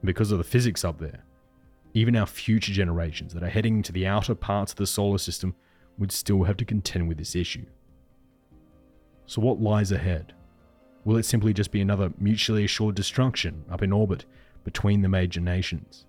Because 0.03 0.33
of 0.33 0.39
the 0.39 0.45
physics 0.45 0.85
up 0.85 0.99
there, 0.99 1.25
even 1.97 2.15
our 2.15 2.27
future 2.27 2.75
generations 2.75 3.33
that 3.33 3.43
are 3.43 3.49
heading 3.49 3.83
to 3.83 3.91
the 3.91 4.07
outer 4.07 4.35
parts 4.35 4.71
of 4.73 4.77
the 4.77 4.87
solar 4.87 5.17
system 5.17 5.55
would 5.97 6.13
still 6.13 6.43
have 6.43 6.59
to 6.59 6.65
contend 6.65 7.09
with 7.09 7.17
this 7.17 7.35
issue. 7.35 7.65
So, 9.25 9.41
what 9.41 9.63
lies 9.63 9.93
ahead? 9.93 10.35
Will 11.07 11.17
it 11.17 11.25
simply 11.25 11.55
just 11.55 11.71
be 11.71 11.81
another 11.81 12.13
mutually 12.19 12.67
assured 12.67 12.97
destruction 12.97 13.65
up 13.71 13.83
in 13.83 13.95
orbit 13.95 14.27
between 14.63 15.01
the 15.01 15.09
major 15.09 15.41
nations? 15.41 16.05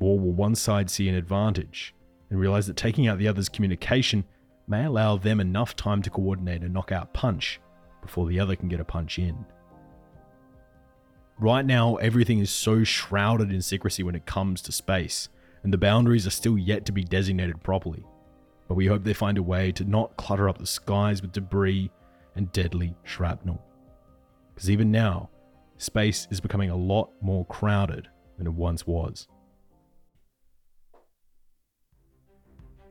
Or 0.00 0.18
will 0.18 0.32
one 0.32 0.56
side 0.56 0.90
see 0.90 1.08
an 1.08 1.14
advantage 1.14 1.94
and 2.30 2.40
realize 2.40 2.66
that 2.66 2.76
taking 2.76 3.06
out 3.06 3.18
the 3.18 3.28
other's 3.28 3.48
communication 3.48 4.24
may 4.66 4.84
allow 4.84 5.16
them 5.16 5.38
enough 5.38 5.76
time 5.76 6.02
to 6.02 6.10
coordinate 6.10 6.62
a 6.62 6.68
knockout 6.68 7.14
punch 7.14 7.60
before 8.00 8.26
the 8.26 8.40
other 8.40 8.56
can 8.56 8.68
get 8.68 8.80
a 8.80 8.84
punch 8.84 9.20
in? 9.20 9.46
Right 11.42 11.66
now, 11.66 11.96
everything 11.96 12.38
is 12.38 12.50
so 12.50 12.84
shrouded 12.84 13.50
in 13.50 13.62
secrecy 13.62 14.04
when 14.04 14.14
it 14.14 14.26
comes 14.26 14.62
to 14.62 14.70
space, 14.70 15.28
and 15.64 15.72
the 15.72 15.76
boundaries 15.76 16.24
are 16.24 16.30
still 16.30 16.56
yet 16.56 16.84
to 16.84 16.92
be 16.92 17.02
designated 17.02 17.64
properly. 17.64 18.04
but 18.68 18.76
we 18.76 18.86
hope 18.86 19.02
they 19.02 19.12
find 19.12 19.36
a 19.36 19.42
way 19.42 19.72
to 19.72 19.84
not 19.84 20.16
clutter 20.16 20.48
up 20.48 20.56
the 20.56 20.66
skies 20.66 21.20
with 21.20 21.32
debris 21.32 21.90
and 22.36 22.52
deadly 22.52 22.94
shrapnel. 23.02 23.60
Because 24.54 24.70
even 24.70 24.92
now, 24.92 25.30
space 25.78 26.28
is 26.30 26.40
becoming 26.40 26.70
a 26.70 26.76
lot 26.76 27.10
more 27.20 27.44
crowded 27.46 28.08
than 28.38 28.46
it 28.46 28.52
once 28.54 28.86
was. 28.86 29.26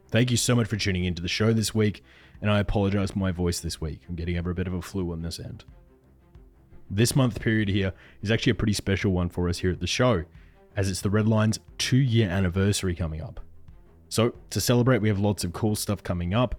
Thank 0.09 0.29
you 0.29 0.35
so 0.35 0.55
much 0.55 0.67
for 0.67 0.75
tuning 0.75 1.05
into 1.05 1.21
the 1.21 1.29
show 1.29 1.53
this 1.53 1.73
week, 1.73 2.03
and 2.41 2.51
I 2.51 2.59
apologize 2.59 3.11
for 3.11 3.19
my 3.19 3.31
voice 3.31 3.61
this 3.61 3.79
week. 3.79 4.01
I'm 4.09 4.15
getting 4.15 4.37
over 4.37 4.51
a 4.51 4.55
bit 4.55 4.67
of 4.67 4.73
a 4.73 4.81
flu 4.81 5.13
on 5.13 5.21
this 5.21 5.39
end. 5.39 5.63
This 6.93 7.15
month 7.15 7.39
period 7.39 7.69
here 7.69 7.93
is 8.21 8.31
actually 8.31 8.51
a 8.51 8.55
pretty 8.55 8.73
special 8.73 9.13
one 9.13 9.29
for 9.29 9.47
us 9.47 9.59
here 9.59 9.71
at 9.71 9.79
the 9.79 9.87
show, 9.87 10.25
as 10.75 10.89
it's 10.89 10.99
the 10.99 11.07
Redline's 11.07 11.57
two 11.77 11.95
year 11.95 12.29
anniversary 12.29 12.95
coming 12.95 13.21
up. 13.21 13.39
So, 14.09 14.33
to 14.49 14.59
celebrate, 14.59 15.01
we 15.01 15.07
have 15.07 15.17
lots 15.17 15.45
of 15.45 15.53
cool 15.53 15.77
stuff 15.77 16.03
coming 16.03 16.33
up 16.33 16.55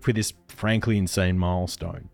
for 0.00 0.12
this 0.12 0.32
frankly 0.48 0.98
insane 0.98 1.38
milestone. 1.38 2.08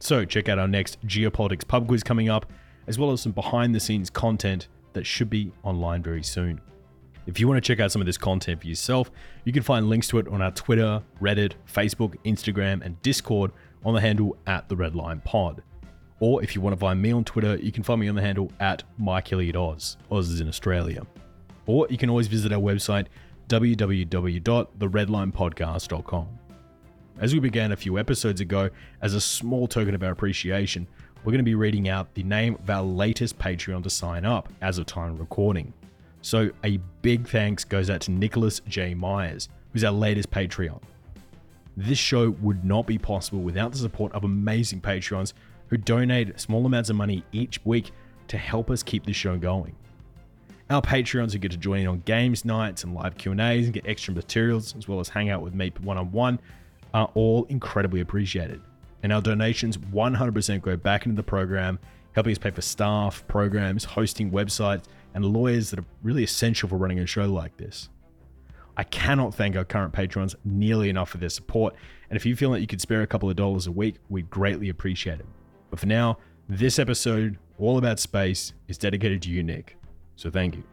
So, 0.00 0.24
check 0.24 0.48
out 0.48 0.58
our 0.58 0.66
next 0.66 1.00
Geopolitics 1.06 1.64
pub 1.64 1.86
quiz 1.86 2.02
coming 2.02 2.28
up, 2.28 2.52
as 2.88 2.98
well 2.98 3.12
as 3.12 3.20
some 3.20 3.30
behind 3.30 3.72
the 3.72 3.78
scenes 3.78 4.10
content 4.10 4.66
that 4.92 5.06
should 5.06 5.30
be 5.30 5.52
online 5.62 6.02
very 6.02 6.24
soon. 6.24 6.60
If 7.26 7.38
you 7.38 7.46
want 7.46 7.62
to 7.62 7.66
check 7.66 7.78
out 7.78 7.92
some 7.92 8.02
of 8.02 8.06
this 8.06 8.18
content 8.18 8.62
for 8.62 8.66
yourself, 8.66 9.12
you 9.44 9.52
can 9.52 9.62
find 9.62 9.88
links 9.88 10.08
to 10.08 10.18
it 10.18 10.26
on 10.26 10.42
our 10.42 10.50
Twitter, 10.50 11.04
Reddit, 11.22 11.52
Facebook, 11.72 12.16
Instagram, 12.24 12.84
and 12.84 13.00
Discord 13.02 13.52
on 13.84 13.94
the 13.94 14.00
handle 14.00 14.36
at 14.48 14.68
the 14.68 14.74
Redline 14.74 15.22
Pod. 15.22 15.62
Or 16.18 16.42
if 16.42 16.54
you 16.54 16.62
want 16.62 16.74
to 16.74 16.80
find 16.80 17.02
me 17.02 17.12
on 17.12 17.24
Twitter, 17.24 17.56
you 17.56 17.72
can 17.72 17.82
find 17.82 18.00
me 18.00 18.08
on 18.08 18.14
the 18.14 18.22
handle 18.22 18.50
at 18.58 18.84
Mike 18.98 19.28
Hilliard 19.28 19.56
Oz. 19.56 19.98
Oz 20.10 20.30
is 20.30 20.40
in 20.40 20.48
Australia. 20.48 21.06
Or 21.66 21.86
you 21.90 21.98
can 21.98 22.08
always 22.08 22.28
visit 22.28 22.52
our 22.52 22.60
website, 22.60 23.08
www.theredlinepodcast.com. 23.48 26.28
As 27.18 27.32
we 27.32 27.40
began 27.40 27.72
a 27.72 27.76
few 27.76 27.98
episodes 27.98 28.40
ago, 28.40 28.70
as 29.02 29.14
a 29.14 29.20
small 29.20 29.66
token 29.66 29.94
of 29.94 30.02
our 30.02 30.10
appreciation, 30.10 30.86
we're 31.24 31.32
going 31.32 31.38
to 31.38 31.44
be 31.44 31.54
reading 31.54 31.88
out 31.88 32.14
the 32.14 32.22
name 32.22 32.54
of 32.54 32.70
our 32.70 32.82
latest 32.82 33.38
Patreon 33.38 33.82
to 33.82 33.90
sign 33.90 34.24
up 34.24 34.48
as 34.62 34.78
of 34.78 34.86
time 34.86 35.12
of 35.12 35.20
recording. 35.20 35.72
So 36.22 36.50
a 36.64 36.78
big 37.02 37.28
thanks 37.28 37.64
goes 37.64 37.90
out 37.90 38.00
to 38.02 38.10
Nicholas 38.10 38.60
J. 38.68 38.94
Myers, 38.94 39.48
who's 39.72 39.84
our 39.84 39.92
latest 39.92 40.30
Patreon. 40.30 40.80
This 41.76 41.98
show 41.98 42.30
would 42.40 42.64
not 42.64 42.86
be 42.86 42.96
possible 42.96 43.40
without 43.40 43.72
the 43.72 43.78
support 43.78 44.12
of 44.12 44.24
amazing 44.24 44.80
Patreons 44.80 45.34
who 45.68 45.76
donate 45.76 46.38
small 46.40 46.64
amounts 46.66 46.90
of 46.90 46.96
money 46.96 47.24
each 47.32 47.64
week 47.64 47.90
to 48.28 48.38
help 48.38 48.70
us 48.70 48.82
keep 48.82 49.04
the 49.04 49.12
show 49.12 49.36
going. 49.36 49.74
Our 50.68 50.82
Patreons 50.82 51.32
who 51.32 51.38
get 51.38 51.52
to 51.52 51.56
join 51.56 51.80
in 51.80 51.86
on 51.86 52.00
games 52.00 52.44
nights 52.44 52.82
and 52.82 52.94
live 52.94 53.16
Q&As 53.16 53.66
and 53.66 53.72
get 53.72 53.86
extra 53.86 54.12
materials 54.12 54.74
as 54.76 54.88
well 54.88 54.98
as 54.98 55.08
hang 55.08 55.30
out 55.30 55.42
with 55.42 55.54
me 55.54 55.72
one-on-one 55.80 56.40
are 56.92 57.10
all 57.14 57.44
incredibly 57.44 58.00
appreciated. 58.00 58.60
And 59.02 59.12
our 59.12 59.20
donations 59.20 59.76
100% 59.76 60.62
go 60.62 60.76
back 60.76 61.06
into 61.06 61.14
the 61.14 61.22
program, 61.22 61.78
helping 62.14 62.32
us 62.32 62.38
pay 62.38 62.50
for 62.50 62.62
staff, 62.62 63.24
programs, 63.28 63.84
hosting 63.84 64.30
websites, 64.30 64.84
and 65.14 65.24
lawyers 65.24 65.70
that 65.70 65.78
are 65.78 65.84
really 66.02 66.24
essential 66.24 66.68
for 66.68 66.76
running 66.76 66.98
a 66.98 67.06
show 67.06 67.26
like 67.26 67.56
this. 67.56 67.88
I 68.76 68.84
cannot 68.84 69.34
thank 69.34 69.56
our 69.56 69.64
current 69.64 69.92
patrons 69.92 70.34
nearly 70.44 70.90
enough 70.90 71.10
for 71.10 71.18
their 71.18 71.28
support, 71.28 71.74
and 72.10 72.16
if 72.16 72.26
you 72.26 72.36
feel 72.36 72.50
that 72.52 72.60
you 72.60 72.66
could 72.66 72.80
spare 72.80 73.02
a 73.02 73.06
couple 73.06 73.30
of 73.30 73.36
dollars 73.36 73.66
a 73.66 73.72
week, 73.72 73.96
we'd 74.08 74.28
greatly 74.30 74.68
appreciate 74.68 75.20
it. 75.20 75.26
But 75.70 75.80
for 75.80 75.86
now, 75.86 76.18
this 76.48 76.78
episode, 76.78 77.38
all 77.58 77.78
about 77.78 77.98
space, 77.98 78.52
is 78.68 78.78
dedicated 78.78 79.22
to 79.22 79.30
you, 79.30 79.42
Nick. 79.42 79.76
So 80.16 80.30
thank 80.30 80.56
you. 80.56 80.64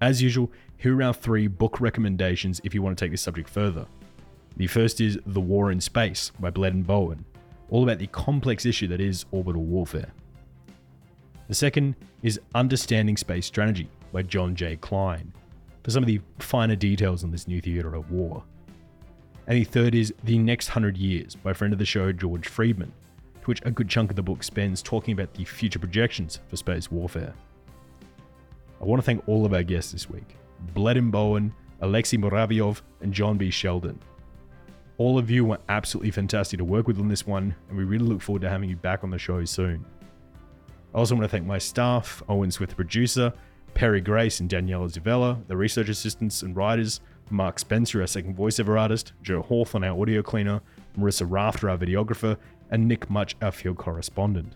As 0.00 0.22
usual, 0.22 0.52
here 0.76 0.96
are 0.96 1.02
our 1.02 1.14
three 1.14 1.48
book 1.48 1.80
recommendations 1.80 2.60
if 2.62 2.72
you 2.72 2.82
want 2.82 2.96
to 2.96 3.04
take 3.04 3.10
this 3.10 3.22
subject 3.22 3.48
further. 3.48 3.86
The 4.56 4.68
first 4.68 5.00
is 5.00 5.18
The 5.26 5.40
War 5.40 5.72
in 5.72 5.80
Space 5.80 6.30
by 6.38 6.50
Bleddyn 6.50 6.86
Bowen, 6.86 7.24
all 7.70 7.82
about 7.82 7.98
the 7.98 8.06
complex 8.08 8.64
issue 8.64 8.86
that 8.88 9.00
is 9.00 9.24
orbital 9.32 9.64
warfare. 9.64 10.12
The 11.48 11.54
second 11.54 11.96
is 12.22 12.40
Understanding 12.54 13.16
Space 13.16 13.46
Strategy 13.46 13.88
by 14.12 14.22
John 14.22 14.54
J. 14.54 14.76
Klein, 14.76 15.32
for 15.82 15.90
some 15.90 16.02
of 16.02 16.06
the 16.06 16.20
finer 16.38 16.76
details 16.76 17.24
on 17.24 17.30
this 17.30 17.48
new 17.48 17.60
theatre 17.60 17.94
of 17.94 18.10
war. 18.10 18.44
And 19.46 19.56
the 19.56 19.64
third 19.64 19.94
is 19.94 20.12
The 20.24 20.38
Next 20.38 20.68
Hundred 20.68 20.96
Years 20.96 21.34
by 21.34 21.52
friend 21.52 21.72
of 21.72 21.78
the 21.78 21.86
show 21.86 22.12
George 22.12 22.46
Friedman, 22.46 22.92
which 23.48 23.62
a 23.64 23.70
good 23.70 23.88
chunk 23.88 24.10
of 24.10 24.16
the 24.16 24.22
book 24.22 24.42
spends 24.42 24.82
talking 24.82 25.12
about 25.12 25.32
the 25.32 25.44
future 25.44 25.78
projections 25.78 26.40
for 26.48 26.56
space 26.56 26.90
warfare. 26.90 27.34
I 28.80 28.84
want 28.84 29.00
to 29.00 29.06
thank 29.06 29.26
all 29.26 29.46
of 29.46 29.54
our 29.54 29.62
guests 29.62 29.90
this 29.90 30.08
week 30.08 30.36
Bleddyn 30.74 31.10
Bowen, 31.10 31.52
Alexey 31.80 32.18
Muraviev, 32.18 32.82
and 33.00 33.12
John 33.12 33.38
B. 33.38 33.50
Sheldon. 33.50 33.98
All 34.98 35.16
of 35.16 35.30
you 35.30 35.44
were 35.44 35.58
absolutely 35.68 36.10
fantastic 36.10 36.58
to 36.58 36.64
work 36.64 36.86
with 36.86 36.98
on 36.98 37.08
this 37.08 37.26
one, 37.26 37.54
and 37.68 37.78
we 37.78 37.84
really 37.84 38.04
look 38.04 38.20
forward 38.20 38.42
to 38.42 38.50
having 38.50 38.68
you 38.68 38.76
back 38.76 39.02
on 39.02 39.10
the 39.10 39.18
show 39.18 39.44
soon. 39.44 39.84
I 40.94 40.98
also 40.98 41.14
want 41.14 41.24
to 41.24 41.28
thank 41.28 41.46
my 41.46 41.58
staff, 41.58 42.22
Owen 42.28 42.50
Swift, 42.50 42.70
the 42.70 42.76
producer, 42.76 43.32
Perry 43.74 44.00
Grace 44.00 44.40
and 44.40 44.50
Daniela 44.50 44.90
Zavella, 44.90 45.38
the 45.46 45.56
research 45.56 45.88
assistants 45.88 46.42
and 46.42 46.56
writers, 46.56 47.00
Mark 47.30 47.58
Spencer, 47.58 48.00
our 48.00 48.06
second 48.06 48.36
voiceover 48.36 48.78
artist, 48.80 49.12
Joe 49.22 49.42
Hawthorne, 49.42 49.84
our 49.84 50.00
audio 50.00 50.22
cleaner, 50.22 50.60
Marissa 50.98 51.26
Rafter, 51.28 51.70
our 51.70 51.78
videographer, 51.78 52.36
and 52.70 52.86
Nick 52.86 53.08
Much, 53.10 53.36
our 53.42 53.52
field 53.52 53.78
correspondent. 53.78 54.54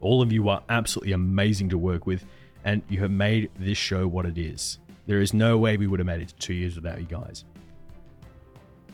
All 0.00 0.22
of 0.22 0.32
you 0.32 0.48
are 0.48 0.62
absolutely 0.68 1.12
amazing 1.12 1.68
to 1.70 1.78
work 1.78 2.06
with, 2.06 2.24
and 2.64 2.82
you 2.88 3.00
have 3.00 3.10
made 3.10 3.50
this 3.58 3.78
show 3.78 4.06
what 4.06 4.26
it 4.26 4.38
is. 4.38 4.78
There 5.06 5.20
is 5.20 5.32
no 5.32 5.56
way 5.56 5.76
we 5.76 5.86
would 5.86 6.00
have 6.00 6.06
made 6.06 6.22
it 6.22 6.28
to 6.28 6.34
two 6.36 6.54
years 6.54 6.74
without 6.76 7.00
you 7.00 7.06
guys. 7.06 7.44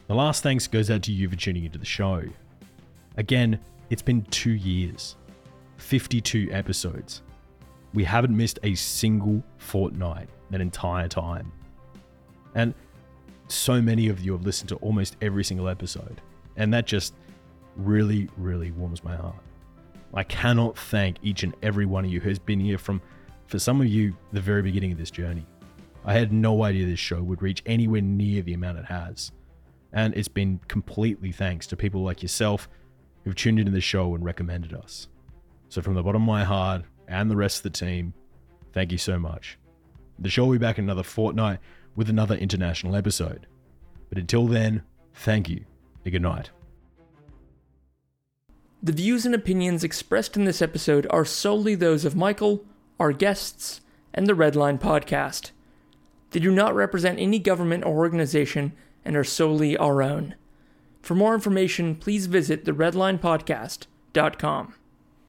The 0.08 0.14
last 0.14 0.42
thanks 0.42 0.66
goes 0.66 0.90
out 0.90 1.02
to 1.04 1.12
you 1.12 1.28
for 1.28 1.36
tuning 1.36 1.64
into 1.64 1.78
the 1.78 1.84
show. 1.84 2.22
Again, 3.16 3.58
it's 3.90 4.02
been 4.02 4.22
two 4.26 4.52
years. 4.52 5.16
52 5.78 6.48
episodes. 6.52 7.22
We 7.94 8.04
haven't 8.04 8.36
missed 8.36 8.58
a 8.62 8.74
single 8.74 9.42
fortnight 9.58 10.28
that 10.50 10.60
entire 10.60 11.08
time. 11.08 11.50
And 12.54 12.74
so 13.48 13.82
many 13.82 14.08
of 14.08 14.20
you 14.20 14.32
have 14.32 14.44
listened 14.44 14.68
to 14.70 14.76
almost 14.76 15.16
every 15.20 15.44
single 15.44 15.68
episode. 15.68 16.20
And 16.56 16.72
that 16.72 16.86
just 16.86 17.14
really, 17.76 18.28
really 18.36 18.70
warms 18.70 19.02
my 19.04 19.16
heart. 19.16 19.36
I 20.14 20.24
cannot 20.24 20.76
thank 20.76 21.16
each 21.22 21.42
and 21.42 21.54
every 21.62 21.86
one 21.86 22.04
of 22.04 22.10
you 22.10 22.20
who's 22.20 22.38
been 22.38 22.60
here 22.60 22.78
from, 22.78 23.00
for 23.46 23.58
some 23.58 23.80
of 23.80 23.86
you, 23.86 24.16
the 24.32 24.40
very 24.40 24.62
beginning 24.62 24.92
of 24.92 24.98
this 24.98 25.10
journey. 25.10 25.46
I 26.04 26.14
had 26.14 26.32
no 26.32 26.64
idea 26.64 26.86
this 26.86 26.98
show 26.98 27.22
would 27.22 27.42
reach 27.42 27.62
anywhere 27.64 28.02
near 28.02 28.42
the 28.42 28.54
amount 28.54 28.78
it 28.78 28.84
has. 28.86 29.32
And 29.92 30.14
it's 30.14 30.28
been 30.28 30.60
completely 30.68 31.32
thanks 31.32 31.66
to 31.68 31.76
people 31.76 32.02
like 32.02 32.22
yourself 32.22 32.68
who've 33.24 33.34
tuned 33.34 33.58
into 33.58 33.72
the 33.72 33.80
show 33.80 34.14
and 34.14 34.24
recommended 34.24 34.74
us. 34.74 35.08
So, 35.68 35.80
from 35.80 35.94
the 35.94 36.02
bottom 36.02 36.22
of 36.22 36.26
my 36.26 36.44
heart 36.44 36.82
and 37.08 37.30
the 37.30 37.36
rest 37.36 37.58
of 37.58 37.62
the 37.64 37.78
team, 37.78 38.14
thank 38.72 38.90
you 38.90 38.98
so 38.98 39.18
much. 39.18 39.58
The 40.18 40.28
show 40.28 40.44
will 40.44 40.52
be 40.52 40.58
back 40.58 40.78
in 40.78 40.84
another 40.84 41.02
fortnight 41.02 41.60
with 41.94 42.10
another 42.10 42.34
international 42.34 42.96
episode. 42.96 43.46
But 44.08 44.18
until 44.18 44.46
then, 44.46 44.82
thank 45.14 45.48
you 45.48 45.64
and 46.04 46.12
good 46.12 46.22
night. 46.22 46.50
The 48.84 48.90
views 48.90 49.24
and 49.24 49.32
opinions 49.32 49.84
expressed 49.84 50.36
in 50.36 50.44
this 50.44 50.60
episode 50.60 51.06
are 51.08 51.24
solely 51.24 51.76
those 51.76 52.04
of 52.04 52.16
Michael, 52.16 52.64
our 52.98 53.12
guests, 53.12 53.80
and 54.12 54.26
the 54.26 54.32
Redline 54.32 54.80
podcast. 54.80 55.52
They 56.32 56.40
do 56.40 56.50
not 56.50 56.74
represent 56.74 57.20
any 57.20 57.38
government 57.38 57.84
or 57.84 57.98
organization 57.98 58.72
and 59.04 59.16
are 59.16 59.22
solely 59.22 59.76
our 59.76 60.02
own. 60.02 60.34
For 61.00 61.14
more 61.14 61.32
information, 61.32 61.94
please 61.94 62.26
visit 62.26 62.64
theredlinepodcast.com. 62.64 64.74